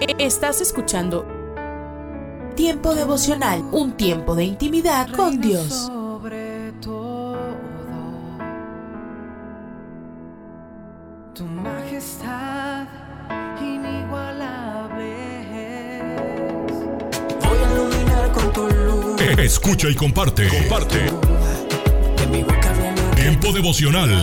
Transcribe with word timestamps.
Estás 0.00 0.62
escuchando 0.62 1.26
Tiempo 2.56 2.94
devocional, 2.94 3.62
un 3.70 3.92
tiempo 3.92 4.34
de 4.34 4.44
intimidad 4.44 5.10
con 5.10 5.40
Dios. 5.40 5.68
Sobre 5.86 6.72
todo, 6.80 7.36
tu 11.34 11.44
majestad 11.44 12.86
inigualable. 13.60 15.16
Voy 17.42 17.58
a 17.58 17.72
iluminar 17.72 18.32
con 18.32 18.52
tu 18.52 18.68
luz. 18.68 19.20
Escucha 19.38 19.88
y 19.88 19.94
comparte. 19.94 20.48
Comparte. 20.48 20.98
De 22.16 22.26
mi 22.30 22.42
boca 22.42 22.72
viene 22.72 23.00
Tiempo 23.16 23.52
devocional 23.52 24.22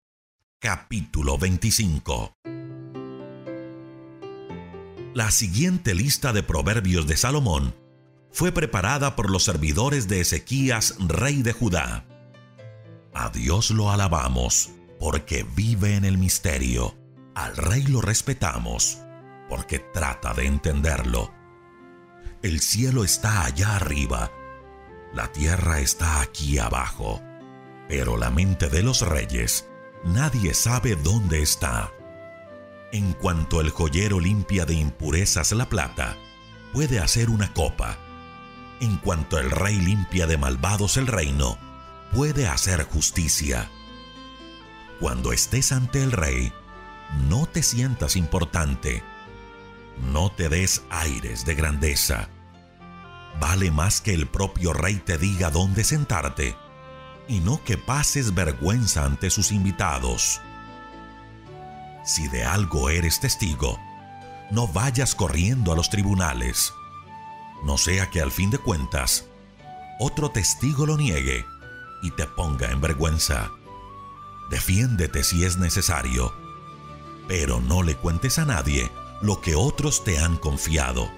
capítulo 0.61 1.39
25. 1.39 2.35
La 5.15 5.31
siguiente 5.31 5.95
lista 5.95 6.33
de 6.33 6.43
proverbios 6.43 7.07
de 7.07 7.17
Salomón 7.17 7.73
fue 8.31 8.51
preparada 8.51 9.15
por 9.15 9.31
los 9.31 9.43
servidores 9.43 10.07
de 10.07 10.21
Ezequías, 10.21 10.97
rey 10.99 11.41
de 11.41 11.53
Judá. 11.53 12.05
A 13.11 13.31
Dios 13.31 13.71
lo 13.71 13.89
alabamos, 13.89 14.69
porque 14.99 15.43
vive 15.55 15.95
en 15.95 16.05
el 16.05 16.19
misterio. 16.19 16.95
Al 17.33 17.57
rey 17.57 17.81
lo 17.81 17.99
respetamos, 17.99 18.99
porque 19.49 19.79
trata 19.79 20.35
de 20.35 20.45
entenderlo. 20.45 21.33
El 22.43 22.59
cielo 22.59 23.03
está 23.03 23.45
allá 23.45 23.77
arriba, 23.77 24.31
la 25.11 25.31
tierra 25.31 25.79
está 25.79 26.21
aquí 26.21 26.59
abajo, 26.59 27.19
pero 27.89 28.15
la 28.15 28.29
mente 28.29 28.69
de 28.69 28.83
los 28.83 29.01
reyes 29.01 29.70
nadie 30.03 30.53
sabe 30.53 30.95
dónde 30.95 31.41
está. 31.41 31.91
En 32.91 33.13
cuanto 33.13 33.61
el 33.61 33.69
joyero 33.69 34.19
limpia 34.19 34.65
de 34.65 34.73
impurezas 34.73 35.51
la 35.51 35.69
plata, 35.69 36.17
puede 36.73 36.99
hacer 36.99 37.29
una 37.29 37.53
copa. 37.53 37.97
En 38.79 38.97
cuanto 38.97 39.37
el 39.39 39.51
rey 39.51 39.75
limpia 39.75 40.27
de 40.27 40.37
malvados 40.37 40.97
el 40.97 41.07
reino, 41.07 41.57
puede 42.13 42.47
hacer 42.47 42.83
justicia. 42.83 43.69
Cuando 44.99 45.33
estés 45.33 45.71
ante 45.71 46.03
el 46.03 46.11
rey, 46.11 46.51
no 47.27 47.45
te 47.45 47.63
sientas 47.63 48.15
importante. 48.15 49.03
No 50.11 50.31
te 50.31 50.49
des 50.49 50.83
aires 50.89 51.45
de 51.45 51.55
grandeza. 51.55 52.29
Vale 53.39 53.71
más 53.71 54.01
que 54.01 54.13
el 54.13 54.27
propio 54.27 54.73
rey 54.73 54.95
te 54.95 55.17
diga 55.17 55.49
dónde 55.49 55.83
sentarte 55.83 56.55
y 57.27 57.39
no 57.39 57.63
que 57.63 57.77
pases 57.77 58.33
vergüenza 58.33 59.05
ante 59.05 59.29
sus 59.29 59.51
invitados. 59.51 60.41
Si 62.03 62.27
de 62.27 62.43
algo 62.43 62.89
eres 62.89 63.19
testigo, 63.19 63.79
no 64.49 64.67
vayas 64.67 65.15
corriendo 65.15 65.71
a 65.71 65.75
los 65.75 65.89
tribunales. 65.89 66.73
No 67.63 67.77
sea 67.77 68.09
que 68.09 68.21
al 68.21 68.31
fin 68.31 68.49
de 68.49 68.57
cuentas, 68.57 69.25
otro 69.99 70.31
testigo 70.31 70.85
lo 70.85 70.97
niegue 70.97 71.45
y 72.01 72.11
te 72.11 72.25
ponga 72.25 72.71
en 72.71 72.81
vergüenza. 72.81 73.51
Defiéndete 74.49 75.23
si 75.23 75.45
es 75.45 75.57
necesario, 75.57 76.33
pero 77.27 77.61
no 77.61 77.83
le 77.83 77.95
cuentes 77.95 78.39
a 78.39 78.45
nadie 78.45 78.91
lo 79.21 79.39
que 79.41 79.55
otros 79.55 80.03
te 80.03 80.17
han 80.17 80.37
confiado. 80.37 81.09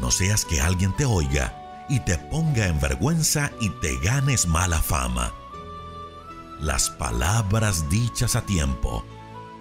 No 0.00 0.10
seas 0.10 0.44
que 0.44 0.60
alguien 0.60 0.96
te 0.96 1.04
oiga 1.04 1.57
y 1.88 2.00
te 2.00 2.18
ponga 2.18 2.66
en 2.66 2.80
vergüenza 2.80 3.50
y 3.60 3.70
te 3.70 3.96
ganes 3.98 4.46
mala 4.46 4.80
fama. 4.80 5.32
Las 6.60 6.90
palabras 6.90 7.88
dichas 7.88 8.36
a 8.36 8.42
tiempo 8.42 9.04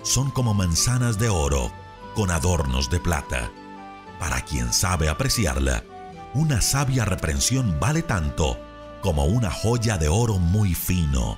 son 0.04 0.32
como 0.32 0.54
manzanas 0.54 1.20
de 1.20 1.30
oro 1.30 1.72
con 2.16 2.32
adornos 2.32 2.90
de 2.90 3.00
plata. 3.00 3.52
Para 4.20 4.42
quien 4.42 4.74
sabe 4.74 5.10
apreciarla, 5.10 5.84
una 6.34 6.62
sabia 6.62 7.06
reprensión 7.06 7.80
vale 7.80 8.02
tanto 8.02 8.60
como 9.02 9.26
una 9.26 9.52
joya 9.52 9.98
de 9.98 10.10
oro 10.10 10.40
muy 10.40 10.74
fino. 10.74 11.38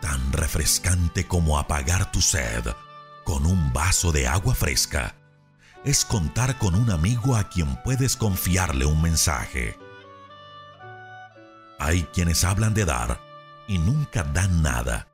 Tan 0.00 0.32
refrescante 0.32 1.26
como 1.26 1.58
apagar 1.58 2.10
tu 2.12 2.20
sed 2.20 2.64
con 3.24 3.44
un 3.44 3.72
vaso 3.72 4.12
de 4.12 4.28
agua 4.28 4.54
fresca 4.54 5.14
es 5.84 6.04
contar 6.04 6.58
con 6.58 6.74
un 6.74 6.90
amigo 6.90 7.36
a 7.36 7.48
quien 7.48 7.76
puedes 7.82 8.16
confiarle 8.16 8.84
un 8.84 9.00
mensaje. 9.00 9.78
Hay 11.78 12.02
quienes 12.12 12.44
hablan 12.44 12.74
de 12.74 12.84
dar 12.84 13.20
y 13.68 13.78
nunca 13.78 14.24
dan 14.24 14.62
nada. 14.62 15.08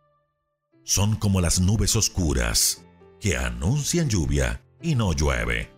Son 0.85 1.17
como 1.17 1.41
las 1.41 1.61
nubes 1.61 1.97
oscuras 1.97 2.83
que 3.21 3.37
anuncian 3.37 4.09
lluvia 4.09 4.63
y 4.81 4.95
no 4.95 5.13
llueve. 5.13 5.73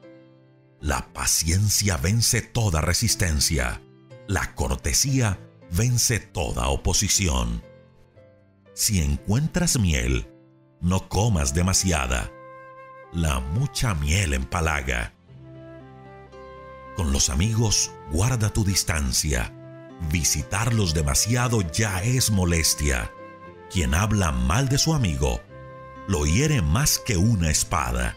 La 0.81 1.13
paciencia 1.13 1.97
vence 1.97 2.43
toda 2.43 2.81
resistencia. 2.81 3.81
La 4.29 4.55
cortesía 4.55 5.39
vence 5.71 6.21
toda 6.21 6.69
oposición. 6.69 7.63
Si 8.75 9.01
encuentras 9.01 9.79
miel, 9.79 10.29
no 10.81 11.09
comas 11.09 11.55
demasiada. 11.55 12.31
La 13.16 13.41
mucha 13.41 13.94
miel 13.94 14.34
empalaga. 14.34 15.15
Con 16.97 17.12
los 17.12 17.31
amigos, 17.31 17.91
guarda 18.10 18.50
tu 18.50 18.62
distancia. 18.62 19.54
Visitarlos 20.12 20.93
demasiado 20.93 21.62
ya 21.62 22.03
es 22.03 22.31
molestia. 22.31 23.10
Quien 23.72 23.94
habla 23.94 24.32
mal 24.32 24.69
de 24.69 24.77
su 24.77 24.93
amigo, 24.93 25.41
lo 26.06 26.27
hiere 26.27 26.60
más 26.60 26.99
que 26.99 27.16
una 27.16 27.49
espada. 27.49 28.16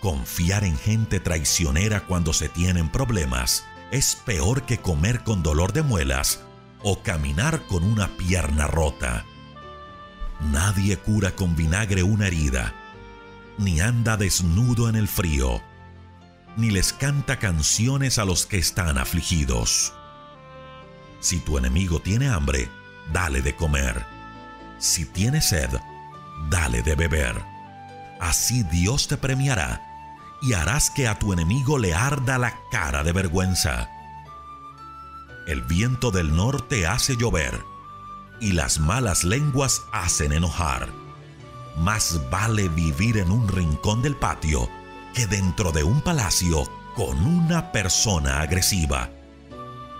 Confiar 0.00 0.64
en 0.64 0.76
gente 0.78 1.20
traicionera 1.20 2.04
cuando 2.04 2.32
se 2.32 2.48
tienen 2.48 2.90
problemas 2.90 3.64
es 3.92 4.16
peor 4.16 4.66
que 4.66 4.78
comer 4.78 5.22
con 5.22 5.44
dolor 5.44 5.72
de 5.72 5.82
muelas 5.82 6.40
o 6.82 7.04
caminar 7.04 7.62
con 7.68 7.84
una 7.84 8.08
pierna 8.16 8.66
rota. 8.66 9.26
Nadie 10.50 10.96
cura 10.96 11.36
con 11.36 11.54
vinagre 11.54 12.02
una 12.02 12.26
herida, 12.26 12.74
ni 13.58 13.80
anda 13.80 14.16
desnudo 14.16 14.88
en 14.88 14.96
el 14.96 15.08
frío, 15.08 15.62
ni 16.56 16.70
les 16.70 16.92
canta 16.92 17.38
canciones 17.38 18.18
a 18.18 18.24
los 18.24 18.46
que 18.46 18.58
están 18.58 18.98
afligidos. 18.98 19.92
Si 21.20 21.40
tu 21.40 21.58
enemigo 21.58 22.00
tiene 22.00 22.28
hambre, 22.28 22.68
dale 23.12 23.42
de 23.42 23.54
comer. 23.56 24.04
Si 24.78 25.04
tiene 25.06 25.40
sed, 25.40 25.70
dale 26.50 26.82
de 26.82 26.94
beber. 26.94 27.40
Así 28.20 28.62
Dios 28.64 29.08
te 29.08 29.16
premiará 29.16 29.82
y 30.42 30.52
harás 30.52 30.90
que 30.90 31.08
a 31.08 31.18
tu 31.18 31.32
enemigo 31.32 31.78
le 31.78 31.94
arda 31.94 32.38
la 32.38 32.54
cara 32.70 33.02
de 33.02 33.12
vergüenza. 33.12 33.88
El 35.46 35.62
viento 35.62 36.10
del 36.10 36.34
norte 36.34 36.86
hace 36.86 37.16
llover 37.16 37.64
y 38.40 38.52
las 38.52 38.78
malas 38.78 39.24
lenguas 39.24 39.82
hacen 39.92 40.32
enojar. 40.32 41.03
Más 41.76 42.20
vale 42.30 42.68
vivir 42.68 43.18
en 43.18 43.30
un 43.30 43.48
rincón 43.48 44.00
del 44.00 44.16
patio 44.16 44.68
que 45.12 45.26
dentro 45.26 45.72
de 45.72 45.82
un 45.82 46.00
palacio 46.00 46.68
con 46.94 47.26
una 47.26 47.72
persona 47.72 48.40
agresiva. 48.40 49.10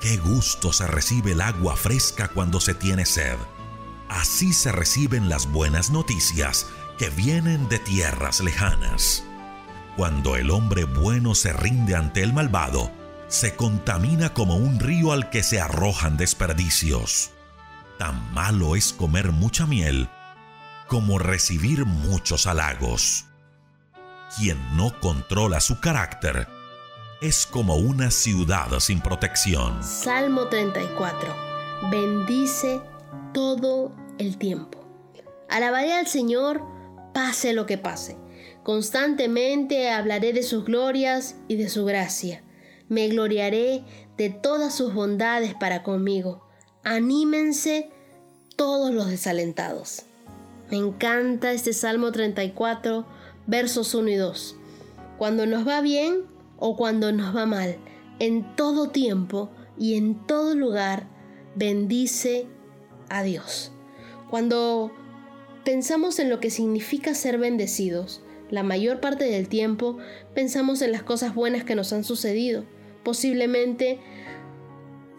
Qué 0.00 0.16
gusto 0.18 0.72
se 0.72 0.86
recibe 0.86 1.32
el 1.32 1.40
agua 1.40 1.76
fresca 1.76 2.28
cuando 2.28 2.60
se 2.60 2.74
tiene 2.74 3.06
sed. 3.06 3.36
Así 4.08 4.52
se 4.52 4.70
reciben 4.70 5.28
las 5.28 5.50
buenas 5.50 5.90
noticias 5.90 6.66
que 6.98 7.10
vienen 7.10 7.68
de 7.68 7.80
tierras 7.80 8.40
lejanas. 8.40 9.24
Cuando 9.96 10.36
el 10.36 10.50
hombre 10.50 10.84
bueno 10.84 11.34
se 11.34 11.52
rinde 11.52 11.96
ante 11.96 12.22
el 12.22 12.32
malvado, 12.32 12.92
se 13.28 13.56
contamina 13.56 14.32
como 14.32 14.56
un 14.56 14.78
río 14.78 15.12
al 15.12 15.30
que 15.30 15.42
se 15.42 15.60
arrojan 15.60 16.16
desperdicios. 16.16 17.30
Tan 17.98 18.32
malo 18.32 18.76
es 18.76 18.92
comer 18.92 19.32
mucha 19.32 19.66
miel 19.66 20.08
como 20.94 21.18
recibir 21.18 21.86
muchos 21.86 22.46
halagos. 22.46 23.24
quien 24.38 24.56
no 24.76 25.00
controla 25.00 25.58
su 25.60 25.80
carácter 25.80 26.46
es 27.20 27.46
como 27.46 27.74
una 27.74 28.12
ciudad 28.12 28.78
sin 28.78 29.00
protección. 29.00 29.82
Salmo 29.82 30.46
34. 30.46 31.34
Bendice 31.90 32.80
todo 33.32 33.92
el 34.18 34.38
tiempo. 34.38 34.88
Alabaré 35.50 35.94
al 35.94 36.06
Señor, 36.06 36.62
pase 37.12 37.54
lo 37.54 37.66
que 37.66 37.76
pase. 37.76 38.16
Constantemente 38.62 39.90
hablaré 39.90 40.32
de 40.32 40.44
sus 40.44 40.64
glorias 40.64 41.34
y 41.48 41.56
de 41.56 41.70
su 41.70 41.84
gracia. 41.84 42.44
Me 42.88 43.08
gloriaré 43.08 43.84
de 44.16 44.30
todas 44.30 44.72
sus 44.76 44.94
bondades 44.94 45.56
para 45.56 45.82
conmigo. 45.82 46.46
Anímense 46.84 47.90
todos 48.54 48.94
los 48.94 49.08
desalentados. 49.08 50.06
Me 50.70 50.78
encanta 50.78 51.52
este 51.52 51.72
Salmo 51.72 52.10
34, 52.10 53.06
versos 53.46 53.94
1 53.94 54.08
y 54.08 54.14
2. 54.14 54.56
Cuando 55.18 55.46
nos 55.46 55.66
va 55.68 55.80
bien 55.80 56.22
o 56.58 56.76
cuando 56.76 57.12
nos 57.12 57.36
va 57.36 57.46
mal, 57.46 57.76
en 58.18 58.56
todo 58.56 58.88
tiempo 58.88 59.50
y 59.78 59.94
en 59.94 60.26
todo 60.26 60.54
lugar, 60.54 61.06
bendice 61.54 62.46
a 63.08 63.22
Dios. 63.22 63.72
Cuando 64.30 64.90
pensamos 65.64 66.18
en 66.18 66.30
lo 66.30 66.40
que 66.40 66.50
significa 66.50 67.14
ser 67.14 67.38
bendecidos, 67.38 68.22
la 68.50 68.62
mayor 68.62 69.00
parte 69.00 69.24
del 69.24 69.48
tiempo 69.48 69.98
pensamos 70.34 70.80
en 70.82 70.92
las 70.92 71.02
cosas 71.02 71.34
buenas 71.34 71.64
que 71.64 71.74
nos 71.74 71.92
han 71.92 72.04
sucedido. 72.04 72.64
Posiblemente 73.02 74.00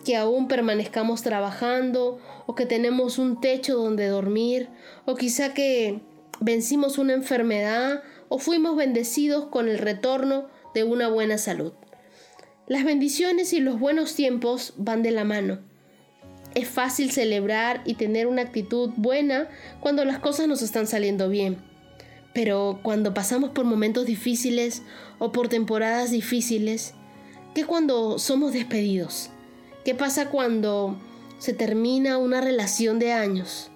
que 0.05 0.15
aún 0.15 0.47
permanezcamos 0.47 1.23
trabajando 1.23 2.19
o 2.45 2.55
que 2.55 2.65
tenemos 2.65 3.17
un 3.17 3.41
techo 3.41 3.75
donde 3.75 4.07
dormir 4.07 4.69
o 5.05 5.15
quizá 5.15 5.53
que 5.53 5.99
vencimos 6.39 6.97
una 6.97 7.13
enfermedad 7.13 8.03
o 8.29 8.37
fuimos 8.37 8.77
bendecidos 8.77 9.47
con 9.47 9.67
el 9.67 9.79
retorno 9.79 10.47
de 10.73 10.83
una 10.83 11.09
buena 11.09 11.37
salud. 11.37 11.73
Las 12.67 12.83
bendiciones 12.83 13.51
y 13.53 13.59
los 13.59 13.79
buenos 13.79 14.15
tiempos 14.15 14.73
van 14.77 15.03
de 15.03 15.11
la 15.11 15.23
mano. 15.23 15.59
Es 16.53 16.67
fácil 16.69 17.11
celebrar 17.11 17.81
y 17.85 17.95
tener 17.95 18.27
una 18.27 18.43
actitud 18.43 18.91
buena 18.95 19.49
cuando 19.81 20.05
las 20.05 20.19
cosas 20.19 20.47
nos 20.47 20.61
están 20.61 20.87
saliendo 20.87 21.29
bien. 21.29 21.57
Pero 22.33 22.79
cuando 22.83 23.13
pasamos 23.13 23.51
por 23.51 23.65
momentos 23.65 24.05
difíciles 24.05 24.83
o 25.19 25.31
por 25.31 25.47
temporadas 25.47 26.11
difíciles, 26.11 26.93
¿qué 27.53 27.65
cuando 27.65 28.19
somos 28.19 28.53
despedidos? 28.53 29.31
¿Qué 29.85 29.93
pasa 29.93 30.31
cuando 30.31 30.97
se 31.37 31.53
termina 31.53 32.17
una 32.17 32.41
relación 32.41 32.97
de 32.97 33.13
años? 33.13 33.69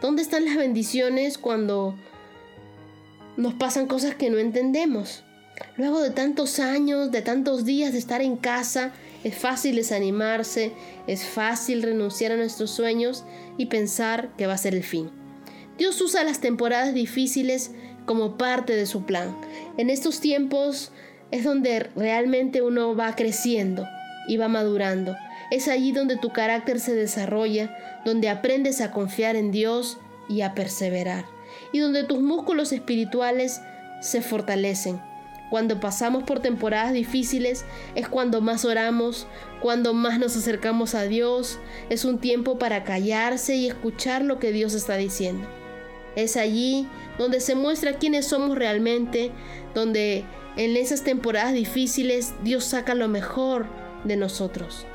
¿Dónde 0.00 0.20
están 0.20 0.44
las 0.44 0.56
bendiciones 0.56 1.38
cuando 1.38 1.96
nos 3.36 3.54
pasan 3.54 3.86
cosas 3.86 4.16
que 4.16 4.28
no 4.28 4.38
entendemos? 4.38 5.22
Luego 5.76 6.00
de 6.02 6.10
tantos 6.10 6.58
años, 6.58 7.12
de 7.12 7.22
tantos 7.22 7.64
días 7.64 7.92
de 7.92 8.00
estar 8.00 8.22
en 8.22 8.36
casa, 8.36 8.90
es 9.22 9.36
fácil 9.36 9.76
desanimarse, 9.76 10.72
es 11.06 11.24
fácil 11.24 11.84
renunciar 11.84 12.32
a 12.32 12.36
nuestros 12.36 12.72
sueños 12.72 13.24
y 13.56 13.66
pensar 13.66 14.30
que 14.36 14.48
va 14.48 14.54
a 14.54 14.58
ser 14.58 14.74
el 14.74 14.82
fin. 14.82 15.10
Dios 15.78 16.00
usa 16.00 16.24
las 16.24 16.40
temporadas 16.40 16.92
difíciles 16.92 17.70
como 18.04 18.36
parte 18.36 18.74
de 18.74 18.86
su 18.86 19.04
plan. 19.06 19.36
En 19.76 19.90
estos 19.90 20.18
tiempos 20.18 20.90
es 21.30 21.44
donde 21.44 21.88
realmente 21.94 22.62
uno 22.62 22.96
va 22.96 23.14
creciendo 23.14 23.86
y 24.26 24.38
va 24.38 24.48
madurando. 24.48 25.14
Es 25.52 25.68
allí 25.68 25.92
donde 25.92 26.16
tu 26.16 26.30
carácter 26.30 26.80
se 26.80 26.94
desarrolla, 26.94 27.76
donde 28.04 28.28
aprendes 28.28 28.80
a 28.80 28.90
confiar 28.90 29.36
en 29.36 29.52
Dios 29.52 29.98
y 30.28 30.40
a 30.40 30.54
perseverar, 30.54 31.26
y 31.72 31.78
donde 31.78 32.04
tus 32.04 32.20
músculos 32.20 32.72
espirituales 32.72 33.60
se 34.00 34.22
fortalecen 34.22 35.00
cuando 35.52 35.80
pasamos 35.80 36.22
por 36.22 36.40
temporadas 36.40 36.94
difíciles 36.94 37.66
es 37.94 38.08
cuando 38.08 38.40
más 38.40 38.64
oramos, 38.64 39.26
cuando 39.60 39.92
más 39.92 40.18
nos 40.18 40.34
acercamos 40.34 40.94
a 40.94 41.02
Dios. 41.02 41.58
Es 41.90 42.06
un 42.06 42.20
tiempo 42.20 42.58
para 42.58 42.84
callarse 42.84 43.56
y 43.56 43.66
escuchar 43.66 44.24
lo 44.24 44.38
que 44.38 44.50
Dios 44.50 44.72
está 44.72 44.96
diciendo. 44.96 45.46
Es 46.16 46.38
allí 46.38 46.88
donde 47.18 47.38
se 47.38 47.54
muestra 47.54 47.98
quiénes 47.98 48.28
somos 48.28 48.56
realmente, 48.56 49.30
donde 49.74 50.24
en 50.56 50.74
esas 50.78 51.04
temporadas 51.04 51.52
difíciles 51.52 52.32
Dios 52.42 52.64
saca 52.64 52.94
lo 52.94 53.08
mejor 53.08 53.66
de 54.04 54.16
nosotros. 54.16 54.86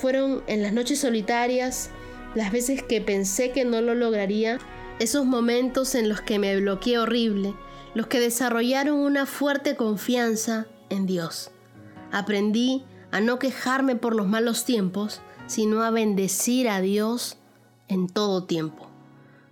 Fueron 0.00 0.42
en 0.46 0.62
las 0.62 0.72
noches 0.72 1.00
solitarias, 1.00 1.90
las 2.34 2.52
veces 2.52 2.82
que 2.82 3.00
pensé 3.00 3.50
que 3.50 3.64
no 3.64 3.80
lo 3.80 3.94
lograría, 3.94 4.58
esos 5.00 5.24
momentos 5.24 5.94
en 5.94 6.08
los 6.08 6.20
que 6.20 6.38
me 6.38 6.56
bloqueé 6.60 6.98
horrible, 6.98 7.54
los 7.94 8.06
que 8.06 8.20
desarrollaron 8.20 8.98
una 8.98 9.26
fuerte 9.26 9.74
confianza 9.74 10.66
en 10.88 11.06
Dios. 11.06 11.50
Aprendí 12.12 12.84
a 13.10 13.20
no 13.20 13.38
quejarme 13.38 13.96
por 13.96 14.14
los 14.14 14.28
malos 14.28 14.64
tiempos, 14.64 15.20
sino 15.46 15.82
a 15.82 15.90
bendecir 15.90 16.68
a 16.68 16.80
Dios 16.80 17.38
en 17.88 18.06
todo 18.06 18.44
tiempo. 18.44 18.88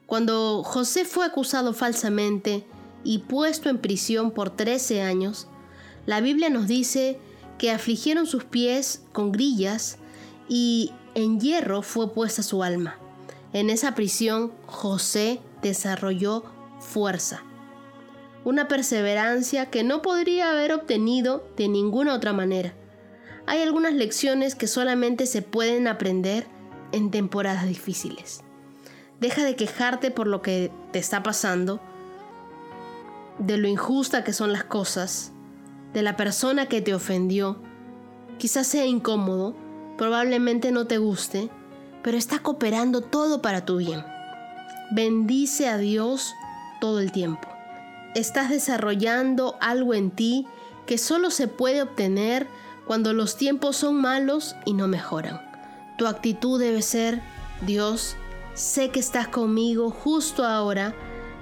Cuando 0.06 0.62
José 0.62 1.04
fue 1.04 1.26
acusado 1.26 1.72
falsamente 1.72 2.64
y 3.02 3.19
puesto 3.19 3.69
en 3.69 3.78
prisión 3.78 4.31
por 4.31 4.50
13 4.50 5.02
años, 5.02 5.48
la 6.04 6.20
Biblia 6.20 6.50
nos 6.50 6.69
dice 6.69 7.19
que 7.58 7.72
afligieron 7.72 8.26
sus 8.26 8.44
pies 8.44 9.02
con 9.12 9.32
grillas 9.32 9.98
y 10.48 10.93
en 11.14 11.40
hierro 11.40 11.82
fue 11.82 12.12
puesta 12.12 12.43
su 12.43 12.62
alma. 12.62 12.98
En 13.52 13.70
esa 13.70 13.94
prisión 13.94 14.52
José 14.66 15.40
desarrolló 15.62 16.44
fuerza 16.81 17.43
una 18.46 18.69
perseverancia 18.69 19.70
que 19.70 19.82
no 19.82 20.02
podría 20.02 20.52
haber 20.52 20.72
obtenido 20.72 21.44
de 21.56 21.66
ninguna 21.66 22.14
otra 22.14 22.32
manera. 22.32 22.75
Hay 23.44 23.60
algunas 23.60 23.93
lecciones 23.93 24.54
que 24.54 24.69
solamente 24.69 25.26
se 25.26 25.43
pueden 25.43 25.88
aprender 25.88 26.46
en 26.93 27.10
temporadas 27.10 27.66
difíciles. 27.66 28.44
Deja 29.19 29.43
de 29.43 29.56
quejarte 29.56 30.12
por 30.12 30.28
lo 30.28 30.43
que 30.43 30.70
te 30.93 31.00
está 31.00 31.25
pasando, 31.25 31.81
de 33.40 33.56
lo 33.56 33.66
injusta 33.66 34.22
que 34.22 34.32
son 34.32 34.52
las 34.52 34.62
cosas, 34.62 35.32
de 35.93 36.02
la 36.02 36.16
persona 36.16 36.66
que 36.66 36.81
te 36.81 36.94
ofendió. 36.94 37.60
Quizás 38.38 38.69
sea 38.69 38.87
incómodo, 38.87 39.56
probablemente 39.96 40.72
no 40.72 40.87
te 40.87 40.98
guste, 40.98 41.50
pero 42.02 42.16
está 42.16 42.38
cooperando 42.40 43.00
todo 43.00 43.43
para 43.43 43.64
tu 43.64 43.76
bien. 43.78 44.04
Bendice 44.93 45.69
a 45.69 45.78
Dios 45.78 46.34
todo 46.81 47.00
el 47.00 47.12
tiempo 47.12 47.56
estás 48.16 48.48
desarrollando 48.48 49.56
algo 49.60 49.93
en 49.93 50.10
ti 50.10 50.46
que 50.87 50.96
solo 50.96 51.31
se 51.31 51.48
puede 51.48 51.82
obtener 51.82 52.46
cuando 52.87 53.12
los 53.12 53.37
tiempos 53.37 53.76
son 53.76 54.00
malos 54.00 54.56
y 54.65 54.72
no 54.72 54.88
mejoran. 54.88 55.43
Tu 55.98 56.06
actitud 56.06 56.58
debe 56.58 56.81
ser, 56.81 57.20
Dios, 57.62 58.17
sé 58.55 58.91
que 58.91 59.00
estás 59.00 59.29
conmigo 59.29 59.91
justo 59.91 60.44
ahora, 60.44 60.94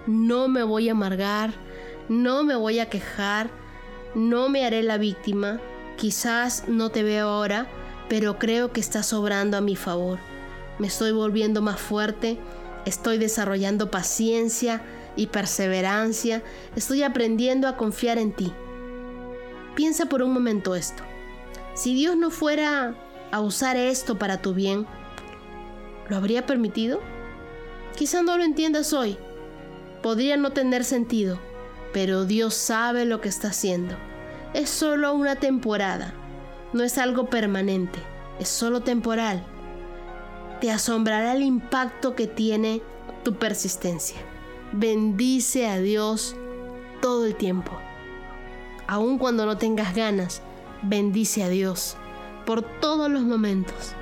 no 0.07 0.49
me 0.49 0.65
voy 0.65 0.89
a 0.89 0.93
amargar, 0.93 1.53
no 2.09 2.43
me 2.43 2.57
voy 2.57 2.81
a 2.81 2.89
quejar, 2.89 3.51
no 4.17 4.49
me 4.49 4.65
haré 4.65 4.83
la 4.83 4.99
víctima, 4.99 5.61
quizás 5.97 6.65
no 6.67 6.91
te 6.91 7.03
veo 7.05 7.29
ahora, 7.29 7.69
pero 8.09 8.39
creo 8.39 8.73
que 8.73 8.81
estás 8.81 9.13
obrando 9.13 9.57
a 9.57 9.61
mi 9.61 9.77
favor. 9.77 10.19
Me 10.79 10.87
estoy 10.87 11.13
volviendo 11.13 11.63
más 11.63 11.81
fuerte, 11.81 12.39
estoy 12.85 13.19
desarrollando 13.19 13.91
paciencia, 13.91 14.83
y 15.17 15.27
perseverancia, 15.27 16.43
estoy 16.77 17.03
aprendiendo 17.03 17.69
a 17.69 17.77
confiar 17.77 18.19
en 18.19 18.33
ti. 18.33 18.53
Piensa 19.75 20.07
por 20.07 20.23
un 20.23 20.33
momento 20.33 20.75
esto. 20.75 21.03
Si 21.75 21.95
Dios 21.95 22.17
no 22.17 22.31
fuera 22.31 22.95
a 23.31 23.41
usar 23.41 23.77
esto 23.77 24.19
para 24.19 24.41
tu 24.41 24.55
bien, 24.55 24.87
¿lo 26.09 26.17
habría 26.17 26.47
permitido? 26.47 27.01
Quizá 27.97 28.23
no 28.23 28.37
lo 28.37 28.45
entiendas 28.45 28.93
hoy. 28.93 29.17
Podría 30.03 30.37
no 30.37 30.51
tener 30.51 30.85
sentido, 30.85 31.39
pero 31.93 32.25
Dios 32.25 32.55
sabe 32.55 33.05
lo 33.05 33.21
que 33.21 33.29
está 33.29 33.49
haciendo. 33.49 33.97
Es 34.53 34.71
solo 34.71 35.15
una 35.15 35.37
temporada, 35.37 36.15
no 36.75 36.83
es 36.83 36.99
algo 36.99 37.31
permanente, 37.31 38.01
es 38.39 38.49
solo 38.49 38.81
temporal. 38.81 39.43
Te 40.61 40.71
asombrará 40.71 41.33
el 41.33 41.43
impacto 41.43 42.15
que 42.17 42.27
tiene 42.27 42.83
tu 43.23 43.37
persistencia. 43.37 44.19
Bendice 44.73 45.69
a 45.69 45.79
Dios 45.79 46.37
todo 47.01 47.27
el 47.27 47.37
tiempo. 47.37 47.71
Aun 48.89 49.19
cuando 49.19 49.47
no 49.47 49.57
tengas 49.57 49.95
ganas, 49.95 50.43
bendice 50.83 51.45
a 51.45 51.49
Dios 51.49 51.97
por 52.45 52.63
todos 52.81 53.09
los 53.09 53.23
momentos. 53.23 53.95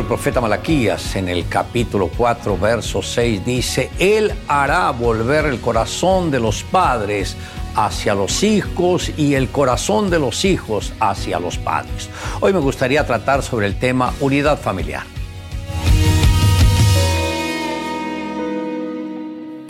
Del 0.00 0.08
profeta 0.08 0.40
Malaquías, 0.40 1.14
en 1.16 1.28
el 1.28 1.46
capítulo 1.46 2.08
4, 2.16 2.56
verso 2.56 3.02
6, 3.02 3.44
dice, 3.44 3.90
Él 3.98 4.32
hará 4.48 4.90
volver 4.92 5.44
el 5.44 5.60
corazón 5.60 6.30
de 6.30 6.40
los 6.40 6.62
padres 6.62 7.36
hacia 7.74 8.14
los 8.14 8.42
hijos 8.42 9.12
y 9.18 9.34
el 9.34 9.50
corazón 9.50 10.08
de 10.08 10.18
los 10.18 10.46
hijos 10.46 10.94
hacia 11.00 11.38
los 11.38 11.58
padres. 11.58 12.08
Hoy 12.40 12.54
me 12.54 12.60
gustaría 12.60 13.06
tratar 13.06 13.42
sobre 13.42 13.66
el 13.66 13.78
tema 13.78 14.14
unidad 14.20 14.58
familiar. 14.58 15.19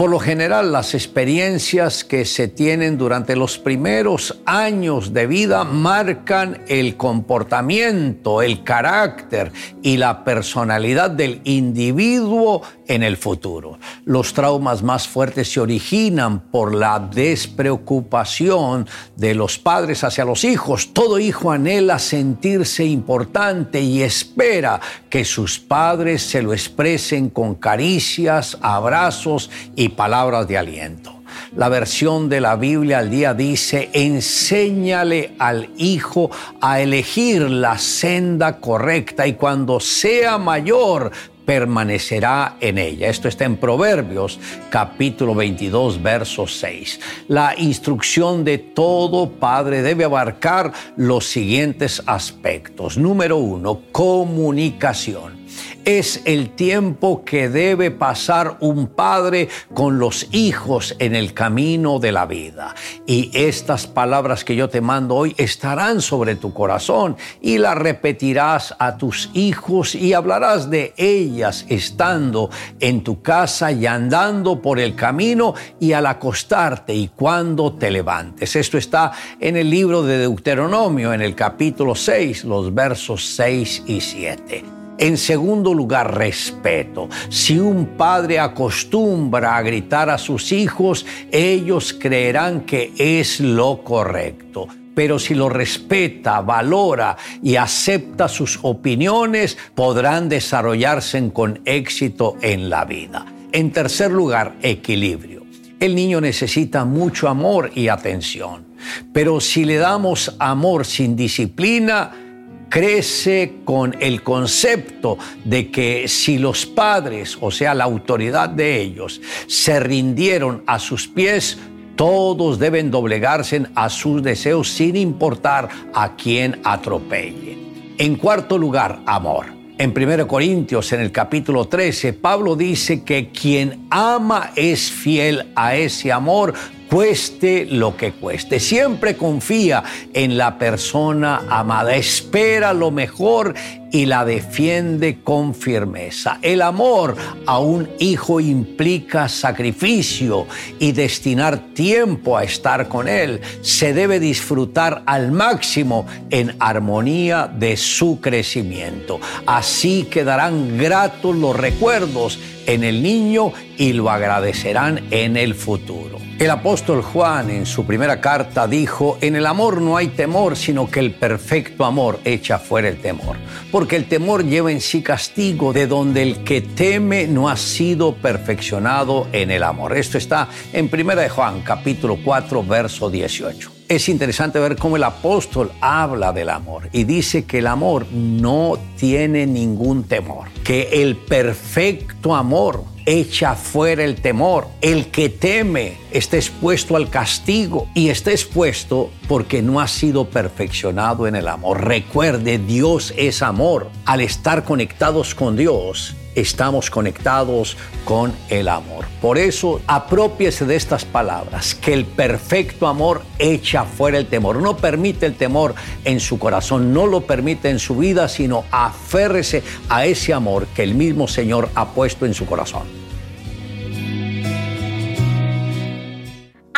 Por 0.01 0.09
lo 0.09 0.19
general, 0.19 0.73
las 0.73 0.95
experiencias 0.95 2.05
que 2.05 2.25
se 2.25 2.49
tienen 2.49 2.97
durante 2.97 3.37
los 3.37 3.59
primeros 3.59 4.41
años 4.47 5.13
de 5.13 5.27
vida 5.27 5.63
marcan 5.65 6.63
el 6.69 6.97
comportamiento, 6.97 8.41
el 8.41 8.65
carácter 8.65 9.53
y 9.83 9.99
la 9.99 10.25
personalidad 10.25 11.11
del 11.11 11.43
individuo 11.45 12.63
en 12.87 13.03
el 13.03 13.19
futuro. 13.19 13.79
Los 14.07 14.33
traumas 14.33 14.83
más 14.83 15.07
fuertes 15.07 15.53
se 15.53 15.61
originan 15.61 16.41
por 16.51 16.75
la 16.75 16.99
despreocupación 16.99 18.89
de 19.17 19.35
los 19.35 19.59
padres 19.59 20.03
hacia 20.03 20.25
los 20.25 20.45
hijos. 20.45 20.95
Todo 20.95 21.19
hijo 21.19 21.53
anhela 21.53 21.99
sentirse 21.99 22.87
importante 22.87 23.83
y 23.83 24.03
espera 24.03 24.81
que 25.11 25.27
sus 25.27 25.61
padres 25.61 26.23
se 26.23 26.41
lo 26.41 26.55
expresen 26.55 27.29
con 27.29 27.55
caricias, 27.55 28.57
abrazos 28.63 29.51
y 29.77 29.90
palabras 29.91 30.49
de 30.49 30.59
aliento. 30.59 31.21
La 31.57 31.69
versión 31.69 32.29
de 32.29 32.41
la 32.41 32.57
Biblia 32.57 32.99
al 32.99 33.11
día 33.11 33.35
dice, 33.35 33.91
enséñale 33.93 35.33
al 35.39 35.71
hijo 35.77 36.31
a 36.61 36.81
elegir 36.81 37.43
la 37.51 37.77
senda 37.79 38.61
correcta 38.61 39.27
y 39.27 39.35
cuando 39.35 39.81
sea 39.81 40.39
mayor 40.39 41.11
permanecerá 41.45 42.57
en 42.61 42.79
ella. 42.79 43.09
Esto 43.09 43.27
está 43.27 43.45
en 43.45 43.57
Proverbios 43.57 44.39
capítulo 44.71 45.35
22, 45.35 46.01
verso 46.01 46.47
6. 46.47 47.01
La 47.27 47.55
instrucción 47.59 48.45
de 48.45 48.59
todo 48.59 49.29
padre 49.29 49.83
debe 49.83 50.05
abarcar 50.05 50.73
los 50.97 51.27
siguientes 51.27 52.01
aspectos. 52.07 52.97
Número 52.97 53.39
uno, 53.39 53.81
comunicación 53.91 55.40
es 55.85 56.23
el 56.25 56.51
tiempo 56.51 57.25
que 57.25 57.49
debe 57.49 57.91
pasar 57.91 58.57
un 58.61 58.89
padre 58.89 59.49
con 59.75 59.99
los 59.99 60.29
hijos 60.33 60.95
en 60.99 61.15
el 61.15 61.35
camino 61.35 61.99
de 61.99 62.13
la 62.13 62.27
vida. 62.27 62.75
Y 63.07 63.31
estas 63.35 63.87
palabras 63.87 64.45
que 64.45 64.57
yo 64.57 64.69
te 64.69 64.81
mando 64.81 65.17
hoy 65.17 65.35
estarán 65.39 66.01
sobre 66.01 66.37
tu 66.37 66.53
corazón 66.53 67.17
y 67.41 67.59
las 67.59 67.77
repetirás 67.77 68.75
a 68.79 68.97
tus 68.97 69.31
hijos 69.35 69.95
y 69.95 70.13
hablarás 70.13 70.71
de 70.71 70.95
ellas 70.97 71.65
estando 71.69 72.51
en 72.79 73.03
tu 73.03 73.23
casa 73.23 73.73
y 73.73 73.87
andando 73.87 74.61
por 74.61 74.79
el 74.79 74.95
camino 74.95 75.55
y 75.79 75.93
al 75.93 76.07
acostarte 76.07 76.95
y 76.95 77.09
cuando 77.09 77.73
te 77.73 77.91
levantes. 77.91 78.57
Esto 78.57 78.79
está 78.79 79.13
en 79.39 79.57
el 79.57 79.71
libro 79.71 80.03
de 80.03 80.19
Deuteronomio, 80.19 81.13
en 81.13 81.23
el 81.23 81.35
capítulo 81.35 81.95
6, 81.95 82.45
los 82.45 82.75
versos 82.75 83.25
6 83.35 83.85
y 83.87 84.01
7. 84.01 84.80
En 85.01 85.17
segundo 85.17 85.73
lugar, 85.73 86.15
respeto. 86.15 87.09
Si 87.31 87.59
un 87.59 87.97
padre 87.97 88.39
acostumbra 88.39 89.57
a 89.57 89.63
gritar 89.63 90.11
a 90.11 90.19
sus 90.19 90.53
hijos, 90.53 91.07
ellos 91.33 91.95
creerán 91.99 92.61
que 92.61 92.93
es 92.99 93.41
lo 93.41 93.83
correcto 93.83 94.69
pero 94.93 95.19
si 95.19 95.35
lo 95.35 95.49
respeta, 95.49 96.43
valora 96.43 97.17
y 97.43 97.57
acepta 97.57 98.29
sus 98.29 98.59
opiniones, 98.61 99.57
podrán 99.75 100.29
desarrollarse 100.29 101.31
con 101.33 101.61
éxito 101.65 102.37
en 102.43 102.69
la 102.69 102.85
vida. 102.85 103.25
En 103.53 103.73
tercer 103.73 104.11
lugar, 104.11 104.57
equilibrio. 104.61 105.47
El 105.79 105.95
niño 105.95 106.21
necesita 106.21 106.85
mucho 106.85 107.29
amor 107.29 107.71
y 107.75 107.89
atención, 107.89 108.67
pero 109.15 109.41
si 109.41 109.65
le 109.65 109.77
damos 109.77 110.37
amor 110.39 110.85
sin 110.85 111.17
disciplina, 111.17 112.30
crece 112.71 113.57
con 113.65 113.95
el 114.01 114.23
concepto 114.23 115.19
de 115.45 115.71
que 115.71 116.09
si 116.09 116.39
los 116.39 116.65
padres, 116.65 117.37
o 117.41 117.51
sea, 117.51 117.75
la 117.75 117.85
autoridad 117.85 118.49
de 118.49 118.81
ellos, 118.81 119.21
se 119.47 119.79
rindieron 119.81 120.63
a 120.67 120.79
sus 120.79 121.07
pies, 121.07 121.59
todos 121.97 122.59
deben 122.59 122.91
doblegarse 122.91 123.67
a 123.75 123.91
sus 123.91 124.23
deseos 124.23 124.71
sin 124.71 124.97
importar 124.97 125.69
a 125.93 126.17
quién 126.17 126.61
atropelle. 126.65 127.59
En 127.99 128.17
cuarto 128.17 128.57
lugar, 128.57 129.01
amor. 129.05 129.47
En 129.77 129.95
1 129.97 130.29
Corintios, 130.29 130.93
en 130.93 131.01
el 131.01 131.11
capítulo 131.11 131.67
13, 131.67 132.13
Pablo 132.13 132.55
dice 132.55 133.03
que 133.03 133.31
quien 133.31 133.87
ama 133.91 134.53
es 134.55 134.91
fiel 134.91 135.53
a 135.57 135.75
ese 135.75 136.13
amor 136.13 136.55
cueste 136.91 137.67
lo 137.67 137.97
que 137.97 138.13
cueste. 138.13 138.59
Siempre 138.59 139.17
confía 139.17 139.83
en 140.13 140.37
la 140.37 140.59
persona 140.59 141.43
amada, 141.49 141.95
espera 141.95 142.75
lo 142.75 142.91
mejor 142.91 143.55
y 143.91 144.07
la 144.07 144.25
defiende 144.25 145.19
con 145.23 145.55
firmeza. 145.55 146.39
El 146.43 146.63
amor 146.63 147.17
a 147.47 147.59
un 147.59 147.89
hijo 147.99 148.41
implica 148.41 149.29
sacrificio 149.29 150.47
y 150.79 150.93
destinar 150.93 151.59
tiempo 151.75 152.37
a 152.37 152.45
estar 152.45 152.89
con 152.89 153.09
él. 153.09 153.41
Se 153.63 153.93
debe 153.93 154.21
disfrutar 154.21 155.03
al 155.07 155.33
máximo 155.33 156.07
en 156.31 156.57
armonía 156.59 157.47
de 157.47 157.77
su 157.77 158.21
crecimiento. 158.21 159.21
Así 159.47 160.05
quedarán 160.11 160.79
gratos 160.79 161.37
los 161.37 161.57
recuerdos 161.57 162.39
en 162.67 162.85
el 162.85 163.03
niño 163.03 163.53
y 163.77 163.93
lo 163.93 164.11
agradecerán 164.11 165.01
en 165.11 165.37
el 165.37 165.55
futuro. 165.55 166.19
El 166.41 166.51
apóstol 166.51 167.03
Juan 167.03 167.51
en 167.51 167.67
su 167.67 167.85
primera 167.85 168.19
carta 168.23 168.67
dijo, 168.67 169.19
en 169.21 169.37
el 169.37 169.45
amor 169.45 169.83
no 169.83 169.99
hay 169.99 170.09
temor, 170.09 170.57
sino 170.57 170.91
que 170.91 171.01
el 171.01 171.13
perfecto 171.13 171.85
amor 171.85 172.19
echa 172.25 172.59
fuera 172.59 172.89
el 172.89 172.99
temor, 172.99 173.37
porque 173.81 173.97
el 173.97 174.09
temor 174.09 174.45
lleva 174.45 174.71
en 174.71 174.83
sí 174.83 175.01
castigo, 175.01 175.73
de 175.73 175.87
donde 175.87 176.21
el 176.21 176.45
que 176.45 176.61
teme 176.61 177.27
no 177.27 177.49
ha 177.49 177.57
sido 177.57 178.15
perfeccionado 178.15 179.27
en 179.33 179.51
el 179.51 179.63
amor. 179.63 179.97
Esto 179.97 180.19
está 180.19 180.51
en 180.75 180.91
primera 180.91 181.23
de 181.23 181.31
Juan, 181.31 181.63
capítulo 181.63 182.19
4, 182.23 182.63
verso 182.63 183.09
18 183.09 183.81
es 183.91 184.09
interesante 184.09 184.61
ver 184.61 184.77
cómo 184.77 184.95
el 184.95 185.03
apóstol 185.03 185.73
habla 185.81 186.33
del 186.33 186.51
amor 186.51 186.89
y 186.93 187.03
dice 187.03 187.45
que 187.45 187.59
el 187.59 187.67
amor 187.67 188.07
no 188.13 188.79
tiene 188.97 189.49
ningún 189.49 190.05
temor, 190.05 190.47
que 190.63 191.03
el 191.03 191.17
perfecto 191.17 192.37
amor 192.37 192.85
echa 193.07 193.55
fuera 193.55 194.05
el 194.05 194.17
temor. 194.17 194.69
El 194.81 195.07
que 195.07 195.29
teme 195.29 195.99
está 196.11 196.37
expuesto 196.37 196.97
al 196.97 197.11
castigo 197.11 197.89
y 197.95 198.09
está 198.09 198.31
expuesto 198.31 199.11
porque 199.29 199.63
no 199.63 199.81
ha 199.81 199.89
sido 199.89 200.29
perfeccionado 200.29 201.27
en 201.27 201.37
el 201.37 201.49
amor. 201.49 201.85
Recuerde, 201.85 202.59
Dios 202.59 203.15
es 203.17 203.43
amor. 203.43 203.91
Al 204.05 204.21
estar 204.21 204.65
conectados 204.65 205.35
con 205.35 205.57
Dios, 205.57 206.17
estamos 206.41 206.91
conectados 206.91 207.77
con 208.05 208.33
el 208.49 208.69
amor. 208.69 209.07
Por 209.21 209.39
eso, 209.39 209.81
apropiese 209.87 210.65
de 210.65 210.77
estas 210.77 211.05
palabras, 211.05 211.75
que 211.75 211.93
el 211.93 212.05
perfecto 212.05 212.87
amor 212.87 213.23
echa 213.39 213.85
fuera 213.85 214.19
el 214.19 214.27
temor. 214.27 214.57
No 214.57 214.77
permite 214.77 215.27
el 215.27 215.35
temor 215.35 215.75
en 216.05 216.21
su 216.21 216.39
corazón, 216.39 216.93
no 216.93 217.07
lo 217.07 217.23
permite 217.23 217.71
en 217.71 217.79
su 217.79 217.97
vida, 217.97 218.29
sino 218.29 218.65
aférrese 218.71 219.63
a 219.89 220.07
ese 220.07 220.33
amor 220.33 220.67
que 220.75 220.83
el 220.83 220.95
mismo 220.95 221.29
Señor 221.29 221.71
ha 221.75 221.93
puesto 221.93 222.27
en 222.27 222.35
su 222.35 222.47
corazón. 222.47 223.00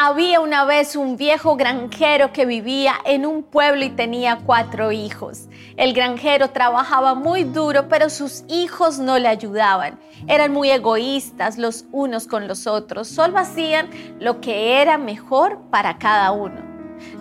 Había 0.04 0.40
una 0.40 0.64
vez 0.64 0.96
un 0.96 1.16
viejo 1.16 1.54
granjero 1.54 2.32
que 2.32 2.44
vivía 2.44 2.94
en 3.04 3.24
un 3.24 3.44
pueblo 3.44 3.84
y 3.84 3.90
tenía 3.90 4.40
cuatro 4.44 4.90
hijos. 4.90 5.48
El 5.76 5.94
granjero 5.94 6.50
trabajaba 6.50 7.14
muy 7.14 7.44
duro, 7.44 7.86
pero 7.88 8.10
sus 8.10 8.42
hijos 8.48 8.98
no 8.98 9.20
le 9.20 9.28
ayudaban. 9.28 10.00
Eran 10.26 10.50
muy 10.50 10.72
egoístas 10.72 11.56
los 11.56 11.84
unos 11.92 12.26
con 12.26 12.48
los 12.48 12.66
otros. 12.66 13.06
Solo 13.06 13.38
hacían 13.38 13.90
lo 14.18 14.40
que 14.40 14.82
era 14.82 14.98
mejor 14.98 15.60
para 15.70 15.98
cada 15.98 16.32
uno. 16.32 16.60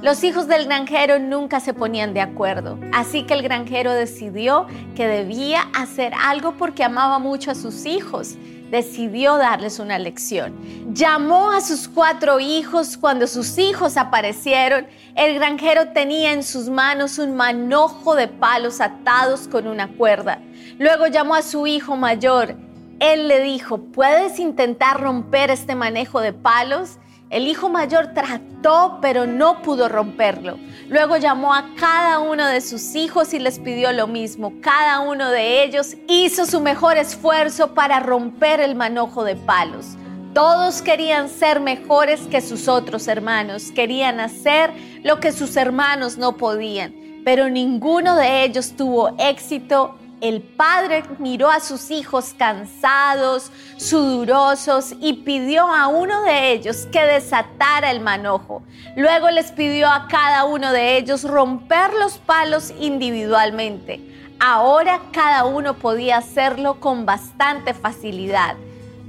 Los 0.01 0.23
hijos 0.23 0.47
del 0.47 0.65
granjero 0.65 1.19
nunca 1.19 1.59
se 1.59 1.75
ponían 1.75 2.15
de 2.15 2.21
acuerdo, 2.21 2.79
así 2.93 3.27
que 3.27 3.35
el 3.35 3.43
granjero 3.43 3.93
decidió 3.93 4.65
que 4.95 5.07
debía 5.07 5.67
hacer 5.75 6.13
algo 6.19 6.53
porque 6.53 6.83
amaba 6.83 7.19
mucho 7.19 7.51
a 7.51 7.55
sus 7.55 7.85
hijos 7.85 8.37
decidió 8.71 9.37
darles 9.37 9.79
una 9.79 9.99
lección. 9.99 10.55
Llamó 10.93 11.51
a 11.51 11.61
sus 11.61 11.87
cuatro 11.87 12.39
hijos. 12.39 12.97
Cuando 12.97 13.27
sus 13.27 13.57
hijos 13.57 13.97
aparecieron, 13.97 14.87
el 15.15 15.35
granjero 15.35 15.89
tenía 15.89 16.31
en 16.31 16.41
sus 16.41 16.69
manos 16.69 17.19
un 17.19 17.35
manojo 17.35 18.15
de 18.15 18.29
palos 18.29 18.79
atados 18.79 19.47
con 19.47 19.67
una 19.67 19.89
cuerda. 19.89 20.39
Luego 20.79 21.07
llamó 21.07 21.35
a 21.35 21.41
su 21.41 21.67
hijo 21.67 21.97
mayor. 21.97 22.55
Él 22.99 23.27
le 23.27 23.41
dijo, 23.41 23.79
¿puedes 23.79 24.39
intentar 24.39 25.01
romper 25.01 25.51
este 25.51 25.75
manejo 25.75 26.21
de 26.21 26.33
palos? 26.33 26.97
El 27.31 27.47
hijo 27.47 27.69
mayor 27.69 28.07
trató, 28.13 28.99
pero 29.01 29.25
no 29.25 29.61
pudo 29.61 29.87
romperlo. 29.87 30.59
Luego 30.89 31.15
llamó 31.15 31.53
a 31.53 31.73
cada 31.79 32.19
uno 32.19 32.45
de 32.45 32.59
sus 32.59 32.93
hijos 32.93 33.33
y 33.33 33.39
les 33.39 33.57
pidió 33.57 33.93
lo 33.93 34.05
mismo. 34.05 34.51
Cada 34.59 34.99
uno 34.99 35.29
de 35.29 35.63
ellos 35.63 35.95
hizo 36.09 36.45
su 36.45 36.59
mejor 36.59 36.97
esfuerzo 36.97 37.73
para 37.73 38.01
romper 38.01 38.59
el 38.59 38.75
manojo 38.75 39.23
de 39.23 39.37
palos. 39.37 39.95
Todos 40.33 40.81
querían 40.81 41.29
ser 41.29 41.61
mejores 41.61 42.19
que 42.27 42.41
sus 42.41 42.67
otros 42.67 43.07
hermanos, 43.07 43.71
querían 43.71 44.19
hacer 44.19 44.71
lo 45.03 45.21
que 45.21 45.31
sus 45.31 45.55
hermanos 45.55 46.17
no 46.17 46.35
podían, 46.35 46.93
pero 47.23 47.49
ninguno 47.49 48.17
de 48.17 48.43
ellos 48.43 48.73
tuvo 48.75 49.15
éxito 49.17 49.95
el 50.21 50.43
padre 50.43 51.03
miró 51.17 51.49
a 51.49 51.59
sus 51.59 51.89
hijos 51.89 52.35
cansados, 52.37 53.51
sudorosos 53.77 54.93
y 55.01 55.13
pidió 55.13 55.65
a 55.65 55.87
uno 55.87 56.21
de 56.21 56.51
ellos 56.51 56.87
que 56.91 57.01
desatara 57.01 57.89
el 57.89 58.01
manojo. 58.01 58.61
Luego 58.95 59.31
les 59.31 59.51
pidió 59.51 59.89
a 59.89 60.07
cada 60.07 60.45
uno 60.45 60.71
de 60.71 60.97
ellos 60.97 61.23
romper 61.23 61.93
los 61.93 62.19
palos 62.19 62.71
individualmente. 62.79 63.99
Ahora 64.39 65.01
cada 65.11 65.45
uno 65.45 65.73
podía 65.73 66.17
hacerlo 66.17 66.79
con 66.79 67.05
bastante 67.05 67.73
facilidad. 67.73 68.55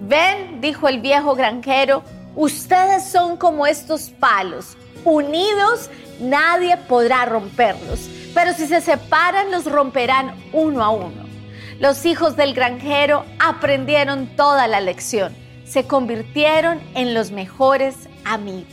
Ven, 0.01 0.63
dijo 0.63 0.89
el 0.89 1.01
viejo 1.01 1.35
granjero, 1.35 2.03
ustedes 2.35 3.05
son 3.05 3.37
como 3.37 3.67
estos 3.67 4.09
palos. 4.09 4.79
Unidos 5.05 5.91
nadie 6.21 6.77
podrá 6.89 7.27
romperlos 7.27 8.09
pero 8.35 8.53
si 8.55 8.67
se 8.67 8.81
separan 8.81 9.51
los 9.51 9.67
romperán 9.67 10.35
uno 10.53 10.83
a 10.83 10.91
uno. 10.91 11.23
Los 11.81 12.07
hijos 12.07 12.37
del 12.37 12.55
granjero 12.55 13.25
aprendieron 13.39 14.27
toda 14.37 14.69
la 14.69 14.81
lección, 14.81 15.35
se 15.65 15.87
convirtieron 15.87 16.81
en 16.95 17.15
los 17.15 17.31
mejores 17.31 17.95
amigos. 18.25 18.73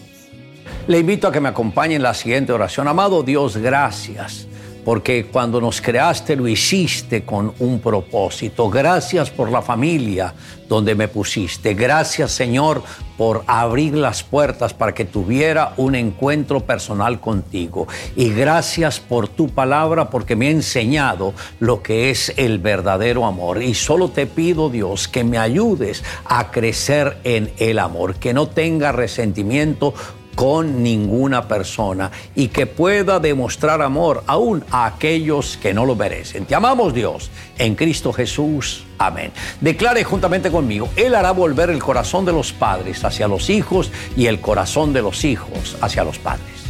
Le 0.87 0.99
invito 0.99 1.27
a 1.27 1.31
que 1.31 1.39
me 1.39 1.49
acompañe 1.49 1.95
en 1.95 2.03
la 2.03 2.13
siguiente 2.13 2.51
oración. 2.51 2.87
Amado 2.87 3.23
Dios, 3.23 3.57
gracias 3.57 4.47
porque 4.89 5.27
cuando 5.27 5.61
nos 5.61 5.81
creaste 5.81 6.35
lo 6.35 6.47
hiciste 6.47 7.23
con 7.23 7.53
un 7.59 7.79
propósito. 7.79 8.71
Gracias 8.71 9.29
por 9.29 9.51
la 9.51 9.61
familia 9.61 10.33
donde 10.67 10.95
me 10.95 11.07
pusiste. 11.07 11.75
Gracias 11.75 12.31
Señor 12.31 12.81
por 13.15 13.43
abrir 13.45 13.93
las 13.93 14.23
puertas 14.23 14.73
para 14.73 14.95
que 14.95 15.05
tuviera 15.05 15.73
un 15.77 15.93
encuentro 15.93 16.61
personal 16.61 17.19
contigo. 17.19 17.87
Y 18.15 18.31
gracias 18.31 18.99
por 18.99 19.27
tu 19.27 19.49
palabra 19.49 20.09
porque 20.09 20.35
me 20.35 20.47
ha 20.47 20.51
enseñado 20.51 21.35
lo 21.59 21.83
que 21.83 22.09
es 22.09 22.33
el 22.37 22.57
verdadero 22.57 23.27
amor. 23.27 23.61
Y 23.61 23.75
solo 23.75 24.09
te 24.09 24.25
pido 24.25 24.69
Dios 24.71 25.07
que 25.07 25.23
me 25.23 25.37
ayudes 25.37 26.03
a 26.25 26.49
crecer 26.49 27.17
en 27.23 27.51
el 27.57 27.77
amor, 27.77 28.15
que 28.15 28.33
no 28.33 28.47
tenga 28.47 28.91
resentimiento 28.91 29.93
con 30.39 30.81
ninguna 30.83 31.49
persona 31.49 32.11
y 32.33 32.47
que 32.47 32.65
pueda 32.65 33.19
demostrar 33.19 33.81
amor 33.81 34.23
aún 34.25 34.63
a 34.71 34.85
aquellos 34.85 35.57
que 35.57 35.73
no 35.73 35.85
lo 35.85 35.97
merecen. 35.97 36.45
Te 36.45 36.55
amamos 36.55 36.93
Dios 36.93 37.29
en 37.57 37.75
Cristo 37.75 38.13
Jesús. 38.13 38.85
Amén. 38.99 39.33
Declare 39.59 40.01
juntamente 40.05 40.49
conmigo, 40.49 40.87
Él 40.95 41.15
hará 41.15 41.31
volver 41.31 41.69
el 41.69 41.83
corazón 41.83 42.23
de 42.23 42.31
los 42.31 42.53
padres 42.53 43.03
hacia 43.03 43.27
los 43.27 43.49
hijos 43.49 43.91
y 44.15 44.27
el 44.27 44.39
corazón 44.39 44.93
de 44.93 45.01
los 45.01 45.25
hijos 45.25 45.75
hacia 45.81 46.05
los 46.05 46.19
padres. 46.19 46.68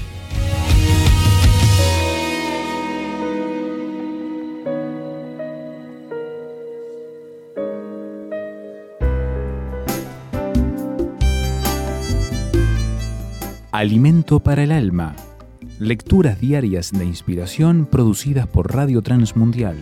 Alimento 13.80 14.42
para 14.42 14.64
el 14.64 14.74
alma. 14.74 15.16
Lecturas 15.80 16.42
diarias 16.42 16.92
de 16.92 17.06
inspiración 17.06 17.88
producidas 17.90 18.46
por 18.46 18.76
Radio 18.76 19.02
Transmundial. 19.02 19.78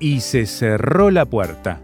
Y 0.00 0.18
se 0.18 0.46
cerró 0.46 1.12
la 1.12 1.26
puerta. 1.26 1.80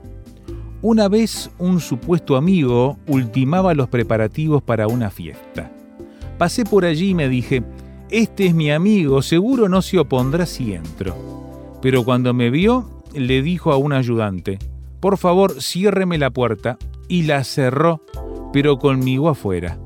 Una 0.80 1.06
vez 1.06 1.52
un 1.60 1.78
supuesto 1.78 2.34
amigo 2.34 2.98
ultimaba 3.06 3.74
los 3.74 3.88
preparativos 3.88 4.60
para 4.60 4.88
una 4.88 5.10
fiesta. 5.10 5.70
Pasé 6.38 6.64
por 6.64 6.84
allí 6.84 7.10
y 7.10 7.14
me 7.14 7.28
dije, 7.28 7.62
este 8.10 8.46
es 8.46 8.54
mi 8.54 8.72
amigo, 8.72 9.22
seguro 9.22 9.68
no 9.68 9.82
se 9.82 10.00
opondrá 10.00 10.46
si 10.46 10.74
entro. 10.74 11.78
Pero 11.80 12.04
cuando 12.04 12.34
me 12.34 12.50
vio, 12.50 12.90
le 13.14 13.40
dijo 13.40 13.70
a 13.70 13.76
un 13.76 13.92
ayudante, 13.92 14.58
por 14.98 15.16
favor, 15.16 15.62
ciérreme 15.62 16.18
la 16.18 16.30
puerta, 16.30 16.76
y 17.08 17.22
la 17.22 17.44
cerró, 17.44 18.02
pero 18.52 18.78
conmigo 18.78 19.28
afuera. 19.28 19.78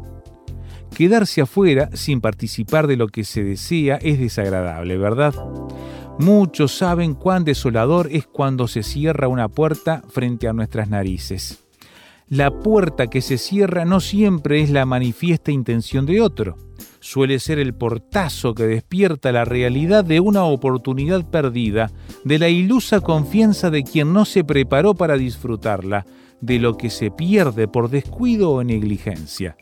Quedarse 0.95 1.43
afuera 1.43 1.91
sin 1.93 2.21
participar 2.21 2.87
de 2.87 2.97
lo 2.97 3.09
que 3.09 3.25
se 3.25 3.45
desea 3.45 3.97
es 3.97 4.19
desagradable, 4.19 4.97
¿verdad? 4.97 5.35
Muchos 6.19 6.73
saben 6.73 7.15
cuán 7.15 7.45
desolador 7.45 8.09
es 8.11 8.27
cuando 8.27 8.69
se 8.69 8.83
cierra 8.83 9.29
una 9.29 9.49
puerta 9.49 10.03
frente 10.09 10.49
a 10.49 10.55
nuestras 10.55 10.89
narices. 10.89 11.67
La 12.29 12.51
puerta 12.51 13.07
que 13.07 13.21
se 13.21 13.39
cierra 13.39 13.85
no 13.85 14.01
siempre 14.01 14.61
es 14.61 14.71
la 14.71 14.87
manifiesta 14.87 15.53
intención 15.53 16.07
de 16.07 16.23
otro. 16.23 16.57
Suele 16.99 17.39
ser 17.39 17.59
el 17.61 17.75
portazo 17.75 18.55
que 18.55 18.65
despierta 18.65 19.31
la 19.31 19.45
realidad 19.45 20.05
de 20.05 20.19
una 20.19 20.45
oportunidad 20.45 21.31
perdida, 21.31 21.93
de 22.25 22.39
la 22.39 22.49
ilusa 22.49 23.01
confianza 23.01 23.71
de 23.71 23.85
quien 23.85 24.13
no 24.13 24.25
se 24.25 24.43
preparó 24.43 24.95
para 24.95 25.17
disfrutarla, 25.17 26.05
de 26.41 26.59
lo 26.59 26.77
que 26.77 26.91
se 26.91 27.11
pierde 27.11 27.69
por 27.69 27.91
descuido 27.91 28.51
o 28.51 28.65
negligencia. 28.65 29.57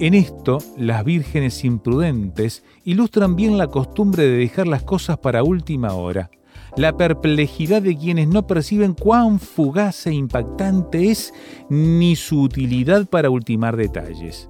En 0.00 0.14
esto, 0.14 0.58
las 0.76 1.04
vírgenes 1.04 1.64
imprudentes 1.64 2.64
ilustran 2.84 3.36
bien 3.36 3.58
la 3.58 3.68
costumbre 3.68 4.24
de 4.24 4.36
dejar 4.36 4.66
las 4.66 4.82
cosas 4.82 5.18
para 5.18 5.42
última 5.42 5.94
hora, 5.94 6.30
la 6.76 6.96
perplejidad 6.96 7.82
de 7.82 7.96
quienes 7.96 8.28
no 8.28 8.46
perciben 8.46 8.94
cuán 8.94 9.38
fugaz 9.38 10.06
e 10.06 10.12
impactante 10.12 11.10
es 11.10 11.32
ni 11.68 12.16
su 12.16 12.42
utilidad 12.42 13.06
para 13.06 13.30
ultimar 13.30 13.76
detalles. 13.76 14.48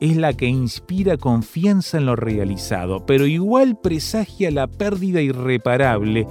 Es 0.00 0.16
la 0.16 0.32
que 0.32 0.46
inspira 0.46 1.16
confianza 1.16 1.98
en 1.98 2.06
lo 2.06 2.16
realizado, 2.16 3.04
pero 3.04 3.26
igual 3.26 3.78
presagia 3.78 4.50
la 4.50 4.66
pérdida 4.66 5.20
irreparable, 5.20 6.26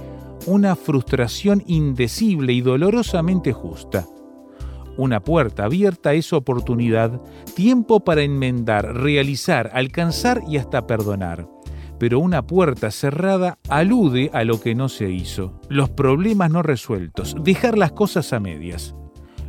una 0.46 0.74
frustración 0.74 1.62
indecible 1.66 2.52
y 2.52 2.60
dolorosamente 2.60 3.52
justa. 3.52 4.06
Una 4.98 5.20
puerta 5.20 5.66
abierta 5.66 6.12
es 6.14 6.32
oportunidad, 6.32 7.22
tiempo 7.54 8.00
para 8.00 8.22
enmendar, 8.22 8.96
realizar, 8.96 9.70
alcanzar 9.72 10.42
y 10.48 10.56
hasta 10.56 10.88
perdonar. 10.88 11.48
Pero 12.00 12.18
una 12.18 12.44
puerta 12.44 12.90
cerrada 12.90 13.58
alude 13.68 14.28
a 14.34 14.42
lo 14.42 14.60
que 14.60 14.74
no 14.74 14.88
se 14.88 15.08
hizo, 15.08 15.60
los 15.68 15.88
problemas 15.88 16.50
no 16.50 16.62
resueltos, 16.64 17.36
dejar 17.44 17.78
las 17.78 17.92
cosas 17.92 18.32
a 18.32 18.40
medias. 18.40 18.96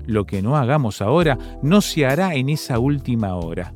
Lo 0.05 0.27
que 0.27 0.43
no 0.43 0.55
hagamos 0.55 1.01
ahora 1.01 1.39
no 1.63 1.81
se 1.81 2.05
hará 2.05 2.35
en 2.35 2.49
esa 2.49 2.77
última 2.77 3.35
hora. 3.35 3.73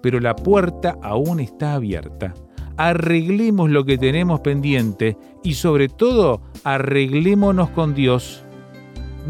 Pero 0.00 0.18
la 0.18 0.34
puerta 0.34 0.96
aún 1.02 1.40
está 1.40 1.74
abierta. 1.74 2.32
Arreglemos 2.78 3.68
lo 3.68 3.84
que 3.84 3.98
tenemos 3.98 4.40
pendiente 4.40 5.18
y 5.44 5.54
sobre 5.54 5.90
todo 5.90 6.40
arreglémonos 6.64 7.68
con 7.68 7.92
Dios 7.92 8.46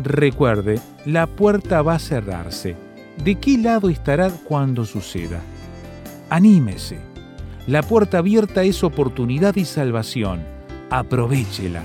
Recuerde, 0.00 0.80
la 1.04 1.26
puerta 1.26 1.82
va 1.82 1.96
a 1.96 1.98
cerrarse. 1.98 2.76
¿De 3.24 3.34
qué 3.34 3.58
lado 3.58 3.88
estará 3.88 4.30
cuando 4.30 4.84
suceda? 4.84 5.40
Anímese. 6.30 6.98
La 7.66 7.82
puerta 7.82 8.18
abierta 8.18 8.62
es 8.62 8.82
oportunidad 8.84 9.56
y 9.56 9.64
salvación. 9.64 10.44
Aprovechela. 10.90 11.82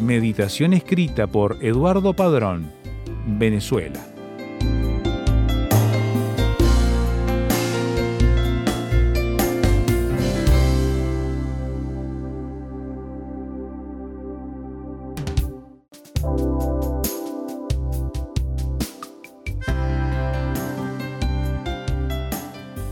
Meditación 0.00 0.72
escrita 0.72 1.26
por 1.26 1.58
Eduardo 1.60 2.14
Padrón, 2.14 2.72
Venezuela. 3.26 4.00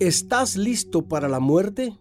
¿Estás 0.00 0.56
listo 0.56 1.02
para 1.02 1.28
la 1.28 1.40
muerte? 1.40 1.94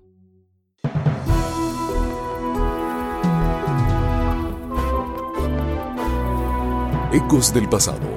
Ecos 7.12 7.54
del 7.54 7.68
Pasado 7.68 8.08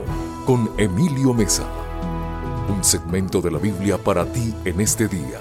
con 0.47 0.71
Emilio 0.79 1.35
Mesa. 1.35 1.67
Un 2.73 2.85
segmento 2.85 3.41
de 3.41 3.51
la 3.51 3.59
Biblia 3.59 3.99
para 3.99 4.25
ti 4.25 4.55
en 4.65 4.81
este 4.81 5.09
día. 5.09 5.41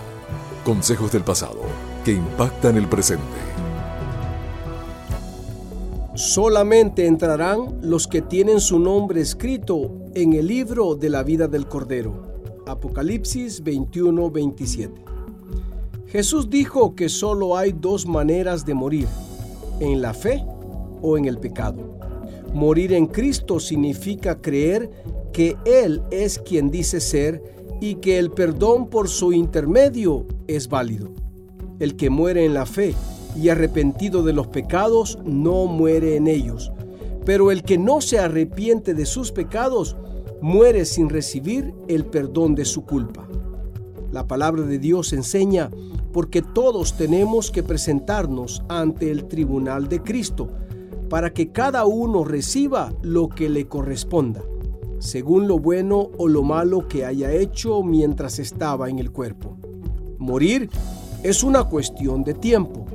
Consejos 0.66 1.12
del 1.12 1.24
pasado 1.24 1.62
que 2.04 2.14
impactan 2.14 2.78
el 2.78 2.88
presente. 2.88 3.22
Solamente 6.16 7.06
entrarán 7.06 7.78
los 7.84 8.08
que 8.08 8.24
tienen 8.24 8.60
su 8.60 8.80
nombre 8.80 9.22
escrito 9.22 10.00
en 10.16 10.34
el 10.34 10.48
libro 10.48 10.96
de 10.96 11.12
la 11.12 11.22
vida 11.22 11.48
del 11.48 11.68
Cordero. 11.68 12.31
Apocalipsis 12.66 13.64
21-27. 13.64 14.92
Jesús 16.08 16.50
dijo 16.50 16.96
que 16.96 17.10
solo 17.10 17.58
hay 17.58 17.72
dos 17.72 18.06
maneras 18.06 18.66
de 18.66 18.74
morir, 18.74 19.08
en 19.80 20.02
la 20.02 20.14
fe 20.14 20.44
o 21.02 21.18
en 21.18 21.26
el 21.26 21.38
pecado. 21.38 21.98
Morir 22.54 22.94
en 22.94 23.08
Cristo 23.08 23.60
significa 23.60 24.42
creer 24.42 24.92
que 25.32 25.56
Él 25.66 26.04
es 26.12 26.38
quien 26.38 26.70
dice 26.70 27.00
ser 27.00 27.42
y 27.80 27.96
que 27.96 28.20
el 28.20 28.30
perdón 28.30 28.90
por 28.90 29.10
su 29.10 29.34
intermedio 29.34 30.26
es 30.48 30.68
válido. 30.68 31.10
El 31.80 31.96
que 31.96 32.10
muere 32.10 32.46
en 32.46 32.54
la 32.54 32.66
fe 32.66 32.94
y 33.36 33.50
arrepentido 33.50 34.24
de 34.24 34.34
los 34.34 34.48
pecados 34.48 35.18
no 35.24 35.66
muere 35.66 36.16
en 36.18 36.28
ellos, 36.28 36.72
pero 37.26 37.52
el 37.52 37.64
que 37.64 37.78
no 37.78 38.02
se 38.02 38.20
arrepiente 38.20 38.94
de 38.94 39.06
sus 39.06 39.32
pecados 39.32 39.96
muere 40.42 40.86
sin 40.86 41.10
recibir 41.10 41.74
el 41.88 42.06
perdón 42.06 42.56
de 42.56 42.66
su 42.66 42.86
culpa. 42.86 43.28
La 44.12 44.28
palabra 44.28 44.64
de 44.64 44.80
Dios 44.80 45.14
enseña 45.14 45.70
porque 46.12 46.42
todos 46.42 46.98
tenemos 46.98 47.52
que 47.52 47.64
presentarnos 47.64 48.64
ante 48.68 49.12
el 49.12 49.28
tribunal 49.28 49.88
de 49.88 50.02
Cristo 50.02 50.50
para 51.10 51.34
que 51.34 51.52
cada 51.52 51.86
uno 51.86 52.24
reciba 52.24 52.94
lo 53.02 53.30
que 53.30 53.50
le 53.50 53.68
corresponda, 53.68 54.44
según 55.00 55.48
lo 55.48 55.60
bueno 55.60 56.10
o 56.18 56.28
lo 56.28 56.44
malo 56.44 56.88
que 56.88 57.06
haya 57.06 57.32
hecho 57.32 57.84
mientras 57.84 58.40
estaba 58.40 58.90
en 58.90 59.00
el 59.00 59.12
cuerpo. 59.12 59.58
Morir 60.18 60.70
es 61.24 61.44
una 61.44 61.66
cuestión 61.66 62.24
de 62.24 62.34
tiempo. 62.34 62.86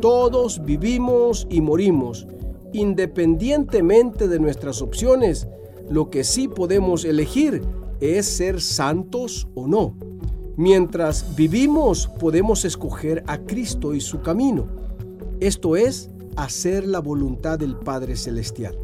Todos 0.00 0.64
vivimos 0.64 1.46
y 1.50 1.60
morimos, 1.60 2.26
independientemente 2.72 4.28
de 4.28 4.38
nuestras 4.38 4.80
opciones. 4.80 5.48
Lo 5.90 6.10
que 6.10 6.24
sí 6.24 6.48
podemos 6.48 7.04
elegir 7.04 7.62
es 8.00 8.26
ser 8.26 8.60
santos 8.60 9.48
o 9.54 9.66
no. 9.66 9.94
Mientras 10.56 11.36
vivimos 11.36 12.08
podemos 12.18 12.64
escoger 12.64 13.22
a 13.26 13.38
Cristo 13.38 13.94
y 13.94 14.00
su 14.00 14.20
camino. 14.20 14.66
Esto 15.40 15.76
es 15.76 16.10
hacer 16.36 16.86
la 16.86 17.00
voluntad 17.00 17.58
del 17.58 17.76
Padre 17.76 18.16
Celestial. 18.16 18.78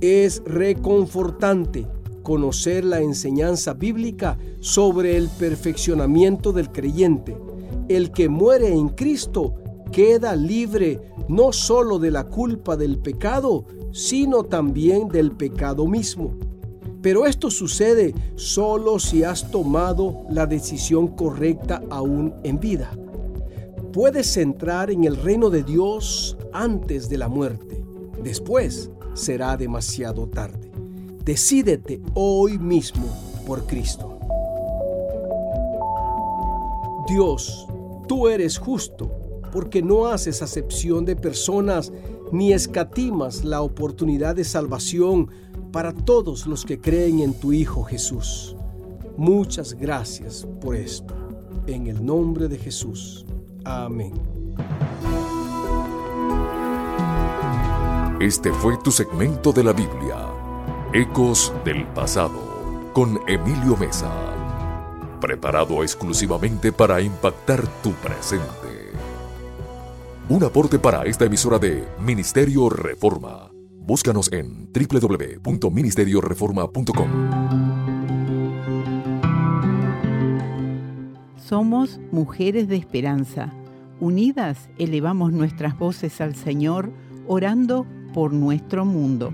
Es 0.00 0.42
reconfortante 0.44 1.86
conocer 2.22 2.84
la 2.84 3.00
enseñanza 3.00 3.72
bíblica 3.72 4.38
sobre 4.60 5.16
el 5.16 5.28
perfeccionamiento 5.28 6.52
del 6.52 6.70
creyente. 6.70 7.36
El 7.88 8.12
que 8.12 8.28
muere 8.28 8.68
en 8.72 8.90
Cristo 8.90 9.54
queda 9.90 10.36
libre 10.36 11.00
no 11.28 11.52
solo 11.52 11.98
de 11.98 12.10
la 12.10 12.24
culpa 12.24 12.76
del 12.76 12.98
pecado, 12.98 13.64
sino 13.98 14.44
también 14.44 15.08
del 15.08 15.32
pecado 15.32 15.86
mismo. 15.86 16.34
Pero 17.02 17.26
esto 17.26 17.50
sucede 17.50 18.14
solo 18.36 18.98
si 18.98 19.24
has 19.24 19.50
tomado 19.50 20.24
la 20.30 20.46
decisión 20.46 21.08
correcta 21.08 21.82
aún 21.90 22.34
en 22.44 22.58
vida 22.60 22.90
puedes 23.92 24.36
entrar 24.36 24.92
en 24.92 25.02
el 25.02 25.16
reino 25.16 25.50
de 25.50 25.64
Dios 25.64 26.36
antes 26.52 27.08
de 27.08 27.18
la 27.18 27.28
muerte. 27.28 27.84
Después 28.22 28.90
será 29.14 29.56
demasiado 29.56 30.28
tarde. 30.28 30.70
Decídete 31.24 32.00
hoy 32.14 32.58
mismo 32.58 33.06
por 33.44 33.66
Cristo. 33.66 34.18
Dios, 37.08 37.66
tú 38.06 38.28
eres 38.28 38.58
justo 38.58 39.10
porque 39.52 39.82
no 39.82 40.06
haces 40.06 40.42
acepción 40.42 41.04
de 41.04 41.16
personas 41.16 41.92
ni 42.32 42.52
escatimas 42.52 43.44
la 43.44 43.62
oportunidad 43.62 44.36
de 44.36 44.44
salvación 44.44 45.30
para 45.72 45.92
todos 45.92 46.46
los 46.46 46.64
que 46.64 46.80
creen 46.80 47.20
en 47.20 47.34
tu 47.34 47.52
Hijo 47.52 47.84
Jesús. 47.84 48.56
Muchas 49.16 49.74
gracias 49.74 50.46
por 50.60 50.76
esto. 50.76 51.14
En 51.66 51.86
el 51.86 52.04
nombre 52.04 52.48
de 52.48 52.58
Jesús. 52.58 53.26
Amén. 53.64 54.12
Este 58.20 58.52
fue 58.52 58.76
tu 58.78 58.90
segmento 58.90 59.52
de 59.52 59.62
la 59.62 59.72
Biblia, 59.72 60.16
Ecos 60.92 61.52
del 61.64 61.86
Pasado, 61.86 62.90
con 62.92 63.20
Emilio 63.28 63.76
Mesa, 63.76 64.10
preparado 65.20 65.84
exclusivamente 65.84 66.72
para 66.72 67.00
impactar 67.00 67.64
tu 67.80 67.92
presente. 67.92 68.57
Un 70.30 70.44
aporte 70.44 70.78
para 70.78 71.04
esta 71.04 71.24
emisora 71.24 71.58
de 71.58 71.88
Ministerio 71.98 72.68
Reforma. 72.68 73.50
Búscanos 73.72 74.30
en 74.30 74.70
www.ministerioreforma.com. 74.74 77.08
Somos 81.38 81.98
mujeres 82.12 82.68
de 82.68 82.76
esperanza. 82.76 83.54
Unidas 84.00 84.68
elevamos 84.76 85.32
nuestras 85.32 85.78
voces 85.78 86.20
al 86.20 86.34
Señor, 86.34 86.92
orando 87.26 87.86
por 88.12 88.34
nuestro 88.34 88.84
mundo. 88.84 89.32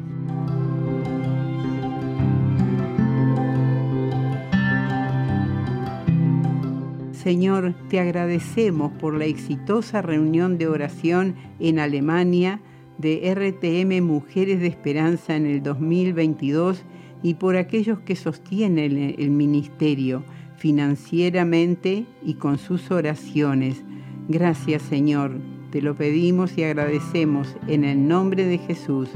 Señor, 7.24 7.74
te 7.88 7.98
agradecemos 8.00 8.92
por 8.92 9.14
la 9.14 9.24
exitosa 9.24 10.02
reunión 10.02 10.58
de 10.58 10.68
oración 10.68 11.36
en 11.58 11.78
Alemania 11.78 12.60
de 12.98 13.34
RTM 13.34 14.04
Mujeres 14.04 14.60
de 14.60 14.66
Esperanza 14.66 15.34
en 15.34 15.46
el 15.46 15.62
2022 15.62 16.84
y 17.22 17.34
por 17.34 17.56
aquellos 17.56 17.98
que 18.00 18.14
sostienen 18.14 19.14
el 19.18 19.30
ministerio 19.30 20.22
financieramente 20.58 22.04
y 22.22 22.34
con 22.34 22.58
sus 22.58 22.90
oraciones. 22.90 23.82
Gracias 24.28 24.82
Señor, 24.82 25.32
te 25.70 25.80
lo 25.80 25.96
pedimos 25.96 26.58
y 26.58 26.64
agradecemos 26.64 27.56
en 27.68 27.84
el 27.84 28.06
nombre 28.06 28.44
de 28.44 28.58
Jesús. 28.58 29.08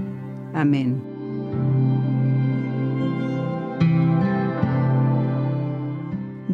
Amén. 0.54 1.97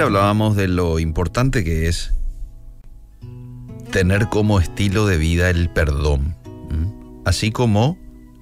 Hablábamos 0.00 0.56
de 0.56 0.68
lo 0.68 0.98
importante 0.98 1.62
que 1.62 1.88
es 1.88 2.14
tener 3.92 4.28
como 4.28 4.58
estilo 4.58 5.06
de 5.06 5.18
vida 5.18 5.50
el 5.50 5.70
perdón. 5.70 6.34
Así 7.24 7.52
como 7.52 7.96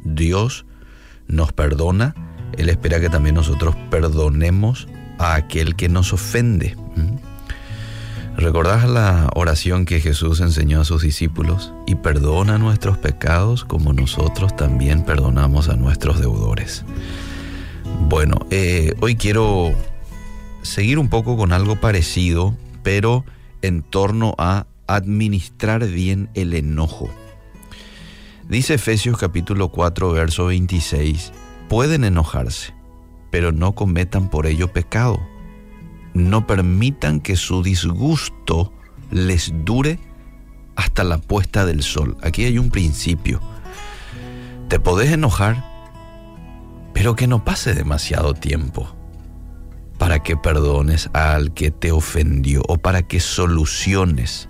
Dios 0.05 0.65
nos 1.29 1.53
perdona, 1.53 2.15
Él 2.57 2.69
espera 2.69 3.01
que 3.01 3.11
también 3.11 3.35
nosotros 3.35 3.77
perdonemos 3.91 4.89
a 5.19 5.35
aquel 5.35 5.77
que 5.77 5.89
nos 5.89 6.13
ofende. 6.13 6.77
¿Recordás 8.37 8.89
la 8.89 9.29
oración 9.35 9.85
que 9.85 10.01
Jesús 10.01 10.41
enseñó 10.41 10.81
a 10.81 10.85
sus 10.85 11.03
discípulos? 11.03 11.73
Y 11.87 11.97
perdona 11.97 12.57
nuestros 12.59 12.97
pecados 12.99 13.65
como 13.65 13.93
nosotros 13.93 14.57
también 14.57 15.05
perdonamos 15.05 15.69
a 15.69 15.77
nuestros 15.77 16.19
deudores. 16.19 16.85
Bueno, 18.09 18.47
eh, 18.51 18.95
hoy 19.01 19.17
quiero 19.17 19.75
seguir 20.63 20.99
un 20.99 21.09
poco 21.09 21.37
con 21.37 21.53
algo 21.53 21.77
parecido 21.77 22.57
pero 22.83 23.25
en 23.63 23.83
torno 23.83 24.35
a 24.39 24.67
administrar 24.87 25.87
bien 25.87 26.29
el 26.35 26.55
enojo. 26.55 27.09
Dice 28.49 28.75
Efesios 28.75 29.17
capítulo 29.17 29.69
4, 29.69 30.13
verso 30.13 30.47
26, 30.47 31.33
pueden 31.69 32.05
enojarse, 32.05 32.75
pero 33.31 33.53
no 33.53 33.73
cometan 33.73 34.29
por 34.29 34.47
ello 34.47 34.73
pecado. 34.73 35.21
No 36.13 36.47
permitan 36.47 37.21
que 37.21 37.37
su 37.37 37.63
disgusto 37.63 38.73
les 39.11 39.53
dure 39.65 39.99
hasta 40.77 41.05
la 41.05 41.19
puesta 41.19 41.65
del 41.65 41.83
sol. 41.83 42.17
Aquí 42.23 42.45
hay 42.45 42.59
un 42.59 42.71
principio. 42.71 43.41
Te 44.69 44.79
podés 44.81 45.13
enojar, 45.13 45.65
pero 46.93 47.15
que 47.15 47.27
no 47.27 47.45
pase 47.45 47.75
demasiado 47.75 48.35
tiempo 48.35 48.95
para 50.03 50.21
que 50.21 50.37
perdones 50.37 51.09
al 51.13 51.55
que 51.55 51.71
te 51.71 51.93
ofendió 51.93 52.63
o 52.67 52.77
para 52.77 53.03
que 53.03 53.21
soluciones 53.21 54.49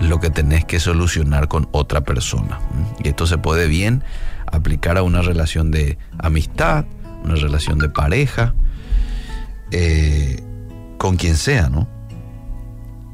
lo 0.00 0.20
que 0.20 0.30
tenés 0.30 0.64
que 0.64 0.80
solucionar 0.80 1.48
con 1.48 1.68
otra 1.72 2.00
persona. 2.00 2.60
Y 3.04 3.08
esto 3.08 3.26
se 3.26 3.36
puede 3.36 3.66
bien 3.66 4.02
aplicar 4.46 4.96
a 4.96 5.02
una 5.02 5.20
relación 5.20 5.70
de 5.70 5.98
amistad, 6.16 6.86
una 7.24 7.34
relación 7.34 7.78
de 7.78 7.90
pareja, 7.90 8.54
eh, 9.70 10.42
con 10.96 11.16
quien 11.16 11.36
sea, 11.36 11.68
¿no? 11.68 11.86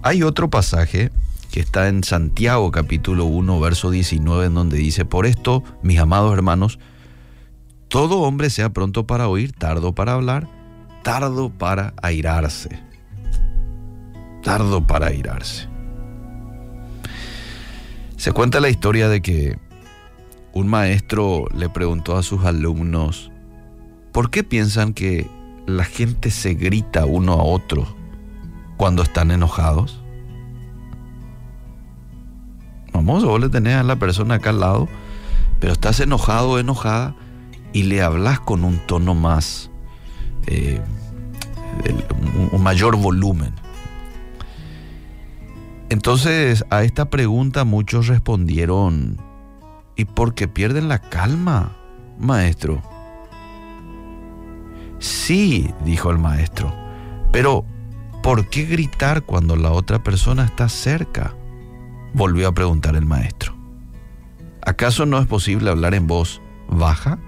Hay 0.05 0.23
otro 0.23 0.51
pasaje 0.51 1.11
que 1.51 1.59
está 1.59 1.89
en 1.89 2.05
Santiago 2.05 2.71
capítulo 2.71 3.25
1, 3.25 3.59
verso 3.59 3.91
19, 3.91 4.47
en 4.47 4.55
donde 4.55 4.77
dice, 4.77 5.05
por 5.05 5.27
esto, 5.27 5.65
mis 5.83 5.99
amados 5.99 6.33
hermanos, 6.33 6.79
todo 7.89 8.21
hombre 8.21 8.51
sea 8.51 8.73
pronto 8.73 9.05
para 9.05 9.27
oír, 9.27 9.51
tardo 9.51 9.97
para 9.97 10.13
hablar, 10.13 10.62
tardo 11.03 11.51
para 11.51 11.95
airarse. 12.03 12.81
Tardo 14.43 14.87
para 14.87 15.09
airarse. 15.09 15.69
Se 18.17 18.33
cuenta 18.33 18.61
la 18.61 18.69
historia 18.69 19.09
de 19.09 19.21
que 19.21 19.59
un 20.53 20.69
maestro 20.69 21.47
le 21.55 21.69
preguntó 21.69 22.17
a 22.17 22.23
sus 22.23 22.45
alumnos, 22.45 23.31
¿por 24.13 24.31
qué 24.31 24.45
piensan 24.45 24.95
que 24.95 25.29
la 25.67 25.85
gente 25.85 26.31
se 26.31 26.55
grita 26.55 27.05
uno 27.05 27.33
a 27.33 27.43
otro 27.43 27.97
cuando 28.77 29.03
están 29.03 29.31
enojados? 29.31 30.01
Vamos, 32.93 33.25
vos 33.25 33.41
le 33.41 33.49
tenés 33.49 33.75
a 33.75 33.83
la 33.83 33.97
persona 33.97 34.37
acá 34.37 34.51
al 34.51 34.61
lado, 34.61 34.89
pero 35.59 35.73
estás 35.73 35.99
enojado 35.99 36.51
o 36.51 36.59
enojada 36.59 37.17
y 37.73 37.85
le 37.85 38.03
hablas 38.03 38.39
con 38.39 38.63
un 38.63 38.79
tono 38.87 39.15
más, 39.15 39.72
eh, 40.47 40.81
un, 42.35 42.51
un 42.53 42.63
mayor 42.63 42.97
volumen. 42.97 43.53
Entonces 45.89 46.65
a 46.71 46.85
esta 46.85 47.11
pregunta 47.11 47.65
muchos 47.65 48.07
respondieron, 48.07 49.19
¿y 49.97 50.07
por 50.07 50.35
qué 50.35 50.49
pierden 50.49 50.89
la 50.89 50.99
calma, 50.99 51.77
maestro? 52.19 52.83
Sí, 54.99 55.69
dijo 55.85 56.11
el 56.11 56.19
maestro, 56.19 56.73
pero 57.33 57.65
¿por 58.23 58.49
qué 58.49 58.65
gritar 58.65 59.23
cuando 59.23 59.57
la 59.57 59.73
otra 59.73 60.03
persona 60.03 60.45
está 60.45 60.69
cerca? 60.69 61.35
Volvió 62.15 62.49
a 62.49 62.53
preguntar 62.53 62.95
el 62.95 63.05
maestro. 63.05 63.55
¿Acaso 64.65 65.07
no 65.07 65.19
es 65.19 65.27
posible 65.27 65.71
hablar 65.71 65.95
en 65.95 66.07
voz 66.07 66.41
baja? 66.69 67.19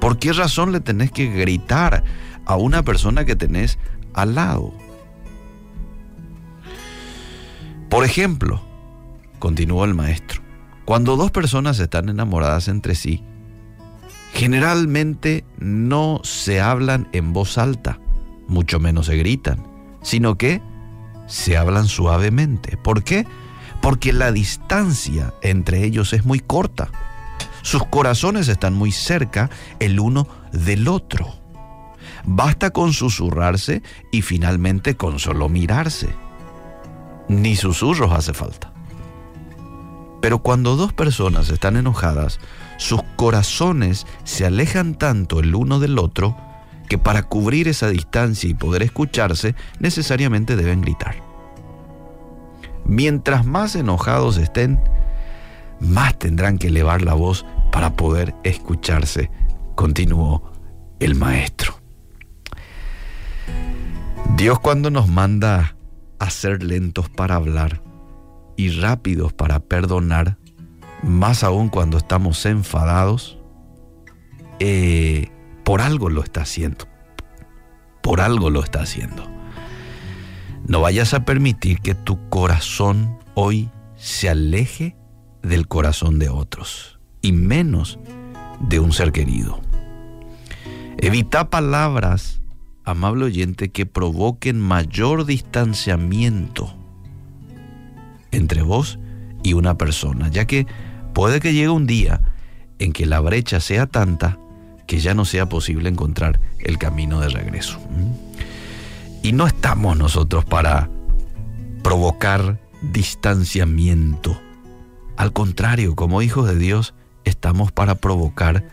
¿Por 0.00 0.18
qué 0.18 0.32
razón 0.32 0.72
le 0.72 0.80
tenés 0.80 1.10
que 1.10 1.26
gritar 1.26 2.04
a 2.44 2.56
una 2.56 2.82
persona 2.82 3.24
que 3.24 3.36
tenés 3.36 3.78
al 4.14 4.34
lado? 4.34 4.72
Por 7.90 8.04
ejemplo, 8.04 8.62
continuó 9.38 9.84
el 9.84 9.94
maestro, 9.94 10.42
cuando 10.84 11.16
dos 11.16 11.30
personas 11.30 11.78
están 11.80 12.08
enamoradas 12.08 12.68
entre 12.68 12.94
sí, 12.94 13.22
generalmente 14.34 15.44
no 15.58 16.20
se 16.22 16.60
hablan 16.60 17.08
en 17.12 17.32
voz 17.32 17.58
alta, 17.58 17.98
mucho 18.46 18.78
menos 18.78 19.06
se 19.06 19.16
gritan, 19.16 19.66
sino 20.02 20.36
que 20.36 20.62
se 21.26 21.56
hablan 21.56 21.86
suavemente. 21.86 22.76
¿Por 22.76 23.04
qué? 23.04 23.26
Porque 23.80 24.12
la 24.12 24.32
distancia 24.32 25.34
entre 25.42 25.84
ellos 25.84 26.12
es 26.12 26.24
muy 26.24 26.40
corta. 26.40 26.90
Sus 27.68 27.84
corazones 27.84 28.48
están 28.48 28.72
muy 28.72 28.92
cerca 28.92 29.50
el 29.78 30.00
uno 30.00 30.26
del 30.52 30.88
otro. 30.88 31.34
Basta 32.24 32.70
con 32.70 32.94
susurrarse 32.94 33.82
y 34.10 34.22
finalmente 34.22 34.96
con 34.96 35.18
solo 35.18 35.50
mirarse. 35.50 36.08
Ni 37.28 37.56
susurros 37.56 38.10
hace 38.10 38.32
falta. 38.32 38.72
Pero 40.22 40.38
cuando 40.38 40.76
dos 40.76 40.94
personas 40.94 41.50
están 41.50 41.76
enojadas, 41.76 42.40
sus 42.78 43.02
corazones 43.16 44.06
se 44.24 44.46
alejan 44.46 44.94
tanto 44.94 45.38
el 45.38 45.54
uno 45.54 45.78
del 45.78 45.98
otro 45.98 46.38
que 46.88 46.96
para 46.96 47.24
cubrir 47.24 47.68
esa 47.68 47.90
distancia 47.90 48.48
y 48.48 48.54
poder 48.54 48.82
escucharse 48.82 49.54
necesariamente 49.78 50.56
deben 50.56 50.80
gritar. 50.80 51.16
Mientras 52.86 53.44
más 53.44 53.76
enojados 53.76 54.38
estén, 54.38 54.80
más 55.80 56.18
tendrán 56.18 56.56
que 56.56 56.68
elevar 56.68 57.02
la 57.02 57.12
voz 57.12 57.44
para 57.70 57.94
poder 57.94 58.34
escucharse, 58.44 59.30
continuó 59.74 60.52
el 61.00 61.14
maestro. 61.14 61.78
Dios 64.36 64.58
cuando 64.60 64.90
nos 64.90 65.08
manda 65.08 65.76
a 66.18 66.30
ser 66.30 66.62
lentos 66.62 67.08
para 67.08 67.36
hablar 67.36 67.82
y 68.56 68.70
rápidos 68.70 69.32
para 69.32 69.60
perdonar, 69.60 70.36
más 71.02 71.44
aún 71.44 71.68
cuando 71.68 71.98
estamos 71.98 72.44
enfadados, 72.46 73.38
eh, 74.58 75.30
por 75.64 75.80
algo 75.80 76.10
lo 76.10 76.22
está 76.22 76.42
haciendo. 76.42 76.86
Por 78.02 78.20
algo 78.20 78.50
lo 78.50 78.62
está 78.62 78.82
haciendo. 78.82 79.24
No 80.66 80.80
vayas 80.80 81.14
a 81.14 81.24
permitir 81.24 81.80
que 81.80 81.94
tu 81.94 82.28
corazón 82.28 83.18
hoy 83.34 83.70
se 83.96 84.28
aleje 84.28 84.96
del 85.42 85.68
corazón 85.68 86.18
de 86.18 86.28
otros 86.28 86.97
y 87.22 87.32
menos 87.32 87.98
de 88.60 88.80
un 88.80 88.92
ser 88.92 89.12
querido. 89.12 89.60
Evita 90.98 91.50
palabras, 91.50 92.40
amable 92.84 93.26
oyente, 93.26 93.70
que 93.70 93.86
provoquen 93.86 94.60
mayor 94.60 95.26
distanciamiento 95.26 96.74
entre 98.30 98.62
vos 98.62 98.98
y 99.42 99.52
una 99.52 99.78
persona, 99.78 100.28
ya 100.28 100.46
que 100.46 100.66
puede 101.14 101.40
que 101.40 101.52
llegue 101.52 101.68
un 101.68 101.86
día 101.86 102.20
en 102.78 102.92
que 102.92 103.06
la 103.06 103.20
brecha 103.20 103.60
sea 103.60 103.86
tanta 103.86 104.38
que 104.86 105.00
ya 105.00 105.14
no 105.14 105.24
sea 105.24 105.48
posible 105.48 105.88
encontrar 105.88 106.40
el 106.60 106.78
camino 106.78 107.20
de 107.20 107.28
regreso. 107.28 107.78
Y 109.22 109.32
no 109.32 109.46
estamos 109.46 109.96
nosotros 109.96 110.44
para 110.44 110.88
provocar 111.82 112.58
distanciamiento. 112.80 114.40
Al 115.16 115.32
contrario, 115.32 115.94
como 115.94 116.22
hijos 116.22 116.48
de 116.48 116.56
Dios, 116.56 116.94
estamos 117.28 117.72
para 117.72 117.94
provocar 117.96 118.64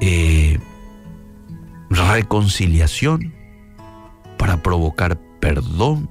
eh, 0.00 0.58
reconciliación, 1.90 3.34
para 4.38 4.62
provocar 4.62 5.18
perdón, 5.40 6.08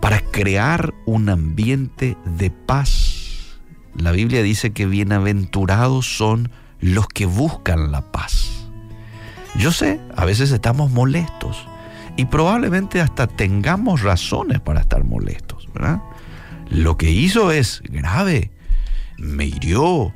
para 0.00 0.20
crear 0.20 0.94
un 1.06 1.28
ambiente 1.28 2.16
de 2.38 2.50
paz. 2.50 3.58
La 3.94 4.12
Biblia 4.12 4.42
dice 4.42 4.72
que 4.72 4.86
bienaventurados 4.86 6.06
son 6.16 6.50
los 6.80 7.08
que 7.08 7.26
buscan 7.26 7.92
la 7.92 8.12
paz. 8.12 8.68
Yo 9.56 9.72
sé, 9.72 10.00
a 10.16 10.24
veces 10.24 10.52
estamos 10.52 10.90
molestos 10.90 11.66
y 12.16 12.26
probablemente 12.26 13.00
hasta 13.00 13.26
tengamos 13.26 14.02
razones 14.02 14.60
para 14.60 14.80
estar 14.80 15.04
molestos, 15.04 15.68
¿verdad? 15.72 16.00
Lo 16.70 16.96
que 16.96 17.10
hizo 17.10 17.50
es 17.50 17.82
grave, 17.84 18.50
me 19.18 19.46
hirió, 19.46 20.12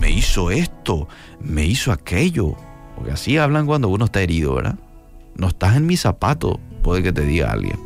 me 0.00 0.10
hizo 0.10 0.50
esto, 0.50 1.08
me 1.40 1.64
hizo 1.64 1.92
aquello. 1.92 2.56
Porque 2.94 3.12
así 3.12 3.36
hablan 3.36 3.66
cuando 3.66 3.88
uno 3.88 4.06
está 4.06 4.22
herido, 4.22 4.54
¿verdad? 4.54 4.78
No 5.36 5.48
estás 5.48 5.76
en 5.76 5.86
mi 5.86 5.96
zapato, 5.96 6.60
puede 6.82 7.02
que 7.02 7.12
te 7.12 7.22
diga 7.22 7.52
alguien. 7.52 7.78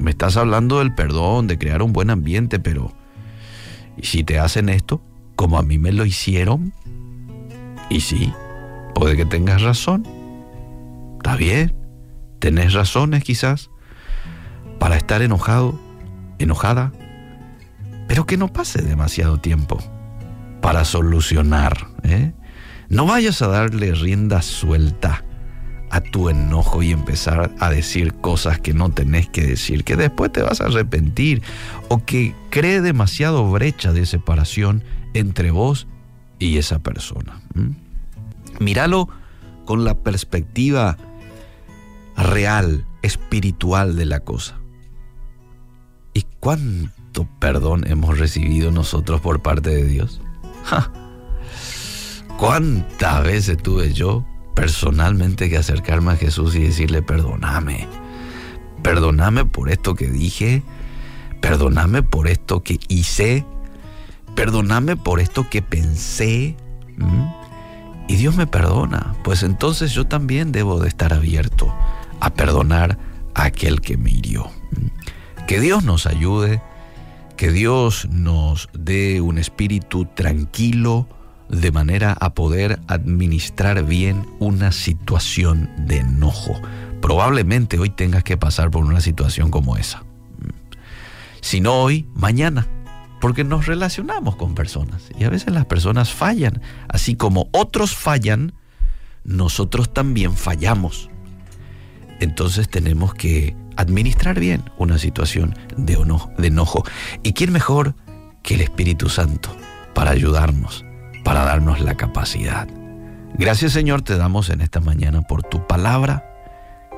Me 0.00 0.10
estás 0.10 0.36
hablando 0.36 0.80
del 0.80 0.94
perdón, 0.94 1.46
de 1.46 1.58
crear 1.58 1.82
un 1.82 1.92
buen 1.92 2.10
ambiente, 2.10 2.58
pero 2.58 2.92
¿y 3.96 4.06
si 4.06 4.24
te 4.24 4.38
hacen 4.38 4.68
esto 4.68 5.00
como 5.36 5.58
a 5.58 5.62
mí 5.62 5.78
me 5.78 5.92
lo 5.92 6.04
hicieron? 6.04 6.72
Y 7.90 8.00
sí, 8.00 8.32
puede 8.94 9.16
que 9.16 9.24
tengas 9.24 9.62
razón. 9.62 10.04
Está 11.18 11.36
bien, 11.36 11.74
tenés 12.40 12.72
razones 12.72 13.22
quizás 13.22 13.70
para 14.80 14.96
estar 14.96 15.22
enojado, 15.22 15.78
enojada, 16.38 16.92
pero 18.08 18.26
que 18.26 18.36
no 18.36 18.52
pase 18.52 18.82
demasiado 18.82 19.38
tiempo 19.38 19.78
para 20.64 20.86
solucionar. 20.86 21.88
¿eh? 22.04 22.32
No 22.88 23.04
vayas 23.04 23.42
a 23.42 23.48
darle 23.48 23.94
rienda 23.94 24.40
suelta 24.40 25.22
a 25.90 26.00
tu 26.00 26.30
enojo 26.30 26.82
y 26.82 26.90
empezar 26.90 27.54
a 27.60 27.68
decir 27.68 28.14
cosas 28.14 28.60
que 28.60 28.72
no 28.72 28.90
tenés 28.90 29.28
que 29.28 29.42
decir, 29.42 29.84
que 29.84 29.94
después 29.94 30.32
te 30.32 30.40
vas 30.40 30.62
a 30.62 30.64
arrepentir 30.64 31.42
o 31.88 32.02
que 32.06 32.34
cree 32.48 32.80
demasiado 32.80 33.50
brecha 33.50 33.92
de 33.92 34.06
separación 34.06 34.82
entre 35.12 35.50
vos 35.50 35.86
y 36.38 36.56
esa 36.56 36.78
persona. 36.78 37.42
Míralo 38.58 39.10
con 39.66 39.84
la 39.84 39.98
perspectiva 39.98 40.96
real, 42.16 42.86
espiritual 43.02 43.96
de 43.96 44.06
la 44.06 44.20
cosa. 44.20 44.56
¿Y 46.14 46.24
cuánto 46.40 47.28
perdón 47.38 47.84
hemos 47.86 48.18
recibido 48.18 48.70
nosotros 48.70 49.20
por 49.20 49.42
parte 49.42 49.68
de 49.68 49.84
Dios? 49.84 50.22
¿Cuántas 52.38 53.22
veces 53.22 53.56
tuve 53.58 53.92
yo 53.92 54.24
personalmente 54.54 55.50
que 55.50 55.56
acercarme 55.56 56.12
a 56.12 56.16
Jesús 56.16 56.54
y 56.54 56.60
decirle, 56.60 57.02
perdóname, 57.02 57.88
perdóname 58.82 59.44
por 59.44 59.70
esto 59.70 59.94
que 59.94 60.08
dije, 60.08 60.62
perdóname 61.40 62.02
por 62.02 62.28
esto 62.28 62.62
que 62.62 62.78
hice, 62.88 63.44
perdóname 64.34 64.96
por 64.96 65.20
esto 65.20 65.48
que 65.50 65.62
pensé. 65.62 66.56
Y 68.06 68.16
Dios 68.16 68.36
me 68.36 68.46
perdona, 68.46 69.14
pues 69.24 69.42
entonces 69.42 69.92
yo 69.92 70.06
también 70.06 70.52
debo 70.52 70.80
de 70.80 70.88
estar 70.88 71.12
abierto 71.12 71.74
a 72.20 72.30
perdonar 72.30 72.98
a 73.34 73.44
aquel 73.44 73.80
que 73.80 73.96
me 73.96 74.10
hirió. 74.10 74.50
Que 75.46 75.60
Dios 75.60 75.84
nos 75.84 76.06
ayude, 76.06 76.62
que 77.36 77.50
Dios 77.50 78.08
nos 78.10 78.68
dé 78.72 79.20
un 79.20 79.38
espíritu 79.38 80.06
tranquilo, 80.06 81.08
de 81.48 81.72
manera 81.72 82.16
a 82.20 82.34
poder 82.34 82.80
administrar 82.88 83.84
bien 83.84 84.26
una 84.38 84.72
situación 84.72 85.70
de 85.78 85.98
enojo. 85.98 86.54
Probablemente 87.00 87.78
hoy 87.78 87.90
tengas 87.90 88.24
que 88.24 88.36
pasar 88.36 88.70
por 88.70 88.84
una 88.84 89.00
situación 89.00 89.50
como 89.50 89.76
esa. 89.76 90.04
Si 91.40 91.60
no 91.60 91.74
hoy, 91.74 92.08
mañana. 92.14 92.66
Porque 93.20 93.44
nos 93.44 93.66
relacionamos 93.66 94.36
con 94.36 94.54
personas 94.54 95.10
y 95.18 95.24
a 95.24 95.30
veces 95.30 95.52
las 95.52 95.64
personas 95.64 96.12
fallan. 96.12 96.60
Así 96.88 97.16
como 97.16 97.48
otros 97.52 97.94
fallan, 97.94 98.52
nosotros 99.24 99.92
también 99.94 100.36
fallamos. 100.36 101.08
Entonces 102.20 102.68
tenemos 102.68 103.14
que 103.14 103.56
administrar 103.76 104.38
bien 104.38 104.64
una 104.78 104.98
situación 104.98 105.54
de 105.76 105.94
enojo. 106.38 106.84
¿Y 107.22 107.32
quién 107.32 107.52
mejor 107.52 107.94
que 108.42 108.54
el 108.54 108.60
Espíritu 108.60 109.08
Santo 109.08 109.54
para 109.94 110.10
ayudarnos 110.10 110.84
para 111.24 111.44
darnos 111.44 111.80
la 111.80 111.96
capacidad. 111.96 112.68
Gracias 113.36 113.72
Señor 113.72 114.02
te 114.02 114.16
damos 114.16 114.50
en 114.50 114.60
esta 114.60 114.80
mañana 114.80 115.22
por 115.22 115.42
tu 115.42 115.66
palabra. 115.66 116.30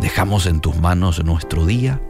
Dejamos 0.01 0.45
en 0.45 0.61
tus 0.61 0.77
manos 0.77 1.25
nuestro 1.25 1.65
día. 1.65 2.03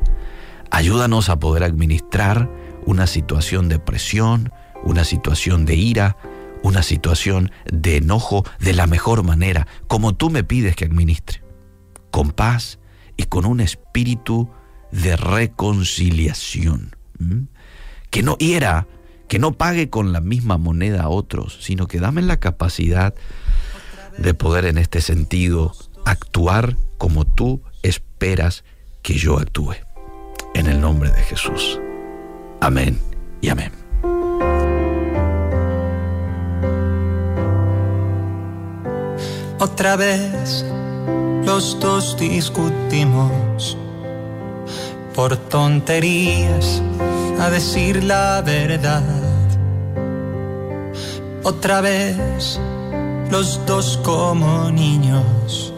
Ayúdanos 0.73 1.29
a 1.29 1.39
poder 1.39 1.63
administrar 1.63 2.51
una 2.87 3.07
situación 3.07 3.69
de 3.69 3.79
presión, 3.79 4.53
una 4.83 5.05
situación 5.05 5.65
de 5.65 5.77
ira, 5.77 6.17
una 6.65 6.83
situación 6.83 7.53
de 7.71 7.99
enojo 7.99 8.45
de 8.59 8.73
la 8.73 8.89
mejor 8.89 9.23
manera, 9.23 9.69
como 9.87 10.17
tú 10.17 10.31
me 10.31 10.43
pides 10.43 10.75
que 10.75 10.87
administre, 10.87 11.45
con 12.11 12.33
paz 12.33 12.81
y 13.17 13.25
con 13.25 13.45
un 13.45 13.61
espíritu 13.61 14.51
de 15.03 15.17
reconciliación. 15.17 16.97
Que 18.11 18.23
no 18.23 18.37
hiera 18.39 18.87
que 19.29 19.39
no 19.39 19.53
pague 19.53 19.91
con 19.91 20.13
la 20.13 20.21
misma 20.21 20.57
moneda 20.57 21.03
a 21.03 21.09
otros, 21.09 21.59
sino 21.61 21.87
que 21.87 22.01
dame 22.01 22.23
la 22.23 22.39
capacidad 22.39 23.15
de 24.19 24.35
poder 24.35 24.67
en 24.67 24.79
este 24.79 25.01
sentido 25.01 25.75
actuar 26.05 26.77
como 26.97 27.25
tú 27.25 27.61
esperas 27.83 28.65
que 29.03 29.15
yo 29.15 29.39
actúe. 29.39 29.75
En 30.55 30.67
el 30.67 30.81
nombre 30.81 31.11
de 31.11 31.23
Jesús. 31.23 31.81
Amén 32.61 32.99
y 33.41 33.49
amén. 33.49 33.73
Otra 39.59 39.97
vez 39.97 40.65
los 41.45 41.79
dos 41.81 42.17
discutimos 42.19 43.77
por 45.17 45.35
tonterías 45.39 46.83
a 47.41 47.49
decir 47.49 48.05
la 48.05 48.43
verdad. 48.43 49.03
Otra 51.43 51.81
vez, 51.81 52.61
los 53.31 53.65
dos 53.65 53.99
como 54.05 54.71
niños, 54.71 55.73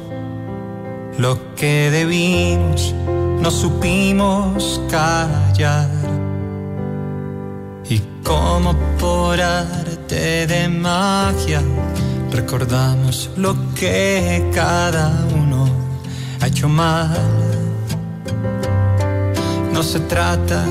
lo 1.19 1.55
que 1.55 1.89
debimos 1.91 2.93
no 3.41 3.51
supimos 3.53 4.81
callar. 4.91 5.89
Y 7.89 8.01
como 8.25 8.75
por 8.99 9.41
arte 9.41 10.49
de 10.49 10.69
magia, 10.69 11.63
recordamos 12.33 13.31
lo 13.37 13.55
que 13.75 14.51
cada 14.53 15.13
uno 15.33 15.69
ha 16.41 16.49
hecho 16.49 16.69
mal. 16.69 17.48
No 19.79 19.85
se 19.85 20.01
trata 20.01 20.67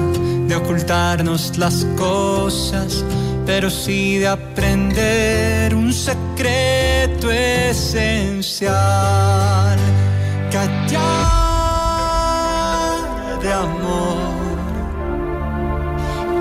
de 0.49 0.53
ocultarnos 0.57 1.57
las 1.57 1.85
cosas, 1.97 3.05
pero 3.45 3.69
sí 3.69 4.17
de 4.17 4.27
aprender 4.27 5.73
un 5.73 5.93
secreto 5.93 7.31
esencial. 7.31 8.75
Callar 10.51 10.97
de 13.41 13.53
amor, 13.53 14.57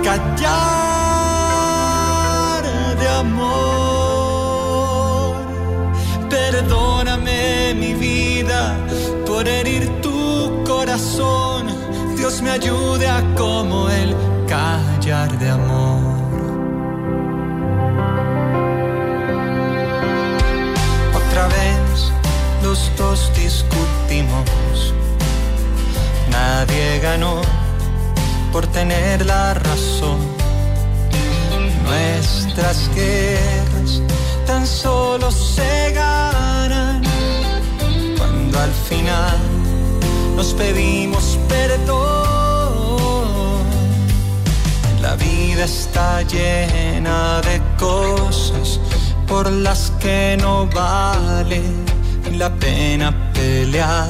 callar 0.02 0.56
de 2.98 3.08
amor. 3.08 4.16
Perdóname 6.28 7.74
mi 7.74 7.94
vida 7.94 8.76
por 9.24 9.46
herir 9.46 9.88
tu 10.02 10.64
corazón 10.64 11.45
Dios 12.16 12.40
me 12.40 12.50
ayude 12.50 13.06
a 13.06 13.22
como 13.36 13.90
el 13.90 14.16
callar 14.48 15.38
de 15.38 15.50
amor. 15.50 16.16
Otra 21.14 21.46
vez 21.48 22.12
los 22.62 22.90
dos 22.96 23.30
discutimos, 23.36 24.94
nadie 26.30 27.00
ganó 27.00 27.42
por 28.50 28.66
tener 28.66 29.26
la 29.26 29.54
razón. 29.54 30.18
Nuestras 31.84 32.90
guerras 32.94 34.00
tan 34.46 34.66
solo 34.66 35.30
se 35.30 35.92
ganan 35.92 37.02
cuando 38.16 38.58
al 38.58 38.72
final 38.72 39.36
nos 40.36 40.52
pedimos 40.54 41.35
La 45.00 45.14
vida 45.14 45.64
está 45.64 46.22
llena 46.22 47.40
de 47.42 47.60
cosas 47.78 48.80
por 49.26 49.50
las 49.50 49.92
que 50.00 50.36
no 50.40 50.66
vale 50.66 51.62
la 52.32 52.50
pena 52.50 53.14
pelear. 53.32 54.08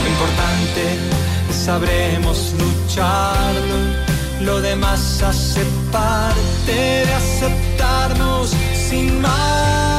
Lo 0.00 0.08
importante 0.08 0.82
sabremos 1.50 2.54
lucharlo, 2.58 3.78
lo 4.40 4.60
demás 4.60 5.22
hace 5.22 5.64
parte 5.90 6.72
de 7.06 7.14
aceptarnos 7.14 8.54
sin 8.88 9.20
más. 9.20 9.97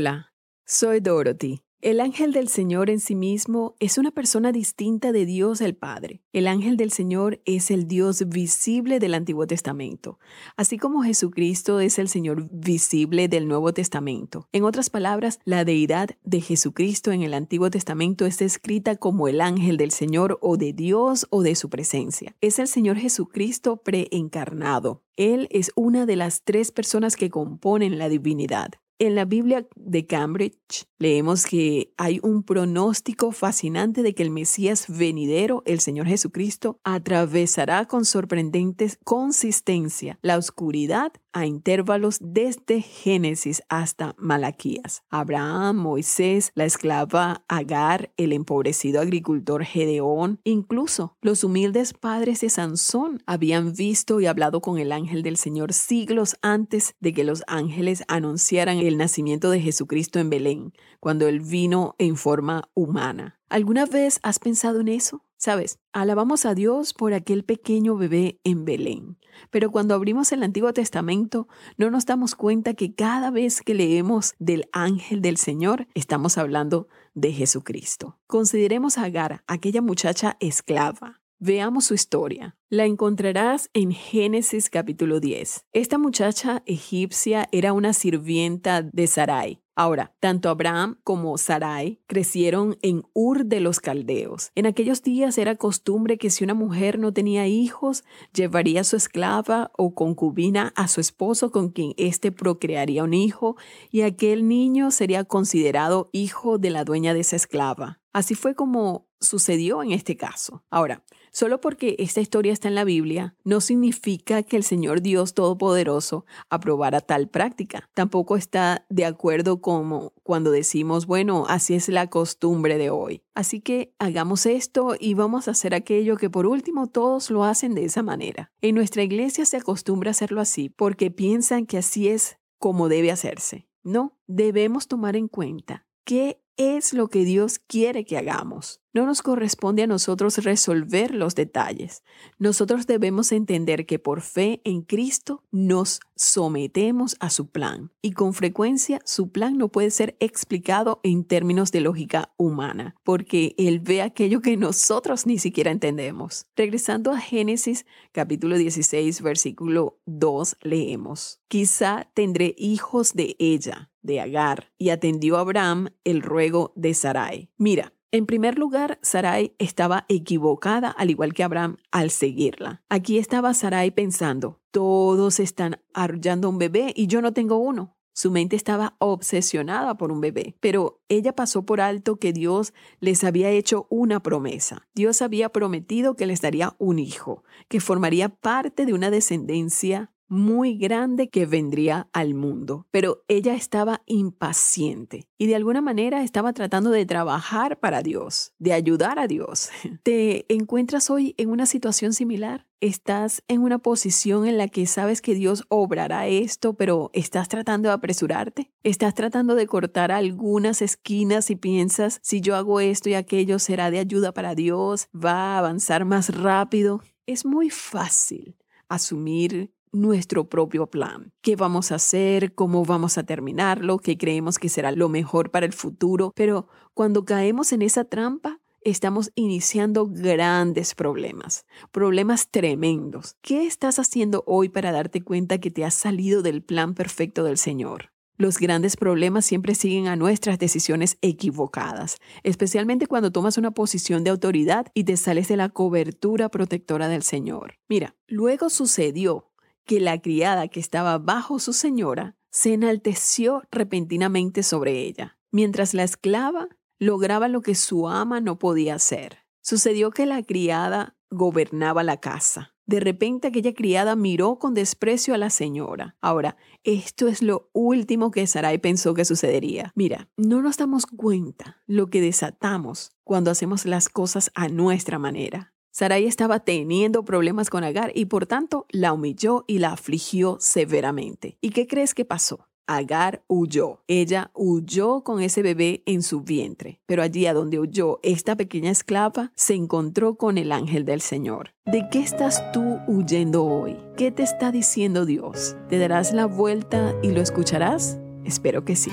Hola, 0.00 0.32
soy 0.64 1.00
Dorothy. 1.00 1.60
El 1.82 2.00
ángel 2.00 2.32
del 2.32 2.48
Señor 2.48 2.88
en 2.88 3.00
sí 3.00 3.14
mismo 3.14 3.74
es 3.80 3.98
una 3.98 4.10
persona 4.10 4.50
distinta 4.50 5.12
de 5.12 5.26
Dios 5.26 5.60
el 5.60 5.76
Padre. 5.76 6.22
El 6.32 6.46
ángel 6.46 6.78
del 6.78 6.90
Señor 6.90 7.42
es 7.44 7.70
el 7.70 7.86
Dios 7.86 8.26
visible 8.26 8.98
del 8.98 9.12
Antiguo 9.12 9.46
Testamento, 9.46 10.18
así 10.56 10.78
como 10.78 11.02
Jesucristo 11.02 11.80
es 11.80 11.98
el 11.98 12.08
Señor 12.08 12.48
visible 12.50 13.28
del 13.28 13.46
Nuevo 13.46 13.74
Testamento. 13.74 14.48
En 14.52 14.64
otras 14.64 14.88
palabras, 14.88 15.38
la 15.44 15.66
deidad 15.66 16.08
de 16.24 16.40
Jesucristo 16.40 17.12
en 17.12 17.20
el 17.20 17.34
Antiguo 17.34 17.70
Testamento 17.70 18.24
es 18.24 18.38
descrita 18.38 18.96
como 18.96 19.28
el 19.28 19.42
ángel 19.42 19.76
del 19.76 19.90
Señor 19.90 20.38
o 20.40 20.56
de 20.56 20.72
Dios 20.72 21.26
o 21.28 21.42
de 21.42 21.54
su 21.56 21.68
presencia. 21.68 22.34
Es 22.40 22.58
el 22.58 22.68
Señor 22.68 22.96
Jesucristo 22.96 23.76
preencarnado. 23.76 25.02
Él 25.16 25.46
es 25.50 25.72
una 25.74 26.06
de 26.06 26.16
las 26.16 26.42
tres 26.42 26.72
personas 26.72 27.16
que 27.16 27.28
componen 27.28 27.98
la 27.98 28.08
divinidad. 28.08 28.70
En 29.02 29.14
la 29.14 29.24
Biblia 29.24 29.66
de 29.76 30.04
Cambridge 30.04 30.86
leemos 30.98 31.46
que 31.46 31.90
hay 31.96 32.20
un 32.22 32.42
pronóstico 32.42 33.32
fascinante 33.32 34.02
de 34.02 34.14
que 34.14 34.22
el 34.22 34.28
Mesías 34.28 34.84
venidero, 34.88 35.62
el 35.64 35.80
Señor 35.80 36.06
Jesucristo, 36.06 36.78
atravesará 36.84 37.86
con 37.86 38.04
sorprendente 38.04 38.90
consistencia 39.02 40.18
la 40.20 40.36
oscuridad 40.36 41.12
a 41.32 41.46
intervalos 41.46 42.18
desde 42.20 42.82
Génesis 42.82 43.62
hasta 43.68 44.14
Malaquías. 44.18 45.02
Abraham, 45.10 45.76
Moisés, 45.76 46.52
la 46.54 46.64
esclava 46.64 47.44
Agar, 47.48 48.12
el 48.16 48.32
empobrecido 48.32 49.00
agricultor 49.00 49.64
Gedeón, 49.64 50.40
incluso 50.44 51.16
los 51.22 51.44
humildes 51.44 51.94
padres 51.94 52.40
de 52.40 52.50
Sansón 52.50 53.22
habían 53.26 53.72
visto 53.72 54.20
y 54.20 54.26
hablado 54.26 54.60
con 54.60 54.78
el 54.78 54.92
ángel 54.92 55.22
del 55.22 55.36
Señor 55.36 55.72
siglos 55.72 56.36
antes 56.42 56.94
de 57.00 57.14
que 57.14 57.24
los 57.24 57.44
ángeles 57.46 58.02
anunciaran 58.08 58.78
el 58.78 58.89
nacimiento 58.96 59.50
de 59.50 59.60
Jesucristo 59.60 60.18
en 60.18 60.30
Belén, 60.30 60.72
cuando 61.00 61.28
él 61.28 61.40
vino 61.40 61.94
en 61.98 62.16
forma 62.16 62.68
humana. 62.74 63.38
¿Alguna 63.48 63.86
vez 63.86 64.20
has 64.22 64.38
pensado 64.38 64.80
en 64.80 64.88
eso? 64.88 65.24
Sabes, 65.36 65.78
alabamos 65.92 66.44
a 66.44 66.54
Dios 66.54 66.92
por 66.92 67.14
aquel 67.14 67.44
pequeño 67.44 67.96
bebé 67.96 68.38
en 68.44 68.66
Belén, 68.66 69.16
pero 69.50 69.70
cuando 69.70 69.94
abrimos 69.94 70.32
el 70.32 70.42
Antiguo 70.42 70.74
Testamento 70.74 71.48
no 71.78 71.90
nos 71.90 72.04
damos 72.04 72.34
cuenta 72.34 72.74
que 72.74 72.94
cada 72.94 73.30
vez 73.30 73.62
que 73.62 73.72
leemos 73.72 74.34
del 74.38 74.68
ángel 74.72 75.22
del 75.22 75.38
Señor 75.38 75.88
estamos 75.94 76.36
hablando 76.36 76.88
de 77.14 77.32
Jesucristo. 77.32 78.18
Consideremos 78.26 78.98
a 78.98 79.04
Agar, 79.04 79.42
aquella 79.46 79.80
muchacha 79.80 80.36
esclava. 80.40 81.19
Veamos 81.42 81.86
su 81.86 81.94
historia. 81.94 82.54
La 82.68 82.84
encontrarás 82.84 83.70
en 83.72 83.92
Génesis 83.92 84.68
capítulo 84.68 85.20
10. 85.20 85.64
Esta 85.72 85.96
muchacha 85.96 86.62
egipcia 86.66 87.48
era 87.50 87.72
una 87.72 87.94
sirvienta 87.94 88.82
de 88.82 89.06
Sarai, 89.06 89.62
Ahora, 89.80 90.12
tanto 90.20 90.50
Abraham 90.50 90.98
como 91.04 91.38
Sarai 91.38 92.02
crecieron 92.06 92.76
en 92.82 93.02
Ur 93.14 93.46
de 93.46 93.60
los 93.60 93.80
Caldeos. 93.80 94.50
En 94.54 94.66
aquellos 94.66 95.02
días 95.02 95.38
era 95.38 95.56
costumbre 95.56 96.18
que 96.18 96.28
si 96.28 96.44
una 96.44 96.52
mujer 96.52 96.98
no 96.98 97.14
tenía 97.14 97.46
hijos, 97.46 98.04
llevaría 98.34 98.82
a 98.82 98.84
su 98.84 98.96
esclava 98.96 99.70
o 99.78 99.94
concubina 99.94 100.74
a 100.76 100.86
su 100.86 101.00
esposo 101.00 101.50
con 101.50 101.70
quien 101.70 101.94
éste 101.96 102.30
procrearía 102.30 103.04
un 103.04 103.14
hijo 103.14 103.56
y 103.90 104.02
aquel 104.02 104.46
niño 104.46 104.90
sería 104.90 105.24
considerado 105.24 106.10
hijo 106.12 106.58
de 106.58 106.68
la 106.68 106.84
dueña 106.84 107.14
de 107.14 107.20
esa 107.20 107.36
esclava. 107.36 108.00
Así 108.12 108.34
fue 108.34 108.54
como 108.54 109.06
sucedió 109.18 109.82
en 109.82 109.92
este 109.92 110.14
caso. 110.14 110.62
Ahora, 110.68 111.04
Solo 111.32 111.60
porque 111.60 111.96
esta 111.98 112.20
historia 112.20 112.52
está 112.52 112.68
en 112.68 112.74
la 112.74 112.84
Biblia 112.84 113.34
no 113.44 113.60
significa 113.60 114.42
que 114.42 114.56
el 114.56 114.64
Señor 114.64 115.00
Dios 115.00 115.34
Todopoderoso 115.34 116.24
aprobara 116.48 117.00
tal 117.00 117.28
práctica. 117.28 117.88
Tampoco 117.94 118.36
está 118.36 118.84
de 118.88 119.04
acuerdo 119.04 119.60
como 119.60 120.12
cuando 120.22 120.50
decimos, 120.50 121.06
bueno, 121.06 121.46
así 121.48 121.74
es 121.74 121.88
la 121.88 122.08
costumbre 122.08 122.78
de 122.78 122.90
hoy. 122.90 123.22
Así 123.34 123.60
que 123.60 123.92
hagamos 123.98 124.46
esto 124.46 124.94
y 124.98 125.14
vamos 125.14 125.48
a 125.48 125.52
hacer 125.52 125.74
aquello 125.74 126.16
que 126.16 126.30
por 126.30 126.46
último 126.46 126.88
todos 126.88 127.30
lo 127.30 127.44
hacen 127.44 127.74
de 127.74 127.84
esa 127.84 128.02
manera. 128.02 128.52
En 128.60 128.74
nuestra 128.74 129.02
iglesia 129.02 129.46
se 129.46 129.56
acostumbra 129.56 130.10
a 130.10 130.12
hacerlo 130.12 130.40
así 130.40 130.68
porque 130.68 131.10
piensan 131.10 131.66
que 131.66 131.78
así 131.78 132.08
es 132.08 132.38
como 132.58 132.88
debe 132.88 133.10
hacerse. 133.10 133.68
No, 133.82 134.18
debemos 134.26 134.88
tomar 134.88 135.16
en 135.16 135.28
cuenta 135.28 135.86
qué 136.04 136.39
es 136.60 136.92
lo 136.92 137.08
que 137.08 137.24
Dios 137.24 137.58
quiere 137.58 138.04
que 138.04 138.18
hagamos. 138.18 138.82
No 138.92 139.06
nos 139.06 139.22
corresponde 139.22 139.84
a 139.84 139.86
nosotros 139.86 140.36
resolver 140.38 141.14
los 141.14 141.34
detalles. 141.34 142.02
Nosotros 142.38 142.86
debemos 142.86 143.32
entender 143.32 143.86
que 143.86 143.98
por 143.98 144.20
fe 144.20 144.60
en 144.64 144.82
Cristo 144.82 145.42
nos 145.50 146.00
sometemos 146.16 147.16
a 147.18 147.30
su 147.30 147.48
plan 147.48 147.92
y 148.02 148.12
con 148.12 148.34
frecuencia 148.34 149.00
su 149.06 149.30
plan 149.30 149.56
no 149.56 149.68
puede 149.68 149.90
ser 149.90 150.16
explicado 150.20 151.00
en 151.02 151.24
términos 151.24 151.72
de 151.72 151.80
lógica 151.80 152.34
humana, 152.36 152.94
porque 153.04 153.54
Él 153.56 153.80
ve 153.80 154.02
aquello 154.02 154.42
que 154.42 154.58
nosotros 154.58 155.24
ni 155.24 155.38
siquiera 155.38 155.70
entendemos. 155.70 156.44
Regresando 156.56 157.12
a 157.12 157.18
Génesis 157.18 157.86
capítulo 158.12 158.58
16 158.58 159.22
versículo 159.22 159.98
2 160.04 160.56
leemos, 160.60 161.40
quizá 161.48 162.10
tendré 162.12 162.54
hijos 162.58 163.14
de 163.14 163.36
ella, 163.38 163.89
de 164.02 164.20
Agar, 164.20 164.72
y 164.78 164.90
atendió 164.90 165.36
a 165.36 165.40
Abraham 165.40 165.88
el 166.04 166.22
ruego 166.22 166.72
de 166.76 166.94
Sarai. 166.94 167.50
Mira, 167.56 167.92
en 168.12 168.26
primer 168.26 168.58
lugar, 168.58 168.98
Sarai 169.02 169.54
estaba 169.58 170.04
equivocada, 170.08 170.90
al 170.90 171.10
igual 171.10 171.32
que 171.32 171.44
Abraham, 171.44 171.76
al 171.92 172.10
seguirla. 172.10 172.82
Aquí 172.88 173.18
estaba 173.18 173.54
Sarai 173.54 173.92
pensando, 173.92 174.60
todos 174.72 175.38
están 175.38 175.80
arrullando 175.94 176.48
un 176.48 176.58
bebé 176.58 176.92
y 176.96 177.06
yo 177.06 177.22
no 177.22 177.32
tengo 177.32 177.58
uno. 177.58 177.96
Su 178.12 178.30
mente 178.30 178.56
estaba 178.56 178.96
obsesionada 178.98 179.96
por 179.96 180.10
un 180.10 180.20
bebé, 180.20 180.56
pero 180.60 181.00
ella 181.08 181.34
pasó 181.34 181.64
por 181.64 181.80
alto 181.80 182.16
que 182.16 182.32
Dios 182.32 182.74
les 182.98 183.22
había 183.22 183.50
hecho 183.50 183.86
una 183.88 184.20
promesa. 184.20 184.88
Dios 184.94 185.22
había 185.22 185.48
prometido 185.50 186.16
que 186.16 186.26
les 186.26 186.40
daría 186.40 186.74
un 186.78 186.98
hijo, 186.98 187.44
que 187.68 187.80
formaría 187.80 188.28
parte 188.28 188.84
de 188.84 188.92
una 188.92 189.10
descendencia 189.10 190.12
muy 190.30 190.78
grande 190.78 191.28
que 191.28 191.44
vendría 191.44 192.08
al 192.12 192.34
mundo. 192.34 192.86
Pero 192.90 193.24
ella 193.28 193.54
estaba 193.54 194.02
impaciente 194.06 195.28
y 195.36 195.48
de 195.48 195.56
alguna 195.56 195.82
manera 195.82 196.22
estaba 196.22 196.52
tratando 196.52 196.90
de 196.90 197.04
trabajar 197.04 197.80
para 197.80 198.02
Dios, 198.02 198.54
de 198.58 198.72
ayudar 198.72 199.18
a 199.18 199.26
Dios. 199.26 199.70
¿Te 200.04 200.46
encuentras 200.52 201.10
hoy 201.10 201.34
en 201.36 201.50
una 201.50 201.66
situación 201.66 202.12
similar? 202.12 202.66
¿Estás 202.80 203.42
en 203.48 203.60
una 203.60 203.78
posición 203.78 204.46
en 204.46 204.56
la 204.56 204.68
que 204.68 204.86
sabes 204.86 205.20
que 205.20 205.34
Dios 205.34 205.64
obrará 205.68 206.28
esto, 206.28 206.74
pero 206.74 207.10
estás 207.12 207.48
tratando 207.48 207.88
de 207.88 207.94
apresurarte? 207.96 208.70
¿Estás 208.84 209.14
tratando 209.14 209.54
de 209.54 209.66
cortar 209.66 210.12
algunas 210.12 210.80
esquinas 210.80 211.50
y 211.50 211.56
piensas, 211.56 212.20
si 212.22 212.40
yo 212.40 212.56
hago 212.56 212.80
esto 212.80 213.10
y 213.10 213.14
aquello 213.14 213.58
será 213.58 213.90
de 213.90 213.98
ayuda 213.98 214.32
para 214.32 214.54
Dios, 214.54 215.08
va 215.12 215.32
a 215.32 215.58
avanzar 215.58 216.04
más 216.04 216.34
rápido? 216.34 217.02
Es 217.26 217.44
muy 217.44 217.68
fácil 217.68 218.56
asumir 218.88 219.72
nuestro 219.92 220.48
propio 220.48 220.86
plan. 220.86 221.32
¿Qué 221.40 221.56
vamos 221.56 221.92
a 221.92 221.96
hacer? 221.96 222.54
¿Cómo 222.54 222.84
vamos 222.84 223.18
a 223.18 223.24
terminarlo? 223.24 223.98
¿Qué 223.98 224.16
creemos 224.16 224.58
que 224.58 224.68
será 224.68 224.92
lo 224.92 225.08
mejor 225.08 225.50
para 225.50 225.66
el 225.66 225.72
futuro? 225.72 226.32
Pero 226.34 226.68
cuando 226.94 227.24
caemos 227.24 227.72
en 227.72 227.82
esa 227.82 228.04
trampa, 228.04 228.60
estamos 228.82 229.30
iniciando 229.34 230.06
grandes 230.06 230.94
problemas, 230.94 231.66
problemas 231.92 232.48
tremendos. 232.50 233.36
¿Qué 233.42 233.66
estás 233.66 233.98
haciendo 233.98 234.42
hoy 234.46 234.68
para 234.68 234.92
darte 234.92 235.22
cuenta 235.22 235.58
que 235.58 235.70
te 235.70 235.84
has 235.84 235.94
salido 235.94 236.42
del 236.42 236.62
plan 236.62 236.94
perfecto 236.94 237.44
del 237.44 237.58
Señor? 237.58 238.10
Los 238.40 238.56
grandes 238.56 238.96
problemas 238.96 239.44
siempre 239.44 239.74
siguen 239.74 240.08
a 240.08 240.16
nuestras 240.16 240.58
decisiones 240.58 241.18
equivocadas, 241.20 242.16
especialmente 242.42 243.06
cuando 243.06 243.30
tomas 243.30 243.58
una 243.58 243.72
posición 243.72 244.24
de 244.24 244.30
autoridad 244.30 244.86
y 244.94 245.04
te 245.04 245.18
sales 245.18 245.48
de 245.48 245.58
la 245.58 245.68
cobertura 245.68 246.48
protectora 246.48 247.08
del 247.08 247.22
Señor. 247.22 247.74
Mira, 247.86 248.16
luego 248.26 248.70
sucedió 248.70 249.49
que 249.90 249.98
la 249.98 250.22
criada 250.22 250.68
que 250.68 250.78
estaba 250.78 251.18
bajo 251.18 251.58
su 251.58 251.72
señora 251.72 252.36
se 252.52 252.74
enalteció 252.74 253.64
repentinamente 253.72 254.62
sobre 254.62 255.00
ella, 255.00 255.36
mientras 255.50 255.94
la 255.94 256.04
esclava 256.04 256.68
lograba 257.00 257.48
lo 257.48 257.60
que 257.60 257.74
su 257.74 258.08
ama 258.08 258.40
no 258.40 258.56
podía 258.56 258.94
hacer. 258.94 259.38
Sucedió 259.62 260.12
que 260.12 260.26
la 260.26 260.44
criada 260.44 261.16
gobernaba 261.28 262.04
la 262.04 262.18
casa. 262.18 262.72
De 262.86 263.00
repente 263.00 263.48
aquella 263.48 263.74
criada 263.74 264.14
miró 264.14 264.60
con 264.60 264.74
desprecio 264.74 265.34
a 265.34 265.38
la 265.38 265.50
señora. 265.50 266.16
Ahora, 266.20 266.56
esto 266.84 267.26
es 267.26 267.42
lo 267.42 267.68
último 267.72 268.30
que 268.30 268.46
Sarai 268.46 268.78
pensó 268.78 269.12
que 269.14 269.24
sucedería. 269.24 269.90
Mira, 269.96 270.28
no 270.36 270.62
nos 270.62 270.76
damos 270.76 271.04
cuenta 271.04 271.82
lo 271.88 272.10
que 272.10 272.20
desatamos 272.20 273.10
cuando 273.24 273.50
hacemos 273.50 273.86
las 273.86 274.08
cosas 274.08 274.52
a 274.54 274.68
nuestra 274.68 275.18
manera. 275.18 275.74
Sarai 275.92 276.26
estaba 276.26 276.60
teniendo 276.60 277.24
problemas 277.24 277.68
con 277.68 277.82
Agar 277.82 278.12
y 278.14 278.26
por 278.26 278.46
tanto 278.46 278.86
la 278.90 279.12
humilló 279.12 279.64
y 279.66 279.78
la 279.78 279.92
afligió 279.92 280.56
severamente. 280.60 281.58
¿Y 281.60 281.70
qué 281.70 281.86
crees 281.86 282.14
que 282.14 282.24
pasó? 282.24 282.68
Agar 282.86 283.44
huyó. 283.46 284.00
Ella 284.08 284.50
huyó 284.54 285.22
con 285.22 285.40
ese 285.40 285.62
bebé 285.62 286.02
en 286.06 286.22
su 286.22 286.40
vientre, 286.42 287.00
pero 287.06 287.22
allí 287.22 287.46
a 287.46 287.54
donde 287.54 287.78
huyó 287.78 288.18
esta 288.22 288.56
pequeña 288.56 288.90
esclava 288.90 289.52
se 289.54 289.74
encontró 289.74 290.36
con 290.36 290.58
el 290.58 290.72
ángel 290.72 291.04
del 291.04 291.20
Señor. 291.20 291.70
¿De 291.86 292.08
qué 292.10 292.20
estás 292.20 292.72
tú 292.72 292.98
huyendo 293.06 293.64
hoy? 293.64 293.96
¿Qué 294.16 294.30
te 294.32 294.42
está 294.42 294.72
diciendo 294.72 295.24
Dios? 295.24 295.76
¿Te 295.88 295.98
darás 295.98 296.32
la 296.32 296.46
vuelta 296.46 297.14
y 297.22 297.30
lo 297.30 297.40
escucharás? 297.40 298.18
Espero 298.44 298.84
que 298.84 298.96
sí 298.96 299.10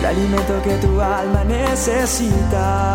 el 0.00 0.06
alimento 0.06 0.62
que 0.62 0.74
tu 0.76 1.00
alma 1.00 1.44
necesita 1.44 2.94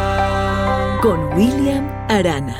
con 1.01 1.33
William 1.33 1.89
Arana. 2.09 2.55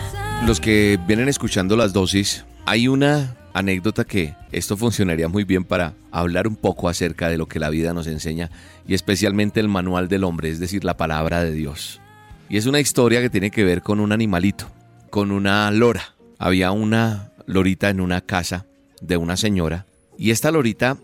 Los 0.47 0.59
que 0.59 0.99
vienen 1.05 1.29
escuchando 1.29 1.75
las 1.75 1.93
dosis, 1.93 2.43
hay 2.65 2.87
una 2.87 3.37
anécdota 3.53 4.03
que 4.03 4.33
esto 4.51 4.75
funcionaría 4.77 5.27
muy 5.27 5.43
bien 5.43 5.63
para 5.63 5.93
hablar 6.09 6.47
un 6.47 6.55
poco 6.55 6.89
acerca 6.89 7.29
de 7.29 7.37
lo 7.37 7.47
que 7.47 7.59
la 7.59 7.69
vida 7.69 7.93
nos 7.93 8.07
enseña 8.07 8.49
y 8.87 8.95
especialmente 8.95 9.59
el 9.59 9.67
manual 9.67 10.07
del 10.07 10.23
hombre, 10.23 10.49
es 10.49 10.59
decir, 10.59 10.83
la 10.83 10.97
palabra 10.97 11.43
de 11.43 11.51
Dios. 11.51 12.01
Y 12.49 12.57
es 12.57 12.65
una 12.65 12.79
historia 12.79 13.21
que 13.21 13.29
tiene 13.29 13.51
que 13.51 13.63
ver 13.63 13.83
con 13.83 13.99
un 13.99 14.11
animalito, 14.11 14.65
con 15.11 15.29
una 15.29 15.69
lora. 15.69 16.15
Había 16.39 16.71
una 16.71 17.33
lorita 17.45 17.89
en 17.89 18.01
una 18.01 18.21
casa 18.21 18.65
de 19.01 19.17
una 19.17 19.37
señora 19.37 19.85
y 20.17 20.31
esta 20.31 20.49
lorita 20.49 20.97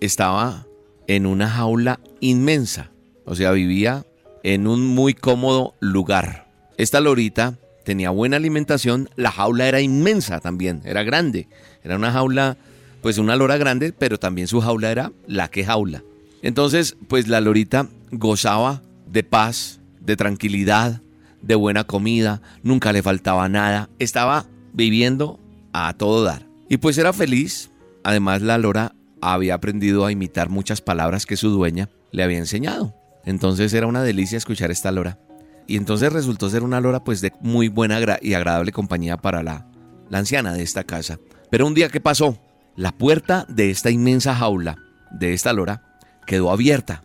estaba 0.00 0.64
en 1.08 1.26
una 1.26 1.50
jaula 1.50 1.98
inmensa, 2.20 2.92
o 3.24 3.34
sea, 3.34 3.50
vivía 3.50 4.06
en 4.44 4.68
un 4.68 4.86
muy 4.86 5.12
cómodo 5.14 5.74
lugar. 5.80 6.43
Esta 6.76 7.00
lorita 7.00 7.58
tenía 7.84 8.10
buena 8.10 8.36
alimentación, 8.36 9.08
la 9.14 9.30
jaula 9.30 9.68
era 9.68 9.80
inmensa 9.80 10.40
también, 10.40 10.82
era 10.84 11.02
grande, 11.04 11.48
era 11.82 11.96
una 11.96 12.10
jaula, 12.10 12.56
pues 13.02 13.18
una 13.18 13.36
lora 13.36 13.56
grande, 13.58 13.92
pero 13.92 14.18
también 14.18 14.48
su 14.48 14.60
jaula 14.60 14.90
era 14.90 15.12
la 15.26 15.48
que 15.48 15.64
jaula. 15.64 16.02
Entonces, 16.42 16.96
pues 17.08 17.28
la 17.28 17.40
lorita 17.40 17.88
gozaba 18.10 18.82
de 19.06 19.22
paz, 19.22 19.80
de 20.00 20.16
tranquilidad, 20.16 21.00
de 21.42 21.54
buena 21.54 21.84
comida, 21.84 22.42
nunca 22.62 22.92
le 22.92 23.02
faltaba 23.02 23.48
nada, 23.48 23.88
estaba 23.98 24.46
viviendo 24.72 25.38
a 25.72 25.92
todo 25.94 26.24
dar. 26.24 26.46
Y 26.68 26.78
pues 26.78 26.98
era 26.98 27.12
feliz, 27.12 27.70
además 28.02 28.42
la 28.42 28.58
lora 28.58 28.94
había 29.20 29.54
aprendido 29.54 30.04
a 30.04 30.12
imitar 30.12 30.48
muchas 30.48 30.80
palabras 30.80 31.26
que 31.26 31.36
su 31.36 31.50
dueña 31.50 31.88
le 32.10 32.22
había 32.22 32.38
enseñado. 32.38 32.94
Entonces 33.24 33.72
era 33.72 33.86
una 33.86 34.02
delicia 34.02 34.38
escuchar 34.38 34.70
esta 34.70 34.90
lora. 34.90 35.18
Y 35.66 35.76
entonces 35.76 36.12
resultó 36.12 36.50
ser 36.50 36.62
una 36.62 36.80
lora 36.80 37.02
pues 37.02 37.20
de 37.20 37.32
muy 37.40 37.68
buena 37.68 37.98
y 38.20 38.34
agradable 38.34 38.72
compañía 38.72 39.16
para 39.16 39.42
la, 39.42 39.66
la 40.10 40.18
anciana 40.18 40.52
de 40.52 40.62
esta 40.62 40.84
casa. 40.84 41.18
Pero 41.50 41.66
un 41.66 41.74
día 41.74 41.88
que 41.88 42.00
pasó, 42.00 42.38
la 42.76 42.92
puerta 42.92 43.46
de 43.48 43.70
esta 43.70 43.90
inmensa 43.90 44.34
jaula 44.34 44.76
de 45.10 45.32
esta 45.32 45.52
lora 45.52 45.98
quedó 46.26 46.50
abierta 46.50 47.04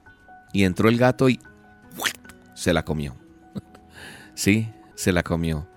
y 0.52 0.64
entró 0.64 0.90
el 0.90 0.98
gato 0.98 1.30
y 1.30 1.40
se 2.54 2.74
la 2.74 2.84
comió. 2.84 3.16
sí, 4.34 4.70
se 4.96 5.12
la 5.12 5.24
comió. 5.24 5.68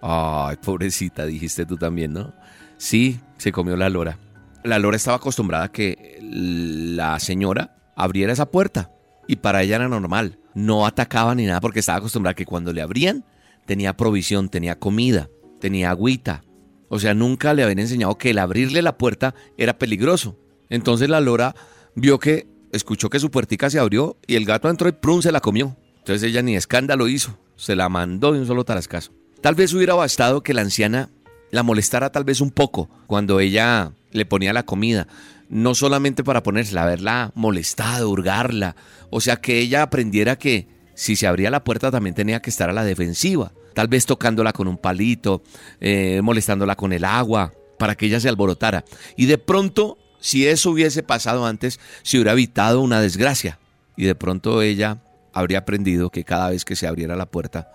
Ay, 0.00 0.56
pobrecita, 0.56 1.26
dijiste 1.26 1.66
tú 1.66 1.76
también, 1.76 2.12
¿no? 2.12 2.32
Sí, 2.78 3.20
se 3.36 3.52
comió 3.52 3.76
la 3.76 3.90
lora. 3.90 4.18
La 4.64 4.78
lora 4.78 4.96
estaba 4.96 5.18
acostumbrada 5.18 5.64
a 5.64 5.72
que 5.72 6.18
la 6.22 7.18
señora 7.18 7.76
abriera 7.96 8.32
esa 8.32 8.46
puerta 8.50 8.90
y 9.30 9.36
para 9.36 9.62
ella 9.62 9.76
era 9.76 9.88
normal 9.88 10.40
no 10.54 10.86
atacaba 10.86 11.34
ni 11.34 11.46
nada 11.46 11.60
porque 11.60 11.80
estaba 11.80 11.98
acostumbrada 11.98 12.34
que 12.34 12.46
cuando 12.46 12.72
le 12.72 12.82
abrían 12.82 13.24
tenía 13.66 13.96
provisión, 13.96 14.48
tenía 14.48 14.78
comida, 14.78 15.28
tenía 15.60 15.90
agüita. 15.90 16.42
O 16.88 16.98
sea, 16.98 17.14
nunca 17.14 17.54
le 17.54 17.62
habían 17.62 17.78
enseñado 17.78 18.18
que 18.18 18.30
el 18.30 18.38
abrirle 18.38 18.82
la 18.82 18.98
puerta 18.98 19.34
era 19.56 19.78
peligroso. 19.78 20.36
Entonces 20.70 21.08
la 21.08 21.20
lora 21.20 21.54
vio 21.94 22.18
que, 22.18 22.48
escuchó 22.72 23.10
que 23.10 23.20
su 23.20 23.30
puertica 23.30 23.70
se 23.70 23.78
abrió 23.78 24.16
y 24.26 24.34
el 24.34 24.44
gato 24.44 24.68
entró 24.68 24.88
y 24.88 24.92
prun 24.92 25.22
se 25.22 25.30
la 25.30 25.40
comió. 25.40 25.76
Entonces 25.98 26.28
ella 26.28 26.42
ni 26.42 26.56
escándalo 26.56 27.06
hizo, 27.06 27.38
se 27.54 27.76
la 27.76 27.88
mandó 27.88 28.32
de 28.32 28.40
un 28.40 28.46
solo 28.46 28.64
tarascazo. 28.64 29.12
Tal 29.40 29.54
vez 29.54 29.72
hubiera 29.72 29.94
bastado 29.94 30.42
que 30.42 30.54
la 30.54 30.62
anciana 30.62 31.10
la 31.52 31.62
molestara 31.62 32.10
tal 32.10 32.24
vez 32.24 32.40
un 32.40 32.50
poco 32.50 32.88
cuando 33.06 33.40
ella 33.40 33.92
le 34.12 34.24
ponía 34.24 34.52
la 34.52 34.64
comida, 34.64 35.06
no 35.50 35.74
solamente 35.74 36.22
para 36.24 36.42
ponérsela, 36.42 36.84
haberla 36.84 37.32
molestado, 37.34 38.08
hurgarla, 38.08 38.76
o 39.10 39.20
sea, 39.20 39.36
que 39.36 39.58
ella 39.58 39.82
aprendiera 39.82 40.36
que 40.36 40.68
si 40.94 41.16
se 41.16 41.26
abría 41.26 41.50
la 41.50 41.64
puerta 41.64 41.90
también 41.90 42.14
tenía 42.14 42.40
que 42.40 42.50
estar 42.50 42.70
a 42.70 42.72
la 42.72 42.84
defensiva, 42.84 43.52
tal 43.74 43.88
vez 43.88 44.06
tocándola 44.06 44.52
con 44.52 44.68
un 44.68 44.78
palito, 44.78 45.42
eh, 45.80 46.20
molestándola 46.22 46.76
con 46.76 46.92
el 46.92 47.04
agua, 47.04 47.52
para 47.78 47.96
que 47.96 48.06
ella 48.06 48.20
se 48.20 48.28
alborotara. 48.28 48.84
Y 49.16 49.26
de 49.26 49.38
pronto, 49.38 49.98
si 50.20 50.46
eso 50.46 50.70
hubiese 50.70 51.02
pasado 51.02 51.44
antes, 51.46 51.80
se 52.02 52.18
hubiera 52.18 52.32
evitado 52.32 52.80
una 52.80 53.00
desgracia. 53.00 53.58
Y 53.96 54.04
de 54.04 54.14
pronto 54.14 54.62
ella 54.62 54.98
habría 55.32 55.58
aprendido 55.58 56.10
que 56.10 56.24
cada 56.24 56.50
vez 56.50 56.64
que 56.64 56.76
se 56.76 56.86
abriera 56.86 57.16
la 57.16 57.26
puerta, 57.26 57.72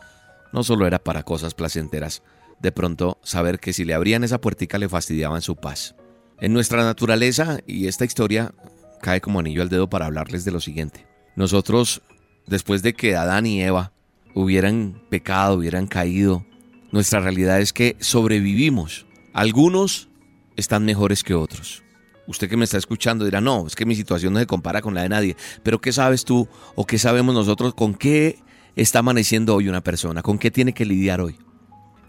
no 0.54 0.64
solo 0.64 0.88
era 0.88 1.00
para 1.00 1.24
cosas 1.24 1.56
placenteras, 1.56 2.22
de 2.60 2.72
pronto 2.72 3.20
saber 3.24 3.60
que 3.60 3.74
si 3.74 3.84
le 3.84 3.94
abrían 3.94 4.24
esa 4.24 4.40
puertica 4.40 4.78
le 4.78 4.88
fastidiaban 4.88 5.42
su 5.42 5.56
paz. 5.56 5.96
En 6.40 6.54
nuestra 6.54 6.84
naturaleza, 6.84 7.60
y 7.66 7.88
esta 7.88 8.06
historia 8.06 8.54
cae 9.02 9.22
como 9.22 9.40
anillo 9.40 9.62
al 9.62 9.70
dedo 9.70 9.90
para 9.90 10.06
hablarles 10.06 10.46
de 10.46 10.52
lo 10.52 10.60
siguiente. 10.60 11.08
Nosotros, 11.36 12.02
después 12.48 12.82
de 12.82 12.94
que 12.94 13.16
Adán 13.16 13.46
y 13.46 13.62
Eva 13.62 13.94
hubieran 14.34 15.02
pecado, 15.10 15.56
hubieran 15.56 15.88
caído, 15.88 16.46
nuestra 16.92 17.20
realidad 17.20 17.62
es 17.62 17.72
que 17.72 17.96
sobrevivimos. 18.00 19.06
Algunos 19.34 20.10
están 20.56 20.86
mejores 20.86 21.24
que 21.24 21.34
otros. 21.34 21.84
Usted 22.28 22.50
que 22.50 22.58
me 22.58 22.64
está 22.66 22.78
escuchando 22.78 23.26
dirá, 23.26 23.42
no, 23.42 23.68
es 23.68 23.76
que 23.76 23.86
mi 23.86 23.96
situación 23.96 24.34
no 24.34 24.40
se 24.40 24.48
compara 24.48 24.82
con 24.82 24.94
la 24.94 25.04
de 25.04 25.10
nadie. 25.10 25.36
Pero 25.64 25.80
¿qué 25.80 25.94
sabes 25.94 26.26
tú 26.26 26.48
o 26.76 26.86
qué 26.86 26.98
sabemos 26.98 27.36
nosotros 27.36 27.74
con 27.74 27.94
qué 27.94 28.40
está 28.76 29.00
amaneciendo 29.00 29.56
hoy 29.56 29.70
una 29.70 29.82
persona? 29.82 30.22
¿Con 30.22 30.38
qué 30.38 30.52
tiene 30.52 30.74
que 30.74 30.86
lidiar 30.86 31.22
hoy? 31.22 31.38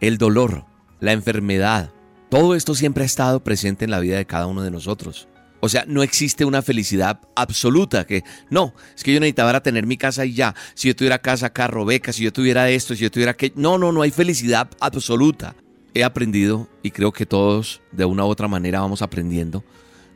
El 0.00 0.18
dolor, 0.18 0.64
la 1.00 1.12
enfermedad, 1.12 1.92
todo 2.36 2.54
esto 2.54 2.74
siempre 2.74 3.02
ha 3.02 3.06
estado 3.06 3.42
presente 3.42 3.86
en 3.86 3.90
la 3.90 3.98
vida 3.98 4.18
de 4.18 4.26
cada 4.26 4.46
uno 4.46 4.62
de 4.62 4.70
nosotros. 4.70 5.26
O 5.60 5.70
sea, 5.70 5.86
no 5.88 6.02
existe 6.02 6.44
una 6.44 6.60
felicidad 6.60 7.18
absoluta 7.34 8.06
que 8.06 8.24
no, 8.50 8.74
es 8.94 9.02
que 9.02 9.14
yo 9.14 9.20
necesitaba 9.20 9.62
tener 9.62 9.86
mi 9.86 9.96
casa 9.96 10.26
y 10.26 10.34
ya. 10.34 10.54
Si 10.74 10.88
yo 10.88 10.94
tuviera 10.94 11.18
casa, 11.18 11.54
carro, 11.54 11.86
beca, 11.86 12.12
si 12.12 12.24
yo 12.24 12.34
tuviera 12.34 12.68
esto, 12.68 12.94
si 12.94 13.04
yo 13.04 13.10
tuviera 13.10 13.32
que 13.32 13.54
no, 13.56 13.78
no, 13.78 13.90
no 13.90 14.02
hay 14.02 14.10
felicidad 14.10 14.68
absoluta. 14.80 15.56
He 15.94 16.04
aprendido 16.04 16.68
y 16.82 16.90
creo 16.90 17.10
que 17.10 17.24
todos 17.24 17.80
de 17.90 18.04
una 18.04 18.26
u 18.26 18.28
otra 18.28 18.48
manera 18.48 18.80
vamos 18.80 19.00
aprendiendo 19.00 19.64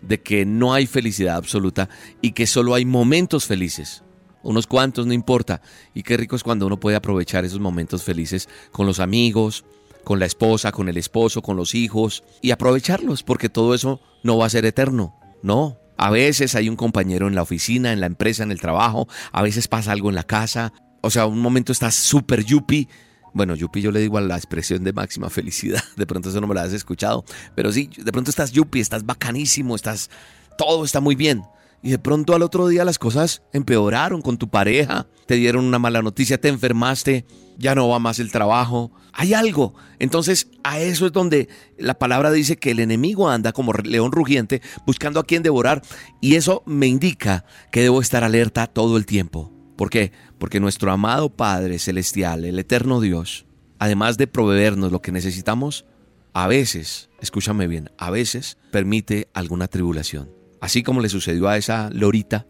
de 0.03 0.21
que 0.21 0.45
no 0.45 0.75
hay 0.75 0.87
felicidad 0.87 1.37
absoluta 1.37 1.89
y 2.21 2.33
que 2.33 2.47
solo 2.47 2.75
hay 2.75 2.85
momentos 2.85 3.47
felices. 3.47 4.05
Unos 4.43 4.67
cuantos 4.67 5.07
no 5.07 5.15
importa. 5.15 5.63
Y 5.95 6.03
qué 6.03 6.19
rico 6.19 6.37
es 6.37 6.43
cuando 6.43 6.67
uno 6.67 6.79
puede 6.79 6.97
aprovechar 6.97 7.47
esos 7.47 7.61
momentos 7.61 8.03
felices 8.03 8.47
con 8.73 8.85
los 8.85 9.01
amigos, 9.01 9.65
con 10.05 10.19
la 10.19 10.27
esposa, 10.27 10.73
con 10.73 10.89
el 10.89 10.97
esposo, 10.97 11.43
con 11.43 11.57
los 11.57 11.75
hijos 11.75 12.25
y 12.41 12.51
aprovecharlos, 12.51 13.23
porque 13.23 13.49
todo 13.49 13.75
eso 13.75 14.01
no 14.23 14.39
va 14.39 14.47
a 14.47 14.51
ser 14.51 14.65
eterno. 14.65 15.17
No, 15.43 15.79
a 15.97 16.11
veces 16.11 16.55
hay 16.55 16.69
un 16.69 16.77
compañero 16.77 17.29
en 17.29 17.35
la 17.35 17.43
oficina, 17.43 17.93
en 17.93 18.01
la 18.01 18.07
empresa, 18.07 18.43
en 18.43 18.53
el 18.53 18.61
trabajo, 18.61 19.09
a 19.33 19.43
veces 19.43 19.69
pasa 19.69 19.93
algo 19.93 20.09
en 20.09 20.15
la 20.15 20.25
casa, 20.25 20.73
o 21.01 21.11
sea, 21.11 21.27
un 21.27 21.41
momento 21.41 21.73
estás 21.73 21.95
súper 21.95 22.45
yuppie. 22.45 22.89
Bueno, 23.33 23.55
yuppie 23.55 23.83
yo 23.83 23.93
le 23.93 24.01
digo 24.01 24.19
a 24.19 24.21
la 24.21 24.37
expresión 24.37 24.83
de 24.83 24.93
máxima 24.93 25.31
felicidad, 25.31 25.83
de 25.97 26.07
pronto 26.07 26.31
eso 26.31 26.41
no 26.41 26.47
me 26.47 26.55
lo 26.55 26.61
has 26.61 26.73
escuchado, 26.73 27.25
pero 27.55 27.73
sí, 27.73 27.91
de 27.97 28.13
pronto 28.13 28.31
estás 28.31 28.53
yuppie, 28.53 28.83
estás 28.83 29.07
bacanísimo, 29.07 29.77
estás, 29.77 30.11
todo 30.59 30.85
está 30.85 31.01
muy 31.01 31.15
bien 31.15 31.43
y 31.83 31.91
de 31.91 31.99
pronto 31.99 32.35
al 32.35 32.43
otro 32.43 32.69
día 32.69 32.85
las 32.85 32.99
cosas 32.99 33.43
empeoraron 33.53 34.23
con 34.23 34.37
tu 34.37 34.49
pareja, 34.49 35.07
te 35.27 35.37
dieron 35.37 35.65
una 35.65 35.79
mala 35.79 36.03
noticia, 36.03 36.41
te 36.41 36.49
enfermaste, 36.49 37.25
ya 37.57 37.75
no 37.75 37.89
va 37.89 37.99
más 37.99 38.19
el 38.19 38.31
trabajo, 38.31 38.93
hay 39.13 39.35
algo. 39.35 39.75
Entonces 39.99 40.49
a 40.63 40.79
eso 40.79 41.07
es 41.07 41.13
donde 41.13 41.49
la 41.79 41.99
palabra 41.99 42.31
dice 42.31 42.57
que 42.57 42.73
el 42.73 42.81
enemigo 42.81 43.31
anda 43.31 43.53
como 43.53 43.73
león 43.73 44.13
rugiente 44.13 44.61
buscando 44.87 45.21
a 45.21 45.25
quien 45.25 45.43
devorar 45.43 45.83
y 46.21 46.35
eso 46.35 46.63
me 46.67 46.87
indica 46.87 47.45
que 47.73 47.83
debo 47.83 48.01
estar 48.01 48.25
alerta 48.25 48.67
todo 48.67 48.97
el 48.97 49.07
tiempo. 49.07 49.53
¿Por 49.77 49.89
qué? 49.89 50.13
Porque 50.39 50.61
nuestro 50.61 50.93
amado 50.93 51.31
Padre 51.31 51.79
Celestial, 51.79 52.45
el 52.45 52.59
eterno 52.59 53.01
Dios, 53.01 53.47
además 53.79 54.19
de 54.19 54.27
proveernos 54.27 54.93
lo 54.93 55.01
que 55.01 55.13
necesitamos, 55.13 55.87
a 56.35 56.47
veces, 56.47 57.09
escúchame 57.21 57.67
bien, 57.67 57.91
a 57.97 58.11
veces 58.11 58.59
permite 58.71 59.29
alguna 59.33 59.69
tribulación 59.69 60.40
Así 60.61 60.83
como 60.83 61.01
le 61.01 61.09
sucedió 61.09 61.49
a 61.49 61.57
esa 61.57 61.91
lorita 61.91 62.47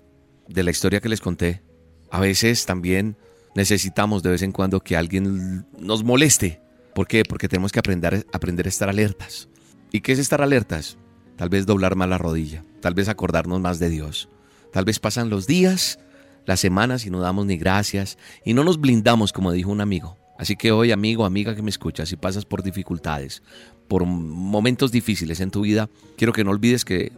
de 0.48 0.62
la 0.62 0.70
historia 0.70 1.00
que 1.00 1.08
les 1.08 1.20
conté, 1.20 1.62
a 2.10 2.20
veces 2.20 2.66
también 2.66 3.16
necesitamos 3.54 4.22
de 4.22 4.30
vez 4.30 4.42
en 4.42 4.52
cuando 4.52 4.80
que 4.80 4.96
alguien 4.96 5.66
nos 5.78 6.04
moleste. 6.04 6.60
¿Por 6.94 7.06
qué? 7.06 7.22
Porque 7.24 7.48
tenemos 7.48 7.72
que 7.72 7.78
aprender, 7.78 8.26
aprender 8.32 8.66
a 8.66 8.68
estar 8.68 8.88
alertas. 8.88 9.48
¿Y 9.92 10.00
qué 10.00 10.12
es 10.12 10.18
estar 10.18 10.42
alertas? 10.42 10.98
Tal 11.36 11.48
vez 11.48 11.66
doblar 11.66 11.96
más 11.96 12.08
la 12.08 12.18
rodilla, 12.18 12.64
tal 12.80 12.94
vez 12.94 13.08
acordarnos 13.08 13.60
más 13.60 13.78
de 13.78 13.88
Dios. 13.88 14.28
Tal 14.72 14.84
vez 14.84 14.98
pasan 14.98 15.30
los 15.30 15.46
días, 15.46 15.98
las 16.46 16.60
semanas 16.60 17.06
y 17.06 17.10
no 17.10 17.20
damos 17.20 17.46
ni 17.46 17.56
gracias 17.56 18.18
y 18.44 18.54
no 18.54 18.64
nos 18.64 18.80
blindamos 18.80 19.32
como 19.32 19.52
dijo 19.52 19.70
un 19.70 19.80
amigo. 19.80 20.16
Así 20.38 20.56
que 20.56 20.72
hoy, 20.72 20.90
amigo, 20.90 21.26
amiga 21.26 21.54
que 21.54 21.62
me 21.62 21.70
escuchas, 21.70 22.08
si 22.08 22.16
pasas 22.16 22.46
por 22.46 22.62
dificultades, 22.62 23.42
por 23.88 24.06
momentos 24.06 24.90
difíciles 24.90 25.40
en 25.40 25.50
tu 25.50 25.62
vida, 25.62 25.90
quiero 26.16 26.32
que 26.32 26.44
no 26.44 26.50
olvides 26.50 26.84
que 26.84 27.12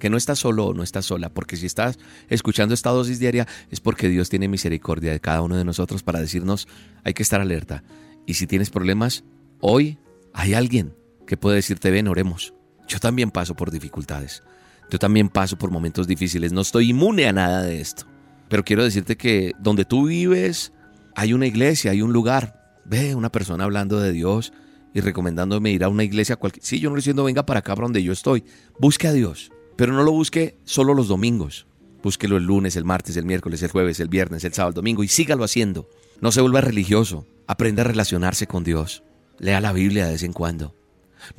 que 0.00 0.10
no 0.10 0.16
estás 0.16 0.40
solo 0.40 0.66
o 0.66 0.74
no 0.74 0.82
estás 0.82 1.06
sola, 1.06 1.28
porque 1.28 1.56
si 1.56 1.66
estás 1.66 2.00
escuchando 2.28 2.74
esta 2.74 2.90
dosis 2.90 3.20
diaria 3.20 3.46
es 3.70 3.78
porque 3.78 4.08
Dios 4.08 4.28
tiene 4.28 4.48
misericordia 4.48 5.12
de 5.12 5.20
cada 5.20 5.42
uno 5.42 5.56
de 5.56 5.64
nosotros 5.64 6.02
para 6.02 6.18
decirnos 6.18 6.66
hay 7.04 7.14
que 7.14 7.22
estar 7.22 7.40
alerta. 7.40 7.84
Y 8.26 8.34
si 8.34 8.48
tienes 8.48 8.70
problemas, 8.70 9.22
hoy 9.60 9.98
hay 10.32 10.54
alguien 10.54 10.94
que 11.26 11.36
puede 11.36 11.56
decirte 11.56 11.92
ven, 11.92 12.08
oremos. 12.08 12.54
Yo 12.88 12.98
también 12.98 13.30
paso 13.30 13.54
por 13.54 13.70
dificultades. 13.70 14.42
Yo 14.90 14.98
también 14.98 15.28
paso 15.28 15.56
por 15.56 15.70
momentos 15.70 16.08
difíciles. 16.08 16.52
No 16.52 16.62
estoy 16.62 16.90
inmune 16.90 17.28
a 17.28 17.32
nada 17.32 17.62
de 17.62 17.80
esto. 17.80 18.04
Pero 18.48 18.64
quiero 18.64 18.82
decirte 18.82 19.16
que 19.16 19.52
donde 19.60 19.84
tú 19.84 20.08
vives 20.08 20.72
hay 21.14 21.32
una 21.32 21.46
iglesia, 21.46 21.92
hay 21.92 22.02
un 22.02 22.12
lugar. 22.12 22.80
Ve 22.84 23.14
una 23.14 23.30
persona 23.30 23.62
hablando 23.62 24.00
de 24.00 24.10
Dios 24.10 24.52
y 24.92 25.00
recomendándome 25.00 25.70
ir 25.70 25.84
a 25.84 25.88
una 25.88 26.02
iglesia 26.02 26.36
cualquier. 26.36 26.64
Sí, 26.64 26.80
yo 26.80 26.90
no 26.90 26.96
le 26.96 27.00
diciendo 27.00 27.22
venga 27.22 27.46
para 27.46 27.60
acá 27.60 27.74
para 27.74 27.84
donde 27.84 28.02
yo 28.02 28.12
estoy. 28.12 28.44
Busque 28.80 29.06
a 29.06 29.12
Dios. 29.12 29.52
Pero 29.80 29.94
no 29.94 30.02
lo 30.02 30.12
busque 30.12 30.58
solo 30.66 30.92
los 30.92 31.08
domingos. 31.08 31.66
Búsquelo 32.02 32.36
el 32.36 32.44
lunes, 32.44 32.76
el 32.76 32.84
martes, 32.84 33.16
el 33.16 33.24
miércoles, 33.24 33.62
el 33.62 33.70
jueves, 33.70 33.98
el 33.98 34.10
viernes, 34.10 34.44
el 34.44 34.52
sábado, 34.52 34.68
el 34.68 34.74
domingo 34.74 35.02
y 35.02 35.08
sígalo 35.08 35.42
haciendo. 35.42 35.88
No 36.20 36.32
se 36.32 36.42
vuelva 36.42 36.60
religioso. 36.60 37.24
Aprenda 37.46 37.80
a 37.80 37.86
relacionarse 37.86 38.46
con 38.46 38.62
Dios. 38.62 39.02
Lea 39.38 39.58
la 39.62 39.72
Biblia 39.72 40.04
de 40.04 40.12
vez 40.12 40.22
en 40.22 40.34
cuando. 40.34 40.74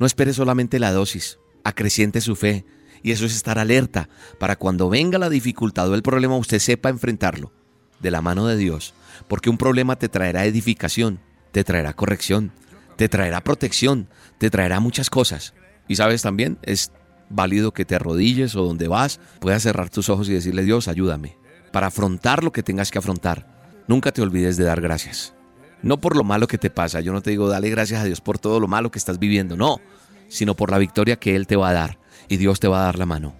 No 0.00 0.06
espere 0.06 0.32
solamente 0.32 0.80
la 0.80 0.90
dosis. 0.90 1.38
Acreciente 1.62 2.20
su 2.20 2.34
fe. 2.34 2.64
Y 3.04 3.12
eso 3.12 3.26
es 3.26 3.36
estar 3.36 3.60
alerta 3.60 4.08
para 4.40 4.56
cuando 4.56 4.88
venga 4.88 5.20
la 5.20 5.30
dificultad 5.30 5.88
o 5.88 5.94
el 5.94 6.02
problema 6.02 6.36
usted 6.36 6.58
sepa 6.58 6.88
enfrentarlo 6.88 7.52
de 8.00 8.10
la 8.10 8.22
mano 8.22 8.48
de 8.48 8.56
Dios. 8.56 8.92
Porque 9.28 9.50
un 9.50 9.56
problema 9.56 10.00
te 10.00 10.08
traerá 10.08 10.46
edificación, 10.46 11.20
te 11.52 11.62
traerá 11.62 11.92
corrección, 11.92 12.50
te 12.96 13.08
traerá 13.08 13.44
protección, 13.44 14.08
te 14.38 14.50
traerá 14.50 14.80
muchas 14.80 15.10
cosas. 15.10 15.54
Y 15.86 15.94
sabes 15.94 16.22
también, 16.22 16.58
es 16.62 16.90
válido 17.32 17.72
que 17.72 17.84
te 17.84 17.94
arrodilles 17.94 18.54
o 18.56 18.64
donde 18.64 18.88
vas, 18.88 19.20
puedas 19.40 19.62
cerrar 19.62 19.90
tus 19.90 20.08
ojos 20.08 20.28
y 20.28 20.34
decirle, 20.34 20.62
Dios, 20.62 20.88
ayúdame, 20.88 21.36
para 21.72 21.88
afrontar 21.88 22.44
lo 22.44 22.52
que 22.52 22.62
tengas 22.62 22.90
que 22.90 22.98
afrontar. 22.98 23.46
Nunca 23.88 24.12
te 24.12 24.22
olvides 24.22 24.56
de 24.56 24.64
dar 24.64 24.80
gracias. 24.80 25.34
No 25.82 26.00
por 26.00 26.16
lo 26.16 26.22
malo 26.22 26.46
que 26.46 26.58
te 26.58 26.70
pasa, 26.70 27.00
yo 27.00 27.12
no 27.12 27.22
te 27.22 27.30
digo, 27.30 27.48
dale 27.48 27.68
gracias 27.68 28.00
a 28.00 28.04
Dios 28.04 28.20
por 28.20 28.38
todo 28.38 28.60
lo 28.60 28.68
malo 28.68 28.90
que 28.90 28.98
estás 28.98 29.18
viviendo, 29.18 29.56
no, 29.56 29.80
sino 30.28 30.54
por 30.54 30.70
la 30.70 30.78
victoria 30.78 31.16
que 31.16 31.34
Él 31.34 31.46
te 31.46 31.56
va 31.56 31.70
a 31.70 31.72
dar. 31.72 31.98
Y 32.28 32.36
Dios 32.36 32.60
te 32.60 32.68
va 32.68 32.80
a 32.80 32.84
dar 32.84 32.98
la 32.98 33.06
mano 33.06 33.34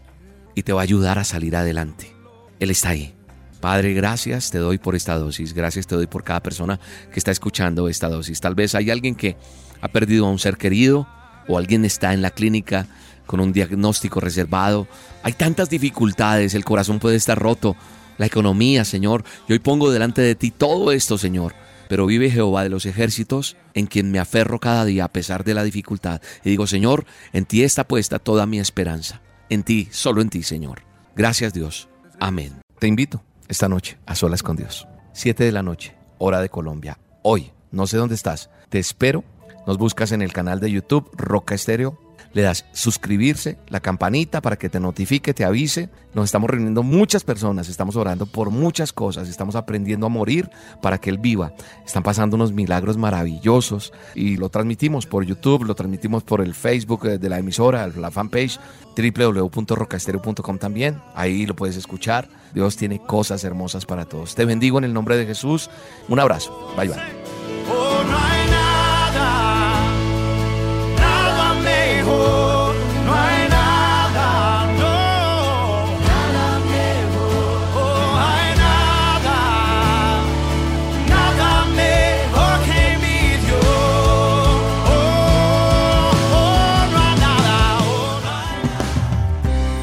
y 0.55 0.63
te 0.65 0.73
va 0.73 0.81
a 0.81 0.83
ayudar 0.83 1.19
a 1.19 1.25
salir 1.25 1.57
adelante. 1.57 2.15
Él 2.59 2.71
está 2.71 2.91
ahí. 2.91 3.15
Padre, 3.61 3.95
gracias 3.95 4.51
te 4.51 4.59
doy 4.59 4.79
por 4.79 4.97
esta 4.97 5.17
dosis, 5.17 5.53
gracias 5.53 5.87
te 5.87 5.95
doy 5.95 6.09
por 6.09 6.25
cada 6.25 6.43
persona 6.43 6.81
que 7.13 7.21
está 7.21 7.31
escuchando 7.31 7.89
esta 7.89 8.09
dosis. 8.09 8.41
Tal 8.41 8.57
vez 8.57 8.75
hay 8.75 8.91
alguien 8.91 9.15
que 9.15 9.37
ha 9.81 9.89
perdido 9.89 10.27
a 10.27 10.31
un 10.31 10.41
ser 10.41 10.57
querido 10.57 11.07
o 11.47 11.59
alguien 11.59 11.85
está 11.85 12.13
en 12.13 12.23
la 12.23 12.31
clínica 12.31 12.89
con 13.27 13.41
un 13.41 13.53
diagnóstico 13.53 14.21
reservado. 14.21 14.87
Hay 15.23 15.33
tantas 15.33 15.71
dificultades, 15.71 16.55
el 16.55 16.65
corazón 16.65 16.99
puede 16.99 17.17
estar 17.17 17.39
roto, 17.39 17.77
la 18.19 18.27
economía, 18.27 18.85
Señor. 18.85 19.25
Y 19.49 19.53
hoy 19.53 19.59
pongo 19.59 19.91
delante 19.91 20.23
de 20.23 20.35
ti 20.35 20.51
todo 20.51 20.93
esto, 20.93 21.19
Señor. 21.19 21.55
Pero 21.89 22.07
vive 22.07 22.31
Jehová 22.31 22.63
de 22.63 22.71
los 22.71 22.87
ejércitos, 22.87 23.57
en 23.75 23.87
quien 23.87 24.11
me 24.11 24.19
aferro 24.19 24.59
cada 24.59 24.85
día 24.85 25.05
a 25.05 25.13
pesar 25.13 25.45
de 25.45 25.55
la 25.55 25.65
dificultad. 25.65 26.23
Y 26.45 26.51
digo, 26.51 26.67
Señor, 26.67 27.05
en 27.33 27.45
ti 27.45 27.63
está 27.63 27.85
puesta 27.85 28.19
toda 28.19 28.47
mi 28.47 28.59
esperanza. 28.59 29.21
En 29.51 29.63
ti, 29.63 29.89
solo 29.91 30.23
en 30.23 30.31
ti, 30.31 30.43
Señor. 30.43 30.83
Gracias 31.15 31.53
Dios. 31.53 31.89
Amén. 32.19 32.55
Te 32.79 32.87
invito 32.87 33.23
esta 33.49 33.69
noche 33.69 33.99
a 34.07 34.15
solas 34.15 34.43
con 34.43 34.57
Dios. 34.57 34.89
Siete 35.13 35.45
de 35.45 35.53
la 35.53 35.63
noche, 35.63 35.95
hora 36.19 36.41
de 36.41 36.49
Colombia. 36.49 36.99
Hoy, 37.23 37.53
no 37.71 37.87
sé 37.87 37.99
dónde 37.99 38.15
estás. 38.15 38.49
Te 38.71 38.79
espero. 38.79 39.25
Nos 39.67 39.77
buscas 39.77 40.13
en 40.13 40.23
el 40.23 40.33
canal 40.33 40.59
de 40.59 40.71
YouTube 40.71 41.11
Roca 41.15 41.55
Estéreo 41.55 42.02
le 42.33 42.43
das 42.43 42.65
suscribirse, 42.73 43.59
la 43.69 43.81
campanita 43.81 44.41
para 44.41 44.57
que 44.57 44.69
te 44.69 44.81
notifique, 44.81 45.35
te 45.35 45.45
avise. 45.45 45.89
Nos 46.15 46.27
estamos 46.27 46.51
reuniendo 46.51 46.83
muchas 46.83 47.25
personas, 47.25 47.69
estamos 47.69 47.97
orando 47.97 48.27
por 48.27 48.51
muchas 48.51 48.93
cosas, 48.93 49.29
estamos 49.29 49.57
aprendiendo 49.57 50.07
a 50.07 50.11
morir 50.11 50.51
para 50.81 50.99
que 50.99 51.11
Él 51.11 51.19
viva. 51.19 51.53
Están 51.87 52.03
pasando 52.03 52.37
unos 52.37 52.53
milagros 52.53 52.97
maravillosos 52.97 53.93
y 54.15 54.37
lo 54.37 54.49
transmitimos 54.49 55.07
por 55.07 55.25
YouTube, 55.25 55.65
lo 55.65 55.75
transmitimos 55.75 56.23
por 56.23 56.41
el 56.41 56.55
Facebook 56.55 57.09
de 57.09 57.29
la 57.29 57.39
emisora, 57.39 57.87
la 57.87 58.11
fanpage 58.11 58.59
www.rocastereo.com 58.97 60.59
también. 60.59 61.01
Ahí 61.15 61.47
lo 61.47 61.57
puedes 61.57 61.77
escuchar. 61.77 62.29
Dios 62.55 62.77
tiene 62.77 63.01
cosas 63.01 63.45
hermosas 63.45 63.87
para 63.87 64.05
todos. 64.05 64.35
Te 64.35 64.45
bendigo 64.45 64.79
en 64.79 64.85
el 64.85 64.93
nombre 64.93 65.17
de 65.17 65.27
Jesús. 65.27 65.71
Un 66.09 66.21
abrazo. 66.21 66.75
Bye 66.77 66.89
bye. 66.89 68.32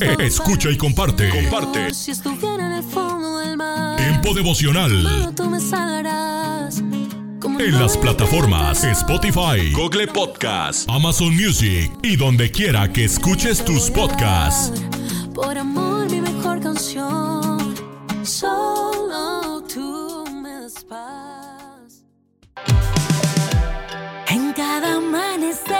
Eh, 0.00 0.16
escucha 0.20 0.70
y 0.70 0.76
comparte. 0.76 1.28
Comparte. 1.28 1.92
Si 1.92 2.12
estuviera 2.12 2.66
en 2.66 2.72
el 2.72 2.82
fondo 2.84 3.38
del 3.38 3.56
mar. 3.56 3.96
Tiempo 3.96 4.32
devocional. 4.32 5.34
tú 5.34 5.50
me 5.50 5.58
salvarás. 5.58 6.78
En 6.78 7.78
las 7.80 7.96
plataformas 7.96 8.84
Spotify, 8.84 9.72
Google 9.72 10.06
Podcast, 10.06 10.88
Amazon 10.88 11.34
Music 11.34 11.90
y 12.02 12.16
donde 12.16 12.50
quiera 12.50 12.90
que 12.92 13.04
escuches 13.04 13.64
tus 13.64 13.90
podcasts. 13.90 14.80
Por 15.34 15.58
amor, 15.58 16.10
mi 16.10 16.20
mejor 16.20 16.60
canción. 16.60 17.74
Solo 18.22 19.62
tú 19.62 20.24
me 20.42 20.52
das 20.52 20.84
paz. 20.84 22.04
En 24.28 24.52
cada 24.52 24.96
amanecer 24.96 25.79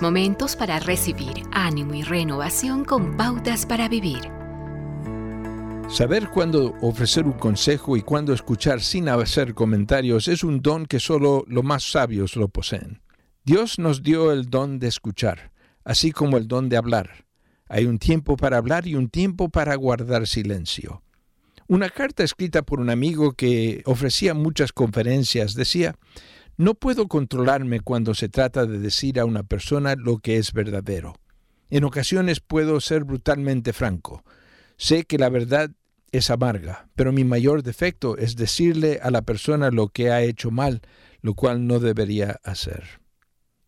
Momentos 0.00 0.56
para 0.56 0.78
recibir 0.78 1.42
ánimo 1.52 1.94
y 1.94 2.02
renovación 2.02 2.84
con 2.84 3.16
pautas 3.16 3.66
para 3.66 3.88
vivir. 3.88 4.20
Saber 5.88 6.28
cuándo 6.30 6.74
ofrecer 6.80 7.26
un 7.26 7.34
consejo 7.34 7.96
y 7.98 8.02
cuándo 8.02 8.32
escuchar 8.32 8.80
sin 8.80 9.08
hacer 9.08 9.52
comentarios 9.52 10.28
es 10.28 10.42
un 10.42 10.62
don 10.62 10.86
que 10.86 11.00
solo 11.00 11.44
los 11.48 11.64
más 11.64 11.82
sabios 11.82 12.36
lo 12.36 12.48
poseen. 12.48 13.02
Dios 13.44 13.78
nos 13.78 14.02
dio 14.02 14.32
el 14.32 14.48
don 14.48 14.78
de 14.78 14.86
escuchar. 14.86 15.52
así 15.84 16.12
como 16.12 16.36
el 16.36 16.48
don 16.48 16.68
de 16.68 16.76
hablar. 16.76 17.26
Hay 17.68 17.86
un 17.86 17.98
tiempo 17.98 18.36
para 18.36 18.58
hablar 18.58 18.86
y 18.86 18.94
un 18.94 19.08
tiempo 19.08 19.48
para 19.48 19.74
guardar 19.74 20.26
silencio. 20.26 21.02
Una 21.68 21.88
carta 21.88 22.22
escrita 22.22 22.62
por 22.62 22.80
un 22.80 22.90
amigo 22.90 23.32
que 23.32 23.82
ofrecía 23.86 24.34
muchas 24.34 24.72
conferencias 24.72 25.54
decía, 25.54 25.96
no 26.62 26.74
puedo 26.74 27.08
controlarme 27.08 27.80
cuando 27.80 28.14
se 28.14 28.28
trata 28.28 28.66
de 28.66 28.78
decir 28.78 29.18
a 29.18 29.24
una 29.24 29.42
persona 29.42 29.96
lo 29.96 30.18
que 30.18 30.36
es 30.36 30.52
verdadero. 30.52 31.16
En 31.70 31.84
ocasiones 31.84 32.40
puedo 32.40 32.80
ser 32.80 33.04
brutalmente 33.04 33.72
franco. 33.72 34.24
Sé 34.76 35.04
que 35.04 35.18
la 35.18 35.28
verdad 35.28 35.70
es 36.12 36.30
amarga, 36.30 36.88
pero 36.94 37.12
mi 37.12 37.24
mayor 37.24 37.62
defecto 37.62 38.16
es 38.16 38.36
decirle 38.36 39.00
a 39.02 39.10
la 39.10 39.22
persona 39.22 39.70
lo 39.70 39.88
que 39.88 40.10
ha 40.10 40.22
hecho 40.22 40.50
mal, 40.50 40.82
lo 41.20 41.34
cual 41.34 41.66
no 41.66 41.80
debería 41.80 42.38
hacer. 42.44 43.00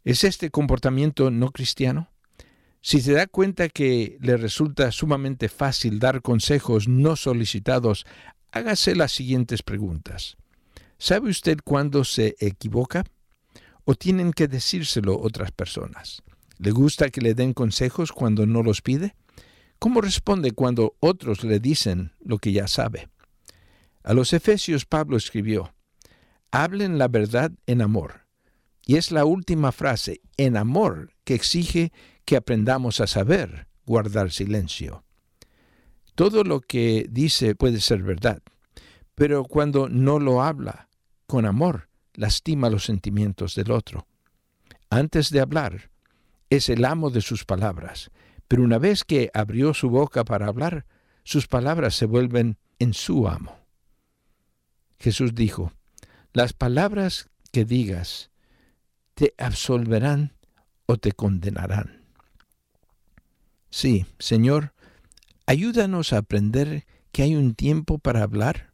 ¿Es 0.04 0.22
este 0.22 0.50
comportamiento 0.50 1.30
no 1.30 1.50
cristiano? 1.50 2.12
Si 2.80 3.00
se 3.00 3.14
da 3.14 3.26
cuenta 3.26 3.70
que 3.70 4.18
le 4.20 4.36
resulta 4.36 4.92
sumamente 4.92 5.48
fácil 5.48 5.98
dar 5.98 6.22
consejos 6.22 6.86
no 6.86 7.16
solicitados, 7.16 8.06
hágase 8.52 8.94
las 8.94 9.10
siguientes 9.10 9.62
preguntas. 9.62 10.36
¿Sabe 11.04 11.28
usted 11.28 11.58
cuándo 11.62 12.02
se 12.02 12.34
equivoca? 12.38 13.04
¿O 13.84 13.94
tienen 13.94 14.32
que 14.32 14.48
decírselo 14.48 15.20
otras 15.20 15.52
personas? 15.52 16.22
¿Le 16.56 16.70
gusta 16.70 17.10
que 17.10 17.20
le 17.20 17.34
den 17.34 17.52
consejos 17.52 18.10
cuando 18.10 18.46
no 18.46 18.62
los 18.62 18.80
pide? 18.80 19.14
¿Cómo 19.78 20.00
responde 20.00 20.52
cuando 20.52 20.96
otros 21.00 21.44
le 21.44 21.60
dicen 21.60 22.12
lo 22.20 22.38
que 22.38 22.52
ya 22.52 22.68
sabe? 22.68 23.10
A 24.02 24.14
los 24.14 24.32
Efesios 24.32 24.86
Pablo 24.86 25.18
escribió, 25.18 25.74
Hablen 26.50 26.96
la 26.96 27.08
verdad 27.08 27.52
en 27.66 27.82
amor. 27.82 28.26
Y 28.86 28.96
es 28.96 29.10
la 29.10 29.26
última 29.26 29.72
frase, 29.72 30.22
en 30.38 30.56
amor, 30.56 31.12
que 31.24 31.34
exige 31.34 31.92
que 32.24 32.36
aprendamos 32.36 33.00
a 33.00 33.06
saber 33.06 33.68
guardar 33.84 34.32
silencio. 34.32 35.04
Todo 36.14 36.44
lo 36.44 36.62
que 36.62 37.06
dice 37.10 37.54
puede 37.54 37.82
ser 37.82 38.02
verdad, 38.02 38.40
pero 39.14 39.44
cuando 39.44 39.90
no 39.90 40.18
lo 40.18 40.42
habla 40.42 40.88
con 41.34 41.46
amor, 41.46 41.88
lastima 42.12 42.70
los 42.70 42.84
sentimientos 42.84 43.56
del 43.56 43.72
otro. 43.72 44.06
Antes 44.88 45.30
de 45.30 45.40
hablar, 45.40 45.90
es 46.48 46.68
el 46.68 46.84
amo 46.84 47.10
de 47.10 47.22
sus 47.22 47.44
palabras, 47.44 48.12
pero 48.46 48.62
una 48.62 48.78
vez 48.78 49.02
que 49.02 49.32
abrió 49.34 49.74
su 49.74 49.90
boca 49.90 50.24
para 50.24 50.46
hablar, 50.46 50.86
sus 51.24 51.48
palabras 51.48 51.96
se 51.96 52.06
vuelven 52.06 52.56
en 52.78 52.94
su 52.94 53.26
amo. 53.26 53.58
Jesús 55.00 55.34
dijo, 55.34 55.72
las 56.32 56.52
palabras 56.52 57.30
que 57.50 57.64
digas 57.64 58.30
te 59.14 59.34
absolverán 59.36 60.34
o 60.86 60.98
te 60.98 61.10
condenarán. 61.10 62.04
Sí, 63.70 64.06
Señor, 64.20 64.72
ayúdanos 65.46 66.12
a 66.12 66.18
aprender 66.18 66.86
que 67.10 67.24
hay 67.24 67.34
un 67.34 67.56
tiempo 67.56 67.98
para 67.98 68.22
hablar 68.22 68.72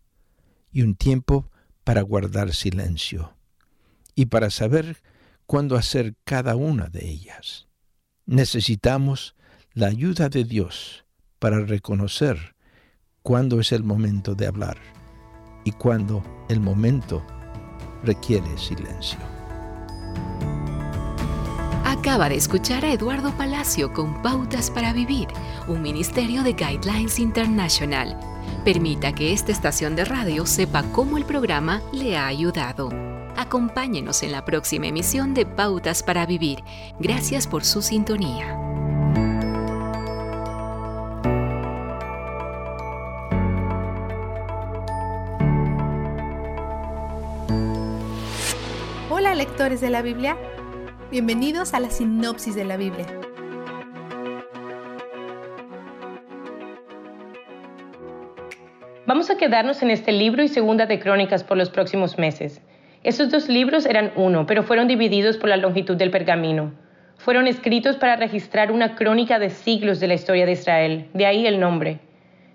y 0.71 0.83
un 0.83 0.95
tiempo 0.95 1.50
para 1.85 2.03
guardar 2.03 2.53
silencio, 2.55 3.35
y 4.15 4.27
para 4.27 4.51
saber 4.51 5.03
cuándo 5.47 5.77
hacer 5.77 6.15
cada 6.25 6.57
una 6.57 6.87
de 6.89 7.09
ellas. 7.09 7.69
Necesitamos 8.27 9.35
la 9.73 9.87
ayuda 9.89 10.29
de 10.29 10.45
Dios 10.45 11.05
para 11.39 11.61
reconocer 11.61 12.55
cuándo 13.23 13.61
es 13.61 13.73
el 13.73 13.83
momento 13.83 14.35
de 14.35 14.47
hablar 14.47 14.79
y 15.65 15.73
cuándo 15.73 16.23
el 16.49 16.61
momento 16.61 17.27
requiere 18.05 18.57
silencio. 18.59 19.19
Acaba 21.85 22.29
de 22.29 22.37
escuchar 22.37 22.85
a 22.85 22.93
Eduardo 22.93 23.37
Palacio 23.37 23.93
con 23.93 24.23
Pautas 24.23 24.71
para 24.71 24.93
Vivir, 24.93 25.29
un 25.69 25.83
ministerio 25.83 26.43
de 26.43 26.53
Guidelines 26.53 27.19
International. 27.19 28.19
Permita 28.65 29.15
que 29.15 29.33
esta 29.33 29.53
estación 29.53 29.97
de 29.97 30.05
radio 30.05 30.45
sepa 30.45 30.83
cómo 30.93 31.17
el 31.17 31.25
programa 31.25 31.81
le 31.93 32.19
ha 32.19 32.27
ayudado. 32.27 32.91
Acompáñenos 33.35 34.23
en 34.23 34.33
la 34.33 34.45
próxima 34.45 34.87
emisión 34.87 35.33
de 35.33 35.47
Pautas 35.47 36.03
para 36.03 36.27
Vivir. 36.27 36.63
Gracias 36.99 37.47
por 37.47 37.65
su 37.65 37.81
sintonía. 37.81 38.59
Hola 49.09 49.35
lectores 49.35 49.81
de 49.81 49.89
la 49.89 50.03
Biblia, 50.03 50.37
bienvenidos 51.11 51.73
a 51.73 51.81
la 51.81 51.91
sinopsis 51.91 52.55
de 52.55 52.65
la 52.65 52.77
Biblia. 52.77 53.20
Vamos 59.11 59.29
a 59.29 59.37
quedarnos 59.37 59.83
en 59.83 59.91
este 59.91 60.13
libro 60.13 60.41
y 60.41 60.47
segunda 60.47 60.87
de 60.87 61.01
Crónicas 61.01 61.43
por 61.43 61.57
los 61.57 61.69
próximos 61.69 62.17
meses. 62.17 62.63
Estos 63.03 63.29
dos 63.29 63.49
libros 63.49 63.85
eran 63.85 64.13
uno, 64.15 64.47
pero 64.47 64.63
fueron 64.63 64.87
divididos 64.87 65.37
por 65.37 65.49
la 65.49 65.57
longitud 65.57 65.97
del 65.97 66.13
pergamino. 66.13 66.71
Fueron 67.17 67.49
escritos 67.49 67.97
para 67.97 68.15
registrar 68.15 68.71
una 68.71 68.95
crónica 68.95 69.41
de 69.41 69.51
siglos 69.51 69.99
de 69.99 70.07
la 70.07 70.15
historia 70.15 70.47
de 70.47 70.53
Israel, 70.53 71.09
de 71.13 71.27
ahí 71.27 71.45
el 71.45 71.59
nombre. 71.59 71.99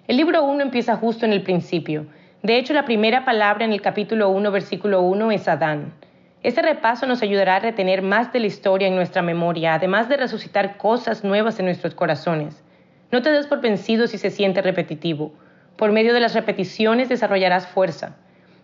El 0.08 0.16
libro 0.16 0.46
1 0.46 0.62
empieza 0.62 0.96
justo 0.96 1.26
en 1.26 1.34
el 1.34 1.44
principio. 1.44 2.06
De 2.42 2.58
hecho, 2.58 2.74
la 2.74 2.86
primera 2.86 3.26
palabra 3.26 3.66
en 3.66 3.74
el 3.74 3.82
capítulo 3.82 4.30
1, 4.30 4.50
versículo 4.50 5.02
1 5.02 5.32
es 5.32 5.50
Adán. 5.50 5.94
Este 6.42 6.62
repaso 6.62 7.06
nos 7.06 7.22
ayudará 7.22 7.58
a 7.58 7.60
retener 7.60 8.02
más 8.02 8.32
de 8.32 8.40
la 8.40 8.48
historia 8.48 8.88
en 8.88 8.96
nuestra 8.96 9.22
memoria, 9.22 9.74
además 9.74 10.08
de 10.08 10.16
resucitar 10.16 10.78
cosas 10.78 11.26
nuevas 11.26 11.60
en 11.60 11.66
nuestros 11.66 11.94
corazones. 11.94 12.64
No 13.12 13.22
te 13.22 13.30
des 13.32 13.46
por 13.46 13.60
vencido 13.60 14.08
si 14.08 14.18
se 14.18 14.30
siente 14.30 14.62
repetitivo. 14.62 15.34
Por 15.78 15.92
medio 15.92 16.14
de 16.14 16.22
las 16.22 16.34
repeticiones 16.34 17.10
desarrollarás 17.10 17.68
fuerza. 17.68 18.16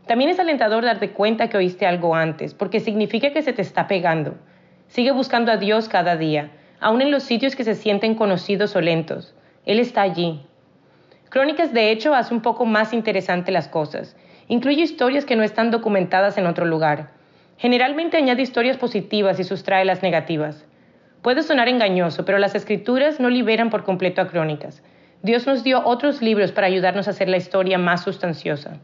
También 0.07 0.29
es 0.29 0.39
alentador 0.39 0.85
darte 0.85 1.11
cuenta 1.11 1.49
que 1.49 1.57
oíste 1.57 1.85
algo 1.85 2.15
antes, 2.15 2.53
porque 2.53 2.79
significa 2.79 3.31
que 3.31 3.41
se 3.41 3.53
te 3.53 3.61
está 3.61 3.87
pegando. 3.87 4.35
Sigue 4.87 5.11
buscando 5.11 5.51
a 5.51 5.57
Dios 5.57 5.89
cada 5.89 6.15
día, 6.15 6.51
aun 6.79 7.01
en 7.01 7.11
los 7.11 7.23
sitios 7.23 7.55
que 7.55 7.63
se 7.63 7.75
sienten 7.75 8.15
conocidos 8.15 8.75
o 8.75 8.81
lentos. 8.81 9.35
Él 9.65 9.79
está 9.79 10.01
allí. 10.01 10.41
Crónicas, 11.29 11.73
de 11.73 11.91
hecho, 11.91 12.13
hace 12.13 12.33
un 12.33 12.41
poco 12.41 12.65
más 12.65 12.93
interesante 12.93 13.51
las 13.51 13.67
cosas. 13.67 14.15
Incluye 14.47 14.81
historias 14.81 15.23
que 15.23 15.35
no 15.35 15.43
están 15.43 15.71
documentadas 15.71 16.37
en 16.37 16.45
otro 16.45 16.65
lugar. 16.65 17.11
Generalmente 17.57 18.17
añade 18.17 18.41
historias 18.41 18.77
positivas 18.77 19.39
y 19.39 19.43
sustrae 19.43 19.85
las 19.85 20.01
negativas. 20.01 20.65
Puede 21.21 21.43
sonar 21.43 21.69
engañoso, 21.69 22.25
pero 22.25 22.39
las 22.39 22.55
escrituras 22.55 23.19
no 23.19 23.29
liberan 23.29 23.69
por 23.69 23.83
completo 23.83 24.21
a 24.21 24.27
crónicas. 24.27 24.81
Dios 25.23 25.45
nos 25.45 25.63
dio 25.63 25.85
otros 25.85 26.21
libros 26.21 26.51
para 26.51 26.67
ayudarnos 26.67 27.07
a 27.07 27.11
hacer 27.11 27.29
la 27.29 27.37
historia 27.37 27.77
más 27.77 28.03
sustanciosa. 28.03 28.77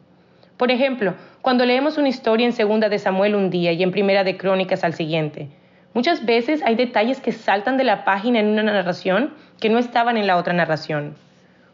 Por 0.58 0.72
ejemplo, 0.72 1.14
cuando 1.42 1.66
leemos 1.66 1.98
una 1.98 2.10
historia 2.10 2.46
en 2.46 2.54
Segunda 2.54 2.90
de 2.90 3.00
Samuel 3.00 3.36
un 3.36 3.50
día 3.50 3.72
y 3.72 3.84
en 3.84 3.92
Primera 3.92 4.24
de 4.24 4.38
Crónicas 4.38 4.84
al 4.84 4.94
siguiente, 4.94 5.50
muchas 5.94 6.26
veces 6.26 6.62
hay 6.64 6.76
detalles 6.76 7.20
que 7.22 7.32
saltan 7.32 7.78
de 7.78 7.84
la 7.84 8.04
página 8.06 8.40
en 8.40 8.48
una 8.48 8.64
narración 8.64 9.34
que 9.60 9.70
no 9.70 9.80
estaban 9.80 10.18
en 10.18 10.28
la 10.28 10.38
otra 10.38 10.54
narración. 10.54 11.16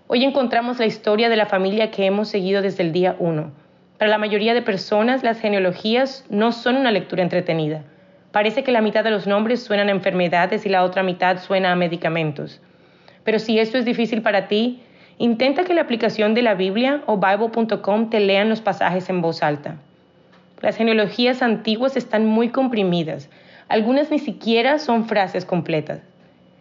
Hoy 0.08 0.24
encontramos 0.24 0.80
la 0.80 0.86
historia 0.86 1.30
de 1.30 1.38
la 1.38 1.46
familia 1.46 1.92
que 1.92 2.06
hemos 2.06 2.28
seguido 2.28 2.62
desde 2.62 2.84
el 2.84 2.92
día 2.92 3.16
1 3.20 3.64
para 4.04 4.12
la 4.12 4.18
mayoría 4.18 4.54
de 4.54 4.62
personas, 4.62 5.24
las 5.24 5.40
genealogías 5.40 6.26
no 6.30 6.52
son 6.52 6.76
una 6.76 6.92
lectura 6.92 7.24
entretenida. 7.24 7.84
Parece 8.34 8.62
que 8.62 8.74
la 8.74 8.82
mitad 8.82 9.02
de 9.02 9.12
los 9.12 9.28
nombres 9.28 9.64
suenan 9.64 9.88
a 9.88 9.94
enfermedades 9.94 10.66
y 10.66 10.70
la 10.70 10.84
otra 10.84 11.04
mitad 11.04 11.40
suena 11.40 11.72
a 11.72 11.78
medicamentos. 11.78 12.60
Pero 13.24 13.40
si 13.40 13.60
esto 13.60 13.78
es 13.78 13.86
difícil 13.86 14.22
para 14.22 14.48
ti, 14.48 14.82
intenta 15.18 15.64
que 15.64 15.74
la 15.74 15.82
aplicación 15.82 16.34
de 16.34 16.42
la 16.42 16.56
Biblia 16.56 17.04
o 17.06 17.18
Bible.com 17.18 18.10
te 18.10 18.20
lean 18.20 18.50
los 18.50 18.62
pasajes 18.62 19.10
en 19.10 19.22
voz 19.22 19.44
alta. 19.44 19.78
Las 20.62 20.78
genealogías 20.78 21.42
antiguas 21.42 21.98
están 21.98 22.26
muy 22.26 22.50
comprimidas. 22.50 23.30
Algunas 23.68 24.12
ni 24.12 24.20
siquiera 24.20 24.80
son 24.80 25.06
frases 25.06 25.46
completas. 25.46 26.02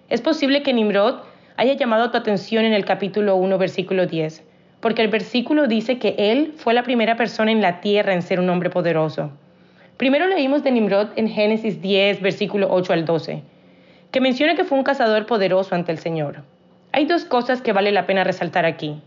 Es 0.08 0.20
posible 0.20 0.62
que 0.62 0.72
Nimrod 0.72 1.20
haya 1.56 1.74
llamado 1.74 2.10
tu 2.10 2.18
atención 2.18 2.64
en 2.64 2.72
el 2.72 2.84
capítulo 2.84 3.36
1, 3.36 3.58
versículo 3.58 4.06
10 4.06 4.44
porque 4.82 5.00
el 5.00 5.08
versículo 5.08 5.68
dice 5.68 5.98
que 5.98 6.16
él 6.18 6.54
fue 6.56 6.74
la 6.74 6.82
primera 6.82 7.16
persona 7.16 7.52
en 7.52 7.62
la 7.62 7.80
tierra 7.80 8.12
en 8.12 8.20
ser 8.20 8.40
un 8.40 8.50
hombre 8.50 8.68
poderoso. 8.68 9.30
Primero 9.96 10.26
leímos 10.26 10.64
de 10.64 10.72
Nimrod 10.72 11.10
en 11.14 11.28
Génesis 11.28 11.80
10, 11.80 12.20
versículo 12.20 12.66
8 12.68 12.92
al 12.92 13.04
12, 13.04 13.42
que 14.12 14.20
menciona 14.20 14.54
que 14.54 14.62
fue 14.62 14.78
un 14.78 14.84
cazador 14.84 15.26
poderoso 15.26 15.74
ante 15.74 15.90
el 15.90 15.98
Señor. 15.98 16.42
Hay 16.92 17.06
dos 17.06 17.24
cosas 17.24 17.62
que 17.62 17.72
vale 17.72 17.90
la 17.90 18.06
pena 18.06 18.22
resaltar 18.22 18.64
aquí. 18.64 19.02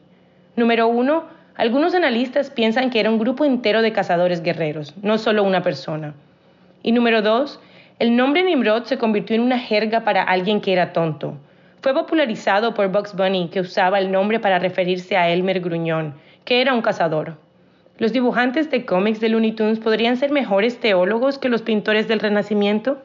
Número 0.57 0.87
uno, 0.87 1.23
algunos 1.55 1.95
analistas 1.95 2.49
piensan 2.49 2.89
que 2.89 2.99
era 2.99 3.09
un 3.09 3.19
grupo 3.19 3.45
entero 3.45 3.81
de 3.81 3.93
cazadores 3.93 4.43
guerreros, 4.43 4.93
no 5.01 5.17
solo 5.17 5.43
una 5.43 5.61
persona. 5.61 6.13
Y 6.83 6.91
número 6.91 7.21
dos, 7.21 7.61
el 7.99 8.17
nombre 8.17 8.43
Nimrod 8.43 8.83
se 8.83 8.97
convirtió 8.97 9.37
en 9.37 9.43
una 9.43 9.59
jerga 9.59 10.03
para 10.03 10.23
alguien 10.23 10.59
que 10.59 10.73
era 10.73 10.91
tonto, 10.91 11.37
fue 11.85 11.93
popularizado 11.93 12.73
por 12.73 12.87
Bugs 12.87 13.15
Bunny, 13.15 13.49
que 13.49 13.59
usaba 13.59 13.99
el 13.99 14.11
nombre 14.11 14.39
para 14.39 14.57
referirse 14.57 15.17
a 15.17 15.29
Elmer 15.29 15.59
Gruñón, 15.59 16.15
que 16.43 16.59
era 16.59 16.73
un 16.73 16.81
cazador. 16.81 17.37
¿Los 17.99 18.11
dibujantes 18.11 18.71
de 18.71 18.87
cómics 18.87 19.19
de 19.19 19.29
Looney 19.29 19.51
Tunes 19.51 19.77
podrían 19.77 20.17
ser 20.17 20.31
mejores 20.31 20.79
teólogos 20.79 21.37
que 21.37 21.47
los 21.47 21.61
pintores 21.61 22.07
del 22.07 22.21
Renacimiento? 22.21 22.97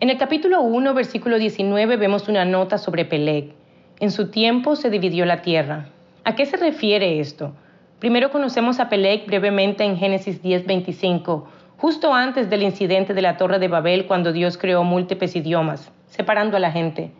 En 0.00 0.10
el 0.10 0.16
capítulo 0.16 0.62
1, 0.62 0.94
versículo 0.94 1.40
19, 1.40 1.96
vemos 1.96 2.28
una 2.28 2.44
nota 2.44 2.78
sobre 2.78 3.04
Peleg. 3.04 3.52
En 3.98 4.12
su 4.12 4.30
tiempo 4.30 4.76
se 4.76 4.90
dividió 4.90 5.26
la 5.26 5.42
tierra. 5.42 5.88
¿A 6.22 6.36
qué 6.36 6.46
se 6.46 6.56
refiere 6.56 7.18
esto? 7.18 7.52
Primero 7.98 8.30
conocemos 8.30 8.78
a 8.78 8.88
Peleg 8.88 9.26
brevemente 9.26 9.82
en 9.82 9.96
Génesis 9.96 10.40
10:25, 10.40 11.48
justo 11.78 12.14
antes 12.14 12.48
del 12.48 12.62
incidente 12.62 13.12
de 13.12 13.22
la 13.22 13.36
Torre 13.36 13.58
de 13.58 13.66
Babel 13.66 14.06
cuando 14.06 14.30
Dios 14.32 14.56
creó 14.56 14.84
múltiples 14.84 15.34
idiomas, 15.34 15.90
separando 16.06 16.56
a 16.56 16.60
la 16.60 16.70
gente. 16.70 17.10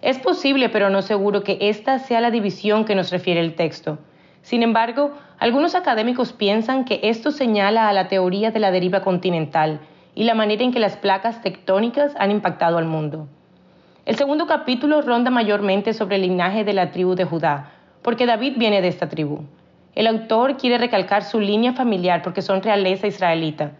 Es 0.00 0.18
posible, 0.18 0.70
pero 0.70 0.88
no 0.88 1.02
seguro, 1.02 1.42
que 1.42 1.58
esta 1.60 1.98
sea 1.98 2.22
la 2.22 2.30
división 2.30 2.86
que 2.86 2.94
nos 2.94 3.10
refiere 3.10 3.40
el 3.40 3.56
texto. 3.56 3.98
Sin 4.40 4.62
embargo, 4.62 5.10
algunos 5.38 5.74
académicos 5.74 6.32
piensan 6.32 6.86
que 6.86 6.98
esto 7.02 7.30
señala 7.30 7.90
a 7.90 7.92
la 7.92 8.08
teoría 8.08 8.52
de 8.52 8.60
la 8.60 8.70
deriva 8.70 9.02
continental 9.02 9.80
y 10.16 10.24
la 10.24 10.34
manera 10.34 10.64
en 10.64 10.72
que 10.72 10.80
las 10.80 10.96
placas 10.96 11.42
tectónicas 11.42 12.14
han 12.18 12.32
impactado 12.32 12.78
al 12.78 12.86
mundo. 12.86 13.28
El 14.06 14.16
segundo 14.16 14.46
capítulo 14.46 15.02
ronda 15.02 15.30
mayormente 15.30 15.92
sobre 15.92 16.16
el 16.16 16.22
linaje 16.22 16.64
de 16.64 16.72
la 16.72 16.90
tribu 16.90 17.14
de 17.14 17.26
Judá, 17.26 17.70
porque 18.02 18.24
David 18.24 18.54
viene 18.56 18.80
de 18.80 18.88
esta 18.88 19.08
tribu. 19.08 19.40
El 19.94 20.06
autor 20.06 20.56
quiere 20.56 20.78
recalcar 20.78 21.22
su 21.22 21.38
línea 21.38 21.74
familiar 21.74 22.22
porque 22.22 22.40
son 22.40 22.62
realeza 22.62 23.06
israelita. 23.06 23.72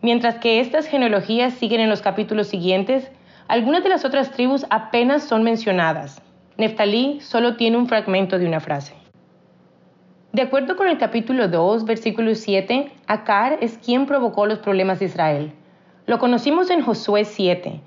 Mientras 0.00 0.36
que 0.36 0.60
estas 0.60 0.86
genealogías 0.86 1.54
siguen 1.54 1.80
en 1.80 1.90
los 1.90 2.02
capítulos 2.02 2.46
siguientes, 2.46 3.10
algunas 3.48 3.82
de 3.82 3.88
las 3.88 4.04
otras 4.04 4.30
tribus 4.30 4.64
apenas 4.70 5.24
son 5.24 5.42
mencionadas. 5.42 6.22
Neftalí 6.56 7.20
solo 7.20 7.56
tiene 7.56 7.78
un 7.78 7.88
fragmento 7.88 8.38
de 8.38 8.46
una 8.46 8.60
frase. 8.60 8.94
De 10.32 10.42
acuerdo 10.42 10.76
con 10.76 10.86
el 10.86 10.98
capítulo 10.98 11.48
2, 11.48 11.84
versículo 11.84 12.34
7, 12.34 12.92
Acar 13.08 13.58
es 13.60 13.76
quien 13.78 14.06
provocó 14.06 14.46
los 14.46 14.60
problemas 14.60 15.00
de 15.00 15.06
Israel. 15.06 15.52
Lo 16.06 16.18
conocimos 16.18 16.68
en 16.68 16.82
Josué 16.82 17.24
7. 17.24 17.80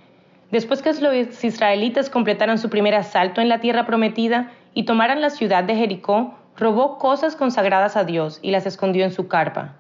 Después 0.49 0.82
que 0.82 0.91
los 0.93 1.43
israelitas 1.43 2.09
completaran 2.09 2.57
su 2.57 2.68
primer 2.68 2.95
asalto 2.95 3.41
en 3.41 3.49
la 3.49 3.59
tierra 3.59 3.86
prometida 3.86 4.51
y 4.74 4.86
tomaran 4.86 5.22
la 5.22 5.30
ciudad 5.30 5.63
de 5.63 5.76
Jericó, 5.76 6.34
robó 6.55 6.97
cosas 6.97 7.36
consagradas 7.36 7.95
a 7.95 8.05
Dios 8.05 8.39
y 8.41 8.49
las 8.49 8.65
escondió 8.65 9.03
en 9.03 9.11
su 9.11 9.28
carpa. 9.28 9.76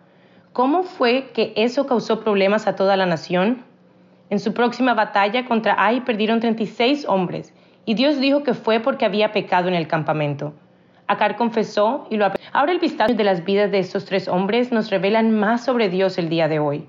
¿Cómo 0.53 0.83
fue 0.83 1.31
que 1.33 1.51
eso 1.55 1.87
causó 1.87 2.19
problemas 2.19 2.67
a 2.67 2.75
toda 2.75 2.95
la 2.95 3.07
nación? 3.07 3.63
En 4.29 4.39
su 4.39 4.53
próxima 4.53 4.93
batalla 4.93 5.45
contra 5.45 5.75
Ai 5.75 6.01
perdieron 6.01 6.39
36 6.39 7.05
hombres, 7.07 7.55
y 7.85 7.95
Dios 7.95 8.19
dijo 8.19 8.43
que 8.43 8.53
fue 8.53 8.79
porque 8.79 9.05
había 9.05 9.31
pecado 9.31 9.67
en 9.67 9.73
el 9.73 9.87
campamento. 9.87 10.53
Acar 11.07 11.37
confesó 11.37 12.05
y 12.11 12.17
lo 12.17 12.31
Ahora 12.53 12.71
el 12.71 12.79
vistazo 12.79 13.15
de 13.15 13.23
las 13.23 13.43
vidas 13.45 13.71
de 13.71 13.79
estos 13.79 14.05
tres 14.05 14.27
hombres 14.27 14.71
nos 14.71 14.91
revelan 14.91 15.31
más 15.31 15.65
sobre 15.65 15.89
Dios 15.89 16.19
el 16.19 16.29
día 16.29 16.47
de 16.47 16.59
hoy. 16.59 16.85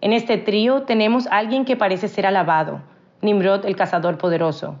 En 0.00 0.12
este 0.12 0.38
trío 0.38 0.82
tenemos 0.82 1.26
a 1.26 1.36
alguien 1.36 1.64
que 1.64 1.76
parece 1.76 2.08
ser 2.08 2.26
alabado, 2.26 2.80
Nimrod 3.20 3.66
el 3.66 3.76
cazador 3.76 4.16
poderoso. 4.16 4.76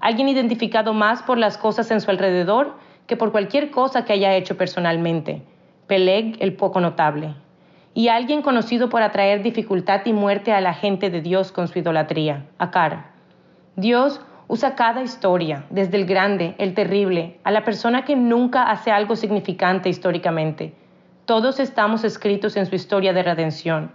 Alguien 0.00 0.28
identificado 0.28 0.94
más 0.94 1.22
por 1.22 1.36
las 1.36 1.58
cosas 1.58 1.90
en 1.90 2.00
su 2.00 2.10
alrededor 2.10 2.74
que 3.06 3.16
por 3.16 3.30
cualquier 3.30 3.70
cosa 3.70 4.04
que 4.04 4.14
haya 4.14 4.34
hecho 4.34 4.56
personalmente, 4.56 5.42
Peleg 5.86 6.36
el 6.40 6.54
poco 6.54 6.80
notable, 6.80 7.34
y 7.92 8.08
alguien 8.08 8.40
conocido 8.40 8.88
por 8.88 9.02
atraer 9.02 9.42
dificultad 9.42 10.00
y 10.06 10.14
muerte 10.14 10.52
a 10.52 10.62
la 10.62 10.72
gente 10.72 11.10
de 11.10 11.20
Dios 11.20 11.52
con 11.52 11.68
su 11.68 11.78
idolatría, 11.78 12.46
Acar. 12.58 13.12
Dios 13.76 14.20
usa 14.48 14.74
cada 14.74 15.02
historia, 15.02 15.64
desde 15.68 15.98
el 15.98 16.06
grande, 16.06 16.54
el 16.58 16.74
terrible, 16.74 17.38
a 17.44 17.50
la 17.50 17.64
persona 17.64 18.04
que 18.04 18.16
nunca 18.16 18.70
hace 18.70 18.90
algo 18.90 19.16
significante 19.16 19.90
históricamente. 19.90 20.74
Todos 21.24 21.60
estamos 21.60 22.04
escritos 22.04 22.56
en 22.56 22.66
su 22.66 22.74
historia 22.74 23.12
de 23.12 23.22
redención. 23.22 23.92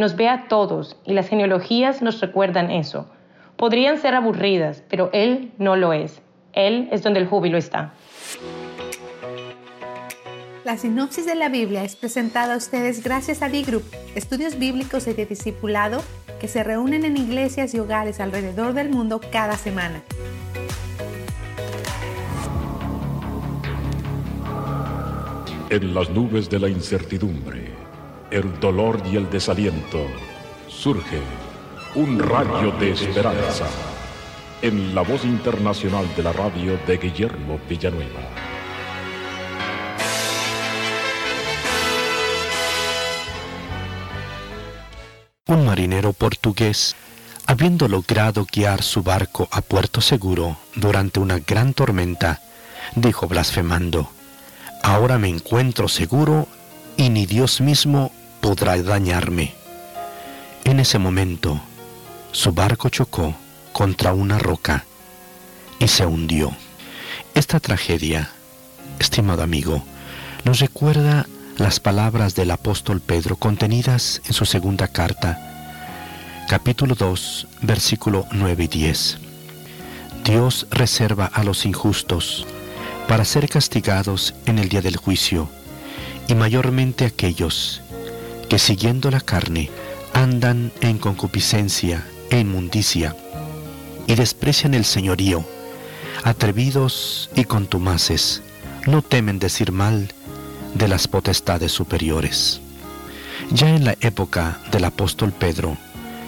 Nos 0.00 0.16
ve 0.16 0.30
a 0.30 0.48
todos 0.48 0.96
y 1.04 1.12
las 1.12 1.28
genealogías 1.28 2.00
nos 2.00 2.22
recuerdan 2.22 2.70
eso. 2.70 3.06
Podrían 3.58 3.98
ser 3.98 4.14
aburridas, 4.14 4.82
pero 4.88 5.10
Él 5.12 5.52
no 5.58 5.76
lo 5.76 5.92
es. 5.92 6.22
Él 6.54 6.88
es 6.90 7.02
donde 7.02 7.20
el 7.20 7.26
júbilo 7.26 7.58
está. 7.58 7.92
La 10.64 10.78
sinopsis 10.78 11.26
de 11.26 11.34
la 11.34 11.50
Biblia 11.50 11.84
es 11.84 11.96
presentada 11.96 12.54
a 12.54 12.56
ustedes 12.56 13.04
gracias 13.04 13.42
a 13.42 13.50
D-Group, 13.50 13.84
estudios 14.14 14.58
bíblicos 14.58 15.06
y 15.06 15.12
de 15.12 15.26
discipulado 15.26 16.02
que 16.40 16.48
se 16.48 16.64
reúnen 16.64 17.04
en 17.04 17.18
iglesias 17.18 17.74
y 17.74 17.78
hogares 17.78 18.20
alrededor 18.20 18.72
del 18.72 18.88
mundo 18.88 19.20
cada 19.30 19.58
semana. 19.58 20.02
En 25.68 25.92
las 25.92 26.08
nubes 26.08 26.48
de 26.48 26.58
la 26.58 26.70
incertidumbre, 26.70 27.79
el 28.30 28.60
dolor 28.60 29.02
y 29.10 29.16
el 29.16 29.28
desaliento, 29.28 30.06
surge 30.68 31.20
un 31.94 32.18
rayo 32.18 32.70
de 32.78 32.92
esperanza 32.92 33.66
en 34.62 34.94
la 34.94 35.02
voz 35.02 35.24
internacional 35.24 36.06
de 36.16 36.22
la 36.22 36.32
radio 36.32 36.78
de 36.86 36.96
Guillermo 36.98 37.58
Villanueva. 37.68 38.20
Un 45.48 45.66
marinero 45.66 46.12
portugués, 46.12 46.94
habiendo 47.46 47.88
logrado 47.88 48.46
guiar 48.52 48.82
su 48.82 49.02
barco 49.02 49.48
a 49.50 49.60
puerto 49.60 50.00
seguro 50.00 50.56
durante 50.76 51.18
una 51.18 51.40
gran 51.40 51.74
tormenta, 51.74 52.40
dijo 52.94 53.26
blasfemando, 53.26 54.08
Ahora 54.82 55.18
me 55.18 55.28
encuentro 55.28 55.88
seguro 55.88 56.46
y 56.96 57.10
ni 57.10 57.26
Dios 57.26 57.60
mismo 57.60 58.12
podrá 58.40 58.80
dañarme. 58.82 59.54
En 60.64 60.80
ese 60.80 60.98
momento, 60.98 61.60
su 62.32 62.52
barco 62.52 62.88
chocó 62.88 63.34
contra 63.72 64.12
una 64.12 64.38
roca 64.38 64.84
y 65.78 65.88
se 65.88 66.06
hundió. 66.06 66.54
Esta 67.34 67.60
tragedia, 67.60 68.30
estimado 68.98 69.42
amigo, 69.42 69.82
nos 70.44 70.60
recuerda 70.60 71.26
las 71.56 71.80
palabras 71.80 72.34
del 72.34 72.50
apóstol 72.50 73.00
Pedro 73.00 73.36
contenidas 73.36 74.22
en 74.26 74.32
su 74.32 74.46
segunda 74.46 74.88
carta, 74.88 75.38
capítulo 76.48 76.94
2, 76.94 77.46
versículo 77.62 78.26
9 78.32 78.64
y 78.64 78.68
10. 78.68 79.18
Dios 80.24 80.66
reserva 80.70 81.26
a 81.26 81.44
los 81.44 81.66
injustos 81.66 82.46
para 83.08 83.24
ser 83.24 83.48
castigados 83.48 84.34
en 84.46 84.58
el 84.58 84.68
día 84.68 84.82
del 84.82 84.96
juicio, 84.96 85.48
y 86.28 86.34
mayormente 86.34 87.04
aquellos 87.04 87.82
que 88.50 88.58
siguiendo 88.58 89.12
la 89.12 89.20
carne 89.20 89.70
andan 90.12 90.72
en 90.80 90.98
concupiscencia 90.98 92.04
e 92.30 92.40
inmundicia, 92.40 93.14
y 94.08 94.16
desprecian 94.16 94.74
el 94.74 94.84
señorío, 94.84 95.44
atrevidos 96.24 97.30
y 97.36 97.44
contumaces, 97.44 98.42
no 98.88 99.02
temen 99.02 99.38
decir 99.38 99.70
mal 99.70 100.12
de 100.74 100.88
las 100.88 101.06
potestades 101.06 101.70
superiores. 101.70 102.60
Ya 103.52 103.70
en 103.70 103.84
la 103.84 103.94
época 104.00 104.58
del 104.72 104.84
apóstol 104.84 105.32
Pedro, 105.32 105.76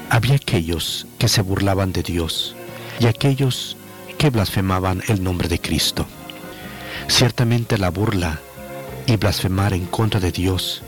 había 0.08 0.36
aquellos 0.36 1.08
que 1.18 1.26
se 1.26 1.42
burlaban 1.42 1.92
de 1.92 2.04
Dios 2.04 2.54
y 3.00 3.06
aquellos 3.06 3.76
que 4.16 4.30
blasfemaban 4.30 5.02
el 5.08 5.24
nombre 5.24 5.48
de 5.48 5.60
Cristo. 5.60 6.06
Ciertamente 7.08 7.78
la 7.78 7.90
burla 7.90 8.38
y 9.06 9.16
blasfemar 9.16 9.74
en 9.74 9.86
contra 9.86 10.20
de 10.20 10.30
Dios 10.30 10.84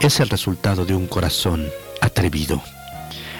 es 0.00 0.18
el 0.20 0.30
resultado 0.30 0.86
de 0.86 0.94
un 0.94 1.06
corazón 1.06 1.68
atrevido. 2.00 2.62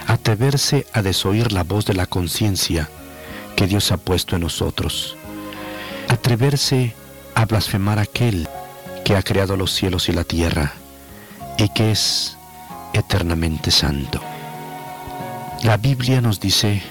Atreverse 0.06 0.86
a 0.92 1.02
desoír 1.02 1.52
la 1.52 1.64
voz 1.64 1.86
de 1.86 1.94
la 1.94 2.06
conciencia 2.06 2.88
que 3.56 3.66
Dios 3.66 3.92
ha 3.92 3.96
puesto 3.96 4.36
en 4.36 4.42
nosotros. 4.42 5.16
Atreverse 6.08 6.94
a 7.34 7.46
blasfemar 7.46 7.98
aquel 7.98 8.48
que 9.04 9.16
ha 9.16 9.22
creado 9.22 9.56
los 9.56 9.72
cielos 9.72 10.08
y 10.08 10.12
la 10.12 10.24
tierra 10.24 10.72
y 11.56 11.68
que 11.70 11.92
es 11.92 12.36
eternamente 12.92 13.70
santo. 13.70 14.20
La 15.62 15.76
Biblia 15.76 16.20
nos 16.20 16.40
dice 16.40 16.82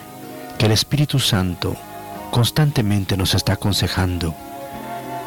que 0.58 0.66
el 0.66 0.72
Espíritu 0.72 1.20
Santo 1.20 1.76
constantemente 2.32 3.18
nos 3.18 3.36
está 3.36 3.54
aconsejando 3.54 4.36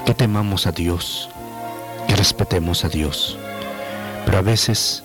que 0.05 0.14
temamos 0.14 0.66
a 0.66 0.72
Dios, 0.72 1.28
que 2.09 2.16
respetemos 2.16 2.84
a 2.84 2.88
Dios, 2.88 3.38
pero 4.25 4.39
a 4.39 4.43
veces 4.43 5.03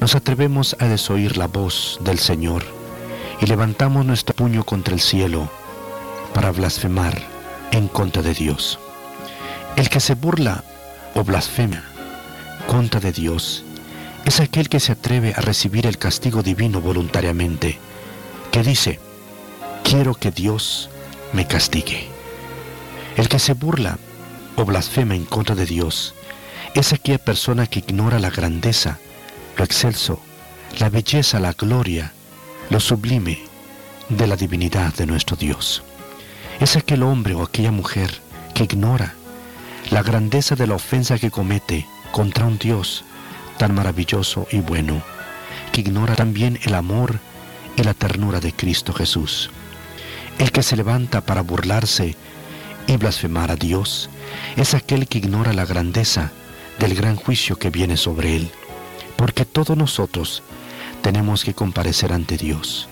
nos 0.00 0.14
atrevemos 0.14 0.76
a 0.78 0.86
desoír 0.86 1.36
la 1.36 1.46
voz 1.46 1.98
del 2.02 2.18
Señor 2.18 2.64
y 3.40 3.46
levantamos 3.46 4.04
nuestro 4.04 4.34
puño 4.34 4.64
contra 4.64 4.94
el 4.94 5.00
cielo 5.00 5.50
para 6.34 6.52
blasfemar 6.52 7.20
en 7.72 7.88
contra 7.88 8.22
de 8.22 8.34
Dios. 8.34 8.78
El 9.76 9.88
que 9.88 10.00
se 10.00 10.14
burla 10.14 10.64
o 11.14 11.24
blasfema 11.24 11.82
contra 12.66 13.00
de 13.00 13.12
Dios 13.12 13.64
es 14.24 14.40
aquel 14.40 14.68
que 14.68 14.80
se 14.80 14.92
atreve 14.92 15.34
a 15.36 15.40
recibir 15.40 15.86
el 15.86 15.98
castigo 15.98 16.42
divino 16.42 16.80
voluntariamente, 16.80 17.78
que 18.50 18.62
dice, 18.62 18.98
quiero 19.84 20.14
que 20.14 20.30
Dios 20.30 20.90
me 21.32 21.46
castigue. 21.46 22.08
El 23.16 23.28
que 23.28 23.38
se 23.38 23.54
burla 23.54 23.98
o 24.56 24.64
blasfema 24.64 25.14
en 25.14 25.24
contra 25.24 25.54
de 25.54 25.64
Dios 25.64 26.14
es 26.80 26.92
aquella 26.92 27.18
persona 27.18 27.66
que 27.66 27.78
ignora 27.78 28.18
la 28.18 28.28
grandeza, 28.28 28.98
lo 29.56 29.64
excelso, 29.64 30.20
la 30.78 30.90
belleza, 30.90 31.40
la 31.40 31.52
gloria, 31.52 32.12
lo 32.68 32.80
sublime 32.80 33.38
de 34.10 34.26
la 34.26 34.36
divinidad 34.36 34.92
de 34.94 35.06
nuestro 35.06 35.36
Dios. 35.36 35.82
Es 36.60 36.76
aquel 36.76 37.02
hombre 37.02 37.34
o 37.34 37.42
aquella 37.42 37.70
mujer 37.70 38.20
que 38.54 38.64
ignora 38.64 39.14
la 39.90 40.02
grandeza 40.02 40.54
de 40.54 40.66
la 40.66 40.74
ofensa 40.74 41.18
que 41.18 41.30
comete 41.30 41.86
contra 42.12 42.44
un 42.44 42.58
Dios 42.58 43.04
tan 43.56 43.74
maravilloso 43.74 44.46
y 44.50 44.58
bueno, 44.58 45.02
que 45.72 45.80
ignora 45.80 46.14
también 46.14 46.58
el 46.64 46.74
amor 46.74 47.20
y 47.76 47.84
la 47.84 47.94
ternura 47.94 48.40
de 48.40 48.52
Cristo 48.52 48.92
Jesús. 48.92 49.50
El 50.38 50.52
que 50.52 50.62
se 50.62 50.76
levanta 50.76 51.22
para 51.22 51.40
burlarse 51.40 52.16
y 52.86 52.96
blasfemar 52.98 53.50
a 53.50 53.56
Dios 53.56 54.10
es 54.56 54.74
aquel 54.74 55.08
que 55.08 55.18
ignora 55.18 55.54
la 55.54 55.64
grandeza 55.64 56.32
del 56.78 56.94
gran 56.94 57.16
juicio 57.16 57.56
que 57.56 57.70
viene 57.70 57.96
sobre 57.96 58.36
él, 58.36 58.50
porque 59.16 59.44
todos 59.44 59.76
nosotros 59.76 60.42
tenemos 61.02 61.44
que 61.44 61.54
comparecer 61.54 62.12
ante 62.12 62.36
Dios, 62.36 62.88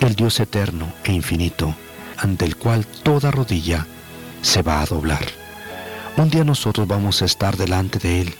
el 0.00 0.14
Dios 0.14 0.40
eterno 0.40 0.92
e 1.04 1.12
infinito, 1.12 1.74
ante 2.18 2.44
el 2.44 2.56
cual 2.56 2.86
toda 2.86 3.30
rodilla 3.30 3.86
se 4.42 4.62
va 4.62 4.80
a 4.80 4.86
doblar. 4.86 5.24
Un 6.16 6.30
día 6.30 6.44
nosotros 6.44 6.86
vamos 6.86 7.22
a 7.22 7.24
estar 7.24 7.56
delante 7.56 7.98
de 7.98 8.20
Él, 8.22 8.34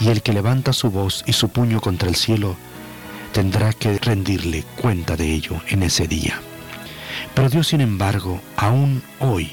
y 0.00 0.08
el 0.08 0.22
que 0.22 0.32
levanta 0.32 0.72
su 0.72 0.90
voz 0.90 1.24
y 1.26 1.32
su 1.32 1.48
puño 1.48 1.80
contra 1.80 2.08
el 2.08 2.16
cielo 2.16 2.56
tendrá 3.32 3.72
que 3.72 3.98
rendirle 3.98 4.64
cuenta 4.76 5.16
de 5.16 5.32
ello 5.32 5.60
en 5.68 5.82
ese 5.82 6.06
día. 6.06 6.40
Pero 7.34 7.48
Dios, 7.48 7.68
sin 7.68 7.80
embargo, 7.80 8.40
aún 8.56 9.02
hoy 9.20 9.52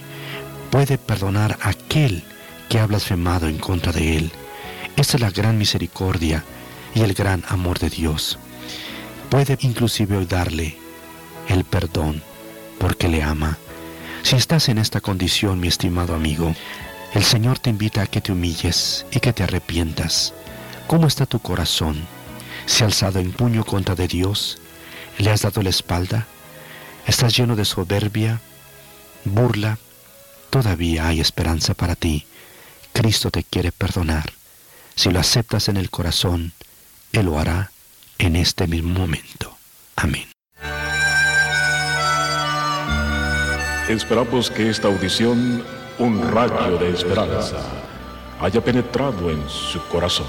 puede 0.70 0.97
perdonar 0.97 1.57
a 1.62 1.70
aquel 1.70 2.24
que 2.68 2.80
ha 2.80 2.86
blasfemado 2.86 3.47
en 3.47 3.57
contra 3.57 3.91
de 3.91 4.18
Él. 4.18 4.32
Esa 5.00 5.16
es 5.16 5.22
la 5.22 5.32
gran 5.32 5.58
misericordia 5.58 6.43
y 6.93 7.04
el 7.04 7.14
gran 7.14 7.45
amor 7.47 7.80
de 7.80 7.89
Dios. 7.89 8.38
Puede 9.30 9.58
inclusive 9.62 10.26
darle 10.26 10.78
el 11.47 11.64
perdón 11.64 12.22
porque 12.78 13.08
le 13.08 13.24
ama. 13.24 13.58
Si 14.24 14.36
estás 14.36 14.68
en 14.68 14.78
esta 14.78 15.00
condición, 15.00 15.62
mi 15.62 15.70
estimado 15.70 16.16
amigo, 16.16 16.54
el 17.14 17.24
Señor 17.24 17.60
te 17.60 17.70
invita 17.70 18.02
a 18.02 18.08
que 18.08 18.20
te 18.20 18.34
humilles 18.34 19.06
y 19.10 19.22
que 19.22 19.32
te 19.32 19.43
arrepientas. 19.43 20.34
¿Cómo 20.88 21.08
está 21.08 21.26
tu 21.26 21.39
corazón? 21.39 22.06
¿Se 22.66 22.84
ha 22.84 22.88
alzado 22.88 23.20
en 23.20 23.32
puño 23.32 23.64
contra 23.64 23.95
de 23.95 24.10
Dios? 24.10 24.58
¿Le 25.18 25.32
has 25.32 25.43
dado 25.43 25.62
la 25.62 25.70
espalda? 25.70 26.28
¿Estás 27.08 27.38
lleno 27.38 27.56
de 27.56 27.64
soberbia, 27.64 28.41
burla? 29.24 29.78
Todavía 30.50 31.08
hay 31.08 31.22
esperanza 31.22 31.74
para 31.74 31.95
ti. 31.95 32.26
Cristo 32.91 33.32
te 33.32 33.45
quiere 33.45 33.72
perdonar. 33.72 34.39
Si 35.00 35.10
lo 35.12 35.20
aceptas 35.22 35.70
en 35.70 35.78
el 35.78 35.89
corazón, 35.89 36.52
Él 37.14 37.28
lo 37.28 37.39
hará 37.39 37.72
en 38.18 38.36
este 38.36 38.68
mismo 38.68 39.00
momento. 39.00 39.56
Amén. 39.95 40.26
Esperamos 43.88 44.52
que 44.52 44.70
esta 44.70 44.89
audición, 44.89 45.64
un 46.00 46.30
rayo 46.34 46.78
de 46.78 46.91
esperanza, 46.91 47.62
haya 48.41 48.62
penetrado 48.62 49.32
en 49.32 49.50
su 49.50 49.82
corazón. 49.88 50.28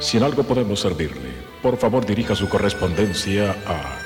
Si 0.00 0.16
en 0.16 0.22
algo 0.22 0.42
podemos 0.42 0.80
servirle, 0.80 1.34
por 1.60 1.76
favor 1.76 2.06
dirija 2.06 2.34
su 2.34 2.48
correspondencia 2.48 3.54
a 3.66 3.98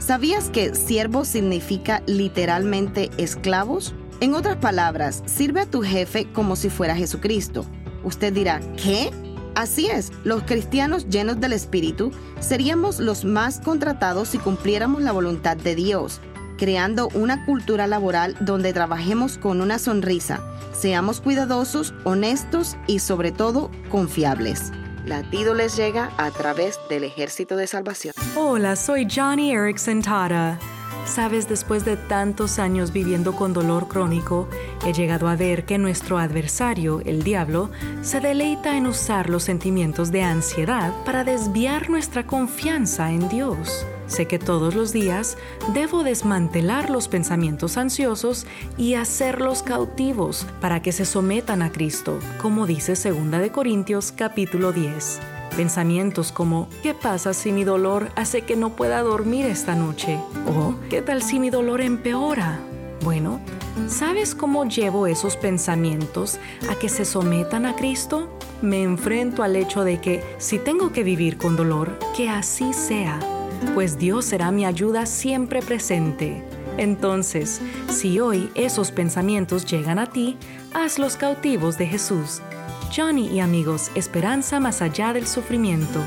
¿Sabías 0.00 0.50
que 0.50 0.74
siervo 0.74 1.24
significa 1.24 2.02
literalmente 2.06 3.10
esclavos? 3.18 3.94
En 4.20 4.34
otras 4.34 4.56
palabras, 4.56 5.22
sirve 5.26 5.60
a 5.60 5.66
tu 5.66 5.82
jefe 5.82 6.26
como 6.32 6.56
si 6.56 6.70
fuera 6.70 6.96
Jesucristo. 6.96 7.64
Usted 8.02 8.32
dirá, 8.32 8.60
¿qué? 8.76 9.10
Así 9.54 9.86
es, 9.86 10.12
los 10.24 10.42
cristianos 10.42 11.08
llenos 11.08 11.40
del 11.40 11.52
Espíritu 11.52 12.10
seríamos 12.40 12.98
los 12.98 13.24
más 13.24 13.60
contratados 13.60 14.28
si 14.28 14.38
cumpliéramos 14.38 15.02
la 15.02 15.12
voluntad 15.12 15.56
de 15.56 15.76
Dios, 15.76 16.20
creando 16.58 17.08
una 17.14 17.44
cultura 17.46 17.86
laboral 17.86 18.36
donde 18.40 18.72
trabajemos 18.72 19.38
con 19.38 19.60
una 19.60 19.78
sonrisa, 19.78 20.40
seamos 20.72 21.20
cuidadosos, 21.20 21.94
honestos 22.02 22.76
y 22.88 22.98
sobre 22.98 23.30
todo 23.30 23.70
confiables. 23.90 24.72
Latido 25.06 25.54
les 25.54 25.76
llega 25.76 26.10
a 26.16 26.30
través 26.30 26.80
del 26.88 27.04
Ejército 27.04 27.56
de 27.56 27.66
Salvación. 27.66 28.14
Hola, 28.34 28.74
soy 28.74 29.06
Johnny 29.08 29.52
Erickson 29.52 30.02
Tara. 30.02 30.58
Sabes, 31.06 31.48
después 31.48 31.84
de 31.84 31.96
tantos 31.96 32.58
años 32.58 32.92
viviendo 32.92 33.36
con 33.36 33.52
dolor 33.52 33.88
crónico, 33.88 34.48
he 34.86 34.92
llegado 34.92 35.28
a 35.28 35.36
ver 35.36 35.64
que 35.64 35.78
nuestro 35.78 36.18
adversario, 36.18 37.00
el 37.04 37.22
diablo, 37.22 37.70
se 38.02 38.20
deleita 38.20 38.76
en 38.76 38.86
usar 38.86 39.28
los 39.28 39.42
sentimientos 39.44 40.10
de 40.10 40.22
ansiedad 40.22 40.92
para 41.04 41.22
desviar 41.22 41.90
nuestra 41.90 42.26
confianza 42.26 43.12
en 43.12 43.28
Dios. 43.28 43.86
Sé 44.06 44.26
que 44.26 44.38
todos 44.38 44.74
los 44.74 44.92
días 44.92 45.36
debo 45.72 46.04
desmantelar 46.04 46.90
los 46.90 47.08
pensamientos 47.08 47.76
ansiosos 47.76 48.46
y 48.76 48.94
hacerlos 48.94 49.62
cautivos 49.62 50.46
para 50.60 50.82
que 50.82 50.92
se 50.92 51.04
sometan 51.04 51.62
a 51.62 51.70
Cristo, 51.70 52.18
como 52.40 52.66
dice 52.66 52.94
2 52.94 53.30
de 53.30 53.50
Corintios 53.50 54.12
capítulo 54.12 54.72
10. 54.72 55.33
Pensamientos 55.56 56.32
como 56.32 56.68
¿qué 56.82 56.94
pasa 56.94 57.32
si 57.32 57.52
mi 57.52 57.64
dolor 57.64 58.08
hace 58.16 58.42
que 58.42 58.56
no 58.56 58.70
pueda 58.70 59.02
dormir 59.02 59.46
esta 59.46 59.74
noche? 59.74 60.18
¿O 60.46 60.74
qué 60.90 61.00
tal 61.00 61.22
si 61.22 61.38
mi 61.38 61.50
dolor 61.50 61.80
empeora? 61.80 62.58
Bueno, 63.02 63.40
¿sabes 63.86 64.34
cómo 64.34 64.64
llevo 64.64 65.06
esos 65.06 65.36
pensamientos 65.36 66.38
a 66.70 66.74
que 66.74 66.88
se 66.88 67.04
sometan 67.04 67.66
a 67.66 67.76
Cristo? 67.76 68.38
Me 68.62 68.82
enfrento 68.82 69.42
al 69.42 69.56
hecho 69.56 69.84
de 69.84 70.00
que 70.00 70.24
si 70.38 70.58
tengo 70.58 70.92
que 70.92 71.04
vivir 71.04 71.36
con 71.36 71.54
dolor, 71.54 71.98
que 72.16 72.28
así 72.28 72.72
sea 72.72 73.20
pues 73.72 73.98
Dios 73.98 74.26
será 74.26 74.50
mi 74.50 74.64
ayuda 74.64 75.06
siempre 75.06 75.62
presente. 75.62 76.44
Entonces, 76.76 77.60
si 77.88 78.20
hoy 78.20 78.50
esos 78.54 78.90
pensamientos 78.90 79.64
llegan 79.64 79.98
a 79.98 80.06
ti, 80.06 80.36
hazlos 80.72 81.16
cautivos 81.16 81.78
de 81.78 81.86
Jesús. 81.86 82.42
Johnny 82.94 83.26
y 83.26 83.40
amigos, 83.40 83.90
esperanza 83.96 84.60
más 84.60 84.80
allá 84.80 85.12
del 85.12 85.26
sufrimiento. 85.26 85.98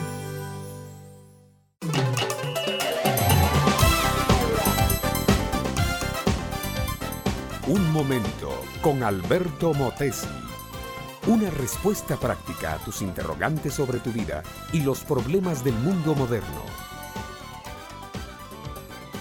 Un 7.67 7.91
momento 7.91 8.63
con 8.81 9.03
Alberto 9.03 9.73
Motesi. 9.73 10.27
Una 11.25 11.49
respuesta 11.49 12.15
práctica 12.15 12.75
a 12.75 12.77
tus 12.77 13.01
interrogantes 13.01 13.73
sobre 13.73 13.99
tu 13.99 14.13
vida 14.13 14.41
y 14.71 14.79
los 14.79 15.01
problemas 15.01 15.65
del 15.65 15.73
mundo 15.73 16.15
moderno. 16.15 16.63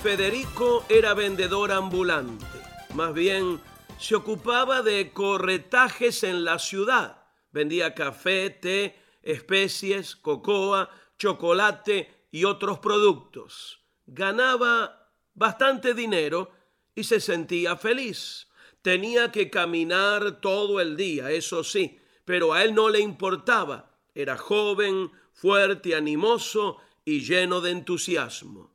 Federico 0.04 0.84
era 0.88 1.14
vendedor 1.14 1.72
ambulante, 1.72 2.46
más 2.94 3.12
bien 3.12 3.60
se 3.98 4.14
ocupaba 4.14 4.82
de 4.82 5.10
corretajes 5.10 6.22
en 6.22 6.44
la 6.44 6.60
ciudad. 6.60 7.26
Vendía 7.57 7.94
café, 7.94 8.50
té, 8.50 8.94
especies, 9.22 10.14
cocoa, 10.14 10.90
chocolate 11.16 12.26
y 12.30 12.44
otros 12.44 12.80
productos. 12.80 13.80
Ganaba 14.04 15.09
bastante 15.32 15.94
dinero 15.94 16.50
y 16.94 17.04
se 17.04 17.18
sentía 17.18 17.74
feliz. 17.76 18.48
Tenía 18.82 19.32
que 19.32 19.48
caminar 19.48 20.42
todo 20.42 20.82
el 20.82 20.98
día, 20.98 21.30
eso 21.30 21.64
sí, 21.64 21.98
pero 22.26 22.52
a 22.52 22.62
él 22.62 22.74
no 22.74 22.90
le 22.90 23.00
importaba. 23.00 23.90
Era 24.14 24.36
joven, 24.36 25.11
fuerte, 25.32 25.94
animoso 25.94 26.76
y 27.07 27.20
lleno 27.20 27.62
de 27.62 27.70
entusiasmo. 27.70 28.70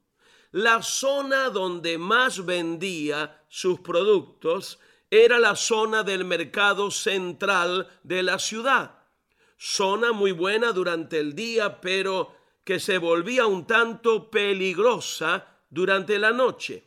La 0.54 0.82
zona 0.82 1.52
donde 1.52 2.00
más 2.00 2.44
vendía 2.48 3.44
sus 3.48 3.80
productos 3.82 4.80
era 5.14 5.40
la 5.40 5.58
zona 5.58 6.04
del 6.04 6.24
mercado 6.24 6.90
central 6.90 8.00
de 8.02 8.24
la 8.24 8.40
ciudad. 8.40 9.00
Zona 9.58 10.14
muy 10.14 10.32
buena 10.32 10.72
durante 10.72 11.20
el 11.20 11.36
día, 11.36 11.82
pero 11.82 12.34
que 12.64 12.80
se 12.80 12.98
volvía 12.98 13.46
un 13.46 13.68
tanto 13.68 14.32
peligrosa 14.32 15.46
durante 15.70 16.18
la 16.18 16.32
noche. 16.32 16.86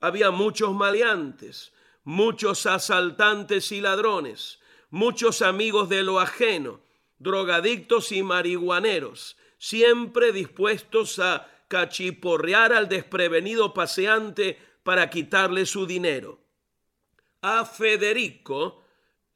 Había 0.00 0.30
muchos 0.30 0.72
maleantes, 0.72 1.74
muchos 2.02 2.64
asaltantes 2.64 3.70
y 3.72 3.82
ladrones, 3.82 4.58
muchos 4.88 5.42
amigos 5.42 5.90
de 5.90 6.02
lo 6.02 6.18
ajeno, 6.18 6.80
drogadictos 7.18 8.10
y 8.10 8.22
marihuaneros, 8.22 9.36
siempre 9.58 10.32
dispuestos 10.32 11.18
a 11.18 11.46
cachiporrear 11.68 12.72
al 12.72 12.88
desprevenido 12.88 13.74
paseante 13.74 14.58
para 14.82 15.10
quitarle 15.10 15.66
su 15.66 15.84
dinero. 15.86 16.40
A 17.42 17.64
Federico 17.64 18.84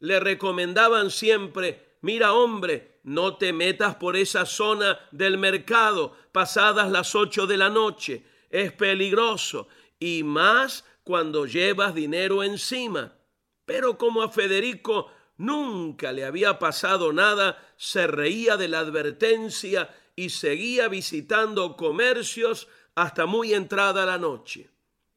le 0.01 0.21
recomendaban 0.21 1.11
siempre, 1.11 1.97
mira 2.03 2.35
hombre, 2.35 3.01
no 3.05 3.37
te 3.37 3.53
metas 3.53 3.97
por 3.97 4.17
esa 4.17 4.45
zona 4.45 4.99
del 5.11 5.39
mercado 5.39 6.17
pasadas 6.33 6.91
las 6.91 7.15
ocho 7.15 7.47
de 7.47 7.57
la 7.57 7.71
noche, 7.71 8.25
es 8.51 8.73
peligroso, 8.73 9.69
y 9.99 10.23
más 10.23 10.85
cuando 11.03 11.47
llevas 11.47 11.95
dinero 11.95 12.43
encima. 12.43 13.15
Pero 13.65 13.97
como 13.97 14.23
a 14.23 14.31
Federico 14.31 15.11
nunca 15.37 16.13
le 16.13 16.25
había 16.25 16.59
pasado 16.59 17.13
nada, 17.13 17.75
se 17.77 18.07
reía 18.07 18.57
de 18.57 18.69
la 18.69 18.81
advertencia 18.81 19.95
y 20.17 20.31
seguía 20.31 20.89
visitando 20.89 21.77
comercios 21.77 22.69
hasta 22.95 23.27
muy 23.27 23.55
entrada 23.55 24.07
la 24.07 24.19
noche. 24.19 24.71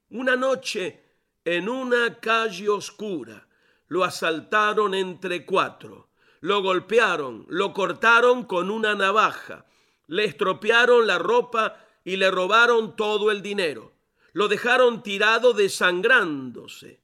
Una 0.10 0.36
noche, 0.36 1.07
en 1.48 1.70
una 1.70 2.20
calle 2.20 2.68
oscura, 2.68 3.48
lo 3.88 4.04
asaltaron 4.04 4.94
entre 4.94 5.46
cuatro, 5.46 6.10
lo 6.42 6.62
golpearon, 6.62 7.46
lo 7.48 7.72
cortaron 7.72 8.44
con 8.44 8.70
una 8.70 8.96
navaja, 8.96 9.66
le 10.08 10.26
estropearon 10.26 11.08
la 11.08 11.20
ropa 11.20 11.86
y 12.04 12.18
le 12.18 12.30
robaron 12.32 12.98
todo 12.98 13.32
el 13.32 13.42
dinero. 13.42 13.94
Lo 14.34 14.50
dejaron 14.50 15.04
tirado 15.04 15.54
desangrándose. 15.54 17.00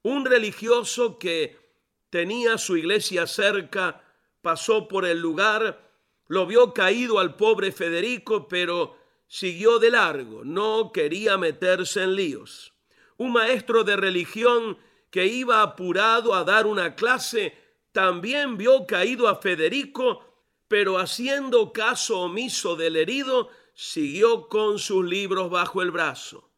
Un 0.00 0.24
religioso 0.24 1.18
que 1.18 1.58
tenía 2.08 2.56
su 2.56 2.78
iglesia 2.78 3.26
cerca 3.26 4.02
pasó 4.40 4.88
por 4.88 5.04
el 5.04 5.20
lugar, 5.20 5.86
lo 6.28 6.46
vio 6.46 6.72
caído 6.72 7.18
al 7.18 7.36
pobre 7.36 7.72
Federico, 7.72 8.48
pero 8.48 8.96
siguió 9.28 9.78
de 9.78 9.90
largo, 9.90 10.44
no 10.44 10.92
quería 10.92 11.36
meterse 11.36 12.04
en 12.04 12.16
líos. 12.16 12.71
Un 13.22 13.30
maestro 13.30 13.84
de 13.84 13.94
religión 13.94 14.76
que 15.08 15.26
iba 15.26 15.62
apurado 15.62 16.34
a 16.34 16.42
dar 16.42 16.66
una 16.66 16.96
clase 16.96 17.56
también 17.92 18.56
vio 18.56 18.84
caído 18.84 19.28
a 19.28 19.36
Federico, 19.36 20.24
pero 20.66 20.98
haciendo 20.98 21.72
caso 21.72 22.18
omiso 22.18 22.74
del 22.74 22.96
herido, 22.96 23.48
siguió 23.74 24.48
con 24.48 24.80
sus 24.80 25.04
libros 25.04 25.50
bajo 25.50 25.82
el 25.82 25.92
brazo. 25.92 26.50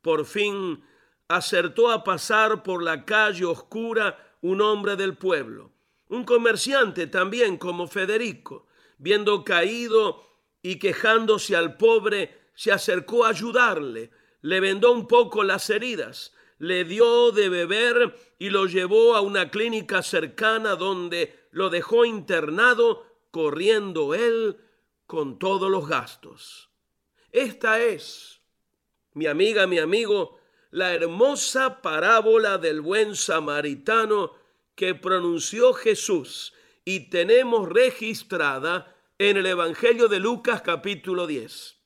Por 0.00 0.24
fin 0.24 0.84
acertó 1.26 1.90
a 1.90 2.04
pasar 2.04 2.62
por 2.62 2.84
la 2.84 3.04
calle 3.04 3.44
oscura 3.44 4.36
un 4.42 4.60
hombre 4.60 4.94
del 4.94 5.16
pueblo, 5.16 5.72
un 6.06 6.22
comerciante 6.22 7.08
también 7.08 7.56
como 7.56 7.88
Federico, 7.88 8.68
viendo 8.96 9.42
caído 9.42 10.24
y 10.62 10.78
quejándose 10.78 11.56
al 11.56 11.76
pobre, 11.76 12.42
se 12.54 12.70
acercó 12.70 13.24
a 13.24 13.30
ayudarle, 13.30 14.12
le 14.42 14.60
vendó 14.60 14.92
un 14.92 15.08
poco 15.08 15.44
las 15.44 15.70
heridas, 15.70 16.34
le 16.58 16.84
dio 16.84 17.32
de 17.32 17.48
beber 17.48 18.14
y 18.38 18.50
lo 18.50 18.66
llevó 18.66 19.16
a 19.16 19.20
una 19.20 19.50
clínica 19.50 20.02
cercana 20.02 20.76
donde 20.76 21.48
lo 21.50 21.70
dejó 21.70 22.04
internado, 22.04 23.06
corriendo 23.30 24.14
él 24.14 24.58
con 25.06 25.38
todos 25.38 25.70
los 25.70 25.88
gastos. 25.88 26.68
Esta 27.30 27.80
es, 27.80 28.40
mi 29.14 29.26
amiga, 29.26 29.66
mi 29.66 29.78
amigo, 29.78 30.38
la 30.70 30.92
hermosa 30.94 31.80
parábola 31.82 32.58
del 32.58 32.80
buen 32.80 33.16
samaritano 33.16 34.32
que 34.74 34.94
pronunció 34.94 35.72
Jesús 35.74 36.52
y 36.84 37.10
tenemos 37.10 37.68
registrada 37.68 38.96
en 39.18 39.36
el 39.36 39.46
Evangelio 39.46 40.08
de 40.08 40.18
Lucas 40.18 40.62
capítulo 40.62 41.26
10. 41.26 41.76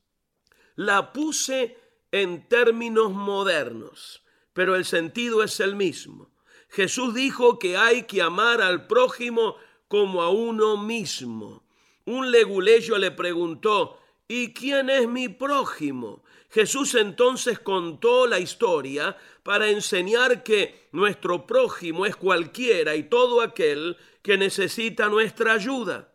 La 0.77 1.13
puse 1.13 1.86
en 2.23 2.49
términos 2.49 3.13
modernos, 3.13 4.23
pero 4.53 4.77
el 4.77 4.85
sentido 4.85 5.43
es 5.43 5.61
el 5.61 5.77
mismo. 5.77 6.31
Jesús 6.69 7.15
dijo 7.15 7.59
que 7.59 7.77
hay 7.77 8.05
que 8.05 8.23
amar 8.23 8.61
al 8.61 8.87
prójimo 8.87 9.57
como 9.89 10.23
a 10.23 10.31
uno 10.31 10.77
mismo. 10.77 11.65
Un 12.05 12.31
leguleyo 12.31 12.99
le 12.99 13.11
preguntó, 13.11 13.99
¿y 14.29 14.53
quién 14.53 14.91
es 14.91 15.09
mi 15.09 15.29
prójimo? 15.29 16.23
Jesús 16.51 16.95
entonces 16.95 17.59
contó 17.59 18.27
la 18.27 18.39
historia 18.39 19.17
para 19.43 19.69
enseñar 19.69 20.43
que 20.43 20.89
nuestro 20.93 21.47
prójimo 21.47 22.07
es 22.07 22.17
cualquiera 22.17 22.97
y 22.97 23.05
todo 23.05 23.41
aquel 23.41 23.97
que 24.23 24.39
necesita 24.39 25.09
nuestra 25.09 25.53
ayuda. 25.53 26.13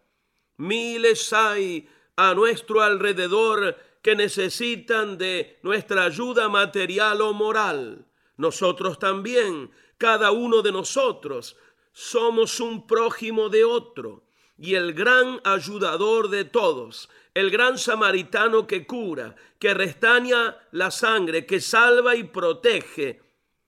Miles 0.58 1.32
hay 1.34 1.88
a 2.16 2.34
nuestro 2.34 2.82
alrededor 2.82 3.78
que 4.02 4.16
necesitan 4.16 5.18
de 5.18 5.60
nuestra 5.64 6.06
ayuda 6.06 6.50
material 6.50 7.22
o 7.22 7.34
moral. 7.34 8.06
Nosotros 8.38 8.98
también, 8.98 9.72
cada 9.98 10.32
uno 10.32 10.62
de 10.62 10.72
nosotros, 10.72 11.58
somos 11.94 12.60
un 12.60 12.88
prójimo 12.88 13.50
de 13.50 13.64
otro 13.64 14.24
y 14.58 14.76
el 14.76 14.94
gran 14.94 15.40
ayudador 15.44 16.30
de 16.30 16.46
todos, 16.46 17.10
el 17.34 17.50
gran 17.50 17.78
samaritano 17.78 18.68
que 18.68 18.86
cura, 18.86 19.36
que 19.60 19.74
restaña 19.74 20.58
la 20.72 20.92
sangre, 20.92 21.46
que 21.46 21.60
salva 21.60 22.16
y 22.16 22.24
protege, 22.24 23.22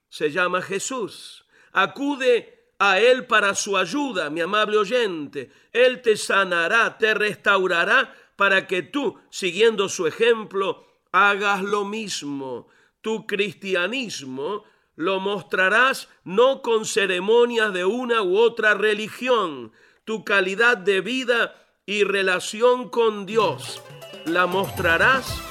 se 0.10 0.32
llama 0.32 0.62
Jesús. 0.62 1.46
Acude 1.72 2.68
a 2.78 3.00
Él 3.00 3.26
para 3.26 3.56
su 3.56 3.78
ayuda, 3.78 4.30
mi 4.30 4.42
amable 4.42 4.78
oyente. 4.78 5.52
Él 5.72 6.02
te 6.02 6.18
sanará, 6.18 6.98
te 6.98 7.14
restaurará 7.14 8.14
para 8.36 8.68
que 8.68 8.82
tú, 8.82 9.20
siguiendo 9.30 9.90
su 9.90 10.08
ejemplo, 10.08 10.86
hagas 11.12 11.62
lo 11.62 11.86
mismo. 11.86 12.68
Tu 13.02 13.26
cristianismo 13.28 14.64
lo 14.96 15.20
mostrarás 15.20 16.10
no 16.24 16.62
con 16.62 16.86
ceremonias 16.86 17.74
de 17.74 17.86
una 17.86 18.22
u 18.22 18.38
otra 18.38 18.74
religión. 18.74 19.72
Tu 20.06 20.24
calidad 20.24 20.78
de 20.78 21.02
vida 21.02 21.56
y 21.86 22.04
relación 22.04 22.90
con 22.90 23.26
Dios 23.26 23.82
la 24.26 24.48
mostrarás 24.48 25.42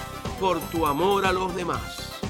por 0.41 0.61
tu 0.71 0.87
amor 0.87 1.27
a 1.27 1.33
los 1.33 1.55
demás. 1.55 2.21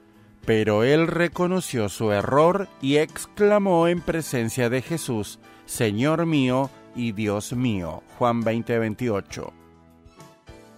Pero 0.45 0.83
él 0.83 1.07
reconoció 1.07 1.89
su 1.89 2.11
error 2.11 2.69
y 2.81 2.97
exclamó 2.97 3.87
en 3.87 4.01
presencia 4.01 4.69
de 4.69 4.83
Jesús, 4.83 5.39
Señor 5.65 6.27
mío 6.27 6.71
y 6.97 7.13
Dios 7.13 7.53
mío. 7.53 8.03
Juan 8.19 8.43
20:28. 8.43 9.53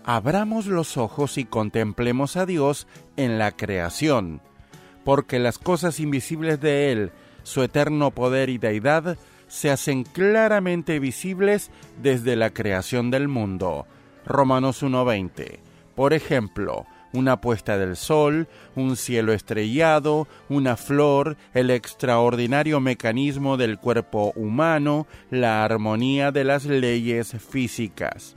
Abramos 0.04 0.66
los 0.66 0.98
ojos 0.98 1.38
y 1.38 1.46
contemplemos 1.46 2.36
a 2.36 2.44
Dios 2.44 2.86
en 3.16 3.38
la 3.38 3.52
creación, 3.52 4.42
porque 5.06 5.38
las 5.38 5.56
cosas 5.56 6.00
invisibles 6.00 6.60
de 6.60 6.92
Él, 6.92 7.12
su 7.44 7.62
eterno 7.62 8.10
poder 8.10 8.50
y 8.50 8.58
deidad, 8.58 9.16
se 9.48 9.70
hacen 9.70 10.04
claramente 10.04 10.98
visibles 10.98 11.70
desde 12.02 12.36
la 12.36 12.50
creación 12.50 13.10
del 13.10 13.26
mundo. 13.26 13.86
Romanos 14.26 14.82
1:20. 14.82 15.72
Por 15.94 16.12
ejemplo, 16.12 16.86
una 17.12 17.40
puesta 17.40 17.78
del 17.78 17.96
sol, 17.96 18.48
un 18.74 18.96
cielo 18.96 19.32
estrellado, 19.32 20.26
una 20.48 20.76
flor, 20.76 21.36
el 21.54 21.70
extraordinario 21.70 22.80
mecanismo 22.80 23.56
del 23.56 23.78
cuerpo 23.78 24.32
humano, 24.34 25.06
la 25.30 25.64
armonía 25.64 26.32
de 26.32 26.44
las 26.44 26.64
leyes 26.64 27.36
físicas. 27.48 28.34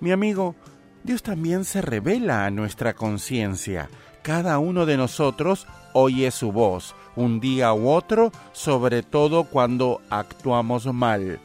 Mi 0.00 0.10
amigo, 0.10 0.56
Dios 1.04 1.22
también 1.22 1.64
se 1.64 1.80
revela 1.80 2.46
a 2.46 2.50
nuestra 2.50 2.94
conciencia. 2.94 3.88
Cada 4.22 4.58
uno 4.58 4.86
de 4.86 4.96
nosotros 4.96 5.66
oye 5.92 6.30
su 6.30 6.50
voz, 6.50 6.94
un 7.14 7.40
día 7.40 7.72
u 7.72 7.88
otro, 7.88 8.32
sobre 8.52 9.02
todo 9.02 9.44
cuando 9.44 10.00
actuamos 10.10 10.86
mal. 10.86 11.38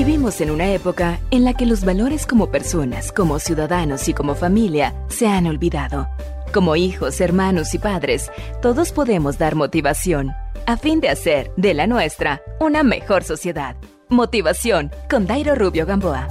Vivimos 0.10 0.42
en 0.42 0.50
una 0.50 0.74
época 0.74 1.20
en 1.30 1.46
la 1.46 1.54
que 1.54 1.68
los 1.68 1.86
valores 1.86 2.26
como 2.26 2.50
personas, 2.50 3.12
como 3.12 3.38
ciudadanos 3.38 4.10
y 4.10 4.16
como 4.16 4.34
familia 4.34 4.96
se 5.08 5.28
han 5.28 5.46
olvidado. 5.46 6.10
Como 6.52 6.76
hijos, 6.76 7.22
hermanos 7.22 7.76
y 7.76 7.78
padres, 7.78 8.32
todos 8.60 8.92
podemos 8.92 9.38
dar 9.38 9.54
motivación 9.54 10.32
a 10.66 10.78
fin 10.78 11.00
de 11.00 11.10
hacer 11.10 11.52
de 11.58 11.76
la 11.76 11.86
nuestra 11.86 12.42
una 12.60 12.82
mejor 12.82 13.24
sociedad. 13.24 13.76
Motivación 14.10 14.90
con 15.12 15.28
Dairo 15.28 15.54
Rubio 15.54 15.86
Gamboa. 15.86 16.28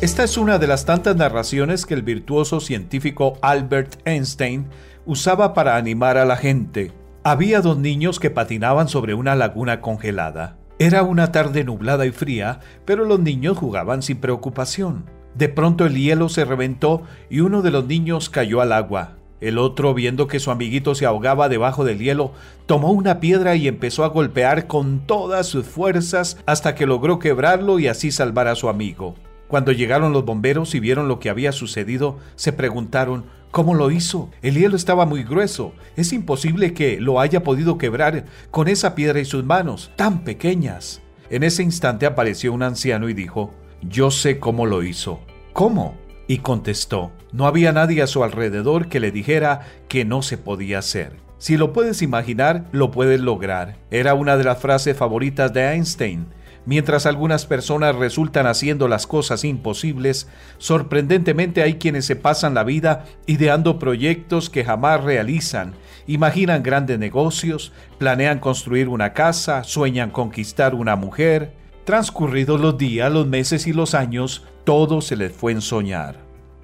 Esta 0.00 0.24
es 0.24 0.36
una 0.36 0.58
de 0.58 0.66
las 0.66 0.84
tantas 0.84 1.14
narraciones 1.14 1.86
que 1.86 1.94
el 1.94 2.02
virtuoso 2.02 2.58
científico 2.58 3.38
Albert 3.40 4.00
Einstein 4.04 4.66
usaba 5.04 5.54
para 5.54 5.76
animar 5.76 6.18
a 6.18 6.24
la 6.24 6.36
gente. 6.36 6.90
Había 7.22 7.60
dos 7.60 7.78
niños 7.78 8.18
que 8.18 8.30
patinaban 8.30 8.88
sobre 8.88 9.14
una 9.14 9.36
laguna 9.36 9.80
congelada. 9.80 10.56
Era 10.78 11.02
una 11.02 11.32
tarde 11.32 11.64
nublada 11.64 12.04
y 12.04 12.10
fría, 12.10 12.60
pero 12.84 13.06
los 13.06 13.18
niños 13.18 13.56
jugaban 13.56 14.02
sin 14.02 14.18
preocupación. 14.18 15.06
De 15.34 15.48
pronto 15.48 15.86
el 15.86 15.94
hielo 15.94 16.28
se 16.28 16.44
reventó 16.44 17.02
y 17.30 17.40
uno 17.40 17.62
de 17.62 17.70
los 17.70 17.86
niños 17.86 18.28
cayó 18.28 18.60
al 18.60 18.72
agua. 18.72 19.12
El 19.40 19.56
otro, 19.56 19.94
viendo 19.94 20.26
que 20.26 20.38
su 20.38 20.50
amiguito 20.50 20.94
se 20.94 21.06
ahogaba 21.06 21.48
debajo 21.48 21.84
del 21.86 21.98
hielo, 21.98 22.32
tomó 22.66 22.90
una 22.90 23.20
piedra 23.20 23.56
y 23.56 23.68
empezó 23.68 24.04
a 24.04 24.08
golpear 24.08 24.66
con 24.66 25.06
todas 25.06 25.46
sus 25.46 25.64
fuerzas 25.64 26.36
hasta 26.44 26.74
que 26.74 26.86
logró 26.86 27.18
quebrarlo 27.18 27.78
y 27.78 27.88
así 27.88 28.10
salvar 28.10 28.46
a 28.46 28.54
su 28.54 28.68
amigo. 28.68 29.14
Cuando 29.48 29.72
llegaron 29.72 30.12
los 30.12 30.24
bomberos 30.24 30.74
y 30.74 30.80
vieron 30.80 31.08
lo 31.08 31.18
que 31.18 31.30
había 31.30 31.52
sucedido, 31.52 32.18
se 32.34 32.52
preguntaron 32.52 33.24
¿Cómo 33.56 33.74
lo 33.74 33.90
hizo? 33.90 34.28
El 34.42 34.58
hielo 34.58 34.76
estaba 34.76 35.06
muy 35.06 35.22
grueso. 35.22 35.72
Es 35.96 36.12
imposible 36.12 36.74
que 36.74 37.00
lo 37.00 37.20
haya 37.20 37.42
podido 37.42 37.78
quebrar 37.78 38.26
con 38.50 38.68
esa 38.68 38.94
piedra 38.94 39.18
y 39.18 39.24
sus 39.24 39.44
manos, 39.44 39.90
tan 39.96 40.24
pequeñas. 40.24 41.00
En 41.30 41.42
ese 41.42 41.62
instante 41.62 42.04
apareció 42.04 42.52
un 42.52 42.62
anciano 42.62 43.08
y 43.08 43.14
dijo, 43.14 43.54
Yo 43.80 44.10
sé 44.10 44.38
cómo 44.38 44.66
lo 44.66 44.82
hizo. 44.82 45.20
¿Cómo? 45.54 45.94
Y 46.28 46.38
contestó, 46.38 47.12
no 47.32 47.46
había 47.46 47.72
nadie 47.72 48.02
a 48.02 48.06
su 48.06 48.24
alrededor 48.24 48.88
que 48.88 49.00
le 49.00 49.10
dijera 49.10 49.62
que 49.88 50.04
no 50.04 50.20
se 50.20 50.36
podía 50.36 50.80
hacer. 50.80 51.16
Si 51.38 51.56
lo 51.56 51.72
puedes 51.72 52.02
imaginar, 52.02 52.66
lo 52.72 52.90
puedes 52.90 53.20
lograr. 53.20 53.78
Era 53.90 54.12
una 54.12 54.36
de 54.36 54.44
las 54.44 54.58
frases 54.58 54.96
favoritas 54.98 55.52
de 55.54 55.72
Einstein 55.72 56.26
Mientras 56.66 57.06
algunas 57.06 57.46
personas 57.46 57.94
resultan 57.94 58.48
haciendo 58.48 58.88
las 58.88 59.06
cosas 59.06 59.44
imposibles, 59.44 60.28
sorprendentemente 60.58 61.62
hay 61.62 61.74
quienes 61.74 62.06
se 62.06 62.16
pasan 62.16 62.54
la 62.54 62.64
vida 62.64 63.04
ideando 63.26 63.78
proyectos 63.78 64.50
que 64.50 64.64
jamás 64.64 65.04
realizan, 65.04 65.74
imaginan 66.08 66.64
grandes 66.64 66.98
negocios, 66.98 67.72
planean 67.98 68.40
construir 68.40 68.88
una 68.88 69.12
casa, 69.12 69.62
sueñan 69.62 70.10
conquistar 70.10 70.74
una 70.74 70.96
mujer. 70.96 71.52
Transcurridos 71.84 72.60
los 72.60 72.76
días, 72.76 73.12
los 73.12 73.28
meses 73.28 73.68
y 73.68 73.72
los 73.72 73.94
años, 73.94 74.44
todo 74.64 75.00
se 75.00 75.14
les 75.14 75.32
fue 75.32 75.52
en 75.52 75.60
soñar. 75.60 76.16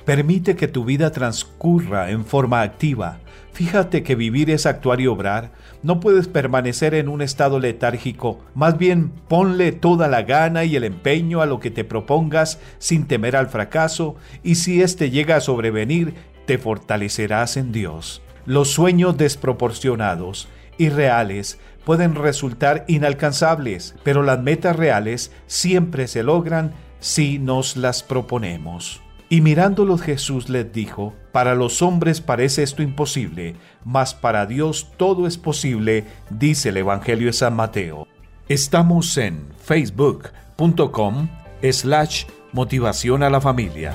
Permite 0.05 0.57
que 0.57 0.66
tu 0.66 0.85
vida 0.85 1.12
transcurra 1.12 2.11
en 2.11 2.24
forma 2.24 2.62
activa. 2.62 3.20
Fíjate 3.53 4.03
que 4.03 4.15
vivir 4.15 4.51
es 4.51 4.65
actuar 4.65 5.01
y 5.01 5.07
obrar. 5.07 5.53
No 5.83 6.01
puedes 6.01 6.27
permanecer 6.27 6.95
en 6.95 7.09
un 7.09 7.20
estado 7.20 7.61
letárgico. 7.61 8.41
Más 8.55 8.79
bien, 8.79 9.12
ponle 9.29 9.73
toda 9.73 10.09
la 10.09 10.23
gana 10.23 10.65
y 10.65 10.74
el 10.77 10.85
empeño 10.85 11.43
a 11.43 11.47
lo 11.47 11.61
que 11.61 11.70
te 11.70 11.85
propongas 11.85 12.59
sin 12.79 13.07
temer 13.07 13.37
al 13.37 13.49
fracaso 13.49 14.16
y 14.43 14.55
si 14.55 14.81
éste 14.81 15.11
llega 15.11 15.37
a 15.37 15.41
sobrevenir, 15.41 16.15
te 16.47 16.57
fortalecerás 16.57 17.59
en 17.59 17.73
Dios. 17.73 18.23
Los 18.47 18.70
sueños 18.70 19.19
desproporcionados, 19.19 20.49
irreales, 20.79 21.59
pueden 21.85 22.15
resultar 22.15 22.85
inalcanzables, 22.89 23.95
pero 24.03 24.23
las 24.23 24.41
metas 24.41 24.77
reales 24.77 25.31
siempre 25.47 26.09
se 26.09 26.23
logran 26.23 26.73
si 27.01 27.39
nos 27.39 27.77
las 27.77 28.03
proponemos. 28.03 29.03
Y 29.33 29.41
mirándolos 29.41 30.03
Jesús 30.03 30.51
les 30.51 30.75
dijo, 30.75 31.15
Para 31.33 31.55
los 31.55 31.81
hombres 31.81 32.21
parece 32.21 32.63
esto 32.63 32.83
imposible, 32.83 33.57
mas 33.83 34.13
para 34.13 34.45
Dios 34.45 34.89
todo 34.99 35.27
es 35.27 35.39
posible, 35.39 36.05
dice 36.29 36.69
el 36.69 36.77
Evangelio 36.77 37.29
de 37.29 37.33
San 37.33 37.57
Mateo. 37.57 38.07
Estamos 38.47 39.17
en 39.17 39.47
facebook.com 39.57 41.29
slash 41.63 42.27
motivación 42.53 43.23
a 43.23 43.31
la 43.31 43.41
familia. 43.41 43.95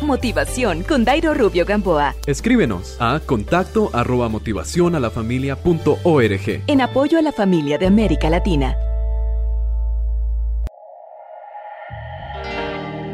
Motivación 0.00 0.82
con 0.82 1.04
Dairo 1.04 1.34
Rubio 1.34 1.66
Gamboa. 1.66 2.14
Escríbenos 2.26 2.96
a 3.00 3.20
contacto 3.20 3.90
arroba 3.92 4.30
motivación 4.30 4.94
a 4.94 5.00
la 5.00 5.10
familia 5.10 5.56
punto 5.56 5.98
org. 6.04 6.62
En 6.66 6.80
apoyo 6.80 7.18
a 7.18 7.22
la 7.22 7.32
familia 7.32 7.76
de 7.76 7.86
América 7.86 8.30
Latina. 8.30 8.74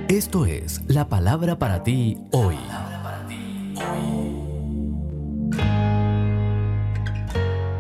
Esto 0.09 0.47
es 0.47 0.83
la 0.87 1.09
palabra 1.09 1.59
para 1.59 1.83
ti 1.83 2.17
hoy. 2.31 2.57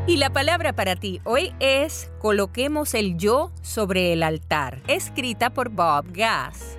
Y 0.09 0.17
la 0.17 0.33
palabra 0.33 0.73
para 0.73 0.97
ti 0.97 1.21
hoy 1.23 1.55
es 1.61 2.11
Coloquemos 2.19 2.95
el 2.95 3.17
yo 3.17 3.53
sobre 3.63 4.13
el 4.13 4.25
altar, 4.25 4.83
escrita 4.89 5.51
por 5.51 5.69
Bob 5.69 6.07
Gass. 6.13 6.77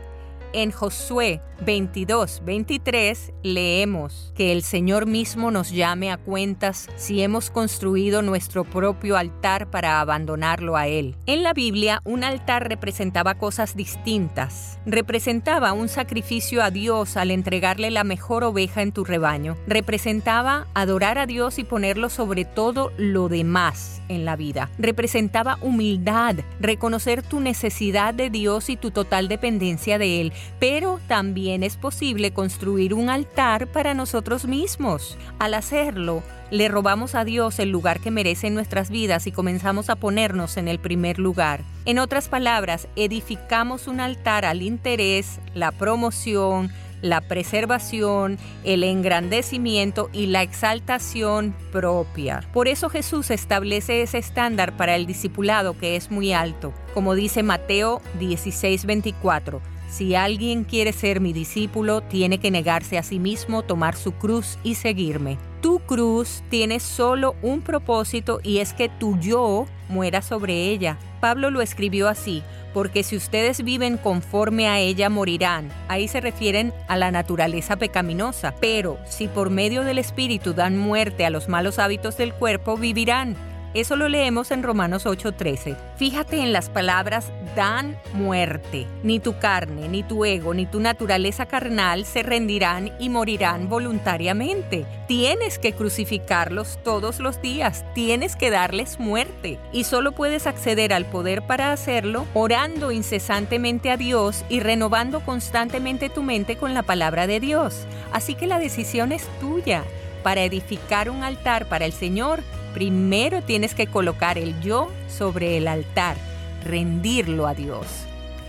En 0.52 0.72
Josué 0.72 1.42
22, 1.66 2.44
23 2.46 3.34
leemos 3.44 4.32
que 4.36 4.52
el 4.52 4.64
Señor 4.64 5.06
mismo 5.06 5.52
nos 5.52 5.72
llame 5.72 6.12
a 6.12 6.18
cuentas 6.18 6.88
si 6.96 7.22
hemos 7.22 7.50
construido 7.50 8.22
nuestro 8.22 8.64
propio 8.64 9.18
altar 9.18 9.70
para 9.70 10.00
abandonarlo 10.00 10.78
a 10.78 10.88
Él. 10.88 11.16
En 11.26 11.44
la 11.44 11.54
Biblia, 11.54 12.02
un 12.06 12.24
altar 12.24 12.70
representaba 12.70 13.36
cosas 13.36 13.76
distintas. 13.76 14.80
Representaba 14.86 15.74
un 15.74 15.90
sacrificio 15.90 16.64
a 16.64 16.72
Dios 16.72 17.18
al 17.18 17.32
entregarle 17.32 17.92
la 17.92 18.04
mejor 18.04 18.44
oveja 18.44 18.82
en 18.82 18.92
tu 18.92 19.04
rebaño. 19.04 19.58
Representaba 19.68 20.68
adorar 20.74 21.18
a 21.18 21.26
Dios 21.26 21.60
y 21.60 21.64
ponerlo 21.64 22.10
sobre 22.10 22.46
todo 22.46 22.92
lo 22.98 23.30
demás 23.30 24.02
en 24.10 24.26
la 24.26 24.36
vida. 24.36 24.70
Representaba 24.78 25.58
humildad, 25.62 26.36
reconocer 26.60 27.24
tu 27.24 27.40
necesidad 27.40 28.14
de 28.14 28.30
Dios 28.30 28.70
y 28.70 28.78
tu 28.78 28.92
total 28.92 29.28
dependencia 29.28 29.98
de 29.98 30.22
Él, 30.22 30.34
pero 30.60 31.00
también 31.08 31.47
es 31.56 31.78
posible 31.78 32.32
construir 32.32 32.94
un 32.94 33.10
altar 33.10 33.68
para 33.68 33.94
nosotros 33.94 34.46
mismos. 34.46 35.18
Al 35.40 35.54
hacerlo, 35.54 36.24
le 36.52 36.68
robamos 36.68 37.16
a 37.16 37.26
Dios 37.26 37.60
el 37.60 37.70
lugar 37.70 38.00
que 38.00 38.12
merece 38.12 38.48
en 38.48 38.54
nuestras 38.54 38.90
vidas 38.90 39.28
y 39.28 39.32
comenzamos 39.32 39.90
a 39.90 39.96
ponernos 39.96 40.58
en 40.58 40.68
el 40.68 40.80
primer 40.80 41.20
lugar. 41.20 41.62
En 41.86 42.00
otras 42.00 42.30
palabras, 42.30 42.88
edificamos 42.96 43.88
un 43.88 44.00
altar 44.00 44.46
al 44.46 44.62
interés, 44.62 45.40
la 45.54 45.72
promoción, 45.72 46.72
la 47.02 47.22
preservación, 47.22 48.38
el 48.64 48.84
engrandecimiento 48.84 50.10
y 50.14 50.28
la 50.28 50.42
exaltación 50.42 51.56
propia. 51.72 52.44
Por 52.54 52.68
eso 52.68 52.90
Jesús 52.90 53.30
establece 53.30 54.02
ese 54.02 54.18
estándar 54.18 54.76
para 54.76 54.96
el 54.96 55.06
discipulado 55.06 55.78
que 55.78 55.96
es 55.96 56.12
muy 56.12 56.34
alto, 56.34 56.74
como 56.94 57.16
dice 57.16 57.44
Mateo 57.44 58.02
16:24. 58.20 59.62
Si 59.88 60.16
alguien 60.16 60.66
quiere 60.66 60.92
ser 60.92 61.22
mi 61.22 61.32
discípulo, 61.32 62.02
tiene 62.02 62.40
que 62.40 62.52
negarse 62.52 62.98
a 62.98 63.04
sí 63.04 63.20
mismo, 63.20 63.64
tomar 63.64 63.96
su 63.96 64.12
cruz 64.12 64.60
y 64.64 64.76
seguirme. 64.76 65.38
Tu 65.62 65.80
cruz 65.80 66.44
tiene 66.50 66.80
solo 66.80 67.36
un 67.42 67.62
propósito 67.62 68.40
y 68.44 68.58
es 68.60 68.74
que 68.74 68.90
tu 68.90 69.18
yo 69.20 69.66
muera 69.90 70.22
sobre 70.22 70.70
ella. 70.70 70.98
Pablo 71.22 71.50
lo 71.50 71.62
escribió 71.62 72.10
así, 72.10 72.44
porque 72.74 73.02
si 73.02 73.16
ustedes 73.16 73.64
viven 73.64 73.98
conforme 73.98 74.68
a 74.68 74.80
ella 74.80 75.10
morirán. 75.10 75.70
Ahí 75.88 76.08
se 76.08 76.22
refieren 76.22 76.74
a 76.88 76.98
la 76.98 77.10
naturaleza 77.10 77.78
pecaminosa. 77.78 78.54
Pero 78.60 79.00
si 79.08 79.28
por 79.28 79.50
medio 79.50 79.84
del 79.84 79.98
Espíritu 79.98 80.54
dan 80.54 80.78
muerte 80.78 81.26
a 81.26 81.30
los 81.30 81.48
malos 81.48 81.80
hábitos 81.80 82.18
del 82.18 82.34
cuerpo, 82.34 82.78
vivirán. 82.78 83.36
Eso 83.78 83.96
lo 83.96 84.10
leemos 84.10 84.50
en 84.50 84.64
Romanos 84.64 85.06
8:13. 85.06 85.78
Fíjate 85.98 86.38
en 86.38 86.52
las 86.52 86.68
palabras 86.68 87.32
dan 87.56 87.96
muerte. 88.14 88.88
Ni 89.04 89.20
tu 89.20 89.38
carne, 89.38 89.88
ni 89.88 90.02
tu 90.02 90.26
ego, 90.26 90.56
ni 90.56 90.66
tu 90.66 90.80
naturaleza 90.80 91.46
carnal 91.46 92.04
se 92.04 92.24
rendirán 92.24 92.92
y 93.00 93.10
morirán 93.10 93.70
voluntariamente. 93.70 94.88
Tienes 95.08 95.60
que 95.60 95.74
crucificarlos 95.74 96.80
todos 96.84 97.20
los 97.20 97.40
días, 97.40 97.86
tienes 97.94 98.36
que 98.36 98.50
darles 98.50 99.00
muerte. 99.00 99.60
Y 99.72 99.84
solo 99.84 100.12
puedes 100.12 100.48
acceder 100.48 100.92
al 100.92 101.06
poder 101.06 101.44
para 101.44 101.72
hacerlo 101.72 102.26
orando 102.34 102.92
incesantemente 102.92 103.92
a 103.92 103.98
Dios 103.98 104.44
y 104.50 104.60
renovando 104.60 105.20
constantemente 105.20 106.10
tu 106.10 106.24
mente 106.24 106.58
con 106.58 106.74
la 106.74 106.82
palabra 106.82 107.28
de 107.28 107.40
Dios. 107.40 107.86
Así 108.12 108.34
que 108.34 108.48
la 108.48 108.58
decisión 108.58 109.12
es 109.12 109.28
tuya. 109.40 109.84
Para 110.24 110.42
edificar 110.42 111.12
un 111.12 111.24
altar 111.24 111.70
para 111.70 111.86
el 111.86 111.94
Señor, 111.94 112.42
primero 112.78 113.42
tienes 113.42 113.74
que 113.74 113.88
colocar 113.88 114.38
el 114.38 114.62
yo 114.62 114.92
sobre 115.10 115.58
el 115.58 115.68
altar, 115.68 116.16
rendirlo 116.64 117.48
a 117.48 117.56
Dios. 117.56 117.88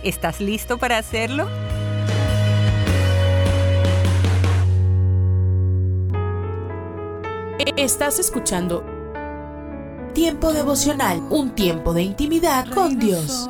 ¿Estás 0.03 0.39
listo 0.39 0.77
para 0.77 0.99
hacerlo? 0.99 1.49
Estás 7.75 8.19
escuchando 8.19 8.85
Tiempo 10.13 10.53
devocional, 10.53 11.23
un 11.31 11.55
tiempo 11.55 11.95
de 11.95 12.03
intimidad 12.03 12.67
con 12.69 12.99
Dios. 12.99 13.49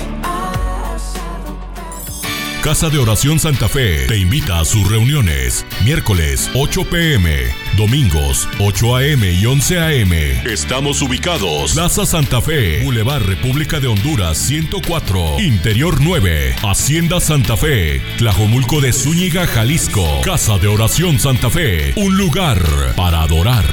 Casa 2.63 2.91
de 2.91 2.99
Oración 2.99 3.39
Santa 3.39 3.67
Fe 3.67 4.05
te 4.07 4.19
invita 4.19 4.59
a 4.59 4.65
sus 4.65 4.87
reuniones. 4.87 5.65
Miércoles 5.83 6.47
8 6.53 6.85
pm, 6.91 7.47
domingos 7.75 8.47
8 8.59 8.97
am 8.97 9.23
y 9.23 9.43
11 9.43 9.79
am. 9.79 10.13
Estamos 10.45 11.01
ubicados. 11.01 11.73
Plaza 11.73 12.05
Santa 12.05 12.39
Fe, 12.39 12.83
Boulevard 12.83 13.23
República 13.23 13.79
de 13.79 13.87
Honduras 13.87 14.37
104, 14.37 15.39
Interior 15.39 15.99
9, 16.01 16.55
Hacienda 16.61 17.19
Santa 17.19 17.57
Fe, 17.57 17.99
Tlajomulco 18.19 18.79
de 18.79 18.93
Zúñiga, 18.93 19.47
Jalisco. 19.47 20.05
Casa 20.23 20.59
de 20.59 20.67
Oración 20.67 21.17
Santa 21.17 21.49
Fe, 21.49 21.93
un 21.95 22.15
lugar 22.15 22.61
para 22.95 23.23
adorar. 23.23 23.65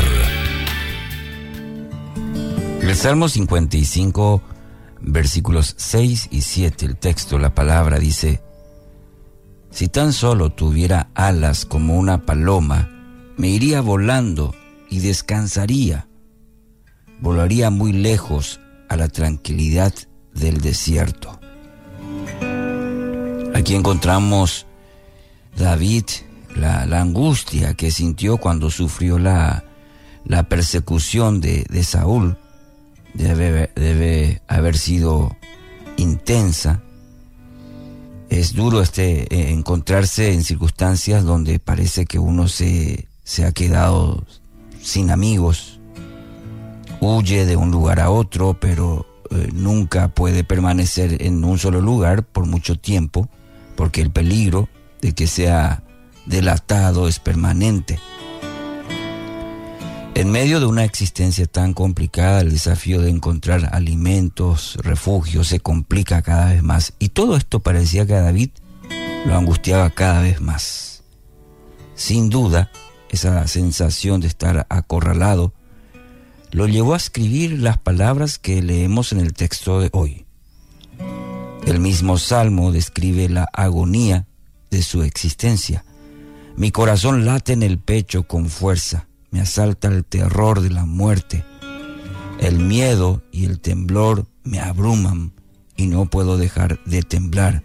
El 2.80 2.96
Salmo 2.96 3.28
55, 3.28 4.42
versículos 5.02 5.74
6 5.76 6.28
y 6.30 6.40
7, 6.40 6.86
el 6.86 6.96
texto, 6.96 7.38
la 7.38 7.54
palabra 7.54 7.98
dice, 7.98 8.47
Si 9.78 9.86
tan 9.86 10.12
solo 10.12 10.50
tuviera 10.50 11.08
alas 11.14 11.64
como 11.64 11.96
una 11.96 12.26
paloma, 12.26 12.88
me 13.36 13.46
iría 13.46 13.80
volando 13.80 14.52
y 14.90 14.98
descansaría. 14.98 16.08
Volaría 17.20 17.70
muy 17.70 17.92
lejos 17.92 18.58
a 18.88 18.96
la 18.96 19.06
tranquilidad 19.06 19.94
del 20.34 20.60
desierto. 20.60 21.38
Aquí 23.54 23.76
encontramos 23.76 24.66
David, 25.56 26.06
la, 26.56 26.82
angustia 26.82 27.74
que 27.74 27.92
sintió 27.92 28.38
cuando 28.38 28.70
sufrió 28.70 29.20
la, 29.20 29.62
persecución 30.48 31.40
de, 31.40 31.84
Saúl 31.84 32.36
debe 33.14 34.42
haber 34.48 34.76
sido 34.76 35.36
intensa. 35.96 36.82
Es 38.30 38.54
duro 38.54 38.82
este, 38.82 39.22
eh, 39.34 39.50
encontrarse 39.52 40.32
en 40.32 40.44
circunstancias 40.44 41.24
donde 41.24 41.58
parece 41.58 42.04
que 42.06 42.18
uno 42.18 42.48
se, 42.48 43.08
se 43.24 43.44
ha 43.44 43.52
quedado 43.52 44.24
sin 44.82 45.10
amigos, 45.10 45.80
huye 47.00 47.46
de 47.46 47.56
un 47.56 47.70
lugar 47.70 48.00
a 48.00 48.10
otro, 48.10 48.58
pero 48.60 49.06
eh, 49.30 49.48
nunca 49.52 50.08
puede 50.08 50.44
permanecer 50.44 51.22
en 51.22 51.44
un 51.44 51.58
solo 51.58 51.80
lugar 51.80 52.22
por 52.22 52.46
mucho 52.46 52.76
tiempo, 52.76 53.28
porque 53.76 54.00
el 54.00 54.10
peligro 54.10 54.68
de 55.00 55.12
que 55.12 55.26
sea 55.26 55.82
delatado 56.26 57.08
es 57.08 57.18
permanente. 57.18 57.98
En 60.18 60.32
medio 60.32 60.58
de 60.58 60.66
una 60.66 60.82
existencia 60.82 61.46
tan 61.46 61.74
complicada, 61.74 62.40
el 62.40 62.50
desafío 62.50 63.00
de 63.00 63.08
encontrar 63.08 63.68
alimentos, 63.72 64.76
refugios, 64.82 65.46
se 65.46 65.60
complica 65.60 66.22
cada 66.22 66.46
vez 66.46 66.60
más. 66.60 66.92
Y 66.98 67.10
todo 67.10 67.36
esto 67.36 67.60
parecía 67.60 68.04
que 68.04 68.14
a 68.14 68.22
David 68.22 68.50
lo 69.26 69.36
angustiaba 69.36 69.90
cada 69.90 70.22
vez 70.22 70.40
más. 70.40 71.04
Sin 71.94 72.30
duda, 72.30 72.72
esa 73.10 73.46
sensación 73.46 74.20
de 74.20 74.26
estar 74.26 74.66
acorralado 74.70 75.54
lo 76.50 76.66
llevó 76.66 76.94
a 76.94 76.96
escribir 76.96 77.60
las 77.60 77.78
palabras 77.78 78.40
que 78.40 78.60
leemos 78.60 79.12
en 79.12 79.20
el 79.20 79.34
texto 79.34 79.78
de 79.78 79.88
hoy. 79.92 80.26
El 81.64 81.78
mismo 81.78 82.18
salmo 82.18 82.72
describe 82.72 83.28
la 83.28 83.48
agonía 83.52 84.26
de 84.72 84.82
su 84.82 85.04
existencia. 85.04 85.84
Mi 86.56 86.72
corazón 86.72 87.24
late 87.24 87.52
en 87.52 87.62
el 87.62 87.78
pecho 87.78 88.24
con 88.24 88.48
fuerza, 88.48 89.07
me 89.30 89.40
asalta 89.40 89.88
el 89.88 90.04
terror 90.04 90.60
de 90.60 90.70
la 90.70 90.84
muerte. 90.84 91.44
El 92.40 92.58
miedo 92.58 93.22
y 93.32 93.44
el 93.44 93.60
temblor 93.60 94.26
me 94.44 94.60
abruman 94.60 95.32
y 95.76 95.86
no 95.86 96.06
puedo 96.06 96.36
dejar 96.36 96.82
de 96.84 97.02
temblar. 97.02 97.62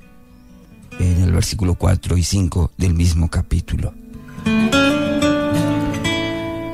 En 0.99 1.21
el 1.21 1.31
versículo 1.31 1.75
4 1.75 2.17
y 2.17 2.23
5 2.23 2.71
del 2.77 2.93
mismo 2.93 3.29
capítulo. 3.29 3.93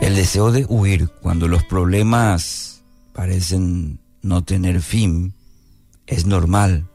El 0.01 0.15
deseo 0.15 0.51
de 0.51 0.65
huir 0.67 1.09
cuando 1.21 1.47
los 1.47 1.63
problemas 1.63 2.83
parecen 3.13 3.99
no 4.21 4.43
tener 4.43 4.81
fin 4.81 5.33
es 6.07 6.25
normal, 6.25 6.87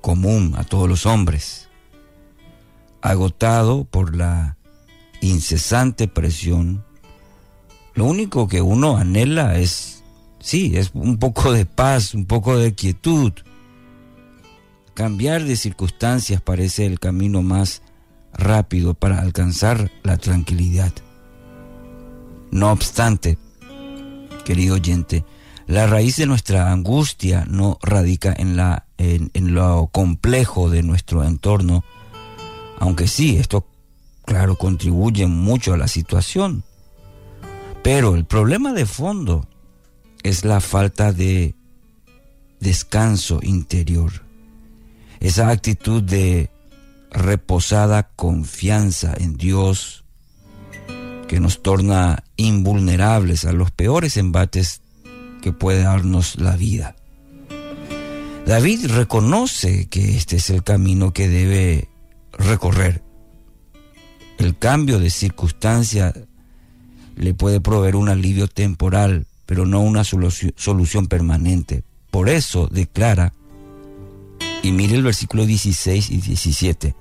común 0.00 0.54
a 0.56 0.64
todos 0.64 0.88
los 0.88 1.06
hombres. 1.06 1.68
Agotado 3.02 3.84
por 3.84 4.16
la 4.16 4.56
incesante 5.20 6.08
presión, 6.08 6.84
lo 7.94 8.06
único 8.06 8.48
que 8.48 8.60
uno 8.60 8.96
anhela 8.96 9.58
es, 9.58 10.02
sí, 10.40 10.76
es 10.76 10.90
un 10.94 11.18
poco 11.18 11.52
de 11.52 11.64
paz, 11.64 12.14
un 12.14 12.26
poco 12.26 12.58
de 12.58 12.74
quietud. 12.74 13.32
Cambiar 14.94 15.44
de 15.44 15.56
circunstancias 15.56 16.40
parece 16.40 16.86
el 16.86 16.98
camino 16.98 17.42
más 17.42 17.82
rápido 18.32 18.94
para 18.94 19.20
alcanzar 19.20 19.90
la 20.02 20.16
tranquilidad. 20.16 20.92
No 22.50 22.70
obstante, 22.70 23.38
querido 24.44 24.74
oyente, 24.74 25.24
la 25.66 25.86
raíz 25.86 26.16
de 26.16 26.26
nuestra 26.26 26.70
angustia 26.70 27.46
no 27.48 27.78
radica 27.82 28.34
en, 28.36 28.56
la, 28.56 28.86
en, 28.98 29.54
lo 29.54 29.88
complejo 29.90 30.68
de 30.68 30.82
nuestro 30.82 31.24
entorno, 31.24 31.84
aunque 32.78 33.08
sí, 33.08 33.36
esto, 33.36 33.66
claro, 34.24 34.56
contribuye 34.56 35.26
mucho 35.26 35.72
a 35.72 35.78
la 35.78 35.88
situación. 35.88 36.64
Pero 37.84 38.14
el 38.14 38.24
problema 38.24 38.72
de 38.72 38.86
fondo 38.86 39.46
es 40.22 40.46
la 40.46 40.62
falta 40.62 41.12
de 41.12 41.54
descanso 42.58 43.40
interior, 43.42 44.24
esa 45.20 45.50
actitud 45.50 46.02
de 46.02 46.48
reposada 47.10 48.08
confianza 48.16 49.12
en 49.18 49.36
Dios, 49.36 50.06
que 51.28 51.40
nos 51.40 51.62
torna 51.62 52.24
invulnerables 52.36 53.44
a 53.44 53.52
los 53.52 53.70
peores 53.70 54.16
embates 54.16 54.80
que 55.42 55.52
puede 55.52 55.82
darnos 55.82 56.36
la 56.40 56.56
vida. 56.56 56.96
David 58.46 58.86
reconoce 58.92 59.90
que 59.90 60.16
este 60.16 60.36
es 60.36 60.48
el 60.48 60.64
camino 60.64 61.12
que 61.12 61.28
debe 61.28 61.90
recorrer. 62.32 63.02
El 64.38 64.56
cambio 64.56 64.98
de 64.98 65.10
circunstancia 65.10 66.14
le 67.16 67.34
puede 67.34 67.60
proveer 67.60 67.96
un 67.96 68.08
alivio 68.08 68.48
temporal, 68.48 69.26
pero 69.46 69.66
no 69.66 69.80
una 69.80 70.04
solución 70.04 71.06
permanente. 71.06 71.82
Por 72.10 72.28
eso 72.28 72.68
declara, 72.68 73.32
y 74.62 74.72
mire 74.72 74.94
el 74.94 75.02
versículo 75.02 75.46
16 75.46 76.10
y 76.10 76.20
17, 76.20 76.94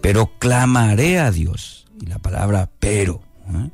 pero 0.00 0.30
clamaré 0.38 1.18
a 1.18 1.30
Dios 1.30 1.86
y 2.00 2.06
la 2.06 2.18
palabra 2.18 2.70
pero. 2.78 3.20
¿eh? 3.48 3.70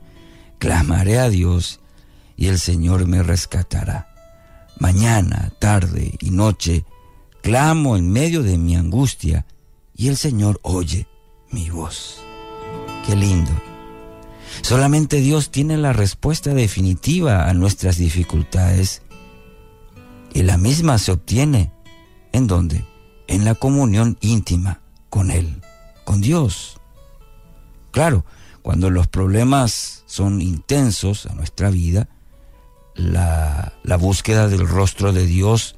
Clamaré 0.59 1.19
a 1.19 1.29
Dios 1.31 1.81
y 2.37 2.47
el 2.47 2.59
Señor 2.59 3.07
me 3.07 3.23
rescatará. 3.23 4.09
Mañana, 4.79 5.53
tarde 5.59 6.15
y 6.21 6.31
noche, 6.31 6.85
clamo 7.43 7.97
en 7.97 8.11
medio 8.11 8.43
de 8.43 8.59
mi 8.59 8.77
angustia 8.77 9.47
y 9.97 10.09
el 10.09 10.17
Señor 10.17 10.61
oye 10.63 11.07
mi 11.51 11.69
voz. 11.71 12.21
Qué 13.07 13.17
lindo. 13.17 13.70
Solamente 14.63 15.21
Dios 15.21 15.51
tiene 15.51 15.77
la 15.77 15.93
respuesta 15.93 16.55
definitiva 16.55 17.49
a 17.49 17.55
nuestras 17.55 17.99
dificultades 17.99 19.03
y 20.33 20.43
la 20.43 20.59
misma 20.59 20.99
se 20.99 21.13
obtiene 21.13 21.73
en 22.33 22.47
donde? 22.47 22.85
En 23.27 23.45
la 23.45 23.55
comunión 23.55 24.17
íntima 24.21 24.81
con 25.09 25.31
Él, 25.31 25.61
con 26.05 26.21
Dios. 26.21 26.81
Claro, 27.91 28.25
cuando 28.63 28.91
los 28.91 29.09
problemas 29.09 30.05
son 30.07 30.41
intensos 30.41 31.27
a 31.27 31.35
nuestra 31.35 31.71
vida, 31.71 32.09
la, 32.95 33.73
búsqueda 33.99 34.49
del 34.49 34.67
rostro 34.67 35.13
de 35.13 35.27
Dios 35.27 35.77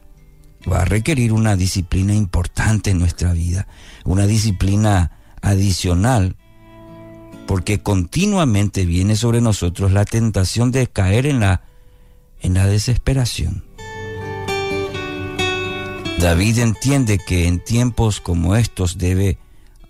va 0.70 0.82
a 0.82 0.84
requerir 0.84 1.32
una 1.32 1.56
disciplina 1.56 2.14
importante 2.14 2.90
en 2.90 2.98
nuestra 2.98 3.32
vida, 3.32 3.66
una 4.04 4.26
disciplina 4.26 5.12
adicional, 5.40 6.36
porque 7.46 7.80
continuamente 7.80 8.86
viene 8.86 9.16
sobre 9.16 9.40
nosotros 9.40 9.92
la 9.92 10.04
tentación 10.04 10.70
de 10.70 10.86
caer 10.86 11.26
en 11.26 11.40
la, 11.40 11.62
en 12.40 12.54
la 12.54 12.66
desesperación. 12.66 13.64
David 16.18 16.58
entiende 16.58 17.18
que 17.18 17.48
en 17.48 17.58
tiempos 17.58 18.20
como 18.20 18.54
estos 18.54 18.96
debe 18.96 19.38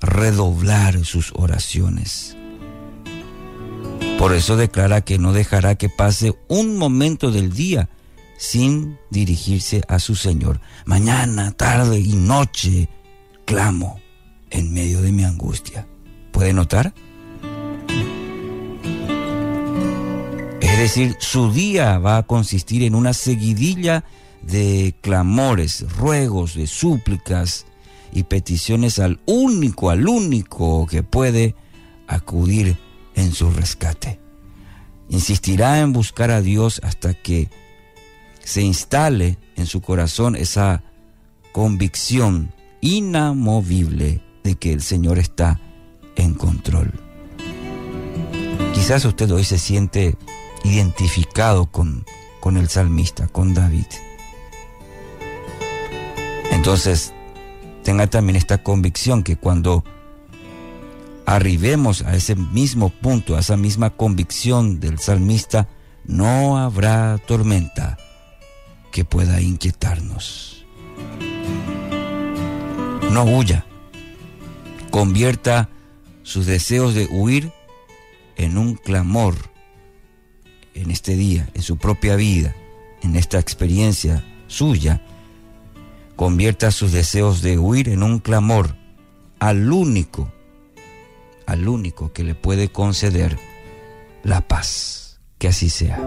redoblar 0.00 1.04
sus 1.04 1.32
oraciones. 1.34 2.36
Por 4.18 4.34
eso 4.34 4.56
declara 4.56 5.00
que 5.00 5.18
no 5.18 5.32
dejará 5.32 5.74
que 5.74 5.88
pase 5.88 6.34
un 6.48 6.78
momento 6.78 7.30
del 7.30 7.52
día 7.52 7.88
sin 8.38 8.98
dirigirse 9.10 9.82
a 9.88 9.98
su 9.98 10.14
Señor. 10.14 10.60
Mañana, 10.84 11.52
tarde 11.52 12.00
y 12.00 12.14
noche 12.14 12.88
clamo 13.44 14.00
en 14.50 14.72
medio 14.72 15.02
de 15.02 15.12
mi 15.12 15.24
angustia. 15.24 15.86
¿Puede 16.32 16.52
notar? 16.52 16.94
Decir, 20.82 21.16
su 21.18 21.52
día 21.52 21.98
va 21.98 22.18
a 22.18 22.22
consistir 22.24 22.82
en 22.82 22.94
una 22.94 23.14
seguidilla 23.14 24.04
de 24.42 24.94
clamores, 25.00 25.84
ruegos, 25.96 26.54
de 26.54 26.66
súplicas, 26.66 27.66
y 28.12 28.24
peticiones 28.24 28.98
al 28.98 29.20
único, 29.26 29.90
al 29.90 30.06
único 30.06 30.86
que 30.86 31.02
puede 31.02 31.56
acudir 32.06 32.76
en 33.14 33.32
su 33.32 33.50
rescate. 33.50 34.20
Insistirá 35.09 35.80
en 35.80 35.92
buscar 35.92 36.30
a 36.30 36.42
Dios 36.42 36.80
hasta 36.84 37.14
que 37.14 37.48
se 38.44 38.62
instale 38.62 39.38
en 39.56 39.66
su 39.66 39.80
corazón 39.80 40.36
esa 40.36 40.82
convicción 41.52 42.52
inamovible 42.80 44.22
de 44.44 44.56
que 44.56 44.72
el 44.72 44.82
Señor 44.82 45.18
está 45.18 45.60
en 46.16 46.34
control. 46.34 46.92
Quizás 48.74 49.04
usted 49.04 49.30
hoy 49.30 49.44
se 49.44 49.59
siente 49.59 50.16
identificado 50.64 51.66
con, 51.66 52.05
con 52.40 52.56
el 52.56 52.68
salmista, 52.68 53.28
con 53.28 53.55
David. 53.55 53.86
Entonces, 56.51 57.12
tenga 57.82 58.06
también 58.06 58.36
esta 58.36 58.62
convicción 58.62 59.22
que 59.22 59.36
cuando 59.36 59.84
arribemos 61.26 62.02
a 62.02 62.14
ese 62.14 62.36
mismo 62.36 62.90
punto, 62.90 63.36
a 63.36 63.40
esa 63.40 63.56
misma 63.56 63.90
convicción 63.90 64.80
del 64.80 64.98
salmista, 64.98 65.68
no 66.05 66.59
habrá 66.59 67.18
tormenta 67.18 67.98
que 68.90 69.05
pueda 69.05 69.40
inquietarnos. 69.40 70.64
No 73.10 73.24
huya, 73.24 73.66
convierta 74.90 75.68
sus 76.22 76.47
deseos 76.47 76.94
de 76.94 77.06
huir 77.10 77.52
en 78.36 78.59
un 78.59 78.74
clamor 78.74 79.51
en 80.74 80.90
este 80.90 81.16
día, 81.16 81.48
en 81.54 81.62
su 81.62 81.76
propia 81.76 82.16
vida, 82.16 82.54
en 83.02 83.16
esta 83.16 83.38
experiencia 83.38 84.24
suya, 84.46 85.02
convierta 86.16 86.70
sus 86.70 86.92
deseos 86.92 87.42
de 87.42 87.58
huir 87.58 87.88
en 87.88 88.02
un 88.02 88.18
clamor 88.18 88.76
al 89.38 89.72
único, 89.72 90.32
al 91.46 91.68
único 91.68 92.12
que 92.12 92.24
le 92.24 92.34
puede 92.34 92.68
conceder 92.68 93.38
la 94.22 94.40
paz. 94.42 95.20
Que 95.38 95.48
así 95.48 95.70
sea. 95.70 95.98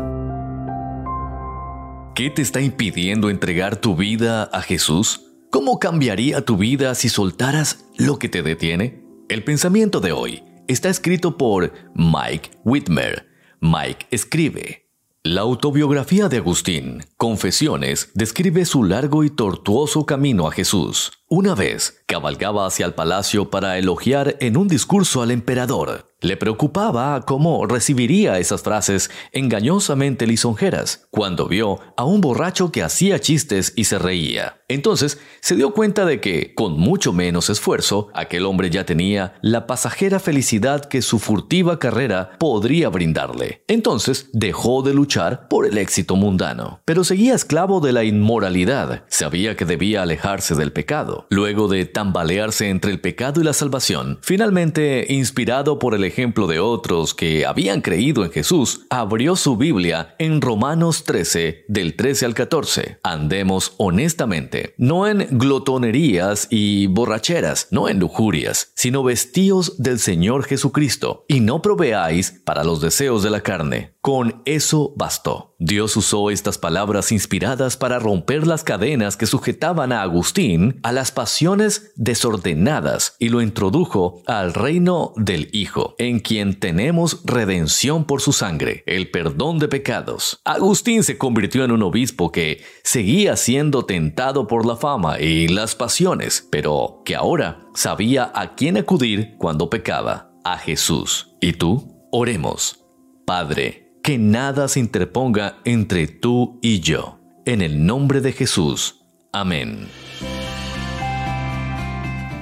¿Qué 2.15 2.29
te 2.29 2.41
está 2.41 2.61
impidiendo 2.61 3.29
entregar 3.29 3.75
tu 3.75 3.97
vida 3.97 4.43
a 4.43 4.61
Jesús? 4.61 5.23
¿Cómo 5.51 5.79
cambiaría 5.79 6.45
tu 6.45 6.55
vida 6.55 6.95
si 6.95 7.09
soltaras 7.09 7.85
lo 7.97 8.17
que 8.17 8.29
te 8.29 8.41
detiene? 8.41 9.03
El 9.27 9.43
pensamiento 9.43 9.99
de 9.99 10.13
hoy 10.13 10.43
está 10.69 10.87
escrito 10.87 11.37
por 11.37 11.73
Mike 11.93 12.51
Whitmer. 12.63 13.35
Mike 13.65 14.05
escribe. 14.11 14.91
La 15.23 15.41
autobiografía 15.41 16.29
de 16.29 16.37
Agustín, 16.37 17.03
Confesiones, 17.17 18.11
describe 18.13 18.63
su 18.63 18.83
largo 18.83 19.23
y 19.23 19.31
tortuoso 19.31 20.05
camino 20.05 20.47
a 20.47 20.51
Jesús. 20.51 21.13
Una 21.27 21.55
vez, 21.55 22.03
cabalgaba 22.05 22.67
hacia 22.67 22.85
el 22.85 22.93
palacio 22.93 23.49
para 23.49 23.79
elogiar 23.79 24.37
en 24.39 24.55
un 24.55 24.67
discurso 24.67 25.23
al 25.23 25.31
emperador. 25.31 26.14
Le 26.26 26.38
preocupaba 26.38 27.22
cómo 27.22 27.68
recibiría 27.68 28.39
esas 28.39 28.64
frases 28.64 29.11
engañosamente 29.31 30.26
lisonjeras 30.26 31.06
cuando 31.11 31.47
vio 31.47 31.77
a 31.97 32.03
un 32.03 32.19
borracho 32.19 32.72
que 32.72 32.81
hacía 32.81 33.19
chistes 33.19 33.73
y 33.76 33.84
se 33.84 33.99
reía. 33.99 34.57
Entonces 34.68 35.19
se 35.41 35.56
dio 35.56 35.73
cuenta 35.73 36.03
de 36.03 36.19
que, 36.19 36.56
con 36.56 36.80
mucho 36.80 37.14
menos 37.14 37.52
esfuerzo, 37.52 38.10
aquel 38.15 38.47
hombre 38.47 38.72
ya 38.72 38.88
tenía 38.88 39.35
la 39.43 39.68
pasajera 39.68 40.19
felicidad 40.19 40.85
que 40.85 41.03
su 41.03 41.19
furtiva 41.19 41.77
carrera 41.77 42.31
podría 42.39 42.89
brindarle. 42.89 43.64
Entonces 43.68 44.30
dejó 44.34 44.81
de 44.81 44.95
luchar 44.95 45.47
por 45.47 45.68
el 45.68 45.77
éxito 45.77 46.15
mundano, 46.15 46.80
pero 46.85 47.03
seguía 47.03 47.35
esclavo 47.35 47.81
de 47.81 47.93
la 47.93 48.03
inmoralidad. 48.03 49.03
Sabía 49.07 49.56
que 49.56 49.65
debía 49.65 50.02
alejarse 50.02 50.56
del 50.56 50.72
pecado. 50.72 51.27
Luego 51.30 51.68
de 51.68 51.85
tambalearse 51.85 52.69
entre 52.69 52.89
el 52.91 52.99
pecado 52.99 53.41
y 53.41 53.43
la 53.43 53.53
salvación, 53.53 54.18
finalmente, 54.23 55.06
inspirado 55.10 55.77
por 55.77 55.93
el 55.93 56.03
ejemplo 56.15 56.47
de 56.47 56.61
otros 56.61 57.13
que 57.13 57.45
habían 57.45 57.81
creído 57.81 58.23
en 58.23 58.31
Jesús, 58.31 58.85
abrió 58.89 59.35
su 59.35 59.57
Biblia 59.57 60.15
en 60.17 60.39
Romanos 60.39 61.03
13, 61.03 61.65
del 61.67 61.97
13 61.97 62.25
al 62.25 62.33
14. 62.33 62.99
Andemos 63.03 63.73
honestamente, 63.77 64.75
no 64.77 65.07
en 65.07 65.27
glotonerías 65.29 66.47
y 66.49 66.87
borracheras, 66.87 67.67
no 67.71 67.89
en 67.89 67.99
lujurias, 67.99 68.71
sino 68.75 69.03
vestíos 69.03 69.75
del 69.77 69.99
Señor 69.99 70.45
Jesucristo, 70.45 71.25
y 71.27 71.41
no 71.41 71.61
proveáis 71.61 72.41
para 72.45 72.63
los 72.63 72.79
deseos 72.79 73.21
de 73.21 73.31
la 73.31 73.41
carne 73.41 73.95
con 74.05 74.43
eso 74.45 74.93
bastó. 74.95 75.55
Dios 75.57 75.95
usó 75.95 76.32
estas 76.32 76.57
palabras 76.57 77.11
inspiradas 77.11 77.77
para 77.77 77.98
romper 77.98 78.45
las 78.45 78.64
cadenas 78.64 79.15
que 79.15 79.26
sujetaban 79.26 79.94
a 79.94 80.02
Agustín 80.02 80.80
a 80.84 80.91
las 80.91 81.11
pasiones 81.11 81.94
desordenadas 81.95 83.15
y 83.19 83.30
lo 83.30 83.41
introdujo 83.41 84.22
al 84.27 84.53
reino 84.53 85.14
del 85.15 85.49
Hijo, 85.53 85.95
en 85.98 86.19
quien 86.19 86.60
tenemos 86.60 87.22
redención 87.23 88.03
por 88.03 88.22
su 88.22 88.34
sangre, 88.34 88.84
el 88.86 89.10
perdón 89.11 89.60
de 89.60 89.69
pecados. 89.69 90.40
Agustín 90.44 91.03
se 91.03 91.18
convirtió 91.18 91.64
en 91.64 91.72
un 91.72 91.84
obispo 91.84 92.32
que 92.32 92.61
seguía 92.84 93.38
siendo 93.38 93.86
tentado 93.86 94.48
por 94.48 94.65
la 94.65 94.76
fama 94.76 95.19
y 95.19 95.48
las 95.48 95.76
pasiones, 95.76 96.48
pero 96.52 97.02
que 97.06 97.15
ahora 97.15 97.61
sabía 97.73 98.32
a 98.36 98.56
quién 98.56 98.77
acudir 98.77 99.36
cuando 99.38 99.69
pecaba, 99.69 100.32
a 100.44 100.57
Jesús. 100.57 101.36
¿Y 101.40 101.53
tú? 101.53 102.07
Oremos. 102.11 102.82
Padre, 103.26 103.85
que 104.06 104.19
nada 104.19 104.68
se 104.68 104.80
interponga 104.80 105.57
entre 105.65 106.06
tú 106.06 106.60
y 106.61 106.80
yo. 106.80 107.18
En 107.44 107.64
el 107.64 107.88
nombre 107.88 108.22
de 108.22 108.34
Jesús. 108.34 109.03
Amén. 109.34 109.88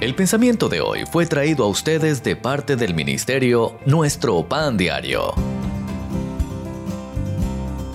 El 0.02 0.14
pensamiento 0.14 0.68
de 0.68 0.82
hoy 0.82 1.04
fue 1.10 1.24
traído 1.24 1.64
a 1.64 1.68
ustedes 1.68 2.22
de 2.22 2.36
parte 2.36 2.76
del 2.76 2.92
ministerio 2.92 3.78
Nuestro 3.86 4.46
Pan 4.46 4.76
Diario. 4.76 5.32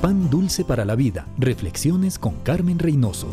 Pan 0.02 0.32
dulce 0.32 0.66
para 0.66 0.84
la 0.84 0.96
vida. 0.96 1.28
Reflexiones 1.38 2.18
con 2.18 2.38
Carmen 2.38 2.80
Reynoso. 2.80 3.28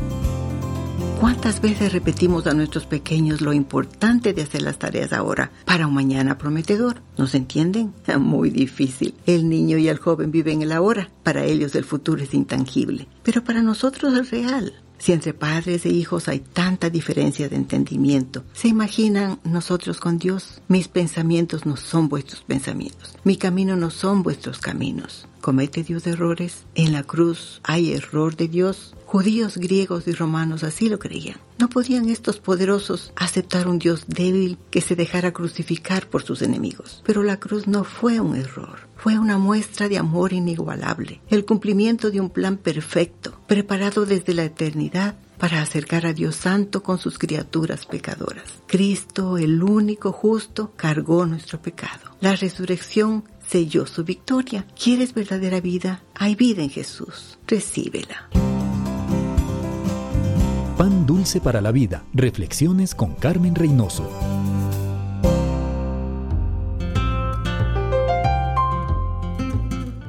¿Cuántas 1.20 1.62
veces 1.62 1.94
repetimos 1.94 2.46
a 2.46 2.52
nuestros 2.52 2.84
pequeños 2.84 3.40
lo 3.40 3.54
importante 3.54 4.34
de 4.34 4.42
hacer 4.42 4.60
las 4.60 4.78
tareas 4.78 5.14
ahora 5.14 5.50
para 5.64 5.86
un 5.86 5.94
mañana 5.94 6.36
prometedor? 6.36 7.00
¿Nos 7.16 7.34
entienden? 7.34 7.94
Muy 8.20 8.50
difícil. 8.50 9.14
El 9.24 9.48
niño 9.48 9.78
y 9.78 9.88
el 9.88 9.96
joven 9.96 10.30
viven 10.30 10.60
el 10.60 10.72
ahora. 10.72 11.08
Para 11.22 11.44
ellos 11.44 11.74
el 11.74 11.84
futuro 11.84 12.22
es 12.22 12.34
intangible. 12.34 13.08
Pero 13.22 13.42
para 13.42 13.62
nosotros 13.62 14.14
es 14.14 14.30
real. 14.30 14.74
Si 14.98 15.12
entre 15.12 15.34
padres 15.34 15.86
e 15.86 15.90
hijos 15.90 16.28
hay 16.28 16.40
tanta 16.40 16.90
diferencia 16.90 17.48
de 17.48 17.56
entendimiento, 17.56 18.44
¿se 18.52 18.68
imaginan 18.68 19.38
nosotros 19.44 20.00
con 20.00 20.18
Dios? 20.18 20.60
Mis 20.68 20.88
pensamientos 20.88 21.64
no 21.66 21.76
son 21.76 22.08
vuestros 22.08 22.42
pensamientos. 22.42 23.16
Mi 23.24 23.36
camino 23.36 23.76
no 23.76 23.90
son 23.90 24.22
vuestros 24.22 24.58
caminos. 24.58 25.26
¿Comete 25.46 25.84
Dios 25.84 26.08
errores? 26.08 26.66
En 26.74 26.92
la 26.92 27.04
cruz 27.04 27.60
hay 27.62 27.92
error 27.92 28.34
de 28.34 28.48
Dios. 28.48 28.96
Judíos, 29.04 29.58
griegos 29.58 30.08
y 30.08 30.12
romanos 30.12 30.64
así 30.64 30.88
lo 30.88 30.98
creían. 30.98 31.36
No 31.60 31.68
podían 31.68 32.08
estos 32.08 32.40
poderosos 32.40 33.12
aceptar 33.14 33.68
un 33.68 33.78
Dios 33.78 34.06
débil 34.08 34.58
que 34.72 34.80
se 34.80 34.96
dejara 34.96 35.32
crucificar 35.32 36.08
por 36.08 36.24
sus 36.24 36.42
enemigos. 36.42 37.00
Pero 37.06 37.22
la 37.22 37.38
cruz 37.38 37.68
no 37.68 37.84
fue 37.84 38.18
un 38.18 38.34
error, 38.34 38.88
fue 38.96 39.20
una 39.20 39.38
muestra 39.38 39.88
de 39.88 39.98
amor 39.98 40.32
inigualable, 40.32 41.20
el 41.28 41.44
cumplimiento 41.44 42.10
de 42.10 42.20
un 42.20 42.30
plan 42.30 42.56
perfecto, 42.56 43.38
preparado 43.46 44.04
desde 44.04 44.34
la 44.34 44.42
eternidad 44.42 45.14
para 45.38 45.62
acercar 45.62 46.06
a 46.06 46.12
Dios 46.12 46.36
Santo 46.36 46.82
con 46.82 46.98
sus 46.98 47.18
criaturas 47.18 47.86
pecadoras. 47.86 48.44
Cristo, 48.66 49.38
el 49.38 49.62
único 49.62 50.12
justo, 50.12 50.72
cargó 50.76 51.26
nuestro 51.26 51.60
pecado. 51.60 52.16
La 52.20 52.34
resurrección 52.34 53.24
selló 53.46 53.86
su 53.86 54.04
victoria. 54.04 54.66
¿Quieres 54.82 55.14
verdadera 55.14 55.60
vida? 55.60 56.02
Hay 56.14 56.34
vida 56.34 56.62
en 56.62 56.70
Jesús. 56.70 57.38
Recíbela. 57.46 58.28
Pan 60.76 61.06
dulce 61.06 61.40
para 61.40 61.60
la 61.60 61.72
vida. 61.72 62.04
Reflexiones 62.12 62.94
con 62.94 63.14
Carmen 63.14 63.54
Reynoso. 63.54 64.10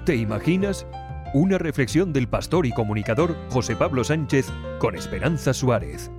¿Te 0.05 0.15
imaginas? 0.15 0.85
Una 1.33 1.57
reflexión 1.57 2.13
del 2.13 2.29
pastor 2.29 2.65
y 2.65 2.71
comunicador 2.71 3.35
José 3.49 3.75
Pablo 3.75 4.03
Sánchez 4.05 4.47
con 4.79 4.95
Esperanza 4.95 5.53
Suárez. 5.53 6.09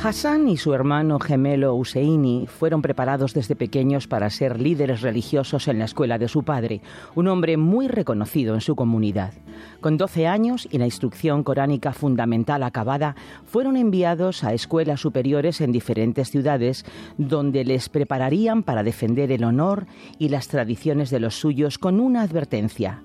Hassan 0.00 0.48
y 0.48 0.56
su 0.56 0.74
hermano 0.74 1.18
gemelo 1.18 1.74
Husseini 1.74 2.46
fueron 2.46 2.82
preparados 2.82 3.34
desde 3.34 3.56
pequeños 3.56 4.06
para 4.06 4.30
ser 4.30 4.60
líderes 4.60 5.02
religiosos 5.02 5.66
en 5.66 5.80
la 5.80 5.86
escuela 5.86 6.18
de 6.18 6.28
su 6.28 6.44
padre, 6.44 6.82
un 7.16 7.26
hombre 7.26 7.56
muy 7.56 7.88
reconocido 7.88 8.54
en 8.54 8.60
su 8.60 8.76
comunidad. 8.76 9.32
Con 9.80 9.96
12 9.96 10.28
años 10.28 10.68
y 10.70 10.78
la 10.78 10.84
instrucción 10.84 11.42
coránica 11.42 11.92
fundamental 11.92 12.62
acabada, 12.62 13.16
fueron 13.44 13.76
enviados 13.76 14.44
a 14.44 14.54
escuelas 14.54 15.00
superiores 15.00 15.60
en 15.60 15.72
diferentes 15.72 16.30
ciudades 16.30 16.84
donde 17.16 17.64
les 17.64 17.88
prepararían 17.88 18.62
para 18.62 18.84
defender 18.84 19.32
el 19.32 19.42
honor 19.42 19.88
y 20.16 20.28
las 20.28 20.46
tradiciones 20.46 21.10
de 21.10 21.18
los 21.18 21.34
suyos 21.34 21.76
con 21.76 21.98
una 21.98 22.22
advertencia. 22.22 23.02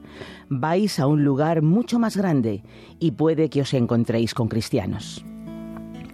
Vais 0.48 1.00
a 1.00 1.08
un 1.08 1.24
lugar 1.24 1.64
mucho 1.64 1.98
más 1.98 2.16
grande 2.16 2.64
y 3.00 3.12
puede 3.12 3.50
que 3.50 3.62
os 3.62 3.74
encontréis 3.74 4.36
con 4.36 4.48
cristianos. 4.48 5.26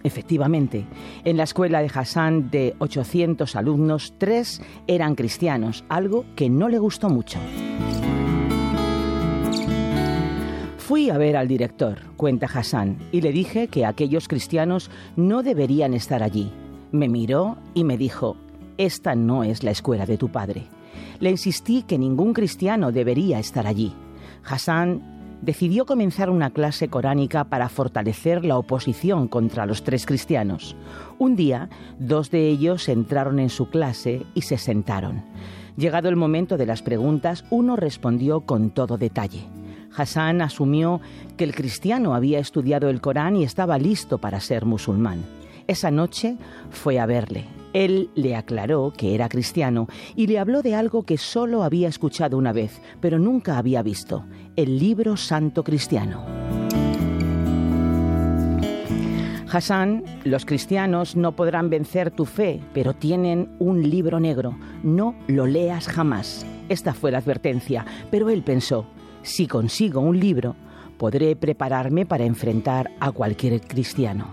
Efectivamente, 0.02 0.86
en 1.24 1.36
la 1.36 1.44
escuela 1.44 1.82
de 1.82 1.90
Hassan 1.92 2.50
de 2.50 2.74
800 2.78 3.54
alumnos, 3.56 4.14
tres 4.16 4.62
eran 4.86 5.14
cristianos, 5.14 5.84
algo 5.88 6.24
que 6.36 6.48
no 6.48 6.68
le 6.68 6.78
gustó 6.78 7.10
mucho. 7.10 7.38
Fui 10.78 11.10
a 11.10 11.18
ver 11.18 11.36
al 11.36 11.46
director, 11.46 11.98
cuenta 12.16 12.46
Hassan, 12.46 12.98
y 13.12 13.20
le 13.20 13.30
dije 13.30 13.68
que 13.68 13.86
aquellos 13.86 14.26
cristianos 14.26 14.90
no 15.16 15.42
deberían 15.42 15.94
estar 15.94 16.22
allí. 16.22 16.50
Me 16.90 17.08
miró 17.08 17.58
y 17.74 17.84
me 17.84 17.96
dijo, 17.96 18.36
esta 18.76 19.14
no 19.14 19.44
es 19.44 19.62
la 19.62 19.70
escuela 19.70 20.06
de 20.06 20.16
tu 20.16 20.30
padre. 20.30 20.66
Le 21.20 21.30
insistí 21.30 21.82
que 21.82 21.98
ningún 21.98 22.32
cristiano 22.32 22.90
debería 22.90 23.38
estar 23.38 23.66
allí. 23.66 23.92
Hassan 24.42 25.19
decidió 25.42 25.86
comenzar 25.86 26.30
una 26.30 26.50
clase 26.50 26.88
coránica 26.88 27.44
para 27.44 27.68
fortalecer 27.68 28.44
la 28.44 28.58
oposición 28.58 29.28
contra 29.28 29.66
los 29.66 29.82
tres 29.82 30.06
cristianos. 30.06 30.76
Un 31.18 31.36
día, 31.36 31.68
dos 31.98 32.30
de 32.30 32.48
ellos 32.48 32.88
entraron 32.88 33.38
en 33.38 33.50
su 33.50 33.70
clase 33.70 34.22
y 34.34 34.42
se 34.42 34.58
sentaron. 34.58 35.22
Llegado 35.76 36.08
el 36.08 36.16
momento 36.16 36.56
de 36.56 36.66
las 36.66 36.82
preguntas, 36.82 37.44
uno 37.50 37.76
respondió 37.76 38.42
con 38.42 38.70
todo 38.70 38.98
detalle. 38.98 39.48
Hassan 39.96 40.40
asumió 40.42 41.00
que 41.36 41.44
el 41.44 41.54
cristiano 41.54 42.14
había 42.14 42.38
estudiado 42.38 42.88
el 42.90 43.00
Corán 43.00 43.36
y 43.36 43.44
estaba 43.44 43.78
listo 43.78 44.18
para 44.18 44.40
ser 44.40 44.64
musulmán. 44.64 45.24
Esa 45.66 45.90
noche 45.90 46.36
fue 46.70 46.98
a 46.98 47.06
verle. 47.06 47.59
Él 47.72 48.10
le 48.14 48.36
aclaró 48.36 48.92
que 48.96 49.14
era 49.14 49.28
cristiano 49.28 49.88
y 50.16 50.26
le 50.26 50.38
habló 50.38 50.62
de 50.62 50.74
algo 50.74 51.04
que 51.04 51.18
solo 51.18 51.62
había 51.62 51.88
escuchado 51.88 52.36
una 52.36 52.52
vez, 52.52 52.80
pero 53.00 53.18
nunca 53.18 53.58
había 53.58 53.82
visto, 53.82 54.24
el 54.56 54.78
libro 54.78 55.16
santo 55.16 55.62
cristiano. 55.62 56.24
Hassan, 59.52 60.04
los 60.24 60.44
cristianos 60.44 61.16
no 61.16 61.34
podrán 61.34 61.70
vencer 61.70 62.12
tu 62.12 62.24
fe, 62.24 62.60
pero 62.72 62.94
tienen 62.94 63.48
un 63.58 63.88
libro 63.88 64.20
negro. 64.20 64.56
No 64.84 65.16
lo 65.26 65.46
leas 65.46 65.88
jamás. 65.88 66.46
Esta 66.68 66.94
fue 66.94 67.10
la 67.10 67.18
advertencia, 67.18 67.84
pero 68.12 68.30
él 68.30 68.44
pensó, 68.44 68.86
si 69.22 69.48
consigo 69.48 70.00
un 70.00 70.20
libro, 70.20 70.54
podré 70.98 71.34
prepararme 71.34 72.06
para 72.06 72.24
enfrentar 72.24 72.92
a 73.00 73.10
cualquier 73.10 73.60
cristiano. 73.60 74.26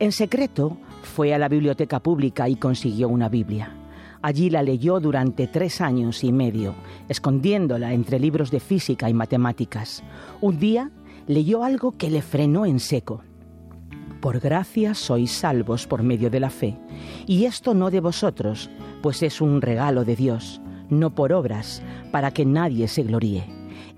En 0.00 0.10
secreto, 0.10 0.76
fue 1.02 1.34
a 1.34 1.38
la 1.38 1.48
biblioteca 1.48 2.00
pública 2.00 2.48
y 2.48 2.56
consiguió 2.56 3.08
una 3.08 3.28
Biblia. 3.28 3.74
Allí 4.20 4.50
la 4.50 4.62
leyó 4.62 4.98
durante 4.98 5.46
tres 5.46 5.80
años 5.80 6.24
y 6.24 6.32
medio, 6.32 6.74
escondiéndola 7.08 7.92
entre 7.92 8.18
libros 8.18 8.50
de 8.50 8.60
física 8.60 9.08
y 9.08 9.14
matemáticas. 9.14 10.02
Un 10.40 10.58
día 10.58 10.90
leyó 11.26 11.62
algo 11.62 11.92
que 11.92 12.10
le 12.10 12.22
frenó 12.22 12.66
en 12.66 12.80
seco. 12.80 13.22
Por 14.20 14.40
gracia 14.40 14.94
sois 14.94 15.30
salvos 15.30 15.86
por 15.86 16.02
medio 16.02 16.30
de 16.30 16.40
la 16.40 16.50
fe, 16.50 16.76
y 17.26 17.44
esto 17.44 17.74
no 17.74 17.90
de 17.90 18.00
vosotros, 18.00 18.68
pues 19.00 19.22
es 19.22 19.40
un 19.40 19.60
regalo 19.62 20.04
de 20.04 20.16
Dios, 20.16 20.60
no 20.90 21.14
por 21.14 21.32
obras, 21.32 21.82
para 22.10 22.32
que 22.32 22.44
nadie 22.44 22.88
se 22.88 23.04
gloríe. 23.04 23.44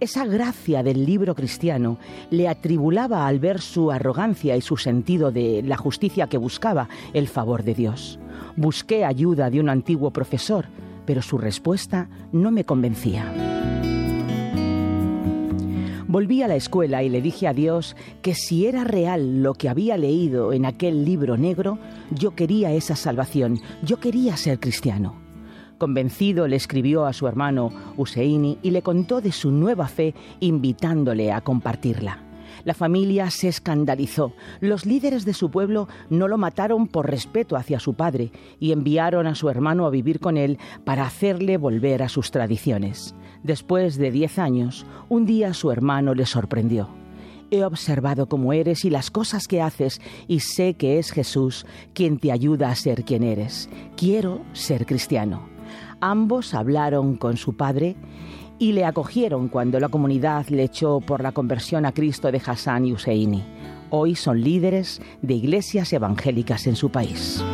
Esa 0.00 0.24
gracia 0.24 0.82
del 0.82 1.04
libro 1.04 1.34
cristiano 1.34 1.98
le 2.30 2.48
atribulaba 2.48 3.26
al 3.26 3.38
ver 3.38 3.60
su 3.60 3.90
arrogancia 3.90 4.56
y 4.56 4.62
su 4.62 4.78
sentido 4.78 5.30
de 5.30 5.62
la 5.62 5.76
justicia 5.76 6.26
que 6.26 6.38
buscaba 6.38 6.88
el 7.12 7.28
favor 7.28 7.64
de 7.64 7.74
Dios. 7.74 8.18
Busqué 8.56 9.04
ayuda 9.04 9.50
de 9.50 9.60
un 9.60 9.68
antiguo 9.68 10.10
profesor, 10.10 10.64
pero 11.04 11.20
su 11.20 11.36
respuesta 11.36 12.08
no 12.32 12.50
me 12.50 12.64
convencía. 12.64 13.30
Volví 16.08 16.42
a 16.42 16.48
la 16.48 16.56
escuela 16.56 17.02
y 17.02 17.10
le 17.10 17.20
dije 17.20 17.46
a 17.46 17.52
Dios 17.52 17.94
que 18.22 18.34
si 18.34 18.64
era 18.64 18.84
real 18.84 19.42
lo 19.42 19.52
que 19.52 19.68
había 19.68 19.98
leído 19.98 20.54
en 20.54 20.64
aquel 20.64 21.04
libro 21.04 21.36
negro, 21.36 21.78
yo 22.10 22.34
quería 22.34 22.72
esa 22.72 22.96
salvación, 22.96 23.60
yo 23.82 24.00
quería 24.00 24.38
ser 24.38 24.60
cristiano. 24.60 25.29
Convencido 25.80 26.46
le 26.46 26.56
escribió 26.56 27.06
a 27.06 27.14
su 27.14 27.26
hermano 27.26 27.72
Useini 27.96 28.58
y 28.62 28.70
le 28.70 28.82
contó 28.82 29.22
de 29.22 29.32
su 29.32 29.50
nueva 29.50 29.88
fe 29.88 30.14
invitándole 30.38 31.32
a 31.32 31.40
compartirla. 31.40 32.22
La 32.64 32.74
familia 32.74 33.30
se 33.30 33.48
escandalizó. 33.48 34.34
Los 34.60 34.84
líderes 34.84 35.24
de 35.24 35.32
su 35.32 35.50
pueblo 35.50 35.88
no 36.10 36.28
lo 36.28 36.36
mataron 36.36 36.86
por 36.86 37.08
respeto 37.08 37.56
hacia 37.56 37.80
su 37.80 37.94
padre 37.94 38.30
y 38.58 38.72
enviaron 38.72 39.26
a 39.26 39.34
su 39.34 39.48
hermano 39.48 39.86
a 39.86 39.90
vivir 39.90 40.20
con 40.20 40.36
él 40.36 40.58
para 40.84 41.06
hacerle 41.06 41.56
volver 41.56 42.02
a 42.02 42.10
sus 42.10 42.30
tradiciones. 42.30 43.14
Después 43.42 43.96
de 43.96 44.10
diez 44.10 44.38
años, 44.38 44.84
un 45.08 45.24
día 45.24 45.54
su 45.54 45.70
hermano 45.70 46.12
le 46.12 46.26
sorprendió. 46.26 46.90
He 47.50 47.64
observado 47.64 48.28
cómo 48.28 48.52
eres 48.52 48.84
y 48.84 48.90
las 48.90 49.10
cosas 49.10 49.48
que 49.48 49.62
haces 49.62 50.02
y 50.28 50.40
sé 50.40 50.74
que 50.74 50.98
es 50.98 51.10
Jesús 51.10 51.64
quien 51.94 52.18
te 52.18 52.32
ayuda 52.32 52.68
a 52.68 52.74
ser 52.74 53.02
quien 53.02 53.22
eres. 53.22 53.70
Quiero 53.96 54.42
ser 54.52 54.84
cristiano. 54.84 55.48
Ambos 56.00 56.54
hablaron 56.54 57.16
con 57.16 57.36
su 57.36 57.54
padre 57.56 57.94
y 58.58 58.72
le 58.72 58.86
acogieron 58.86 59.48
cuando 59.48 59.78
la 59.80 59.88
comunidad 59.88 60.46
le 60.48 60.64
echó 60.64 61.00
por 61.00 61.22
la 61.22 61.32
conversión 61.32 61.84
a 61.84 61.92
Cristo 61.92 62.32
de 62.32 62.40
Hassan 62.44 62.86
y 62.86 62.92
Husseini. 62.92 63.44
Hoy 63.90 64.14
son 64.14 64.40
líderes 64.40 65.02
de 65.20 65.34
iglesias 65.34 65.92
evangélicas 65.92 66.66
en 66.66 66.76
su 66.76 66.90
país. 66.90 67.44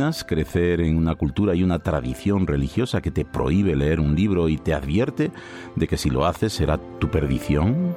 ¿Te 0.00 0.04
imaginas 0.04 0.24
crecer 0.24 0.80
en 0.80 0.96
una 0.96 1.14
cultura 1.14 1.54
y 1.54 1.62
una 1.62 1.80
tradición 1.80 2.46
religiosa 2.46 3.02
que 3.02 3.10
te 3.10 3.26
prohíbe 3.26 3.76
leer 3.76 4.00
un 4.00 4.16
libro 4.16 4.48
y 4.48 4.56
te 4.56 4.72
advierte 4.72 5.30
de 5.76 5.86
que 5.86 5.98
si 5.98 6.08
lo 6.08 6.24
haces 6.24 6.54
será 6.54 6.78
tu 6.98 7.10
perdición? 7.10 7.94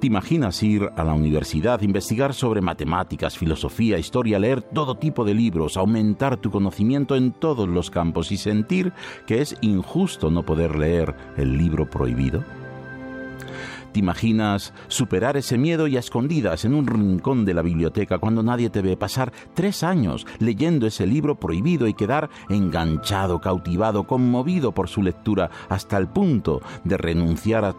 ¿Te 0.00 0.06
imaginas 0.06 0.62
ir 0.62 0.88
a 0.96 1.02
la 1.02 1.12
universidad, 1.12 1.82
investigar 1.82 2.32
sobre 2.32 2.60
matemáticas, 2.60 3.36
filosofía, 3.36 3.98
historia, 3.98 4.38
leer 4.38 4.62
todo 4.62 4.94
tipo 4.94 5.24
de 5.24 5.34
libros, 5.34 5.76
aumentar 5.76 6.36
tu 6.36 6.52
conocimiento 6.52 7.16
en 7.16 7.32
todos 7.32 7.68
los 7.68 7.90
campos 7.90 8.30
y 8.30 8.36
sentir 8.36 8.92
que 9.26 9.40
es 9.40 9.56
injusto 9.62 10.30
no 10.30 10.44
poder 10.44 10.76
leer 10.76 11.16
el 11.36 11.58
libro 11.58 11.90
prohibido? 11.90 12.44
¿Te 13.94 14.00
imaginas 14.00 14.74
superar 14.88 15.36
ese 15.36 15.56
miedo 15.56 15.86
y 15.86 15.96
a 15.96 16.00
escondidas 16.00 16.64
en 16.64 16.74
un 16.74 16.84
rincón 16.84 17.44
de 17.44 17.54
la 17.54 17.62
biblioteca 17.62 18.18
cuando 18.18 18.42
nadie 18.42 18.68
te 18.68 18.82
ve 18.82 18.96
pasar 18.96 19.32
tres 19.54 19.84
años 19.84 20.26
leyendo 20.40 20.88
ese 20.88 21.06
libro 21.06 21.36
prohibido 21.36 21.86
y 21.86 21.94
quedar 21.94 22.28
enganchado, 22.48 23.40
cautivado, 23.40 24.02
conmovido 24.02 24.72
por 24.72 24.88
su 24.88 25.00
lectura 25.00 25.48
hasta 25.68 25.96
el 25.96 26.08
punto 26.08 26.60
de 26.82 26.96
renunciar 26.96 27.64
a 27.64 27.76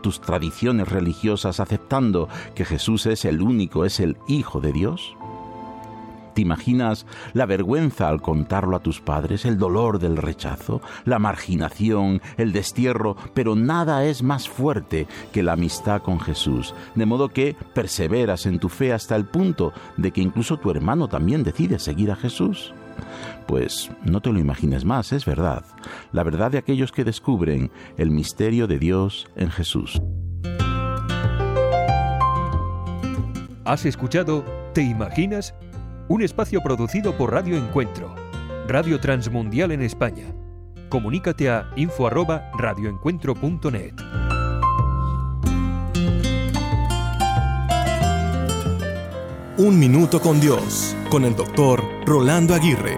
tus 0.00 0.22
tradiciones 0.22 0.88
religiosas 0.88 1.60
aceptando 1.60 2.30
que 2.54 2.64
Jesús 2.64 3.04
es 3.04 3.26
el 3.26 3.42
único, 3.42 3.84
es 3.84 4.00
el 4.00 4.16
Hijo 4.26 4.62
de 4.62 4.72
Dios? 4.72 5.18
¿Te 6.38 6.42
imaginas 6.42 7.04
la 7.32 7.46
vergüenza 7.46 8.08
al 8.08 8.22
contarlo 8.22 8.76
a 8.76 8.80
tus 8.80 9.00
padres, 9.00 9.44
el 9.44 9.58
dolor 9.58 9.98
del 9.98 10.16
rechazo, 10.16 10.80
la 11.04 11.18
marginación, 11.18 12.22
el 12.36 12.52
destierro? 12.52 13.16
Pero 13.34 13.56
nada 13.56 14.04
es 14.04 14.22
más 14.22 14.48
fuerte 14.48 15.08
que 15.32 15.42
la 15.42 15.54
amistad 15.54 16.00
con 16.00 16.20
Jesús, 16.20 16.76
de 16.94 17.06
modo 17.06 17.30
que 17.30 17.56
perseveras 17.74 18.46
en 18.46 18.60
tu 18.60 18.68
fe 18.68 18.92
hasta 18.92 19.16
el 19.16 19.24
punto 19.24 19.72
de 19.96 20.12
que 20.12 20.20
incluso 20.20 20.58
tu 20.58 20.70
hermano 20.70 21.08
también 21.08 21.42
decide 21.42 21.80
seguir 21.80 22.12
a 22.12 22.14
Jesús. 22.14 22.72
Pues 23.48 23.90
no 24.04 24.20
te 24.20 24.32
lo 24.32 24.38
imagines 24.38 24.84
más, 24.84 25.12
es 25.12 25.24
verdad, 25.24 25.64
la 26.12 26.22
verdad 26.22 26.52
de 26.52 26.58
aquellos 26.58 26.92
que 26.92 27.02
descubren 27.02 27.72
el 27.96 28.12
misterio 28.12 28.68
de 28.68 28.78
Dios 28.78 29.26
en 29.34 29.50
Jesús. 29.50 30.00
¿Has 33.64 33.84
escuchado 33.84 34.44
¿Te 34.78 34.84
imaginas? 34.84 35.54
Un 36.10 36.22
espacio 36.22 36.62
producido 36.62 37.18
por 37.18 37.34
Radio 37.34 37.58
Encuentro, 37.58 38.14
Radio 38.66 38.98
Transmundial 38.98 39.72
en 39.72 39.82
España. 39.82 40.24
Comunícate 40.88 41.50
a 41.50 41.70
info@radioencuentro.net. 41.76 43.92
Un 49.58 49.78
minuto 49.78 50.18
con 50.18 50.40
Dios, 50.40 50.96
con 51.10 51.26
el 51.26 51.36
doctor 51.36 51.84
Rolando 52.06 52.54
Aguirre. 52.54 52.96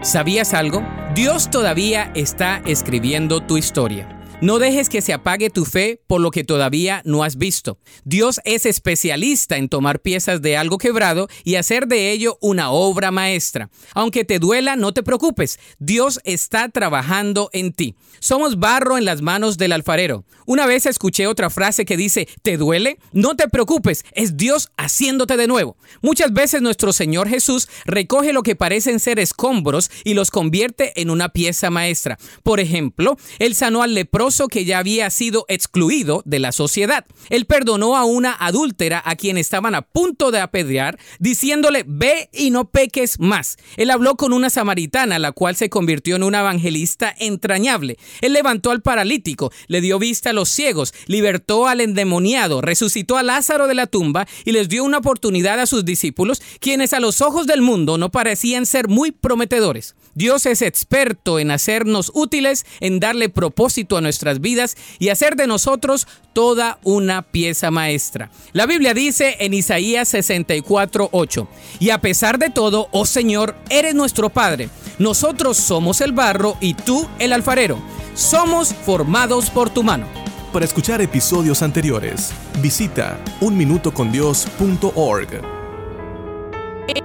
¿Sabías 0.00 0.54
algo? 0.54 0.82
Dios 1.14 1.50
todavía 1.50 2.10
está 2.14 2.62
escribiendo 2.64 3.42
tu 3.42 3.58
historia. 3.58 4.19
No 4.42 4.58
dejes 4.58 4.88
que 4.88 5.02
se 5.02 5.12
apague 5.12 5.50
tu 5.50 5.66
fe 5.66 6.00
por 6.06 6.22
lo 6.22 6.30
que 6.30 6.44
todavía 6.44 7.02
no 7.04 7.24
has 7.24 7.36
visto. 7.36 7.76
Dios 8.04 8.40
es 8.44 8.64
especialista 8.64 9.58
en 9.58 9.68
tomar 9.68 10.00
piezas 10.00 10.40
de 10.40 10.56
algo 10.56 10.78
quebrado 10.78 11.28
y 11.44 11.56
hacer 11.56 11.86
de 11.86 12.10
ello 12.10 12.38
una 12.40 12.70
obra 12.70 13.10
maestra. 13.10 13.68
Aunque 13.92 14.24
te 14.24 14.38
duela, 14.38 14.76
no 14.76 14.94
te 14.94 15.02
preocupes. 15.02 15.58
Dios 15.78 16.20
está 16.24 16.70
trabajando 16.70 17.50
en 17.52 17.74
ti. 17.74 17.96
Somos 18.18 18.58
barro 18.58 18.96
en 18.96 19.04
las 19.04 19.20
manos 19.20 19.58
del 19.58 19.72
alfarero. 19.72 20.24
Una 20.46 20.66
vez 20.66 20.86
escuché 20.86 21.26
otra 21.26 21.50
frase 21.50 21.84
que 21.84 21.98
dice, 21.98 22.26
¿te 22.40 22.56
duele? 22.56 22.98
No 23.12 23.36
te 23.36 23.46
preocupes, 23.46 24.06
es 24.12 24.38
Dios 24.38 24.70
haciéndote 24.78 25.36
de 25.36 25.48
nuevo. 25.48 25.76
Muchas 26.00 26.32
veces 26.32 26.62
nuestro 26.62 26.94
Señor 26.94 27.28
Jesús 27.28 27.68
recoge 27.84 28.32
lo 28.32 28.42
que 28.42 28.56
parecen 28.56 29.00
ser 29.00 29.20
escombros 29.20 29.90
y 30.02 30.14
los 30.14 30.30
convierte 30.30 30.98
en 31.00 31.10
una 31.10 31.28
pieza 31.28 31.68
maestra. 31.68 32.18
Por 32.42 32.58
ejemplo, 32.58 33.18
Él 33.38 33.54
sanó 33.54 33.82
al 33.82 33.94
leproso 33.94 34.29
que 34.48 34.64
ya 34.64 34.78
había 34.78 35.10
sido 35.10 35.44
excluido 35.48 36.22
de 36.24 36.38
la 36.38 36.52
sociedad. 36.52 37.04
Él 37.28 37.46
perdonó 37.46 37.96
a 37.96 38.04
una 38.04 38.36
adúltera 38.38 39.02
a 39.04 39.16
quien 39.16 39.38
estaban 39.38 39.74
a 39.74 39.82
punto 39.82 40.30
de 40.30 40.40
apedrear, 40.40 40.98
diciéndole, 41.18 41.84
ve 41.86 42.28
y 42.32 42.50
no 42.50 42.70
peques 42.70 43.18
más. 43.20 43.56
Él 43.76 43.90
habló 43.90 44.16
con 44.16 44.32
una 44.32 44.50
samaritana, 44.50 45.18
la 45.18 45.32
cual 45.32 45.56
se 45.56 45.70
convirtió 45.70 46.16
en 46.16 46.22
una 46.22 46.40
evangelista 46.40 47.14
entrañable. 47.18 47.98
Él 48.20 48.32
levantó 48.32 48.70
al 48.70 48.82
paralítico, 48.82 49.52
le 49.66 49.80
dio 49.80 49.98
vista 49.98 50.30
a 50.30 50.32
los 50.34 50.48
ciegos, 50.48 50.94
libertó 51.06 51.66
al 51.66 51.80
endemoniado, 51.80 52.60
resucitó 52.60 53.16
a 53.16 53.22
Lázaro 53.22 53.66
de 53.66 53.74
la 53.74 53.86
tumba 53.86 54.26
y 54.44 54.52
les 54.52 54.68
dio 54.68 54.84
una 54.84 54.98
oportunidad 54.98 55.60
a 55.60 55.66
sus 55.66 55.84
discípulos, 55.84 56.42
quienes 56.60 56.92
a 56.92 57.00
los 57.00 57.20
ojos 57.20 57.46
del 57.46 57.62
mundo 57.62 57.98
no 57.98 58.10
parecían 58.10 58.66
ser 58.66 58.88
muy 58.88 59.12
prometedores. 59.12 59.94
Dios 60.14 60.46
es 60.46 60.62
experto 60.62 61.38
en 61.38 61.50
hacernos 61.50 62.10
útiles, 62.14 62.66
en 62.80 63.00
darle 63.00 63.28
propósito 63.28 63.96
a 63.96 64.00
nuestra 64.00 64.30
vidas 64.34 64.76
y 64.98 65.08
hacer 65.08 65.36
de 65.36 65.46
nosotros 65.46 66.06
toda 66.32 66.78
una 66.82 67.22
pieza 67.22 67.70
maestra. 67.70 68.30
La 68.52 68.66
Biblia 68.66 68.94
dice 68.94 69.36
en 69.40 69.54
Isaías 69.54 70.12
64:8, 70.12 71.48
y 71.78 71.90
a 71.90 72.00
pesar 72.00 72.38
de 72.38 72.50
todo, 72.50 72.88
oh 72.92 73.06
Señor, 73.06 73.56
eres 73.68 73.94
nuestro 73.94 74.30
Padre. 74.30 74.68
Nosotros 74.98 75.56
somos 75.56 76.00
el 76.00 76.12
barro 76.12 76.56
y 76.60 76.74
tú 76.74 77.08
el 77.18 77.32
alfarero. 77.32 77.78
Somos 78.14 78.74
formados 78.74 79.50
por 79.50 79.70
tu 79.70 79.82
mano. 79.82 80.06
Para 80.52 80.64
escuchar 80.64 81.00
episodios 81.00 81.62
anteriores, 81.62 82.32
visita 82.60 83.22
unminutocondios.org. 83.40 85.42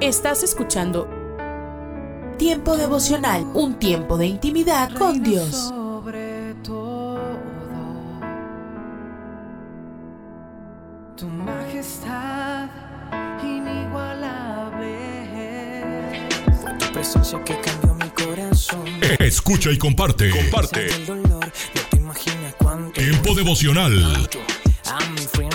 Estás 0.02 0.41
escuchando 0.41 1.07
Tiempo 2.37 2.77
devocional, 2.77 3.45
un 3.53 3.75
tiempo 3.75 4.17
de 4.17 4.27
intimidad 4.27 4.91
con 4.93 5.23
Dios. 5.23 5.73
tu 11.15 11.27
majestad 11.27 12.69
inigualable. 13.41 14.97
Tu 16.77 16.91
presencia 16.91 17.41
que 17.43 17.59
cambió 17.61 17.93
mi 17.95 18.09
corazón. 18.09 18.85
Escucha 19.19 19.71
y 19.71 19.77
comparte. 19.77 20.29
Comparte. 20.29 20.87
no 21.07 21.39
te 21.89 21.97
imaginas 21.97 22.53
cuánto 22.57 22.99
Tiempo 22.99 23.33
devocional. 23.33 24.27
A 24.85 24.99
mi. 25.11 25.55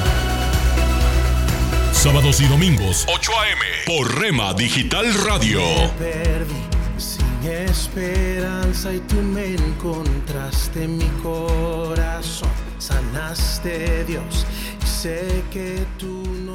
Sábados 2.01 2.41
y 2.41 2.47
domingos, 2.47 3.05
8 3.07 3.31
a.m. 3.41 3.61
por 3.85 4.19
Rema 4.19 4.55
Digital 4.55 5.13
Radio. 5.23 5.61
perdí 5.99 6.55
sin 6.97 7.43
esperanza 7.43 8.91
y 8.91 8.99
tú 9.01 9.17
me 9.17 9.53
encontraste 9.53 10.85
en 10.85 10.97
mi 10.97 11.07
corazón. 11.21 12.49
Sanaste 12.79 14.03
Dios 14.05 14.47
y 14.83 14.87
sé 14.87 15.43
que 15.51 15.85
tú. 15.99 16.20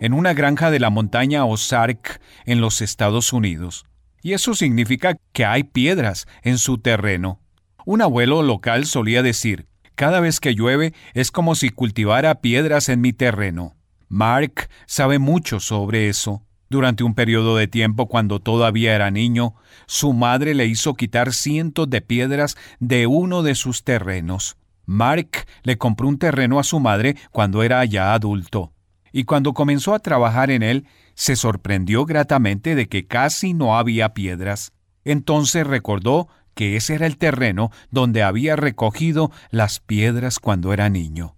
en 0.00 0.12
una 0.12 0.34
granja 0.34 0.70
de 0.70 0.80
la 0.80 0.90
montaña 0.90 1.44
Ozark 1.44 2.20
en 2.44 2.60
los 2.60 2.80
Estados 2.80 3.32
Unidos. 3.32 3.86
Y 4.22 4.32
eso 4.32 4.54
significa 4.54 5.16
que 5.32 5.44
hay 5.44 5.64
piedras 5.64 6.26
en 6.42 6.58
su 6.58 6.78
terreno. 6.78 7.40
Un 7.84 8.02
abuelo 8.02 8.42
local 8.42 8.86
solía 8.86 9.22
decir, 9.22 9.66
cada 9.94 10.20
vez 10.20 10.40
que 10.40 10.54
llueve 10.54 10.92
es 11.14 11.30
como 11.30 11.54
si 11.54 11.70
cultivara 11.70 12.40
piedras 12.40 12.88
en 12.88 13.00
mi 13.00 13.12
terreno. 13.12 13.76
Mark 14.08 14.68
sabe 14.86 15.18
mucho 15.18 15.60
sobre 15.60 16.08
eso. 16.08 16.42
Durante 16.68 17.04
un 17.04 17.14
periodo 17.14 17.56
de 17.56 17.68
tiempo 17.68 18.08
cuando 18.08 18.40
todavía 18.40 18.94
era 18.94 19.10
niño, 19.10 19.54
su 19.86 20.12
madre 20.12 20.54
le 20.54 20.66
hizo 20.66 20.94
quitar 20.94 21.32
cientos 21.32 21.88
de 21.88 22.00
piedras 22.00 22.56
de 22.80 23.06
uno 23.06 23.42
de 23.42 23.54
sus 23.54 23.84
terrenos. 23.84 24.56
Mark 24.84 25.46
le 25.62 25.78
compró 25.78 26.08
un 26.08 26.18
terreno 26.18 26.58
a 26.58 26.64
su 26.64 26.80
madre 26.80 27.16
cuando 27.30 27.62
era 27.62 27.84
ya 27.84 28.14
adulto, 28.14 28.72
y 29.16 29.24
cuando 29.24 29.54
comenzó 29.54 29.94
a 29.94 29.98
trabajar 29.98 30.50
en 30.50 30.62
él, 30.62 30.84
se 31.14 31.36
sorprendió 31.36 32.04
gratamente 32.04 32.74
de 32.74 32.86
que 32.86 33.06
casi 33.06 33.54
no 33.54 33.78
había 33.78 34.12
piedras. 34.12 34.72
Entonces 35.06 35.66
recordó 35.66 36.28
que 36.52 36.76
ese 36.76 36.96
era 36.96 37.06
el 37.06 37.16
terreno 37.16 37.70
donde 37.90 38.22
había 38.22 38.56
recogido 38.56 39.30
las 39.50 39.80
piedras 39.80 40.38
cuando 40.38 40.74
era 40.74 40.90
niño. 40.90 41.34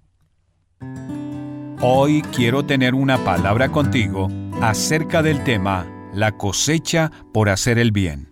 Hoy 1.80 2.22
quiero 2.34 2.66
tener 2.66 2.96
una 2.96 3.18
palabra 3.18 3.68
contigo 3.68 4.26
acerca 4.60 5.22
del 5.22 5.44
tema 5.44 5.86
la 6.12 6.32
cosecha 6.32 7.12
por 7.32 7.48
hacer 7.48 7.78
el 7.78 7.92
bien. 7.92 8.27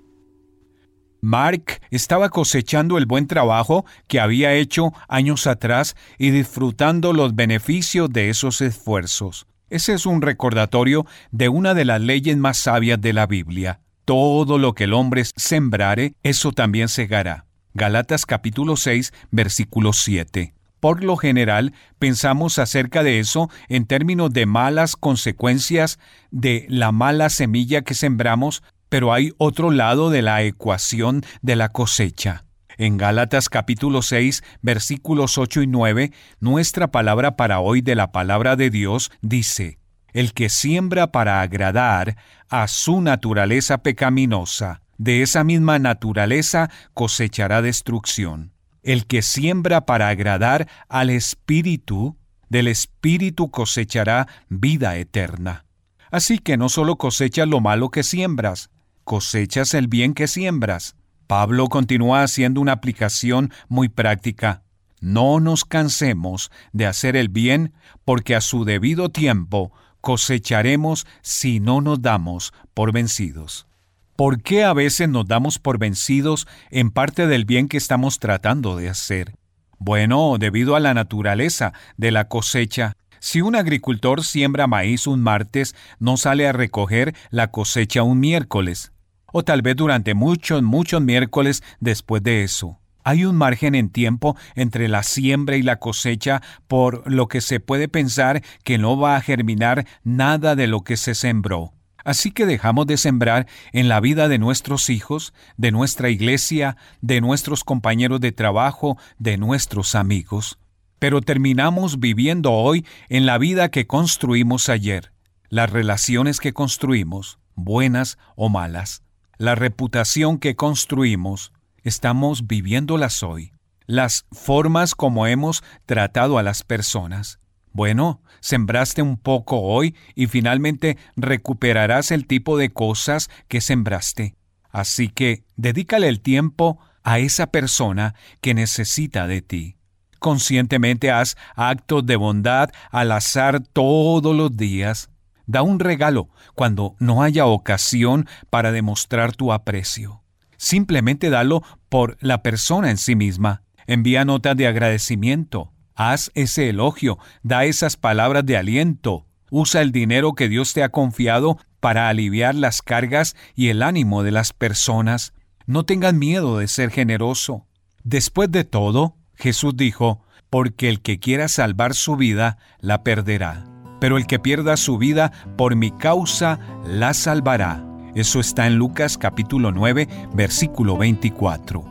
Mark 1.27 1.81
estaba 1.91 2.29
cosechando 2.29 2.99
el 2.99 3.07
buen 3.07 3.27
trabajo 3.27 3.85
que 4.07 4.21
había 4.21 4.55
hecho 4.55 4.93
años 5.09 5.49
atrás 5.49 5.97
y 6.19 6.31
disfrutando 6.31 7.13
los 7.13 7.35
beneficios 7.35 8.09
de 8.11 8.31
esos 8.31 8.61
esfuerzos. 8.61 9.49
Ese 9.69 9.95
es 9.95 10.07
un 10.07 10.23
recordatorio 10.23 11.05
de 11.33 11.49
una 11.49 11.75
de 11.75 11.85
las 11.85 12.01
leyes 12.01 12.37
más 12.37 12.59
sabias 12.59 13.01
de 13.01 13.13
la 13.13 13.27
Biblia. 13.27 13.81
Todo 14.05 14.57
lo 14.59 14.75
que 14.75 14.85
el 14.85 14.95
hombre 14.95 15.25
sembrare, 15.35 16.15
eso 16.23 16.53
también 16.53 16.87
segará. 16.87 17.47
Galatas 17.75 18.25
capítulo 18.25 18.77
6, 18.77 19.13
versículo 19.33 19.93
7. 19.93 20.55
Por 20.79 21.03
lo 21.03 21.17
general, 21.17 21.73
pensamos 21.99 22.61
acerca 22.61 23.03
de 23.03 23.19
eso 23.19 23.51
en 23.69 23.87
términos 23.87 24.33
de 24.33 24.47
malas 24.47 24.95
consecuencias 24.95 25.99
de 26.31 26.67
la 26.69 26.93
mala 26.93 27.31
semilla 27.31 27.83
que 27.83 27.95
sembramos, 27.95 28.63
pero 28.89 29.13
hay 29.13 29.33
otro 29.39 29.71
lado 29.71 30.11
de 30.11 30.23
la 30.23 30.43
ecuación 30.43 31.23
de 31.43 31.57
la 31.57 31.71
cosecha. 31.71 32.45
En 32.79 32.99
Gálatas 32.99 33.49
capítulo 33.49 34.03
6, 34.03 34.43
versículos 34.61 35.39
8 35.39 35.63
y 35.63 35.67
9, 35.67 36.13
nuestra 36.41 36.91
palabra 36.91 37.37
para 37.37 37.61
hoy 37.61 37.81
de 37.81 37.95
la 37.95 38.13
palabra 38.13 38.55
de 38.55 38.69
Dios 38.69 39.11
dice, 39.23 39.79
El 40.13 40.35
que 40.35 40.51
siembra 40.51 41.11
para 41.11 41.41
agradar 41.41 42.17
a 42.51 42.69
su 42.69 43.01
naturaleza 43.01 43.79
pecaminosa, 43.79 44.83
de 44.99 45.23
esa 45.23 45.43
misma 45.43 45.79
naturaleza 45.79 46.71
cosechará 46.95 47.63
destrucción. 47.63 48.53
El 48.83 49.07
que 49.07 49.23
siembra 49.23 49.87
para 49.87 50.09
agradar 50.09 50.69
al 50.89 51.11
Espíritu, 51.11 52.17
del 52.49 52.69
Espíritu 52.69 53.51
cosechará 53.51 54.29
vida 54.49 54.97
eterna. 54.97 55.65
Así 56.11 56.39
que 56.39 56.57
no 56.57 56.69
solo 56.69 56.97
cosechas 56.97 57.49
lo 57.49 57.61
malo 57.61 57.91
que 57.91 58.03
siembras, 58.03 58.71
cosechas 59.07 59.73
el 59.73 59.87
bien 59.87 60.13
que 60.15 60.27
siembras. 60.27 60.97
Pablo 61.29 61.69
continúa 61.69 62.25
haciendo 62.25 62.61
una 62.61 62.73
aplicación 62.73 63.53
muy 63.69 63.89
práctica. 63.89 64.65
No 65.01 65.39
nos 65.39 65.65
cansemos 65.65 66.51
de 66.73 66.87
hacer 66.87 67.17
el 67.17 67.29
bien, 67.29 67.73
porque 68.05 68.35
a 68.35 68.41
su 68.41 68.65
debido 68.65 69.09
tiempo 69.09 69.73
cosecharemos 70.01 71.07
si 71.23 71.61
no 71.61 71.81
nos 71.81 72.03
damos 72.03 72.53
por 72.75 72.93
vencidos. 72.93 73.69
¿Por 74.17 74.43
qué 74.43 74.65
a 74.65 74.73
veces 74.73 75.09
nos 75.09 75.27
damos 75.27 75.61
por 75.61 75.79
vencidos 75.79 76.49
en 76.71 76.91
parte 76.91 77.29
del 77.29 77.45
bien 77.45 77.69
que 77.69 77.77
estamos 77.77 78.19
tratando 78.19 78.77
de 78.77 78.89
hacer? 78.89 79.37
Bueno, 79.79 80.37
debido 80.39 80.75
a 80.75 80.81
la 80.81 80.95
naturaleza 80.95 81.73
de 81.97 82.11
la 82.11 82.27
cosecha. 82.27 82.97
Si 83.21 83.41
un 83.41 83.55
agricultor 83.55 84.25
siembra 84.25 84.67
maíz 84.67 85.07
un 85.07 85.21
martes, 85.21 85.77
no 86.01 86.17
sale 86.17 86.49
a 86.49 86.53
recoger 86.53 87.15
la 87.31 87.51
cosecha 87.51 88.03
un 88.03 88.21
miércoles, 88.21 88.93
o 89.37 89.43
tal 89.43 89.61
vez 89.61 89.77
durante 89.77 90.15
muchos, 90.15 90.63
muchos 90.63 91.03
miércoles 91.03 91.63
después 91.79 92.23
de 92.23 92.43
eso. 92.43 92.79
Hay 93.05 93.27
un 93.27 93.37
margen 93.37 93.75
en 93.75 93.91
tiempo 93.91 94.35
entre 94.55 94.89
la 94.89 95.03
siembra 95.03 95.59
y 95.59 95.63
la 95.63 95.77
cosecha, 95.77 96.41
por 96.69 97.03
lo 97.13 97.29
que 97.29 97.43
se 97.43 97.61
puede 97.61 97.87
pensar 97.87 98.43
que 98.65 98.79
no 98.79 98.99
va 98.99 99.15
a 99.15 99.21
germinar 99.21 99.87
nada 100.05 100.57
de 100.57 100.67
lo 100.67 100.85
que 100.85 100.97
se 100.97 101.15
sembró. 101.15 101.75
Así 102.03 102.31
que 102.31 102.47
dejamos 102.47 102.87
de 102.87 102.97
sembrar 102.97 103.47
en 103.75 103.91
la 103.91 104.01
vida 104.01 104.29
de 104.29 104.39
nuestros 104.39 104.89
hijos, 104.89 105.35
de 105.59 105.71
nuestra 105.71 106.09
iglesia, 106.09 106.79
de 107.03 107.21
nuestros 107.21 107.63
compañeros 107.63 108.23
de 108.23 108.33
trabajo, 108.33 108.97
de 109.19 109.37
nuestros 109.37 109.95
amigos. 109.95 110.59
Pero 110.99 111.21
terminamos 111.21 112.01
viviendo 112.01 112.53
hoy 112.53 112.87
en 113.11 113.27
la 113.27 113.37
vida 113.37 113.71
que 113.71 113.87
construimos 113.87 114.71
ayer, 114.71 115.13
las 115.51 115.69
relaciones 115.69 116.41
que 116.41 116.55
construimos, 116.55 117.39
buenas 117.55 118.17
o 118.35 118.49
malas, 118.49 119.03
la 119.39 119.55
reputación 119.55 120.39
que 120.39 120.57
construimos, 120.57 121.53
estamos 121.83 122.47
viviéndolas 122.47 123.23
hoy, 123.23 123.53
las 123.87 124.27
formas 124.33 124.95
como 124.95 125.27
hemos 125.27 125.63
tratado 125.85 126.39
a 126.39 126.43
las 126.43 126.63
personas. 126.63 127.39
Bueno, 127.73 128.23
sembraste 128.41 129.03
un 129.03 129.19
poco 129.19 129.61
hoy 129.61 129.95
y 130.15 130.29
finalmente 130.29 130.97
recuperarás 131.17 132.11
el 132.11 132.27
tipo 132.27 132.57
de 132.57 132.73
cosas 132.73 133.29
que 133.49 133.61
sembraste. 133.61 134.35
Así 134.71 135.09
que 135.09 135.45
dedícale 135.57 136.09
el 136.09 136.21
tiempo 136.21 136.79
a 137.03 137.19
esa 137.19 137.49
persona 137.49 138.15
que 138.41 138.55
necesita 138.55 139.27
de 139.27 139.43
ti. 139.43 139.77
Conscientemente 140.19 141.11
haz 141.11 141.37
actos 141.55 142.05
de 142.07 142.17
bondad 142.17 142.71
al 142.91 143.13
azar 143.13 143.61
todos 143.61 144.35
los 144.35 144.57
días. 144.57 145.11
Da 145.47 145.63
un 145.63 145.79
regalo 145.79 146.29
cuando 146.55 146.97
no 146.99 147.23
haya 147.23 147.47
ocasión 147.47 148.27
para 148.51 148.73
demostrar 148.73 149.35
tu 149.35 149.53
aprecio. 149.53 150.23
Simplemente 150.57 151.31
dalo 151.31 151.63
por 151.89 152.17
la 152.21 152.43
persona 152.43 152.91
en 152.91 152.97
sí 152.97 153.15
misma. 153.15 153.63
Envía 153.87 154.25
notas 154.25 154.57
de 154.57 154.67
agradecimiento. 154.67 155.73
Haz 155.95 156.31
ese 156.35 156.69
elogio, 156.69 157.19
da 157.43 157.65
esas 157.65 157.97
palabras 157.97 158.45
de 158.45 158.57
aliento, 158.57 159.27
usa 159.51 159.81
el 159.81 159.93
dinero 159.93 160.35
que 160.35 160.49
Dios 160.49 160.75
te 160.75 160.83
ha 160.83 160.91
confiado 160.91 161.59
para 161.81 162.09
aliviar 162.09 162.55
las 162.55 162.83
cargas 162.83 163.37
y 163.55 163.69
el 163.69 163.83
ánimo 163.83 164.23
de 164.23 164.33
las 164.33 164.53
personas. 164.53 165.33
No 165.67 165.85
tengas 165.85 166.13
miedo 166.13 166.59
de 166.59 166.69
ser 166.69 166.91
generoso. 166.91 167.67
Después 168.03 168.51
de 168.51 168.65
todo, 168.65 169.17
Jesús 169.37 169.77
dijo, 169.77 170.23
porque 170.51 170.89
el 170.89 171.01
que 171.01 171.19
quiera 171.19 171.49
salvar 171.49 171.95
su 171.95 172.17
vida, 172.17 172.59
la 172.81 173.03
perderá. 173.03 173.76
Pero 174.01 174.17
el 174.17 174.27
que 174.27 174.39
pierda 174.39 174.77
su 174.77 174.99
vida 174.99 175.33
por 175.57 175.77
mi 175.77 175.91
causa 175.91 176.59
la 176.87 177.15
salvará. 177.15 177.85
Eso 178.15 178.41
está 178.41 178.67
en 178.67 178.77
Lucas 178.77 179.19
capítulo 179.19 179.73
9, 179.73 180.09
versículo 180.35 180.97
24. 180.97 181.85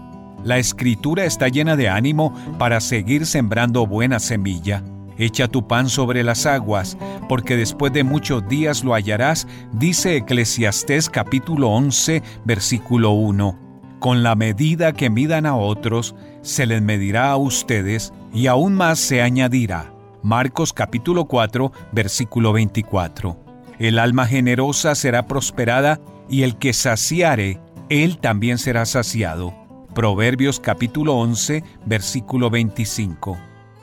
La 0.43 0.57
escritura 0.57 1.25
está 1.25 1.47
llena 1.47 1.75
de 1.75 1.89
ánimo 1.89 2.33
para 2.59 2.79
seguir 2.79 3.25
sembrando 3.25 3.87
buena 3.87 4.19
semilla. 4.19 4.83
Echa 5.17 5.47
tu 5.47 5.67
pan 5.67 5.89
sobre 5.89 6.23
las 6.23 6.45
aguas, 6.45 6.97
porque 7.29 7.55
después 7.55 7.93
de 7.93 8.03
muchos 8.03 8.47
días 8.47 8.83
lo 8.83 8.93
hallarás, 8.93 9.47
dice 9.71 10.17
Eclesiastés 10.17 11.09
capítulo 11.09 11.69
11, 11.69 12.21
versículo 12.43 13.11
1. 13.11 13.59
Con 13.99 14.23
la 14.23 14.35
medida 14.35 14.93
que 14.93 15.09
midan 15.09 15.45
a 15.45 15.55
otros, 15.55 16.15
se 16.41 16.65
les 16.65 16.81
medirá 16.81 17.31
a 17.31 17.37
ustedes, 17.37 18.13
y 18.33 18.47
aún 18.47 18.75
más 18.75 18.99
se 18.99 19.21
añadirá. 19.21 19.94
Marcos 20.25 20.73
capítulo 20.73 21.25
4, 21.25 21.71
versículo 21.91 22.51
24. 22.51 23.37
El 23.77 23.99
alma 23.99 24.25
generosa 24.25 24.95
será 24.95 25.27
prosperada, 25.27 25.99
y 26.27 26.41
el 26.41 26.55
que 26.55 26.73
saciare, 26.73 27.59
él 27.89 28.17
también 28.17 28.57
será 28.57 28.87
saciado. 28.87 29.53
Proverbios 29.93 30.59
capítulo 30.59 31.13
11, 31.17 31.63
versículo 31.85 32.49
25. 32.49 33.37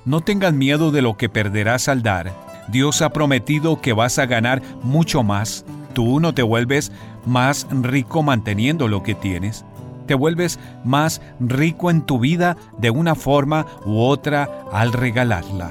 No 0.05 0.21
tengas 0.23 0.53
miedo 0.53 0.91
de 0.91 1.01
lo 1.01 1.17
que 1.17 1.29
perderás 1.29 1.87
al 1.87 2.03
dar. 2.03 2.33
Dios 2.67 3.03
ha 3.03 3.11
prometido 3.11 3.81
que 3.81 3.93
vas 3.93 4.19
a 4.19 4.27
ganar 4.27 4.63
mucho 4.83 5.23
más. 5.23 5.65
Tú 5.95 6.19
no 6.19 6.35
te 6.35 6.43
vuelves 6.43 6.91
más 7.25 7.69
rico 7.71 8.25
manteniendo 8.25 8.89
lo 8.89 9.05
que 9.05 9.15
tienes. 9.15 9.65
Te 10.09 10.15
vuelves 10.15 10.59
más 10.85 11.23
rico 11.39 11.89
en 11.89 12.03
tu 12.03 12.19
vida 12.19 12.57
de 12.79 12.91
una 12.91 13.15
forma 13.15 13.65
u 13.87 14.01
otra 14.01 14.67
al 14.73 14.93
regalarla. 14.93 15.71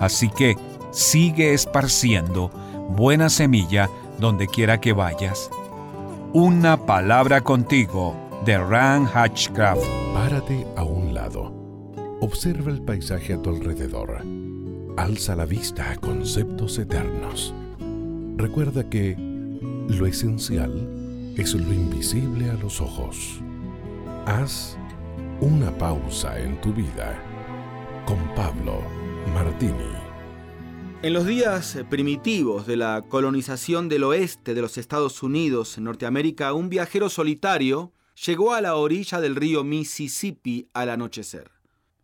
Así 0.00 0.28
que 0.28 0.56
sigue 0.90 1.54
esparciendo 1.54 2.50
buena 2.88 3.28
semilla 3.28 3.88
donde 4.18 4.48
quiera 4.48 4.80
que 4.80 4.92
vayas. 4.92 5.50
Una 6.32 6.86
palabra 6.86 7.42
contigo 7.42 8.16
de 8.44 8.58
Ran 8.58 9.06
Hatchcraft. 9.06 9.86
Párate 10.12 10.66
a 10.76 10.82
un 10.82 11.14
lado 11.14 11.60
Observa 12.22 12.70
el 12.70 12.82
paisaje 12.82 13.32
a 13.32 13.40
tu 13.40 13.48
alrededor. 13.48 14.22
Alza 14.98 15.34
la 15.34 15.46
vista 15.46 15.90
a 15.90 15.96
conceptos 15.96 16.78
eternos. 16.78 17.54
Recuerda 18.36 18.90
que 18.90 19.16
lo 19.88 20.04
esencial 20.04 21.32
es 21.38 21.54
lo 21.54 21.72
invisible 21.72 22.50
a 22.50 22.54
los 22.54 22.82
ojos. 22.82 23.40
Haz 24.26 24.76
una 25.40 25.70
pausa 25.78 26.38
en 26.38 26.60
tu 26.60 26.74
vida 26.74 27.18
con 28.04 28.18
Pablo 28.36 28.82
Martini. 29.26 29.92
En 31.02 31.12
los 31.12 31.26
días 31.26 31.78
primitivos 31.88 32.66
de 32.66 32.76
la 32.76 33.02
colonización 33.08 33.88
del 33.88 34.04
oeste 34.04 34.54
de 34.54 34.60
los 34.60 34.78
Estados 34.78 35.22
Unidos 35.22 35.78
en 35.78 35.84
Norteamérica, 35.84 36.52
un 36.52 36.68
viajero 36.68 37.08
solitario 37.08 37.92
llegó 38.26 38.52
a 38.52 38.60
la 38.60 38.76
orilla 38.76 39.20
del 39.20 39.36
río 39.36 39.64
Mississippi 39.64 40.68
al 40.74 40.90
anochecer. 40.90 41.50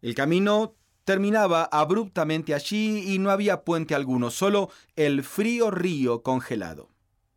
El 0.00 0.14
camino 0.14 0.74
terminaba 1.04 1.64
abruptamente 1.64 2.54
allí 2.54 3.14
y 3.14 3.18
no 3.18 3.30
había 3.30 3.62
puente 3.64 3.94
alguno, 3.94 4.30
solo 4.30 4.70
el 4.96 5.22
frío 5.22 5.70
río 5.70 6.22
congelado. 6.22 6.90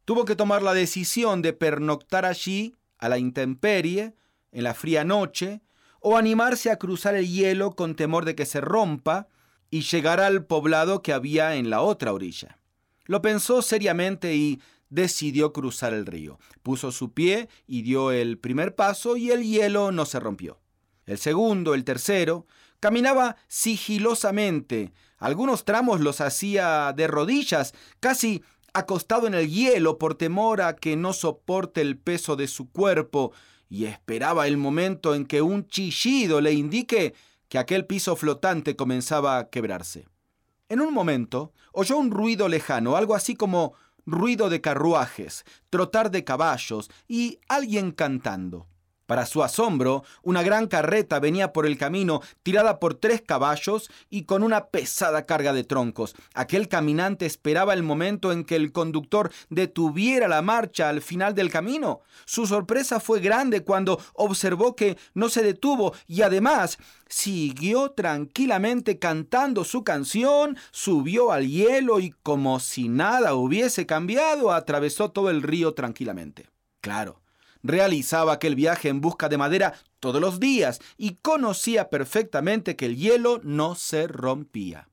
Tuvo 0.06 0.26
que 0.26 0.36
tomar 0.36 0.64
la 0.64 0.74
decisión 0.74 1.42
de 1.42 1.54
pernoctar 1.54 2.26
allí, 2.26 2.76
a 2.98 3.10
la 3.10 3.18
intemperie, 3.18 4.16
en 4.52 4.64
la 4.64 4.74
fría 4.74 5.04
noche, 5.04 5.62
o 6.00 6.18
animarse 6.18 6.72
a 6.72 6.78
cruzar 6.78 7.16
el 7.16 7.28
hielo 7.28 7.76
con 7.76 7.96
temor 7.96 8.26
de 8.26 8.36
que 8.36 8.46
se 8.46 8.62
rompa 8.62 9.28
y 9.70 9.82
llegar 9.82 10.20
al 10.20 10.46
poblado 10.46 11.02
que 11.02 11.14
había 11.14 11.56
en 11.56 11.70
la 11.70 11.82
otra 11.82 12.14
orilla. 12.14 12.60
Lo 13.06 13.22
pensó 13.22 13.62
seriamente 13.62 14.36
y 14.36 14.62
decidió 14.90 15.54
cruzar 15.54 15.94
el 15.94 16.06
río. 16.06 16.40
Puso 16.64 16.92
su 16.92 17.14
pie 17.14 17.50
y 17.68 17.82
dio 17.84 18.12
el 18.12 18.38
primer 18.38 18.76
paso 18.76 19.18
y 19.18 19.32
el 19.32 19.44
hielo 19.44 19.92
no 19.92 20.06
se 20.06 20.20
rompió. 20.20 20.60
El 21.06 21.18
segundo, 21.18 21.74
el 21.74 21.84
tercero, 21.84 22.46
caminaba 22.80 23.36
sigilosamente. 23.48 24.94
Algunos 25.18 25.66
tramos 25.66 26.00
los 26.00 26.22
hacía 26.22 26.94
de 26.96 27.08
rodillas, 27.08 27.74
casi 28.00 28.44
acostado 28.74 29.28
en 29.28 29.34
el 29.34 29.50
hielo 29.50 29.98
por 29.98 30.16
temor 30.16 30.62
a 30.62 30.76
que 30.76 30.96
no 30.96 31.14
soporte 31.14 31.82
el 31.82 31.98
peso 31.98 32.36
de 32.36 32.48
su 32.48 32.70
cuerpo, 32.70 33.34
y 33.70 33.86
esperaba 33.86 34.48
el 34.48 34.58
momento 34.58 35.14
en 35.14 35.26
que 35.26 35.42
un 35.42 35.68
chillido 35.68 36.42
le 36.42 36.54
indique 36.54 37.14
que 37.50 37.58
aquel 37.58 37.86
piso 37.86 38.16
flotante 38.16 38.76
comenzaba 38.76 39.38
a 39.38 39.50
quebrarse. 39.50 40.08
En 40.70 40.82
un 40.82 40.94
momento 40.94 41.52
oyó 41.74 41.98
un 41.98 42.12
ruido 42.12 42.48
lejano, 42.48 42.96
algo 42.96 43.16
así 43.16 43.36
como 43.36 43.74
ruido 44.06 44.50
de 44.50 44.62
carruajes, 44.62 45.44
trotar 45.70 46.12
de 46.12 46.24
caballos 46.24 46.90
y 47.08 47.40
alguien 47.48 47.92
cantando. 47.92 48.68
Para 49.10 49.26
su 49.26 49.42
asombro, 49.42 50.04
una 50.22 50.44
gran 50.44 50.68
carreta 50.68 51.20
venía 51.20 51.52
por 51.52 51.66
el 51.66 51.80
camino, 51.80 52.22
tirada 52.44 52.80
por 52.80 52.94
tres 52.94 53.24
caballos 53.24 53.90
y 54.12 54.26
con 54.26 54.44
una 54.44 54.68
pesada 54.68 55.26
carga 55.26 55.52
de 55.52 55.64
troncos. 55.64 56.14
Aquel 56.36 56.68
caminante 56.68 57.26
esperaba 57.26 57.74
el 57.74 57.82
momento 57.82 58.32
en 58.32 58.44
que 58.44 58.56
el 58.56 58.72
conductor 58.72 59.32
detuviera 59.50 60.28
la 60.28 60.44
marcha 60.44 60.90
al 60.90 61.02
final 61.02 61.34
del 61.34 61.50
camino. 61.50 62.02
Su 62.26 62.46
sorpresa 62.46 63.00
fue 63.00 63.20
grande 63.20 63.64
cuando 63.64 64.00
observó 64.14 64.76
que 64.76 64.96
no 65.16 65.30
se 65.30 65.42
detuvo 65.42 65.96
y 66.06 66.22
además 66.22 66.78
siguió 67.08 67.90
tranquilamente 67.90 69.00
cantando 69.00 69.64
su 69.64 69.84
canción, 69.84 70.56
subió 70.70 71.32
al 71.32 71.48
hielo 71.48 72.00
y 72.00 72.12
como 72.22 72.60
si 72.60 72.90
nada 72.90 73.34
hubiese 73.34 73.88
cambiado, 73.88 74.52
atravesó 74.52 75.10
todo 75.10 75.32
el 75.32 75.42
río 75.42 75.74
tranquilamente. 75.74 76.46
Claro, 76.80 77.22
realizaba 77.64 78.34
aquel 78.34 78.56
viaje 78.56 78.90
en 78.90 79.02
busca 79.02 79.30
de 79.30 79.38
madera 79.38 79.74
todos 80.00 80.22
los 80.22 80.40
días 80.40 80.80
y 80.98 81.16
conocía 81.16 81.90
perfectamente 81.90 82.76
que 82.76 82.86
el 82.86 82.98
hielo 82.98 83.42
no 83.44 83.76
se 83.76 84.08
rompía. 84.08 84.90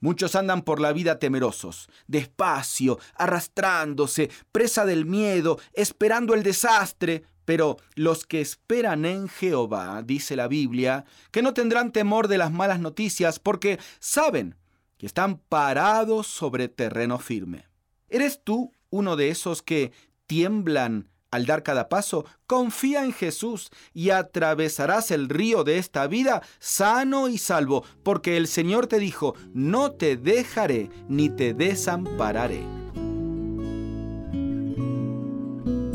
Muchos 0.00 0.36
andan 0.36 0.62
por 0.62 0.80
la 0.80 0.92
vida 0.92 1.18
temerosos, 1.18 1.88
despacio, 2.06 2.98
arrastrándose, 3.14 4.30
presa 4.52 4.86
del 4.86 5.06
miedo, 5.06 5.58
esperando 5.72 6.34
el 6.34 6.44
desastre, 6.44 7.24
pero 7.44 7.78
los 7.94 8.24
que 8.24 8.40
esperan 8.40 9.04
en 9.04 9.28
Jehová, 9.28 10.02
dice 10.04 10.36
la 10.36 10.46
Biblia, 10.46 11.04
que 11.32 11.42
no 11.42 11.52
tendrán 11.54 11.92
temor 11.92 12.28
de 12.28 12.38
las 12.38 12.52
malas 12.52 12.78
noticias 12.78 13.38
porque 13.40 13.80
saben 13.98 14.54
que 14.98 15.06
están 15.06 15.38
parados 15.38 16.26
sobre 16.26 16.68
terreno 16.68 17.18
firme. 17.18 17.66
¿Eres 18.08 18.42
tú 18.44 18.72
uno 18.90 19.16
de 19.16 19.30
esos 19.30 19.62
que 19.62 19.92
tiemblan 20.26 21.08
al 21.30 21.46
dar 21.46 21.62
cada 21.62 21.88
paso, 21.88 22.24
confía 22.46 23.04
en 23.04 23.12
Jesús 23.12 23.70
y 23.92 24.10
atravesarás 24.10 25.10
el 25.10 25.28
río 25.28 25.64
de 25.64 25.78
esta 25.78 26.06
vida 26.06 26.42
sano 26.58 27.28
y 27.28 27.38
salvo, 27.38 27.84
porque 28.02 28.36
el 28.36 28.46
Señor 28.46 28.86
te 28.86 28.98
dijo, 28.98 29.34
no 29.52 29.92
te 29.92 30.16
dejaré 30.16 30.90
ni 31.08 31.28
te 31.28 31.54
desampararé. 31.54 32.78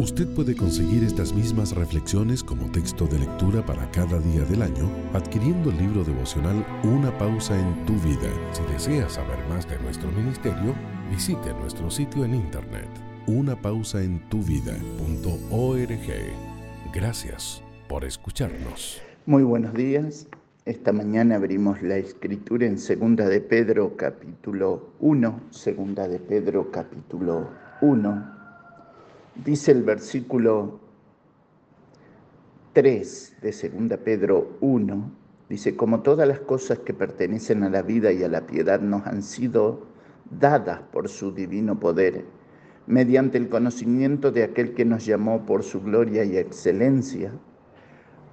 Usted 0.04 0.28
puede 0.36 0.54
conseguir 0.54 1.04
estas 1.04 1.32
mismas 1.32 1.72
reflexiones 1.72 2.44
como 2.44 2.70
texto 2.72 3.06
de 3.06 3.20
lectura 3.20 3.66
para 3.66 3.90
cada 3.92 4.20
día 4.20 4.44
del 4.44 4.62
año 4.62 4.92
adquiriendo 5.14 5.70
el 5.70 5.78
libro 5.78 6.04
devocional 6.04 6.66
Una 6.84 7.18
pausa 7.18 7.58
en 7.58 7.86
tu 7.86 7.94
vida. 7.94 8.30
Si 8.52 8.64
desea 8.74 9.08
saber 9.08 9.40
más 9.48 9.66
de 9.66 9.80
nuestro 9.80 10.12
ministerio, 10.12 10.76
visite 11.10 11.54
nuestro 11.54 11.90
sitio 11.90 12.26
en 12.26 12.36
internet 12.36 13.03
una 13.28 13.56
pausa 13.56 14.04
en 14.04 14.20
tu 14.30 14.44
vida.org. 14.44 15.90
Gracias 16.94 17.64
por 17.88 18.04
escucharnos. 18.04 19.02
Muy 19.26 19.44
buenos 19.44 19.74
días. 19.74 20.28
Esta 20.66 20.92
mañana 20.92 21.36
abrimos 21.36 21.82
la 21.82 21.98
escritura 21.98 22.66
en 22.66 22.78
Segunda 22.78 23.30
de 23.30 23.40
Pedro 23.40 23.96
capítulo 23.96 24.90
1, 25.00 25.42
Segunda 25.52 26.08
de 26.08 26.20
Pedro 26.20 26.70
capítulo 26.70 27.50
1. 27.82 28.34
Dice 29.46 29.72
el 29.72 29.84
versículo 29.84 30.80
3 32.74 33.38
de 33.42 33.54
Segunda 33.54 33.98
Pedro 33.98 34.58
1, 34.60 35.12
dice, 35.50 35.76
como 35.78 36.02
todas 36.02 36.28
las 36.28 36.40
cosas 36.40 36.80
que 36.80 36.94
pertenecen 36.94 37.64
a 37.64 37.70
la 37.70 37.84
vida 37.84 38.12
y 38.12 38.24
a 38.24 38.28
la 38.28 38.42
piedad 38.48 38.82
nos 38.82 39.06
han 39.08 39.24
sido 39.24 39.86
dadas 40.30 40.82
por 40.92 41.08
su 41.08 41.32
divino 41.34 41.80
poder, 41.80 42.26
mediante 42.88 43.38
el 43.38 43.50
conocimiento 43.50 44.32
de 44.32 44.44
aquel 44.44 44.74
que 44.74 44.86
nos 44.86 45.06
llamó 45.06 45.46
por 45.46 45.64
su 45.64 45.82
gloria 45.82 46.24
y 46.24 46.38
excelencia, 46.38 47.32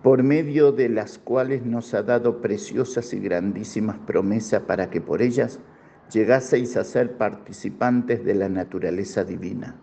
por 0.03 0.23
medio 0.23 0.73
de 0.73 0.89
las 0.89 1.19
cuales 1.19 1.65
nos 1.65 1.93
ha 1.95 2.03
dado 2.03 2.41
preciosas 2.41 3.13
y 3.13 3.21
grandísimas 3.21 3.99
promesas 4.07 4.63
para 4.63 4.89
que 4.91 5.01
por 5.01 5.23
ellas 5.23 5.61
llegaseis 6.13 6.77
a 6.77 6.85
ser 6.85 7.17
participantes 7.17 8.25
de 8.25 8.35
la 8.35 8.49
naturaleza 8.49 9.25
divina, 9.25 9.77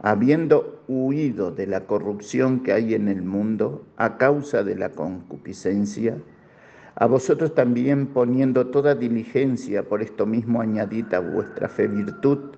habiendo 0.00 0.82
huido 0.86 1.50
de 1.50 1.66
la 1.66 1.86
corrupción 1.86 2.62
que 2.62 2.72
hay 2.72 2.94
en 2.94 3.08
el 3.08 3.22
mundo 3.22 3.86
a 3.96 4.18
causa 4.18 4.62
de 4.62 4.76
la 4.76 4.90
concupiscencia, 4.90 6.16
A 7.00 7.06
vosotros 7.06 7.54
también 7.54 8.08
poniendo 8.08 8.66
toda 8.66 8.96
diligencia, 8.96 9.88
por 9.88 10.02
esto 10.02 10.26
mismo 10.26 10.60
añadid 10.60 11.14
a 11.14 11.20
vuestra 11.20 11.68
fe 11.68 11.86
virtud, 11.86 12.57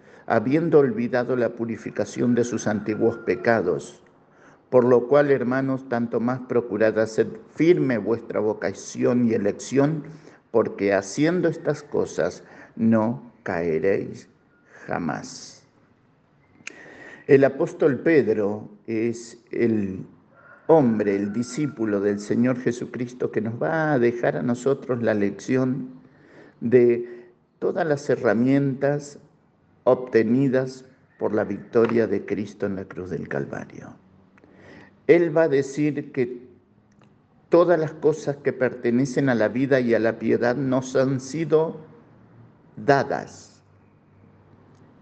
habiendo 0.31 0.79
olvidado 0.79 1.35
la 1.35 1.49
purificación 1.49 2.35
de 2.35 2.45
sus 2.45 2.65
antiguos 2.65 3.17
pecados. 3.17 4.01
Por 4.69 4.85
lo 4.85 5.09
cual, 5.09 5.29
hermanos, 5.29 5.89
tanto 5.89 6.21
más 6.21 6.39
procurad 6.47 6.97
hacer 6.99 7.27
firme 7.53 7.97
vuestra 7.97 8.39
vocación 8.39 9.27
y 9.27 9.33
elección, 9.33 10.05
porque 10.49 10.93
haciendo 10.93 11.49
estas 11.49 11.83
cosas 11.83 12.45
no 12.77 13.33
caeréis 13.43 14.29
jamás. 14.87 15.63
El 17.27 17.43
apóstol 17.43 17.99
Pedro 17.99 18.69
es 18.87 19.37
el 19.51 20.05
hombre, 20.67 21.17
el 21.17 21.33
discípulo 21.33 21.99
del 21.99 22.21
Señor 22.21 22.57
Jesucristo, 22.57 23.31
que 23.31 23.41
nos 23.41 23.61
va 23.61 23.91
a 23.91 23.99
dejar 23.99 24.37
a 24.37 24.41
nosotros 24.41 25.03
la 25.03 25.13
lección 25.13 25.89
de 26.61 27.27
todas 27.59 27.85
las 27.85 28.09
herramientas 28.09 29.19
obtenidas 29.83 30.85
por 31.17 31.33
la 31.33 31.43
victoria 31.43 32.07
de 32.07 32.25
Cristo 32.25 32.65
en 32.65 32.75
la 32.75 32.85
cruz 32.85 33.09
del 33.09 33.27
Calvario. 33.27 33.93
Él 35.07 35.35
va 35.35 35.43
a 35.43 35.47
decir 35.47 36.11
que 36.11 36.47
todas 37.49 37.79
las 37.79 37.93
cosas 37.93 38.37
que 38.37 38.53
pertenecen 38.53 39.29
a 39.29 39.35
la 39.35 39.47
vida 39.47 39.79
y 39.79 39.93
a 39.93 39.99
la 39.99 40.17
piedad 40.17 40.55
nos 40.55 40.95
han 40.95 41.19
sido 41.19 41.77
dadas. 42.77 43.61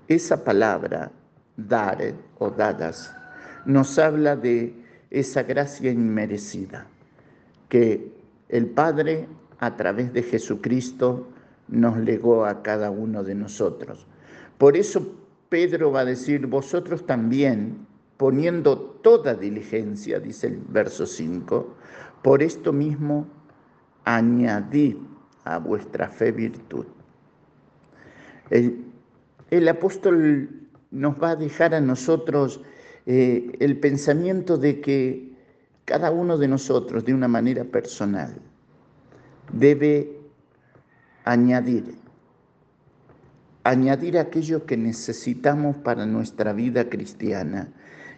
Esa 0.08 0.44
palabra, 0.44 1.12
dar 1.56 2.00
o 2.40 2.50
dadas, 2.50 3.16
nos 3.66 4.00
habla 4.00 4.36
de 4.36 4.74
esa 5.12 5.44
gracia 5.44 5.92
inmerecida 5.92 6.88
que 7.68 8.12
el 8.50 8.66
Padre 8.66 9.28
a 9.60 9.76
través 9.76 10.12
de 10.14 10.24
Jesucristo 10.24 11.28
nos 11.68 11.98
legó 11.98 12.46
a 12.46 12.64
cada 12.64 12.90
uno 12.90 13.24
de 13.24 13.36
nosotros. 13.36 14.08
Por 14.60 14.76
eso 14.76 15.16
Pedro 15.48 15.92
va 15.92 16.02
a 16.02 16.06
decir, 16.06 16.46
vosotros 16.46 17.06
también, 17.06 17.88
poniendo 18.18 18.78
toda 18.78 19.34
diligencia, 19.34 20.20
dice 20.20 20.48
el 20.48 20.58
verso 20.68 21.06
5, 21.06 21.76
por 22.22 22.44
esto 22.44 22.74
mismo 22.74 23.26
añadid 24.04 24.98
a 25.46 25.60
vuestra 25.60 26.10
fe 26.10 26.34
virtud. 26.34 26.86
El, 28.50 29.68
apóstol 29.70 30.68
nos 30.92 31.16
va 31.24 31.32
a 31.32 31.36
dejar 31.38 31.74
a 31.74 31.80
nosotros 31.80 32.62
eh, 33.06 33.56
el 33.62 33.80
pensamiento 33.80 34.58
de 34.58 34.82
que 34.82 35.32
cada 35.86 36.12
uno 36.12 36.38
de 36.38 36.50
nosotros, 36.50 37.06
de 37.06 37.14
una 37.14 37.30
manera 37.30 37.64
personal, 37.64 38.36
debe 39.54 40.20
añadir 41.24 41.99
añadir 43.64 44.18
aquello 44.18 44.66
que 44.66 44.78
necesitamos 44.78 45.76
para 45.78 46.06
nuestra 46.06 46.54
vida 46.54 46.90
cristiana. 46.90 47.70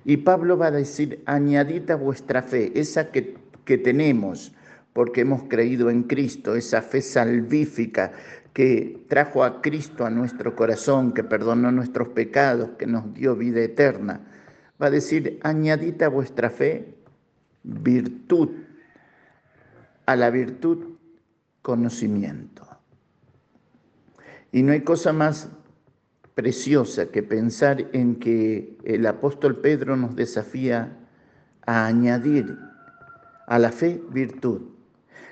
Y 0.05 0.17
Pablo 0.17 0.57
va 0.57 0.67
a 0.67 0.71
decir, 0.71 1.21
añadid 1.25 1.89
a 1.91 1.95
vuestra 1.95 2.41
fe, 2.41 2.71
esa 2.75 3.11
que, 3.11 3.35
que 3.65 3.77
tenemos, 3.77 4.53
porque 4.93 5.21
hemos 5.21 5.43
creído 5.43 5.89
en 5.89 6.03
Cristo, 6.03 6.55
esa 6.55 6.81
fe 6.81 7.01
salvífica 7.01 8.11
que 8.53 9.05
trajo 9.07 9.43
a 9.43 9.61
Cristo 9.61 10.05
a 10.05 10.09
nuestro 10.09 10.55
corazón, 10.55 11.13
que 11.13 11.23
perdonó 11.23 11.71
nuestros 11.71 12.09
pecados, 12.09 12.71
que 12.77 12.85
nos 12.85 13.13
dio 13.13 13.35
vida 13.35 13.61
eterna. 13.61 14.21
Va 14.81 14.87
a 14.87 14.91
decir, 14.91 15.39
añadid 15.43 16.01
a 16.03 16.09
vuestra 16.09 16.49
fe 16.49 16.95
virtud, 17.63 18.49
a 20.05 20.15
la 20.15 20.29
virtud 20.29 20.97
conocimiento. 21.61 22.70
Y 24.51 24.63
no 24.63 24.73
hay 24.73 24.81
cosa 24.81 25.13
más 25.13 25.49
preciosa 26.35 27.07
que 27.07 27.23
pensar 27.23 27.87
en 27.93 28.15
que 28.15 28.77
el 28.83 29.05
apóstol 29.05 29.57
Pedro 29.57 29.95
nos 29.95 30.15
desafía 30.15 30.97
a 31.65 31.85
añadir 31.85 32.57
a 33.47 33.59
la 33.59 33.71
fe 33.71 34.01
virtud, 34.09 34.61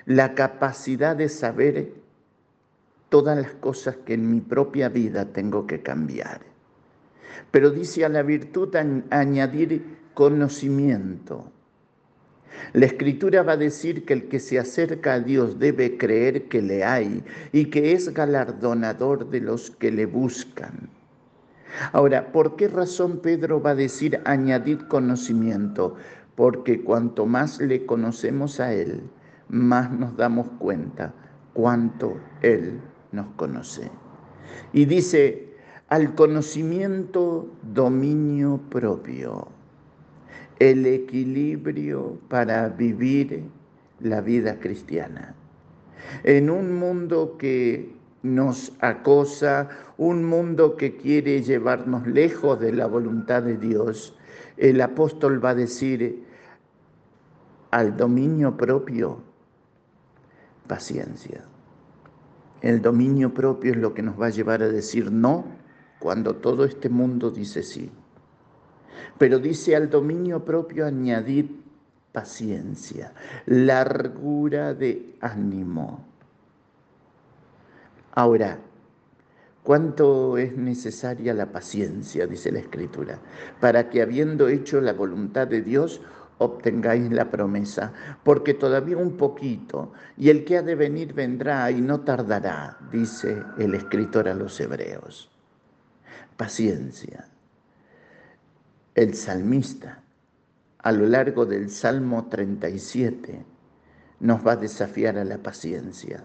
la 0.06 0.34
capacidad 0.34 1.16
de 1.16 1.28
saber 1.28 1.92
todas 3.08 3.36
las 3.36 3.52
cosas 3.54 3.96
que 4.04 4.14
en 4.14 4.30
mi 4.30 4.40
propia 4.40 4.88
vida 4.88 5.26
tengo 5.26 5.66
que 5.66 5.82
cambiar. 5.82 6.40
Pero 7.50 7.70
dice 7.70 8.04
a 8.04 8.08
la 8.08 8.22
virtud 8.22 8.74
añadir 9.10 9.98
conocimiento, 10.14 11.50
la 12.72 12.86
escritura 12.86 13.42
va 13.42 13.52
a 13.52 13.56
decir 13.56 14.04
que 14.04 14.14
el 14.14 14.28
que 14.28 14.40
se 14.40 14.58
acerca 14.58 15.14
a 15.14 15.20
Dios 15.20 15.58
debe 15.58 15.96
creer 15.96 16.48
que 16.48 16.62
le 16.62 16.84
hay 16.84 17.24
y 17.52 17.66
que 17.66 17.92
es 17.92 18.12
galardonador 18.12 19.28
de 19.30 19.40
los 19.40 19.70
que 19.70 19.90
le 19.90 20.06
buscan. 20.06 20.88
Ahora, 21.92 22.32
¿por 22.32 22.56
qué 22.56 22.68
razón 22.68 23.18
Pedro 23.18 23.62
va 23.62 23.70
a 23.70 23.74
decir 23.74 24.20
añadir 24.24 24.86
conocimiento? 24.88 25.96
Porque 26.34 26.82
cuanto 26.82 27.26
más 27.26 27.60
le 27.60 27.86
conocemos 27.86 28.60
a 28.60 28.72
Él, 28.72 29.02
más 29.48 29.90
nos 29.90 30.16
damos 30.16 30.48
cuenta 30.58 31.12
cuánto 31.52 32.20
Él 32.42 32.80
nos 33.12 33.26
conoce. 33.36 33.90
Y 34.72 34.84
dice, 34.84 35.54
al 35.88 36.14
conocimiento 36.14 37.48
dominio 37.62 38.60
propio 38.70 39.48
el 40.60 40.86
equilibrio 40.86 42.18
para 42.28 42.68
vivir 42.68 43.42
la 43.98 44.20
vida 44.20 44.60
cristiana. 44.60 45.34
En 46.22 46.50
un 46.50 46.78
mundo 46.78 47.36
que 47.38 47.96
nos 48.22 48.72
acosa, 48.80 49.70
un 49.96 50.24
mundo 50.24 50.76
que 50.76 50.96
quiere 50.96 51.42
llevarnos 51.42 52.06
lejos 52.06 52.60
de 52.60 52.72
la 52.72 52.86
voluntad 52.86 53.42
de 53.42 53.56
Dios, 53.56 54.14
el 54.58 54.80
apóstol 54.82 55.42
va 55.42 55.50
a 55.50 55.54
decir 55.54 56.26
al 57.70 57.96
dominio 57.96 58.56
propio, 58.56 59.22
paciencia. 60.66 61.42
El 62.60 62.82
dominio 62.82 63.32
propio 63.32 63.72
es 63.72 63.78
lo 63.78 63.94
que 63.94 64.02
nos 64.02 64.20
va 64.20 64.26
a 64.26 64.30
llevar 64.30 64.62
a 64.62 64.68
decir 64.68 65.10
no 65.10 65.46
cuando 65.98 66.36
todo 66.36 66.66
este 66.66 66.90
mundo 66.90 67.30
dice 67.30 67.62
sí. 67.62 67.90
Pero 69.20 69.38
dice 69.38 69.76
al 69.76 69.90
dominio 69.90 70.42
propio 70.46 70.86
añadir 70.86 71.62
paciencia, 72.10 73.12
largura 73.44 74.72
de 74.72 75.14
ánimo. 75.20 76.06
Ahora, 78.12 78.58
¿cuánto 79.62 80.38
es 80.38 80.56
necesaria 80.56 81.34
la 81.34 81.52
paciencia, 81.52 82.26
dice 82.26 82.50
la 82.50 82.60
Escritura, 82.60 83.18
para 83.60 83.90
que 83.90 84.00
habiendo 84.00 84.48
hecho 84.48 84.80
la 84.80 84.94
voluntad 84.94 85.46
de 85.48 85.60
Dios, 85.60 86.00
obtengáis 86.38 87.12
la 87.12 87.30
promesa, 87.30 87.92
porque 88.24 88.54
todavía 88.54 88.96
un 88.96 89.18
poquito, 89.18 89.92
y 90.16 90.30
el 90.30 90.46
que 90.46 90.56
ha 90.56 90.62
de 90.62 90.76
venir 90.76 91.12
vendrá 91.12 91.70
y 91.70 91.82
no 91.82 92.00
tardará, 92.00 92.78
dice 92.90 93.42
el 93.58 93.74
escritor 93.74 94.30
a 94.30 94.34
los 94.34 94.58
hebreos. 94.58 95.30
Paciencia. 96.38 97.28
El 98.96 99.14
salmista, 99.14 100.02
a 100.78 100.90
lo 100.90 101.06
largo 101.06 101.46
del 101.46 101.70
Salmo 101.70 102.26
37, 102.28 103.44
nos 104.18 104.44
va 104.44 104.52
a 104.52 104.56
desafiar 104.56 105.16
a 105.16 105.24
la 105.24 105.38
paciencia. 105.38 106.24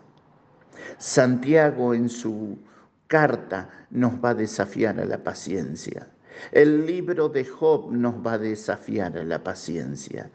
Santiago 0.97 1.93
en 1.93 2.09
su 2.09 2.57
carta 3.05 3.69
nos 3.91 4.13
va 4.13 4.29
a 4.29 4.33
desafiar 4.33 4.99
a 4.99 5.05
la 5.05 5.23
paciencia. 5.23 6.07
El 6.51 6.87
libro 6.87 7.29
de 7.29 7.45
Job 7.45 7.91
nos 7.91 8.15
va 8.15 8.33
a 8.33 8.39
desafiar 8.39 9.15
a 9.15 9.23
la 9.23 9.43
paciencia. 9.43 10.31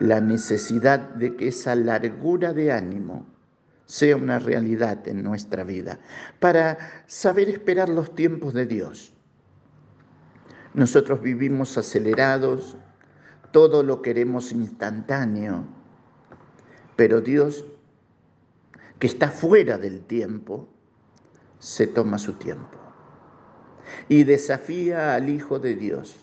La 0.00 0.20
necesidad 0.20 0.98
de 0.98 1.36
que 1.36 1.48
esa 1.48 1.76
largura 1.76 2.52
de 2.52 2.72
ánimo 2.72 3.24
sea 3.86 4.16
una 4.16 4.40
realidad 4.40 5.06
en 5.06 5.22
nuestra 5.22 5.62
vida, 5.62 6.00
para 6.40 6.76
saber 7.06 7.48
esperar 7.48 7.88
los 7.88 8.16
tiempos 8.16 8.52
de 8.52 8.66
Dios 8.66 9.11
nosotros 10.74 11.20
vivimos 11.20 11.76
acelerados, 11.78 12.76
todo 13.50 13.82
lo 13.82 14.00
queremos 14.02 14.52
instantáneo, 14.52 15.64
pero 16.96 17.20
Dios 17.20 17.64
que 19.02 19.08
está 19.08 19.32
fuera 19.32 19.78
del 19.78 20.02
tiempo, 20.02 20.68
se 21.58 21.88
toma 21.88 22.18
su 22.18 22.34
tiempo 22.34 22.78
y 24.08 24.22
desafía 24.22 25.14
al 25.14 25.28
Hijo 25.28 25.58
de 25.58 25.74
Dios 25.74 26.14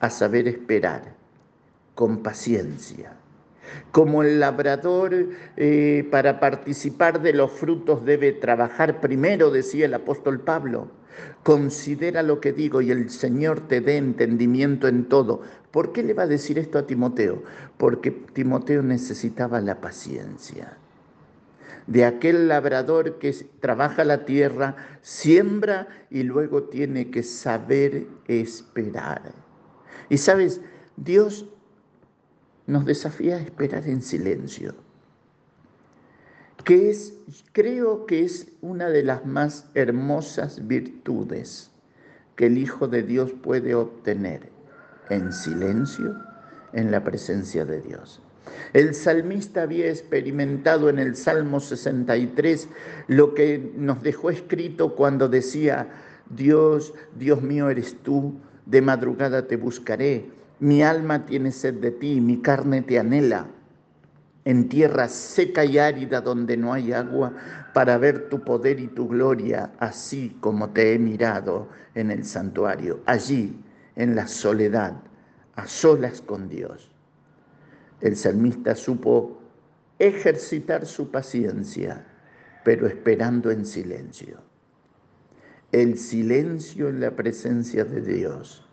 a 0.00 0.10
saber 0.10 0.48
esperar 0.48 1.14
con 1.94 2.22
paciencia. 2.22 3.14
Como 3.90 4.22
el 4.22 4.38
labrador 4.38 5.14
eh, 5.56 6.06
para 6.10 6.40
participar 6.40 7.22
de 7.22 7.32
los 7.32 7.50
frutos 7.50 8.04
debe 8.04 8.32
trabajar 8.32 9.00
primero, 9.00 9.50
decía 9.50 9.86
el 9.86 9.94
apóstol 9.94 10.40
Pablo, 10.40 10.90
considera 11.42 12.22
lo 12.22 12.40
que 12.40 12.52
digo 12.52 12.80
y 12.80 12.90
el 12.90 13.10
Señor 13.10 13.66
te 13.68 13.80
dé 13.80 13.96
entendimiento 13.96 14.88
en 14.88 15.08
todo. 15.08 15.42
¿Por 15.70 15.92
qué 15.92 16.02
le 16.02 16.14
va 16.14 16.24
a 16.24 16.28
decir 16.28 16.58
esto 16.58 16.78
a 16.78 16.86
Timoteo? 16.86 17.42
Porque 17.78 18.10
Timoteo 18.10 18.82
necesitaba 18.82 19.60
la 19.60 19.80
paciencia 19.80 20.76
de 21.86 22.04
aquel 22.04 22.48
labrador 22.48 23.18
que 23.18 23.32
trabaja 23.60 24.04
la 24.04 24.24
tierra, 24.24 24.76
siembra 25.00 25.88
y 26.10 26.22
luego 26.22 26.64
tiene 26.64 27.10
que 27.10 27.22
saber 27.22 28.06
esperar. 28.26 29.32
Y 30.08 30.18
sabes, 30.18 30.60
Dios 30.96 31.46
nos 32.66 32.84
desafía 32.84 33.36
a 33.36 33.40
esperar 33.40 33.88
en 33.88 34.02
silencio, 34.02 34.74
que 36.64 36.90
es, 36.90 37.14
creo 37.52 38.06
que 38.06 38.24
es 38.24 38.48
una 38.60 38.88
de 38.88 39.02
las 39.02 39.24
más 39.26 39.66
hermosas 39.74 40.66
virtudes 40.66 41.70
que 42.36 42.46
el 42.46 42.58
Hijo 42.58 42.88
de 42.88 43.02
Dios 43.02 43.32
puede 43.42 43.74
obtener 43.74 44.50
en 45.10 45.32
silencio 45.32 46.14
en 46.72 46.90
la 46.90 47.04
presencia 47.04 47.64
de 47.64 47.80
Dios. 47.80 48.20
El 48.72 48.94
salmista 48.94 49.62
había 49.62 49.88
experimentado 49.88 50.88
en 50.88 50.98
el 50.98 51.16
Salmo 51.16 51.60
63 51.60 52.68
lo 53.08 53.34
que 53.34 53.72
nos 53.76 54.02
dejó 54.02 54.30
escrito 54.30 54.94
cuando 54.94 55.28
decía, 55.28 55.88
Dios, 56.30 56.94
Dios 57.18 57.42
mío 57.42 57.70
eres 57.70 57.96
tú, 58.02 58.34
de 58.66 58.80
madrugada 58.80 59.46
te 59.46 59.56
buscaré, 59.56 60.30
mi 60.60 60.82
alma 60.82 61.26
tiene 61.26 61.52
sed 61.52 61.74
de 61.74 61.90
ti, 61.90 62.20
mi 62.20 62.40
carne 62.40 62.82
te 62.82 62.98
anhela, 62.98 63.46
en 64.44 64.68
tierra 64.68 65.08
seca 65.08 65.64
y 65.64 65.78
árida 65.78 66.20
donde 66.20 66.56
no 66.56 66.72
hay 66.72 66.92
agua, 66.92 67.32
para 67.72 67.96
ver 67.98 68.28
tu 68.28 68.40
poder 68.40 68.80
y 68.80 68.88
tu 68.88 69.08
gloria, 69.08 69.72
así 69.78 70.36
como 70.40 70.70
te 70.70 70.94
he 70.94 70.98
mirado 70.98 71.68
en 71.94 72.10
el 72.10 72.24
santuario, 72.24 73.00
allí, 73.06 73.58
en 73.96 74.14
la 74.14 74.26
soledad, 74.26 74.94
a 75.54 75.66
solas 75.66 76.20
con 76.20 76.48
Dios. 76.48 76.90
El 78.00 78.16
salmista 78.16 78.74
supo 78.74 79.40
ejercitar 79.98 80.86
su 80.86 81.10
paciencia, 81.10 82.04
pero 82.64 82.86
esperando 82.86 83.50
en 83.50 83.64
silencio. 83.64 84.38
El 85.70 85.96
silencio 85.98 86.88
en 86.88 87.00
la 87.00 87.12
presencia 87.12 87.84
de 87.84 88.00
Dios 88.00 88.68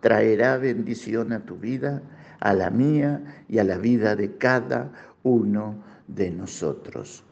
traerá 0.00 0.58
bendición 0.58 1.32
a 1.32 1.40
tu 1.40 1.56
vida, 1.56 2.02
a 2.44 2.52
la 2.52 2.68
mía 2.68 3.42
y 3.48 3.58
a 3.58 3.64
la 3.64 3.78
vida 3.78 4.14
de 4.14 4.36
cada 4.36 4.92
uno 5.22 5.82
de 6.06 6.30
nosotros. 6.30 7.24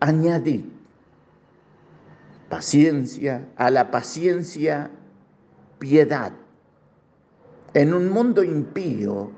Añadid 0.00 0.64
paciencia, 2.50 3.48
a 3.56 3.70
la 3.70 3.90
paciencia 3.90 4.90
piedad. 5.78 6.32
En 7.72 7.94
un 7.94 8.10
mundo 8.10 8.44
impío, 8.44 9.30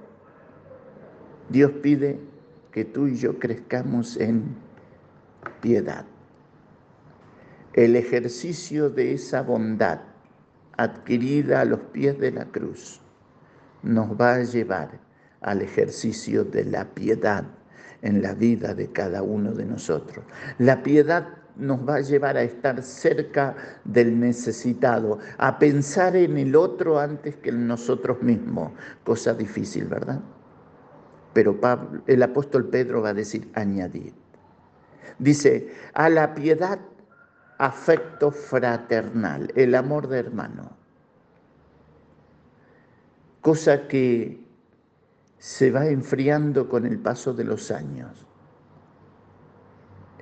Dios 1.49 1.71
pide 1.83 2.19
que 2.73 2.85
tú 2.85 3.07
y 3.07 3.15
yo 3.15 3.39
crezcamos 3.39 4.17
en 4.17 4.57
piedad. 5.61 6.05
El 7.75 7.95
ejercicio 7.95 8.91
de 8.91 9.15
esa 9.15 9.43
bondad 9.43 10.01
adquirida 10.77 11.61
a 11.61 11.65
los 11.65 11.81
pies 11.93 12.19
de 12.19 12.33
la 12.33 12.47
cruz 12.47 13.01
nos 13.82 14.11
va 14.20 14.35
a 14.35 14.43
llevar 14.43 14.90
al 15.40 15.62
ejercicio 15.62 16.44
de 16.44 16.65
la 16.65 16.85
piedad 16.85 17.44
en 18.02 18.23
la 18.23 18.35
vida 18.35 18.74
de 18.74 18.90
cada 18.93 19.23
uno 19.23 19.52
de 19.52 19.65
nosotros. 19.65 20.24
La 20.59 20.82
piedad 20.82 21.28
nos 21.57 21.86
va 21.86 21.97
a 21.97 22.01
llevar 22.01 22.36
a 22.36 22.43
estar 22.43 22.82
cerca 22.82 23.55
del 23.85 24.19
necesitado, 24.19 25.19
a 25.39 25.59
pensar 25.59 26.16
en 26.16 26.39
el 26.39 26.57
otro 26.57 26.98
antes 26.98 27.36
que 27.36 27.51
en 27.51 27.66
nosotros 27.66 28.23
mismos, 28.23 28.73
cosa 29.05 29.35
difícil, 29.35 29.85
¿verdad? 29.85 30.20
Pero 31.32 31.59
el 32.07 32.23
apóstol 32.23 32.69
Pedro 32.69 33.02
va 33.02 33.11
a 33.11 33.15
decir 33.15 33.51
añadir. 33.55 34.15
Dice, 35.19 35.73
a 35.93 36.09
la 36.09 36.35
piedad 36.35 36.78
afecto 37.59 38.31
fraternal, 38.31 39.52
el 39.55 39.74
amor 39.74 40.09
de 40.09 40.19
hermano. 40.19 40.80
Cosa 43.41 43.89
que 43.89 44.41
se 45.39 45.71
va 45.71 45.87
enfriando 45.87 46.69
con 46.69 46.85
el 46.85 46.99
paso 46.99 47.33
de 47.33 47.45
los 47.45 47.71
años. 47.71 48.27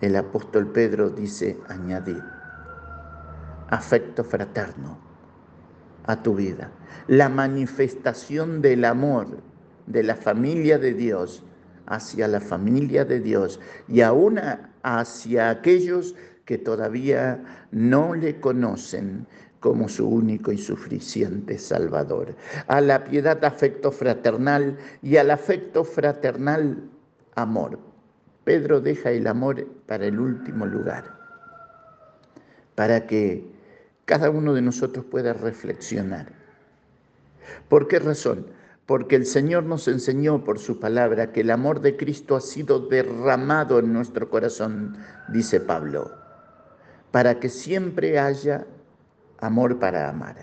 El 0.01 0.15
apóstol 0.15 0.71
Pedro 0.71 1.11
dice 1.11 1.59
añadir 1.69 2.23
afecto 3.71 4.25
fraterno 4.25 4.99
a 6.07 6.23
tu 6.23 6.35
vida, 6.37 6.71
la 7.07 7.29
manifestación 7.29 8.63
del 8.63 8.85
amor 8.85 9.27
de 9.87 10.03
la 10.03 10.15
familia 10.15 10.79
de 10.79 10.95
Dios 10.95 11.43
hacia 11.87 12.29
la 12.29 12.41
familia 12.41 13.05
de 13.05 13.21
Dios 13.21 13.61
y 13.89 14.01
aún 14.03 14.41
hacia 14.83 15.51
aquellos 15.51 16.15
que 16.45 16.59
todavía 16.59 17.43
no 17.73 18.15
le 18.15 18.41
conocen 18.41 19.27
como 19.61 19.89
su 19.89 20.09
único 20.09 20.53
y 20.53 20.59
suficiente 20.59 21.59
Salvador. 21.59 22.35
A 22.67 22.81
la 22.81 23.05
piedad 23.05 23.45
afecto 23.45 23.91
fraternal 23.91 24.79
y 25.03 25.17
al 25.17 25.31
afecto 25.31 25.85
fraternal 25.85 26.79
amor. 27.35 27.79
Pedro 28.45 28.81
deja 28.81 29.11
el 29.11 29.27
amor 29.27 29.67
para 29.87 30.07
el 30.07 30.19
último 30.19 30.65
lugar, 30.65 31.05
para 32.75 33.07
que 33.07 33.45
cada 34.05 34.31
uno 34.31 34.55
de 34.55 34.63
nosotros 34.63 35.05
pueda 35.05 35.35
reflexionar. 35.35 36.33
¿Por 37.69 37.89
qué 37.89 37.99
razón? 37.99 38.47
porque 38.89 39.17
el 39.17 39.27
Señor 39.27 39.65
nos 39.65 39.87
enseñó 39.87 40.45
por 40.45 40.59
su 40.59 40.81
palabra 40.81 41.31
que 41.31 41.43
el 41.43 41.51
amor 41.51 41.83
de 41.83 41.99
Cristo 41.99 42.37
ha 42.37 42.41
sido 42.41 42.81
derramado 42.81 43.79
en 43.81 43.93
nuestro 43.93 44.31
corazón, 44.31 44.97
dice 45.29 45.61
Pablo, 45.61 46.11
para 47.11 47.39
que 47.39 47.51
siempre 47.51 48.19
haya 48.19 48.67
amor 49.41 49.79
para 49.79 50.09
amar. 50.09 50.37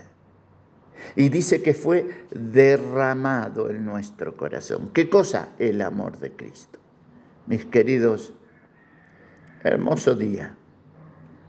Y 1.14 1.28
dice 1.28 1.62
que 1.62 1.74
fue 1.74 2.26
derramado 2.30 3.70
en 3.70 3.84
nuestro 3.84 4.36
corazón. 4.36 4.90
¿Qué 4.92 5.08
cosa? 5.08 5.50
El 5.58 5.80
amor 5.80 6.18
de 6.18 6.32
Cristo. 6.32 6.78
Mis 7.46 7.64
queridos, 7.66 8.34
hermoso 9.62 10.14
día, 10.14 10.54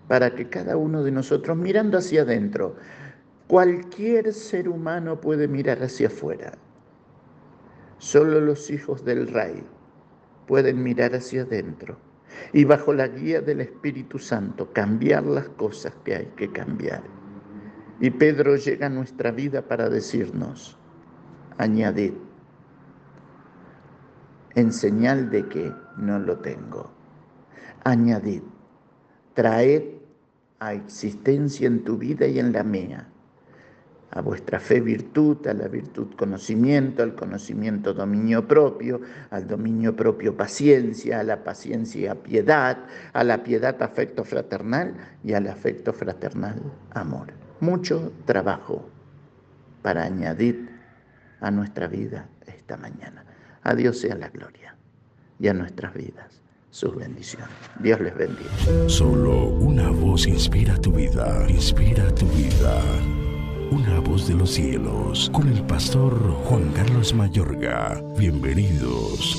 para 0.07 0.35
que 0.35 0.47
cada 0.49 0.77
uno 0.77 1.03
de 1.03 1.11
nosotros, 1.11 1.57
mirando 1.57 1.97
hacia 1.97 2.21
adentro, 2.21 2.75
cualquier 3.47 4.33
ser 4.33 4.69
humano 4.69 5.19
puede 5.19 5.47
mirar 5.47 5.81
hacia 5.81 6.07
afuera 6.07 6.53
Solo 7.99 8.39
los 8.41 8.69
hijos 8.69 9.03
del 9.03 9.27
rey 9.27 9.63
pueden 10.45 10.83
mirar 10.83 11.15
hacia 11.15 11.41
adentro 11.41 11.97
y 12.53 12.63
bajo 12.63 12.93
la 12.93 13.07
guía 13.07 13.41
del 13.41 13.61
Espíritu 13.61 14.19
Santo 14.19 14.71
cambiar 14.71 15.25
las 15.25 15.49
cosas 15.49 15.93
que 16.05 16.15
hay 16.15 16.25
que 16.37 16.51
cambiar. 16.51 17.01
Y 17.99 18.11
Pedro 18.11 18.55
llega 18.55 18.87
a 18.87 18.89
nuestra 18.89 19.31
vida 19.31 19.63
para 19.63 19.89
decirnos, 19.89 20.77
añadid, 21.57 22.13
en 24.55 24.71
señal 24.71 25.29
de 25.29 25.47
que 25.47 25.71
no 25.97 26.19
lo 26.19 26.37
tengo, 26.39 26.91
añadid, 27.83 28.43
traed 29.33 29.83
a 30.59 30.73
existencia 30.73 31.67
en 31.67 31.83
tu 31.83 31.97
vida 31.97 32.27
y 32.27 32.39
en 32.39 32.51
la 32.51 32.63
mía 32.63 33.07
a 34.11 34.21
vuestra 34.21 34.59
fe 34.59 34.79
virtud, 34.79 35.45
a 35.47 35.53
la 35.53 35.67
virtud 35.67 36.15
conocimiento, 36.15 37.03
al 37.03 37.13
conocimiento 37.13 37.93
dominio 37.93 38.47
propio, 38.47 39.01
al 39.29 39.47
dominio 39.47 39.95
propio 39.95 40.35
paciencia, 40.35 41.19
a 41.19 41.23
la 41.23 41.43
paciencia 41.43 42.15
piedad, 42.15 42.77
a 43.13 43.23
la 43.23 43.43
piedad 43.43 43.81
afecto 43.83 44.23
fraternal 44.23 44.95
y 45.23 45.33
al 45.33 45.47
afecto 45.47 45.93
fraternal 45.93 46.61
amor. 46.91 47.46
Mucho 47.59 48.13
trabajo 48.25 48.89
para 49.81 50.03
añadir 50.03 50.69
a 51.39 51.51
nuestra 51.51 51.87
vida 51.87 52.27
esta 52.45 52.77
mañana. 52.77 53.23
A 53.63 53.75
Dios 53.75 53.99
sea 53.99 54.15
la 54.15 54.29
gloria 54.29 54.75
y 55.39 55.47
a 55.47 55.53
nuestras 55.53 55.93
vidas 55.93 56.41
sus 56.69 56.95
bendiciones. 56.95 57.49
Dios 57.79 57.99
les 57.99 58.15
bendiga. 58.15 58.49
Solo 58.87 59.47
una 59.49 59.89
voz 59.89 60.27
inspira 60.27 60.77
tu 60.77 60.91
vida, 60.91 61.45
inspira 61.49 62.13
tu 62.13 62.27
vida 62.27 62.81
una 63.71 63.99
voz 63.99 64.27
de 64.27 64.33
los 64.33 64.51
cielos, 64.51 65.29
con 65.33 65.49
el 65.49 65.61
pastor 65.63 66.17
Juan 66.45 66.71
Carlos 66.71 67.13
Mayorga. 67.13 68.01
Bienvenidos. 68.17 69.35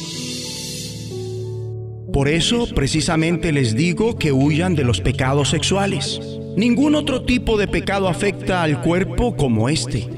Por 2.13 2.29
eso 2.29 2.67
precisamente 2.75 3.53
les 3.53 3.75
digo 3.75 4.17
que 4.17 4.33
huyan 4.33 4.75
de 4.75 4.85
los 4.85 5.01
pecados 5.01 5.49
sexuales. 5.49 6.38
Ningún 6.59 6.97
otro 6.97 7.23
tipo 7.23 7.57
de 7.57 7.69
pecado 7.69 8.09
afecta 8.09 8.65
al 8.65 8.81
cuerpo 8.81 9.37
como 9.37 9.69
este. 9.69 10.09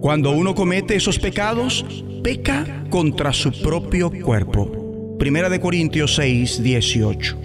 Cuando 0.00 0.30
uno 0.30 0.54
comete 0.54 0.96
esos 0.96 1.18
pecados, 1.18 1.84
peca 2.24 2.86
contra 2.88 3.34
su 3.34 3.52
propio 3.52 4.10
cuerpo. 4.10 5.18
Primera 5.18 5.50
de 5.50 5.60
Corintios 5.60 6.14
6, 6.14 6.62
18. 6.62 7.38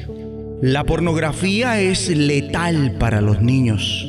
La 0.61 0.85
pornografía 0.85 1.81
es 1.81 2.07
letal 2.07 2.95
para 2.97 3.19
los 3.19 3.41
niños. 3.41 4.07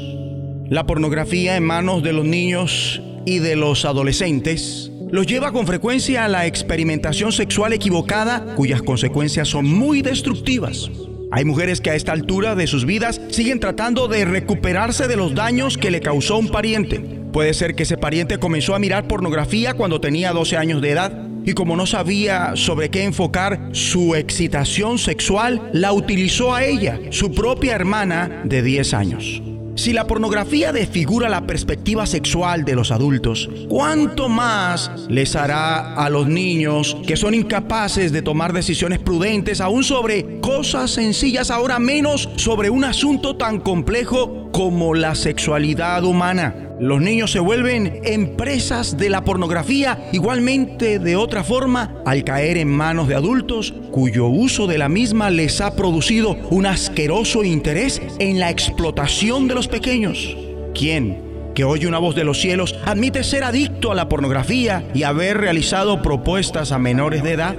La 0.70 0.86
pornografía 0.86 1.56
en 1.56 1.64
manos 1.64 2.04
de 2.04 2.12
los 2.12 2.24
niños 2.24 3.02
y 3.24 3.40
de 3.40 3.56
los 3.56 3.84
adolescentes 3.84 4.92
los 5.10 5.26
lleva 5.26 5.50
con 5.50 5.66
frecuencia 5.66 6.24
a 6.24 6.28
la 6.28 6.46
experimentación 6.46 7.32
sexual 7.32 7.72
equivocada 7.72 8.54
cuyas 8.54 8.80
consecuencias 8.80 9.48
son 9.48 9.66
muy 9.66 10.02
destructivas. 10.02 10.88
Hay 11.36 11.44
mujeres 11.44 11.82
que 11.82 11.90
a 11.90 11.94
esta 11.94 12.12
altura 12.12 12.54
de 12.54 12.66
sus 12.66 12.86
vidas 12.86 13.20
siguen 13.28 13.60
tratando 13.60 14.08
de 14.08 14.24
recuperarse 14.24 15.06
de 15.06 15.18
los 15.18 15.34
daños 15.34 15.76
que 15.76 15.90
le 15.90 16.00
causó 16.00 16.38
un 16.38 16.48
pariente. 16.48 16.98
Puede 16.98 17.52
ser 17.52 17.74
que 17.74 17.82
ese 17.82 17.98
pariente 17.98 18.38
comenzó 18.38 18.74
a 18.74 18.78
mirar 18.78 19.06
pornografía 19.06 19.74
cuando 19.74 20.00
tenía 20.00 20.32
12 20.32 20.56
años 20.56 20.80
de 20.80 20.92
edad 20.92 21.12
y 21.44 21.52
como 21.52 21.76
no 21.76 21.84
sabía 21.84 22.52
sobre 22.54 22.88
qué 22.88 23.04
enfocar 23.04 23.68
su 23.72 24.14
excitación 24.14 24.96
sexual, 24.96 25.68
la 25.74 25.92
utilizó 25.92 26.54
a 26.54 26.64
ella, 26.64 26.98
su 27.10 27.30
propia 27.34 27.74
hermana 27.74 28.40
de 28.46 28.62
10 28.62 28.94
años. 28.94 29.42
Si 29.76 29.92
la 29.92 30.06
pornografía 30.06 30.72
desfigura 30.72 31.28
la 31.28 31.46
perspectiva 31.46 32.06
sexual 32.06 32.64
de 32.64 32.74
los 32.74 32.90
adultos, 32.90 33.50
¿cuánto 33.68 34.30
más 34.30 34.90
les 35.10 35.36
hará 35.36 35.94
a 35.94 36.08
los 36.08 36.26
niños 36.26 36.96
que 37.06 37.14
son 37.14 37.34
incapaces 37.34 38.10
de 38.10 38.22
tomar 38.22 38.54
decisiones 38.54 39.00
prudentes 39.00 39.60
aún 39.60 39.84
sobre 39.84 40.40
cosas 40.40 40.92
sencillas, 40.92 41.50
ahora 41.50 41.78
menos 41.78 42.30
sobre 42.36 42.70
un 42.70 42.84
asunto 42.84 43.36
tan 43.36 43.60
complejo 43.60 44.50
como 44.50 44.94
la 44.94 45.14
sexualidad 45.14 46.04
humana? 46.04 46.65
Los 46.78 47.00
niños 47.00 47.32
se 47.32 47.40
vuelven 47.40 48.00
empresas 48.04 48.98
de 48.98 49.08
la 49.08 49.24
pornografía 49.24 50.08
igualmente 50.12 50.98
de 50.98 51.16
otra 51.16 51.42
forma 51.42 52.02
al 52.04 52.22
caer 52.22 52.58
en 52.58 52.68
manos 52.68 53.08
de 53.08 53.14
adultos 53.14 53.72
cuyo 53.90 54.26
uso 54.26 54.66
de 54.66 54.76
la 54.76 54.90
misma 54.90 55.30
les 55.30 55.62
ha 55.62 55.74
producido 55.74 56.36
un 56.50 56.66
asqueroso 56.66 57.44
interés 57.44 58.02
en 58.18 58.38
la 58.38 58.50
explotación 58.50 59.48
de 59.48 59.54
los 59.54 59.68
pequeños. 59.68 60.36
¿Quién? 60.74 61.24
que 61.54 61.64
oye 61.64 61.86
una 61.86 61.96
voz 61.96 62.14
de 62.14 62.24
los 62.24 62.38
cielos, 62.38 62.78
admite 62.84 63.24
ser 63.24 63.42
adicto 63.42 63.90
a 63.90 63.94
la 63.94 64.10
pornografía 64.10 64.86
y 64.92 65.04
haber 65.04 65.38
realizado 65.38 66.02
propuestas 66.02 66.70
a 66.70 66.78
menores 66.78 67.22
de 67.22 67.32
edad? 67.32 67.56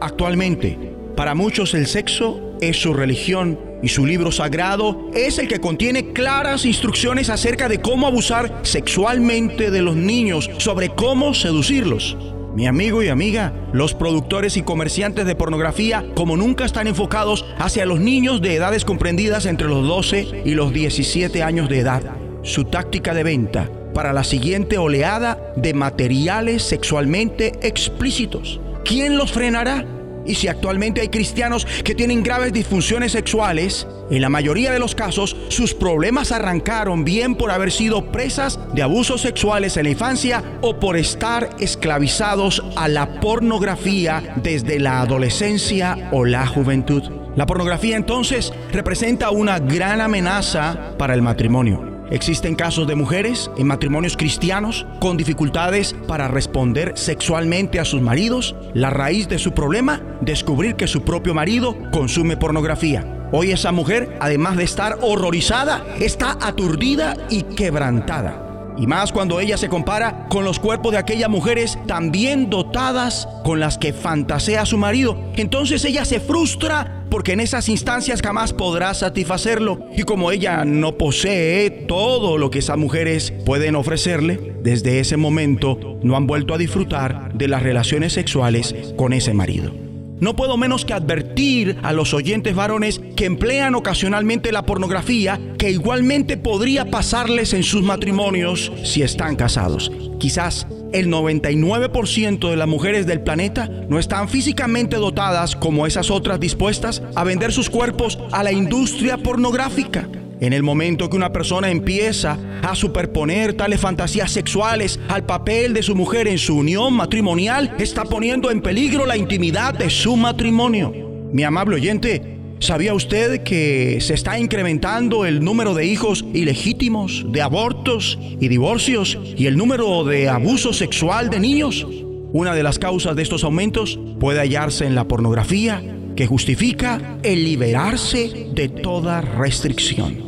Actualmente, 0.00 0.76
para 1.14 1.36
muchos 1.36 1.72
el 1.74 1.86
sexo 1.86 2.56
es 2.60 2.82
su 2.82 2.94
religión 2.94 3.67
y 3.82 3.88
su 3.88 4.06
libro 4.06 4.32
sagrado 4.32 5.10
es 5.14 5.38
el 5.38 5.48
que 5.48 5.60
contiene 5.60 6.12
claras 6.12 6.64
instrucciones 6.64 7.30
acerca 7.30 7.68
de 7.68 7.80
cómo 7.80 8.06
abusar 8.06 8.60
sexualmente 8.62 9.70
de 9.70 9.82
los 9.82 9.96
niños, 9.96 10.50
sobre 10.58 10.90
cómo 10.90 11.34
seducirlos. 11.34 12.16
Mi 12.54 12.66
amigo 12.66 13.02
y 13.02 13.08
amiga, 13.08 13.52
los 13.72 13.94
productores 13.94 14.56
y 14.56 14.62
comerciantes 14.62 15.26
de 15.26 15.36
pornografía 15.36 16.04
como 16.16 16.36
nunca 16.36 16.64
están 16.64 16.88
enfocados 16.88 17.44
hacia 17.58 17.86
los 17.86 18.00
niños 18.00 18.40
de 18.40 18.56
edades 18.56 18.84
comprendidas 18.84 19.46
entre 19.46 19.68
los 19.68 19.86
12 19.86 20.42
y 20.44 20.54
los 20.54 20.72
17 20.72 21.42
años 21.42 21.68
de 21.68 21.78
edad. 21.78 22.02
Su 22.42 22.64
táctica 22.64 23.14
de 23.14 23.22
venta 23.22 23.70
para 23.94 24.12
la 24.12 24.24
siguiente 24.24 24.78
oleada 24.78 25.52
de 25.56 25.74
materiales 25.74 26.62
sexualmente 26.62 27.52
explícitos. 27.62 28.60
¿Quién 28.84 29.16
los 29.16 29.32
frenará? 29.32 29.97
Y 30.28 30.34
si 30.34 30.46
actualmente 30.46 31.00
hay 31.00 31.08
cristianos 31.08 31.66
que 31.82 31.94
tienen 31.94 32.22
graves 32.22 32.52
disfunciones 32.52 33.12
sexuales, 33.12 33.86
en 34.10 34.20
la 34.20 34.28
mayoría 34.28 34.70
de 34.70 34.78
los 34.78 34.94
casos 34.94 35.34
sus 35.48 35.74
problemas 35.74 36.32
arrancaron 36.32 37.04
bien 37.04 37.34
por 37.34 37.50
haber 37.50 37.72
sido 37.72 38.12
presas 38.12 38.60
de 38.74 38.82
abusos 38.82 39.22
sexuales 39.22 39.76
en 39.76 39.84
la 39.84 39.90
infancia 39.90 40.44
o 40.60 40.78
por 40.78 40.96
estar 40.96 41.50
esclavizados 41.58 42.62
a 42.76 42.88
la 42.88 43.20
pornografía 43.20 44.34
desde 44.36 44.78
la 44.78 45.00
adolescencia 45.00 46.10
o 46.12 46.24
la 46.24 46.46
juventud. 46.46 47.02
La 47.34 47.46
pornografía 47.46 47.96
entonces 47.96 48.52
representa 48.70 49.30
una 49.30 49.58
gran 49.58 50.00
amenaza 50.00 50.94
para 50.98 51.14
el 51.14 51.22
matrimonio. 51.22 51.97
Existen 52.10 52.54
casos 52.54 52.86
de 52.86 52.94
mujeres 52.94 53.50
en 53.58 53.66
matrimonios 53.66 54.16
cristianos 54.16 54.86
con 54.98 55.18
dificultades 55.18 55.94
para 56.06 56.28
responder 56.28 56.92
sexualmente 56.96 57.78
a 57.80 57.84
sus 57.84 58.00
maridos. 58.00 58.54
La 58.72 58.88
raíz 58.88 59.28
de 59.28 59.38
su 59.38 59.52
problema, 59.52 60.02
descubrir 60.22 60.74
que 60.76 60.86
su 60.86 61.02
propio 61.02 61.34
marido 61.34 61.76
consume 61.92 62.38
pornografía. 62.38 63.28
Hoy 63.30 63.50
esa 63.50 63.72
mujer, 63.72 64.16
además 64.20 64.56
de 64.56 64.64
estar 64.64 64.98
horrorizada, 65.02 65.84
está 66.00 66.38
aturdida 66.40 67.14
y 67.28 67.42
quebrantada. 67.42 68.44
Y 68.78 68.86
más 68.86 69.12
cuando 69.12 69.40
ella 69.40 69.58
se 69.58 69.68
compara 69.68 70.28
con 70.28 70.44
los 70.44 70.58
cuerpos 70.60 70.92
de 70.92 70.98
aquellas 70.98 71.28
mujeres 71.28 71.78
también 71.86 72.48
dotadas 72.48 73.28
con 73.44 73.60
las 73.60 73.76
que 73.76 73.92
fantasea 73.92 74.64
su 74.64 74.78
marido. 74.78 75.18
Entonces 75.34 75.84
ella 75.84 76.04
se 76.04 76.20
frustra 76.20 76.97
porque 77.18 77.32
en 77.32 77.40
esas 77.40 77.68
instancias 77.68 78.22
jamás 78.22 78.52
podrá 78.52 78.94
satisfacerlo. 78.94 79.88
Y 79.96 80.04
como 80.04 80.30
ella 80.30 80.64
no 80.64 80.96
posee 80.96 81.68
todo 81.68 82.38
lo 82.38 82.48
que 82.48 82.60
esas 82.60 82.78
mujeres 82.78 83.32
pueden 83.44 83.74
ofrecerle, 83.74 84.52
desde 84.62 85.00
ese 85.00 85.16
momento 85.16 85.98
no 86.04 86.16
han 86.16 86.28
vuelto 86.28 86.54
a 86.54 86.58
disfrutar 86.58 87.34
de 87.34 87.48
las 87.48 87.64
relaciones 87.64 88.12
sexuales 88.12 88.94
con 88.96 89.12
ese 89.12 89.34
marido. 89.34 89.87
No 90.20 90.34
puedo 90.34 90.56
menos 90.56 90.84
que 90.84 90.94
advertir 90.94 91.76
a 91.82 91.92
los 91.92 92.12
oyentes 92.12 92.54
varones 92.54 93.00
que 93.16 93.26
emplean 93.26 93.74
ocasionalmente 93.74 94.50
la 94.50 94.66
pornografía 94.66 95.40
que 95.58 95.70
igualmente 95.70 96.36
podría 96.36 96.90
pasarles 96.90 97.54
en 97.54 97.62
sus 97.62 97.82
matrimonios 97.82 98.72
si 98.82 99.02
están 99.02 99.36
casados. 99.36 99.92
Quizás 100.18 100.66
el 100.92 101.08
99% 101.08 102.50
de 102.50 102.56
las 102.56 102.66
mujeres 102.66 103.06
del 103.06 103.20
planeta 103.20 103.68
no 103.88 103.98
están 103.98 104.28
físicamente 104.28 104.96
dotadas 104.96 105.54
como 105.54 105.86
esas 105.86 106.10
otras 106.10 106.40
dispuestas 106.40 107.02
a 107.14 107.24
vender 107.24 107.52
sus 107.52 107.70
cuerpos 107.70 108.18
a 108.32 108.42
la 108.42 108.52
industria 108.52 109.18
pornográfica. 109.18 110.08
En 110.40 110.52
el 110.52 110.62
momento 110.62 111.10
que 111.10 111.16
una 111.16 111.32
persona 111.32 111.70
empieza 111.70 112.38
a 112.62 112.74
superponer 112.76 113.54
tales 113.54 113.80
fantasías 113.80 114.30
sexuales 114.30 115.00
al 115.08 115.26
papel 115.26 115.74
de 115.74 115.82
su 115.82 115.96
mujer 115.96 116.28
en 116.28 116.38
su 116.38 116.56
unión 116.56 116.94
matrimonial, 116.94 117.74
está 117.78 118.04
poniendo 118.04 118.50
en 118.50 118.62
peligro 118.62 119.04
la 119.04 119.16
intimidad 119.16 119.74
de 119.74 119.90
su 119.90 120.16
matrimonio. 120.16 120.92
Mi 121.32 121.42
amable 121.42 121.76
oyente, 121.76 122.38
¿Sabía 122.60 122.92
usted 122.92 123.44
que 123.44 124.00
se 124.00 124.14
está 124.14 124.36
incrementando 124.36 125.24
el 125.24 125.44
número 125.44 125.74
de 125.74 125.86
hijos 125.86 126.24
ilegítimos, 126.34 127.24
de 127.28 127.40
abortos 127.40 128.18
y 128.20 128.48
divorcios 128.48 129.16
y 129.36 129.46
el 129.46 129.56
número 129.56 130.02
de 130.02 130.28
abuso 130.28 130.72
sexual 130.72 131.30
de 131.30 131.38
niños? 131.38 131.86
Una 132.32 132.56
de 132.56 132.64
las 132.64 132.80
causas 132.80 133.14
de 133.14 133.22
estos 133.22 133.44
aumentos 133.44 134.00
puede 134.18 134.40
hallarse 134.40 134.86
en 134.86 134.96
la 134.96 135.06
pornografía, 135.06 135.82
que 136.16 136.26
justifica 136.26 137.18
el 137.22 137.44
liberarse 137.44 138.48
de 138.52 138.68
toda 138.68 139.20
restricción. 139.20 140.27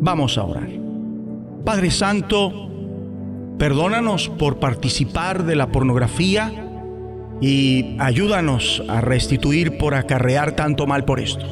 Vamos 0.00 0.38
a 0.38 0.44
orar. 0.44 0.68
Padre 1.64 1.90
Santo, 1.90 2.70
perdónanos 3.58 4.30
por 4.30 4.58
participar 4.58 5.44
de 5.44 5.56
la 5.56 5.68
pornografía 5.68 6.50
y 7.40 7.96
ayúdanos 7.98 8.82
a 8.88 9.02
restituir 9.02 9.76
por 9.76 9.94
acarrear 9.94 10.52
tanto 10.52 10.86
mal 10.86 11.04
por 11.04 11.20
esto. 11.20 11.44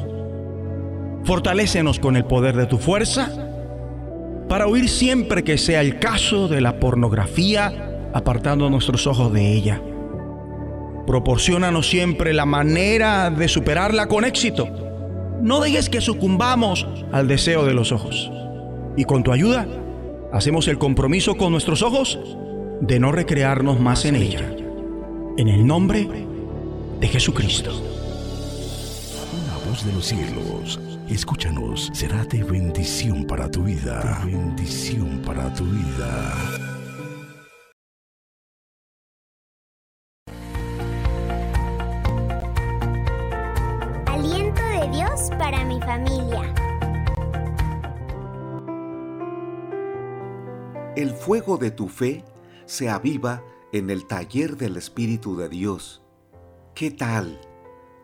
Fortalécenos 1.25 1.99
con 1.99 2.15
el 2.15 2.25
poder 2.25 2.55
de 2.55 2.65
tu 2.65 2.79
fuerza 2.79 3.29
para 4.47 4.67
huir 4.67 4.89
siempre 4.89 5.43
que 5.43 5.59
sea 5.59 5.81
el 5.81 5.99
caso 5.99 6.47
de 6.47 6.59
la 6.59 6.79
pornografía, 6.79 8.09
apartando 8.13 8.67
nuestros 8.71 9.05
ojos 9.05 9.31
de 9.31 9.53
ella. 9.53 9.79
Proporciónanos 11.05 11.87
siempre 11.87 12.33
la 12.33 12.47
manera 12.47 13.29
de 13.29 13.47
superarla 13.47 14.07
con 14.07 14.25
éxito. 14.25 14.67
No 15.41 15.59
dejes 15.59 15.89
que 15.89 16.01
sucumbamos 16.01 16.87
al 17.11 17.27
deseo 17.27 17.63
de 17.65 17.73
los 17.75 17.91
ojos. 17.91 18.31
Y 18.99 19.05
con 19.05 19.23
tu 19.23 19.31
ayuda, 19.31 19.65
hacemos 20.33 20.67
el 20.67 20.77
compromiso 20.77 21.37
con 21.37 21.53
nuestros 21.53 21.83
ojos 21.83 22.19
de 22.81 22.99
no 22.99 23.13
recrearnos 23.13 23.79
más 23.79 24.03
en 24.03 24.15
ella. 24.17 24.53
En 25.37 25.47
el 25.47 25.65
nombre 25.65 26.05
de 26.99 27.07
Jesucristo. 27.07 27.71
Una 29.41 29.71
voz 29.71 29.85
de 29.85 29.93
los 29.93 30.05
cielos, 30.05 30.81
escúchanos, 31.07 31.89
será 31.93 32.25
de 32.25 32.43
bendición 32.43 33.23
para 33.23 33.49
tu 33.49 33.63
vida. 33.63 34.21
Bendición 34.25 35.21
para 35.25 35.53
tu 35.53 35.63
vida. 35.63 36.68
El 50.99 51.13
fuego 51.13 51.57
de 51.57 51.71
tu 51.71 51.87
fe 51.87 52.25
se 52.65 52.89
aviva 52.89 53.41
en 53.71 53.89
el 53.89 54.05
taller 54.05 54.57
del 54.57 54.75
Espíritu 54.75 55.37
de 55.37 55.47
Dios. 55.47 56.01
¿Qué 56.75 56.91
tal? 56.91 57.39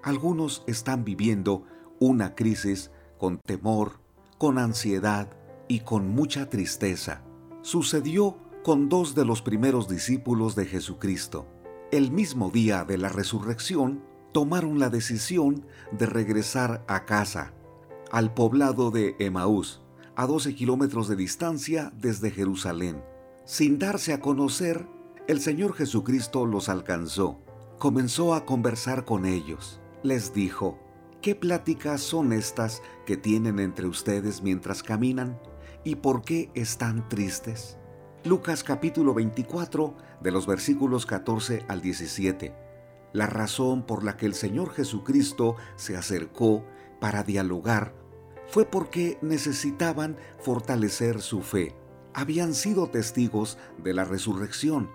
Algunos 0.01 0.63
están 0.65 1.03
viviendo 1.03 1.65
una 1.99 2.35
crisis 2.35 2.91
con 3.17 3.39
temor, 3.39 3.99
con 4.37 4.57
ansiedad 4.57 5.27
y 5.67 5.81
con 5.81 6.07
mucha 6.07 6.49
tristeza. 6.49 7.21
Sucedió 7.63 8.37
con 8.63 8.87
dos 8.87 9.13
de 9.13 9.25
los 9.25 9.41
primeros 9.41 9.89
discípulos 9.89 10.55
de 10.55 10.65
Jesucristo. 10.65 11.47
El 11.91 12.13
mismo 12.13 12.49
día 12.49 12.85
de 12.85 12.97
la 12.97 13.09
resurrección, 13.09 14.05
tomaron 14.31 14.79
la 14.79 14.89
decisión 14.89 15.65
de 15.91 16.05
regresar 16.05 16.85
a 16.87 17.03
casa, 17.03 17.51
al 18.09 18.33
poblado 18.33 18.89
de 18.89 19.17
Emaús, 19.19 19.81
a 20.15 20.25
12 20.27 20.55
kilómetros 20.55 21.07
de 21.07 21.15
distancia 21.15 21.91
desde 21.99 22.31
Jerusalén. 22.31 23.03
Sin 23.45 23.79
darse 23.79 24.13
a 24.13 24.19
conocer, 24.21 24.87
el 25.27 25.41
Señor 25.41 25.73
Jesucristo 25.73 26.45
los 26.45 26.69
alcanzó. 26.69 27.39
Comenzó 27.79 28.33
a 28.33 28.45
conversar 28.45 29.05
con 29.05 29.25
ellos. 29.25 29.79
Les 30.03 30.33
dijo, 30.33 30.79
¿Qué 31.21 31.33
pláticas 31.33 32.01
son 32.01 32.33
estas 32.33 32.83
que 33.05 33.17
tienen 33.17 33.59
entre 33.59 33.87
ustedes 33.87 34.43
mientras 34.43 34.83
caminan? 34.83 35.39
¿Y 35.83 35.95
por 35.95 36.21
qué 36.21 36.51
están 36.53 37.09
tristes? 37.09 37.77
Lucas 38.23 38.63
capítulo 38.63 39.13
24 39.13 39.95
de 40.21 40.31
los 40.31 40.45
versículos 40.45 41.05
14 41.05 41.65
al 41.67 41.81
17. 41.81 42.55
La 43.13 43.27
razón 43.27 43.87
por 43.87 44.03
la 44.03 44.17
que 44.17 44.27
el 44.27 44.35
Señor 44.35 44.71
Jesucristo 44.71 45.55
se 45.77 45.97
acercó 45.97 46.63
para 46.99 47.23
dialogar 47.23 47.95
fue 48.55 48.63
porque 48.63 49.17
necesitaban 49.21 50.15
fortalecer 50.39 51.21
su 51.21 51.41
fe. 51.41 51.75
Habían 52.13 52.53
sido 52.53 52.87
testigos 52.87 53.57
de 53.83 53.93
la 53.93 54.05
resurrección. 54.05 54.89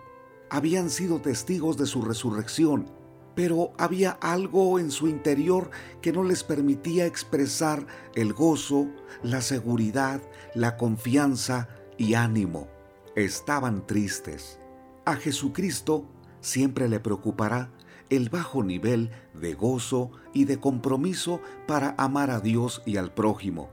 Habían 0.48 0.88
sido 0.88 1.20
testigos 1.20 1.76
de 1.76 1.84
su 1.84 2.00
resurrección 2.00 2.90
pero 3.34 3.72
había 3.78 4.12
algo 4.22 4.78
en 4.78 4.90
su 4.90 5.08
interior 5.08 5.70
que 6.02 6.12
no 6.12 6.24
les 6.24 6.42
permitía 6.42 7.06
expresar 7.06 7.86
el 8.14 8.32
gozo, 8.32 8.88
la 9.22 9.40
seguridad, 9.40 10.20
la 10.54 10.76
confianza 10.76 11.68
y 11.96 12.14
ánimo. 12.14 12.66
Estaban 13.14 13.86
tristes. 13.86 14.58
A 15.04 15.16
Jesucristo 15.16 16.06
siempre 16.40 16.88
le 16.88 16.98
preocupará 16.98 17.70
el 18.10 18.28
bajo 18.30 18.64
nivel 18.64 19.10
de 19.32 19.54
gozo 19.54 20.10
y 20.32 20.44
de 20.44 20.58
compromiso 20.58 21.40
para 21.66 21.94
amar 21.98 22.30
a 22.30 22.40
Dios 22.40 22.82
y 22.86 22.96
al 22.96 23.12
prójimo. 23.12 23.68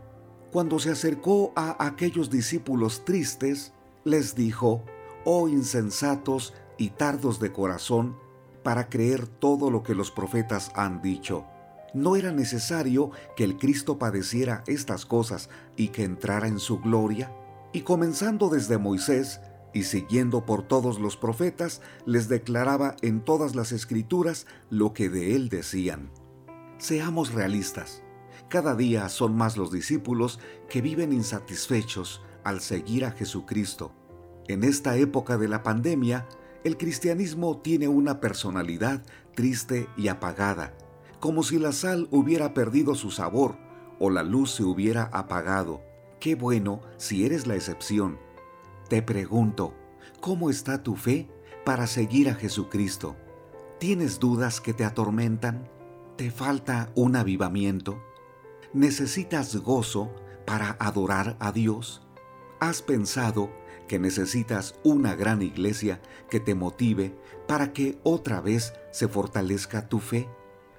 Cuando 0.52 0.80
se 0.80 0.92
acercó 0.92 1.54
a 1.56 1.86
aquellos 1.86 2.30
discípulos 2.30 3.04
tristes, 3.06 3.74
les 4.04 4.36
dijo, 4.36 4.84
Oh 5.26 5.50
insensatos 5.50 6.54
y 6.78 6.92
tardos 6.92 7.40
de 7.40 7.52
corazón, 7.52 8.16
para 8.64 8.90
creer 8.90 9.28
todo 9.28 9.72
lo 9.72 9.84
que 9.84 9.96
los 9.96 10.12
profetas 10.12 10.72
han 10.76 11.02
dicho. 11.02 11.46
No 11.94 12.16
era 12.16 12.32
necesario 12.32 13.12
que 13.36 13.44
el 13.44 13.58
Cristo 13.58 13.98
padeciera 13.98 14.64
estas 14.68 15.06
cosas 15.06 15.50
y 15.76 15.90
que 15.90 16.04
entrara 16.04 16.48
en 16.48 16.60
su 16.60 16.80
gloria. 16.80 17.32
Y 17.74 17.82
comenzando 17.82 18.50
desde 18.50 18.78
Moisés 18.78 19.40
y 19.74 19.84
siguiendo 19.84 20.46
por 20.46 20.64
todos 20.64 21.00
los 21.00 21.18
profetas, 21.18 21.82
les 22.06 22.30
declaraba 22.30 22.96
en 23.02 23.24
todas 23.24 23.56
las 23.56 23.72
escrituras 23.72 24.48
lo 24.70 24.94
que 24.94 25.10
de 25.10 25.36
él 25.36 25.50
decían. 25.50 26.10
Seamos 26.78 27.34
realistas. 27.34 28.04
Cada 28.50 28.76
día 28.76 29.10
son 29.10 29.36
más 29.36 29.58
los 29.58 29.72
discípulos 29.72 30.40
que 30.70 30.82
viven 30.82 31.12
insatisfechos 31.12 32.22
al 32.44 32.62
seguir 32.62 33.04
a 33.04 33.12
Jesucristo. 33.12 33.92
En 34.48 34.64
esta 34.64 34.96
época 34.96 35.38
de 35.38 35.48
la 35.48 35.64
pandemia, 35.64 36.28
el 36.64 36.78
cristianismo 36.78 37.58
tiene 37.58 37.88
una 37.88 38.20
personalidad 38.20 39.04
triste 39.34 39.90
y 39.98 40.08
apagada, 40.08 40.78
como 41.20 41.42
si 41.42 41.58
la 41.58 41.72
sal 41.72 42.08
hubiera 42.12 42.54
perdido 42.54 42.94
su 42.94 43.10
sabor 43.10 43.58
o 44.00 44.12
la 44.12 44.22
luz 44.22 44.52
se 44.52 44.64
hubiera 44.64 45.06
apagado. 45.06 45.82
Qué 46.20 46.36
bueno 46.36 46.82
si 46.98 47.26
eres 47.26 47.48
la 47.48 47.56
excepción. 47.56 48.20
Te 48.88 49.02
pregunto, 49.02 49.74
¿cómo 50.22 50.52
está 50.52 50.84
tu 50.84 50.96
fe 50.96 51.28
para 51.66 51.88
seguir 51.88 52.30
a 52.30 52.36
Jesucristo? 52.36 53.16
¿Tienes 53.80 54.20
dudas 54.20 54.62
que 54.62 54.74
te 54.74 54.86
atormentan? 54.86 55.68
¿Te 56.18 56.32
falta 56.32 56.92
un 56.96 57.16
avivamiento? 57.16 58.02
¿Necesitas 58.74 59.56
gozo 59.58 60.12
para 60.48 60.76
adorar 60.80 61.38
a 61.40 61.52
Dios? 61.52 62.02
¿Has 62.60 62.82
pensado 62.82 63.52
que 63.88 64.00
necesitas 64.00 64.74
una 64.84 65.14
gran 65.14 65.44
iglesia 65.44 66.02
que 66.28 66.40
te 66.40 66.56
motive 66.56 67.16
para 67.48 67.72
que 67.72 68.00
otra 68.02 68.42
vez 68.42 68.74
se 68.92 69.08
fortalezca 69.08 69.90
tu 69.90 70.00
fe? 70.00 70.28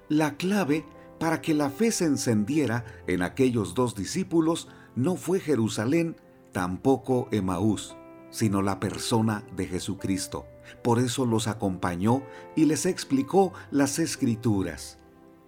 La 0.09 0.35
clave 0.35 0.83
para 1.21 1.39
que 1.39 1.53
la 1.53 1.69
fe 1.69 1.93
se 1.93 2.03
encendiera 2.03 2.83
en 3.07 3.21
aquellos 3.21 3.75
dos 3.75 3.95
discípulos 3.95 4.67
no 4.93 5.15
fue 5.15 5.39
Jerusalén, 5.39 6.17
tampoco 6.51 7.29
Emaús, 7.31 7.95
sino 8.29 8.61
la 8.61 8.81
persona 8.81 9.45
de 9.55 9.67
Jesucristo. 9.67 10.47
Por 10.83 10.99
eso 10.99 11.25
los 11.25 11.47
acompañó 11.47 12.23
y 12.57 12.65
les 12.65 12.85
explicó 12.85 13.53
las 13.71 13.99
escrituras. 13.99 14.99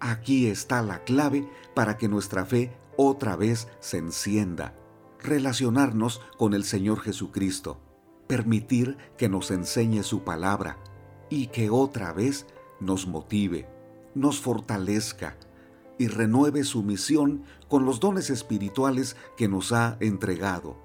Aquí 0.02 0.48
está 0.48 0.82
la 0.82 1.03
clave 1.03 1.48
para 1.76 1.95
que 1.95 2.10
nuestra 2.10 2.45
fe 2.45 2.76
otra 2.98 3.36
vez 3.36 3.68
se 3.80 3.99
encienda 3.99 4.76
relacionarnos 5.23 6.22
con 6.38 6.53
el 6.53 6.64
Señor 6.64 6.99
Jesucristo, 7.02 7.80
permitir 8.28 8.98
que 9.18 9.30
nos 9.30 9.52
enseñe 9.52 10.03
su 10.03 10.23
palabra 10.23 10.78
y 11.30 11.48
que 11.48 11.69
otra 11.69 12.11
vez 12.14 12.48
nos 12.80 13.07
motive, 13.07 13.68
nos 14.15 14.41
fortalezca 14.41 15.38
y 15.98 16.07
renueve 16.07 16.64
su 16.64 16.82
misión 16.82 17.44
con 17.68 17.86
los 17.86 17.99
dones 17.99 18.30
espirituales 18.30 19.15
que 19.38 19.48
nos 19.48 19.72
ha 19.72 19.98
entregado. 19.99 20.78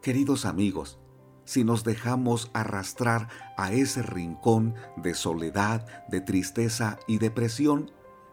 Queridos 0.00 0.46
amigos, 0.46 0.98
si 1.44 1.64
nos 1.64 1.84
dejamos 1.84 2.50
arrastrar 2.54 3.28
a 3.56 3.72
ese 3.72 4.02
rincón 4.02 4.74
de 4.96 5.14
soledad, 5.14 5.86
de 6.08 6.20
tristeza 6.20 6.98
y 7.06 7.18
depresión, 7.18 7.90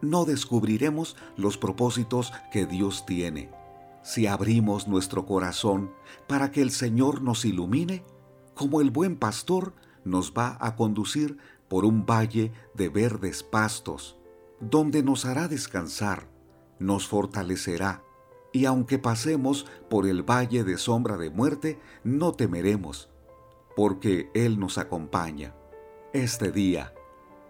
no 0.09 0.25
descubriremos 0.25 1.15
los 1.37 1.57
propósitos 1.57 2.33
que 2.51 2.65
Dios 2.65 3.05
tiene 3.05 3.49
si 4.05 4.27
abrimos 4.27 4.87
nuestro 4.87 5.25
corazón 5.25 5.91
para 6.27 6.51
que 6.51 6.61
el 6.61 6.69
Señor 6.69 7.23
nos 7.23 7.43
ilumine, 7.43 8.05
como 8.53 8.79
el 8.79 8.91
buen 8.91 9.15
pastor 9.15 9.73
nos 10.03 10.31
va 10.31 10.59
a 10.61 10.75
conducir 10.75 11.39
por 11.67 11.85
un 11.85 12.05
valle 12.05 12.51
de 12.75 12.87
verdes 12.87 13.41
pastos, 13.41 14.15
donde 14.59 15.01
nos 15.01 15.25
hará 15.25 15.47
descansar, 15.47 16.29
nos 16.77 17.07
fortalecerá, 17.07 18.03
y 18.53 18.65
aunque 18.65 18.99
pasemos 18.99 19.65
por 19.89 20.05
el 20.05 20.21
valle 20.21 20.63
de 20.63 20.77
sombra 20.77 21.17
de 21.17 21.31
muerte, 21.31 21.79
no 22.03 22.31
temeremos, 22.31 23.09
porque 23.75 24.29
Él 24.35 24.59
nos 24.59 24.77
acompaña. 24.77 25.55
Este 26.13 26.51
día, 26.51 26.93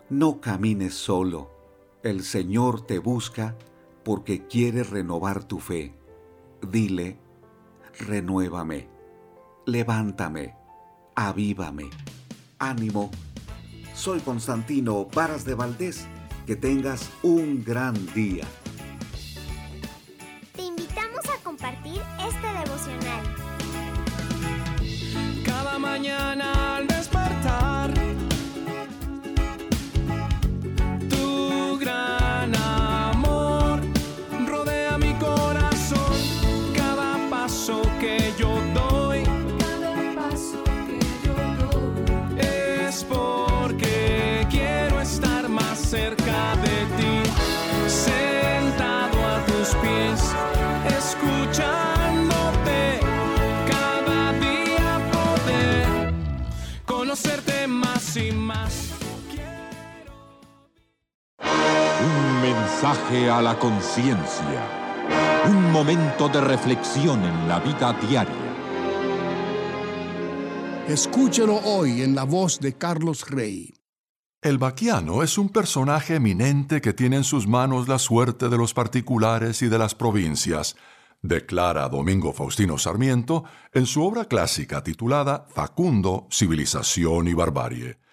no 0.10 0.40
camines 0.40 0.94
solo, 0.94 1.52
el 2.06 2.24
Señor 2.24 2.82
te 2.86 3.00
busca 3.00 3.58
porque 4.04 4.48
quiere 4.48 4.84
renovar 4.84 5.44
tu 5.44 5.60
fe 5.60 5.94
dile, 6.72 7.18
renuévame, 8.00 8.88
levántame, 9.66 10.56
avívame, 11.16 11.90
ánimo. 12.60 13.12
Soy 13.94 14.20
Constantino 14.20 15.06
Varas 15.06 15.46
de 15.46 15.56
Valdés. 15.56 16.08
Que 16.46 16.56
tengas 16.56 17.10
un 17.24 17.64
gran 17.64 17.96
día. 18.14 18.46
Te 20.56 20.62
invitamos 20.62 21.26
a 21.28 21.44
compartir 21.44 22.00
este 22.20 22.48
devocional. 22.48 23.24
Cada 25.44 25.80
mañana 25.80 26.86
a 63.32 63.42
la 63.44 63.60
conciencia. 63.60 65.44
Un 65.48 65.72
momento 65.72 66.28
de 66.30 66.42
reflexión 66.42 67.24
en 67.24 67.48
la 67.48 67.60
vida 67.60 67.94
diaria. 67.94 68.34
Escúchelo 70.88 71.58
hoy 71.64 72.02
en 72.02 72.16
la 72.16 72.24
voz 72.24 72.60
de 72.60 72.74
Carlos 72.74 73.30
Rey. 73.30 73.72
El 74.42 74.58
vaquiano 74.58 75.22
es 75.22 75.38
un 75.38 75.50
personaje 75.50 76.16
eminente 76.16 76.82
que 76.82 76.94
tiene 76.94 77.18
en 77.18 77.24
sus 77.24 77.48
manos 77.48 77.88
la 77.88 78.00
suerte 78.00 78.50
de 78.50 78.58
los 78.58 78.74
particulares 78.74 79.62
y 79.62 79.68
de 79.68 79.78
las 79.78 79.94
provincias, 79.94 80.76
declara 81.22 81.88
Domingo 81.88 82.34
Faustino 82.34 82.80
Sarmiento 82.80 83.44
en 83.74 83.86
su 83.86 84.04
obra 84.04 84.26
clásica 84.26 84.84
titulada 84.84 85.46
Facundo, 85.54 86.28
Civilización 86.32 87.28
y 87.28 87.34
Barbarie. 87.36 88.05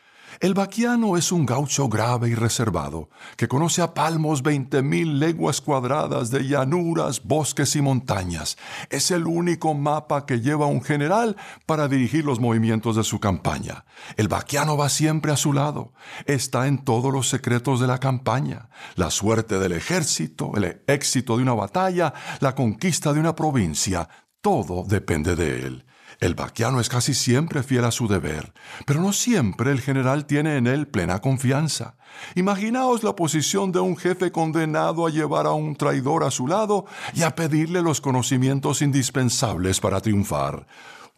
El 0.42 0.54
vaquiano 0.54 1.16
es 1.16 1.30
un 1.30 1.46
gaucho 1.46 1.88
grave 1.88 2.28
y 2.28 2.34
reservado, 2.34 3.10
que 3.36 3.46
conoce 3.46 3.80
a 3.80 3.94
palmos 3.94 4.42
veinte 4.42 4.82
mil 4.82 5.20
leguas 5.20 5.60
cuadradas 5.60 6.32
de 6.32 6.48
llanuras, 6.48 7.22
bosques 7.22 7.76
y 7.76 7.80
montañas. 7.80 8.58
Es 8.90 9.12
el 9.12 9.28
único 9.28 9.72
mapa 9.72 10.26
que 10.26 10.40
lleva 10.40 10.66
un 10.66 10.82
general 10.82 11.36
para 11.64 11.86
dirigir 11.86 12.24
los 12.24 12.40
movimientos 12.40 12.96
de 12.96 13.04
su 13.04 13.20
campaña. 13.20 13.84
El 14.16 14.26
vaquiano 14.26 14.76
va 14.76 14.88
siempre 14.88 15.30
a 15.30 15.36
su 15.36 15.52
lado, 15.52 15.92
está 16.26 16.66
en 16.66 16.78
todos 16.78 17.12
los 17.12 17.28
secretos 17.28 17.78
de 17.78 17.86
la 17.86 17.98
campaña, 17.98 18.68
la 18.96 19.12
suerte 19.12 19.60
del 19.60 19.70
ejército, 19.70 20.50
el 20.56 20.82
éxito 20.88 21.36
de 21.36 21.44
una 21.44 21.54
batalla, 21.54 22.14
la 22.40 22.56
conquista 22.56 23.12
de 23.12 23.20
una 23.20 23.36
provincia, 23.36 24.08
todo 24.40 24.82
depende 24.88 25.36
de 25.36 25.66
él. 25.66 25.84
El 26.22 26.36
vaquiano 26.36 26.78
es 26.78 26.88
casi 26.88 27.14
siempre 27.14 27.64
fiel 27.64 27.84
a 27.84 27.90
su 27.90 28.06
deber, 28.06 28.52
pero 28.86 29.00
no 29.00 29.12
siempre 29.12 29.72
el 29.72 29.80
general 29.80 30.24
tiene 30.24 30.56
en 30.56 30.68
él 30.68 30.86
plena 30.86 31.18
confianza. 31.18 31.96
Imaginaos 32.36 33.02
la 33.02 33.16
posición 33.16 33.72
de 33.72 33.80
un 33.80 33.96
jefe 33.96 34.30
condenado 34.30 35.04
a 35.04 35.10
llevar 35.10 35.46
a 35.46 35.52
un 35.52 35.74
traidor 35.74 36.22
a 36.22 36.30
su 36.30 36.46
lado 36.46 36.86
y 37.12 37.24
a 37.24 37.34
pedirle 37.34 37.82
los 37.82 38.00
conocimientos 38.00 38.82
indispensables 38.82 39.80
para 39.80 40.00
triunfar. 40.00 40.64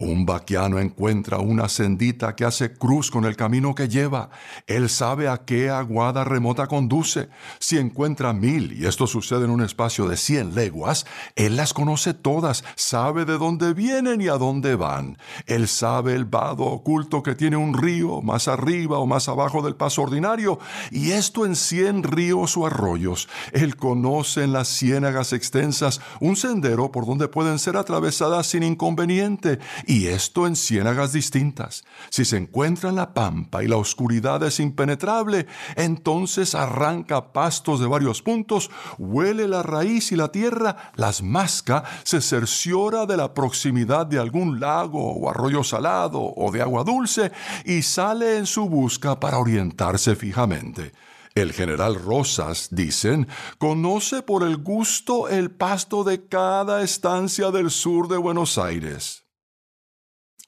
Un 0.00 0.26
vaquiano 0.26 0.80
encuentra 0.80 1.38
una 1.38 1.68
sendita 1.68 2.34
que 2.34 2.44
hace 2.44 2.74
cruz 2.74 3.12
con 3.12 3.24
el 3.24 3.36
camino 3.36 3.76
que 3.76 3.88
lleva. 3.88 4.28
Él 4.66 4.88
sabe 4.88 5.28
a 5.28 5.44
qué 5.44 5.70
aguada 5.70 6.24
remota 6.24 6.66
conduce. 6.66 7.28
Si 7.60 7.78
encuentra 7.78 8.32
mil, 8.32 8.72
y 8.72 8.86
esto 8.86 9.06
sucede 9.06 9.44
en 9.44 9.50
un 9.50 9.62
espacio 9.62 10.08
de 10.08 10.16
cien 10.16 10.56
leguas, 10.56 11.06
él 11.36 11.54
las 11.54 11.72
conoce 11.72 12.12
todas, 12.12 12.64
sabe 12.74 13.24
de 13.24 13.38
dónde 13.38 13.72
vienen 13.72 14.20
y 14.20 14.26
a 14.26 14.32
dónde 14.32 14.74
van. 14.74 15.16
Él 15.46 15.68
sabe 15.68 16.14
el 16.14 16.24
vado 16.24 16.64
oculto 16.64 17.22
que 17.22 17.36
tiene 17.36 17.56
un 17.56 17.72
río 17.72 18.20
más 18.20 18.48
arriba 18.48 18.98
o 18.98 19.06
más 19.06 19.28
abajo 19.28 19.62
del 19.62 19.76
paso 19.76 20.02
ordinario, 20.02 20.58
y 20.90 21.12
esto 21.12 21.46
en 21.46 21.54
cien 21.54 22.02
ríos 22.02 22.56
o 22.56 22.66
arroyos. 22.66 23.28
Él 23.52 23.76
conoce 23.76 24.42
en 24.42 24.52
las 24.52 24.66
ciénagas 24.66 25.32
extensas 25.32 26.00
un 26.18 26.34
sendero 26.34 26.90
por 26.90 27.06
donde 27.06 27.28
pueden 27.28 27.60
ser 27.60 27.76
atravesadas 27.76 28.48
sin 28.48 28.64
inconveniente 28.64 29.60
y 29.86 30.06
esto 30.06 30.46
en 30.46 30.56
ciénagas 30.56 31.12
distintas. 31.12 31.84
Si 32.10 32.24
se 32.24 32.36
encuentra 32.36 32.90
en 32.90 32.96
la 32.96 33.14
pampa 33.14 33.62
y 33.62 33.68
la 33.68 33.76
oscuridad 33.76 34.42
es 34.42 34.60
impenetrable, 34.60 35.46
entonces 35.76 36.54
arranca 36.54 37.32
pastos 37.32 37.80
de 37.80 37.86
varios 37.86 38.22
puntos, 38.22 38.70
huele 38.98 39.48
la 39.48 39.62
raíz 39.62 40.12
y 40.12 40.16
la 40.16 40.28
tierra, 40.28 40.92
las 40.96 41.22
masca, 41.22 41.84
se 42.02 42.20
cerciora 42.20 43.06
de 43.06 43.16
la 43.16 43.34
proximidad 43.34 44.06
de 44.06 44.18
algún 44.18 44.60
lago 44.60 45.12
o 45.12 45.30
arroyo 45.30 45.64
salado 45.64 46.20
o 46.22 46.50
de 46.50 46.62
agua 46.62 46.84
dulce 46.84 47.32
y 47.64 47.82
sale 47.82 48.38
en 48.38 48.46
su 48.46 48.68
busca 48.68 49.18
para 49.20 49.38
orientarse 49.38 50.16
fijamente. 50.16 50.92
El 51.34 51.52
general 51.52 51.96
Rosas, 51.96 52.68
dicen, 52.70 53.26
conoce 53.58 54.22
por 54.22 54.44
el 54.44 54.56
gusto 54.58 55.28
el 55.28 55.50
pasto 55.50 56.04
de 56.04 56.28
cada 56.28 56.82
estancia 56.82 57.50
del 57.50 57.72
sur 57.72 58.06
de 58.06 58.16
Buenos 58.18 58.56
Aires. 58.56 59.23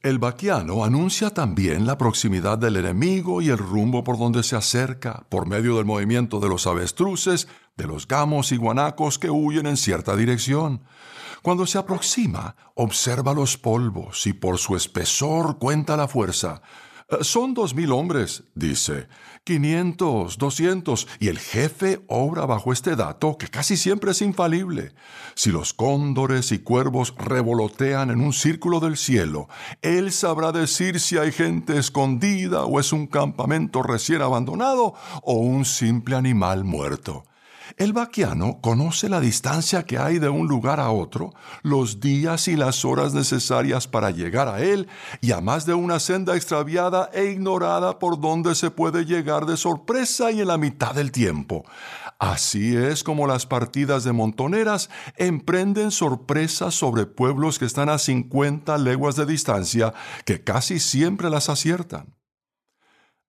El 0.06 0.20
vaquiano 0.20 0.84
anuncia 0.84 1.30
también 1.30 1.84
la 1.84 1.98
proximidad 1.98 2.58
del 2.58 2.76
enemigo 2.76 3.42
y 3.42 3.48
el 3.48 3.58
rumbo 3.58 4.04
por 4.04 4.16
donde 4.16 4.44
se 4.44 4.54
acerca, 4.54 5.26
por 5.28 5.48
medio 5.48 5.74
del 5.74 5.84
movimiento 5.84 6.38
de 6.38 6.48
los 6.48 6.68
avestruces, 6.68 7.48
de 7.76 7.88
los 7.88 8.06
gamos 8.06 8.52
y 8.52 8.56
guanacos 8.56 9.18
que 9.18 9.30
huyen 9.30 9.66
en 9.66 9.76
cierta 9.76 10.14
dirección. 10.14 10.82
Cuando 11.42 11.66
se 11.66 11.78
aproxima, 11.78 12.54
observa 12.76 13.34
los 13.34 13.58
polvos 13.58 14.28
y 14.28 14.32
por 14.32 14.58
su 14.58 14.76
espesor 14.76 15.58
cuenta 15.58 15.96
la 15.96 16.06
fuerza. 16.06 16.62
Eh, 17.08 17.18
son 17.22 17.54
dos 17.54 17.74
mil 17.74 17.92
hombres, 17.92 18.42
dice, 18.56 19.06
quinientos, 19.44 20.38
doscientos, 20.38 21.06
y 21.20 21.28
el 21.28 21.38
jefe 21.38 22.00
obra 22.08 22.46
bajo 22.46 22.72
este 22.72 22.96
dato 22.96 23.38
que 23.38 23.46
casi 23.46 23.76
siempre 23.76 24.10
es 24.10 24.22
infalible. 24.22 24.92
Si 25.36 25.52
los 25.52 25.72
cóndores 25.72 26.50
y 26.50 26.58
cuervos 26.58 27.14
revolotean 27.16 28.10
en 28.10 28.20
un 28.20 28.32
círculo 28.32 28.80
del 28.80 28.96
cielo, 28.96 29.48
él 29.82 30.10
sabrá 30.10 30.50
decir 30.50 30.98
si 30.98 31.16
hay 31.16 31.30
gente 31.30 31.78
escondida 31.78 32.64
o 32.64 32.80
es 32.80 32.92
un 32.92 33.06
campamento 33.06 33.84
recién 33.84 34.20
abandonado 34.20 34.94
o 35.22 35.34
un 35.34 35.64
simple 35.64 36.16
animal 36.16 36.64
muerto. 36.64 37.24
El 37.76 37.93
vaquiano 37.93 38.60
conoce 38.60 39.09
la 39.09 39.20
distancia 39.20 39.84
que 39.84 39.98
hay 39.98 40.18
de 40.18 40.28
un 40.28 40.47
lugar 40.47 40.80
a 40.80 40.90
otro, 40.90 41.34
los 41.62 42.01
días 42.01 42.48
y 42.48 42.56
las 42.56 42.84
horas 42.84 43.12
necesarias 43.12 43.88
para 43.88 44.10
llegar 44.10 44.48
a 44.48 44.60
él 44.60 44.88
y 45.20 45.32
a 45.32 45.40
más 45.40 45.66
de 45.66 45.74
una 45.74 45.98
senda 45.98 46.36
extraviada 46.36 47.10
e 47.12 47.26
ignorada 47.26 47.98
por 47.98 48.20
donde 48.20 48.55
se 48.55 48.70
puede 48.70 49.05
llegar 49.05 49.47
de 49.47 49.56
sorpresa 49.56 50.30
y 50.30 50.40
en 50.40 50.48
la 50.48 50.59
mitad 50.59 50.94
del 50.94 51.12
tiempo. 51.12 51.64
Así 52.18 52.74
es 52.74 53.05
como 53.05 53.26
las 53.26 53.44
partidas 53.44 54.05
de 54.05 54.12
montoneras 54.12 54.88
emprenden 55.16 55.90
sorpresas 55.90 56.74
sobre 56.74 57.05
pueblos 57.05 57.59
que 57.59 57.66
están 57.66 57.90
a 57.90 57.98
50 57.98 58.78
leguas 58.78 59.16
de 59.16 59.26
distancia 59.26 59.93
que 60.24 60.43
casi 60.43 60.78
siempre 60.80 61.28
las 61.28 61.51
aciertan. 61.51 62.15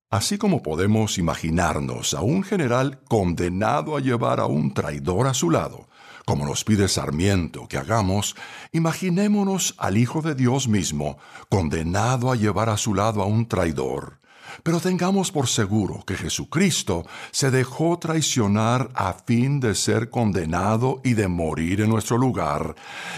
Así 0.10 0.38
como 0.38 0.64
podemos 0.64 1.18
imaginarnos 1.18 2.14
a 2.14 2.22
un 2.22 2.42
general 2.42 3.02
condenado 3.10 3.98
a 3.98 4.00
llevar 4.00 4.40
a 4.40 4.46
un 4.46 4.74
traidor 4.74 5.28
a 5.28 5.34
su 5.34 5.50
lado, 5.50 5.90
como 6.26 6.46
nos 6.46 6.64
pide 6.64 6.88
Sarmiento 6.88 7.68
que 7.68 7.78
hagamos, 7.78 8.38
imaginémonos 8.72 9.76
al 9.78 9.98
Hijo 9.98 10.22
de 10.22 10.34
Dios 10.34 10.70
mismo 10.70 11.18
condenado 11.50 12.32
a 12.32 12.38
llevar 12.38 12.70
a 12.70 12.78
su 12.78 12.94
lado 12.94 13.22
a 13.22 13.26
un 13.26 13.50
traidor. 13.50 14.20
Pero 14.64 14.80
tengamos 14.80 15.34
por 15.34 15.50
seguro 15.50 16.06
que 16.06 16.16
Jesucristo 16.16 17.06
se 17.32 17.52
dejó 17.52 18.00
traicionar 18.00 18.90
a 18.94 19.12
fin 19.12 19.60
de 19.60 19.76
ser 19.76 20.10
condenado 20.10 21.02
y 21.04 21.16
de 21.16 21.28
morir 21.28 21.82
en 21.82 21.90
nuestro 21.90 22.18
lugar, 22.18 22.76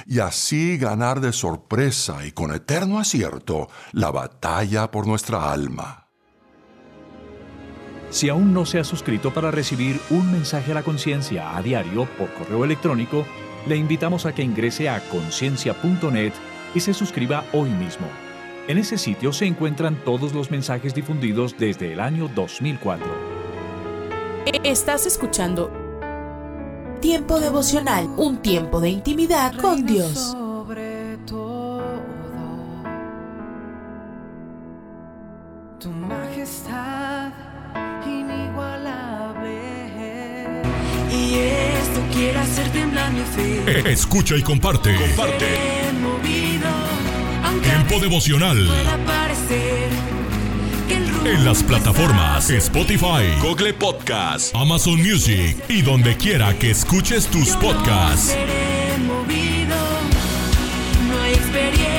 y 0.08 0.20
así 0.20 0.80
ganar 0.80 1.22
de 1.22 1.34
sorpresa 1.34 2.26
y 2.26 2.32
con 2.32 2.52
eterno 2.52 2.98
acierto 2.98 3.70
la 3.92 4.10
batalla 4.10 4.90
por 4.90 5.06
nuestra 5.06 5.52
alma. 5.52 5.99
Si 8.10 8.30
aún 8.30 8.54
no 8.54 8.66
se 8.66 8.80
ha 8.80 8.84
suscrito 8.84 9.32
para 9.32 9.52
recibir 9.52 10.00
un 10.10 10.32
mensaje 10.32 10.72
a 10.72 10.76
la 10.76 10.84
conciencia 10.84 11.56
a 11.56 11.62
diario 11.62 12.08
por 12.18 12.34
correo 12.34 12.66
electrónico, 12.66 13.26
le 13.68 13.76
invitamos 13.76 14.26
a 14.26 14.34
que 14.34 14.42
ingrese 14.42 14.90
a 14.90 15.00
conciencia.net 15.10 16.34
y 16.74 16.80
se 16.80 16.94
suscriba 16.94 17.46
hoy 17.54 17.70
mismo. 17.70 18.08
En 18.68 18.78
ese 18.78 18.98
sitio 18.98 19.32
se 19.34 19.46
encuentran 19.46 19.96
todos 20.04 20.34
los 20.34 20.52
mensajes 20.52 20.94
difundidos 20.94 21.56
desde 21.58 21.94
el 21.94 22.00
año 22.00 22.30
2004. 22.34 23.06
Estás 24.64 25.06
escuchando 25.06 25.72
Tiempo 27.02 27.40
devocional, 27.40 28.10
un 28.18 28.42
tiempo 28.42 28.82
de 28.82 28.90
intimidad 28.90 29.56
con 29.56 29.86
Dios. 29.86 30.36
Y 41.20 41.36
esto 41.36 42.02
quiere 42.14 42.40
hacer 42.40 42.70
temblar 42.72 43.12
mi 43.12 43.22
fe. 43.22 43.92
Escucha 43.92 44.36
y 44.38 44.42
comparte. 44.42 44.96
Comparte. 44.96 45.46
Movido, 46.02 46.70
Tiempo 47.62 48.00
devocional. 48.00 48.68
parecer 49.06 49.90
que 50.88 50.96
En 51.32 51.46
las 51.46 51.62
plataformas 51.64 52.50
Spotify, 52.50 53.26
Google 53.42 53.74
Podcast, 53.74 54.56
Amazon 54.56 55.02
Music 55.02 55.58
y 55.68 55.82
donde 55.82 56.16
quiera 56.16 56.54
que 56.58 56.72
escuches 56.72 57.28
tus 57.28 57.50
podcasts. 57.58 58.36
movido. 59.06 59.76
No 61.10 61.22
hay 61.22 61.34
experiencia 61.34 61.99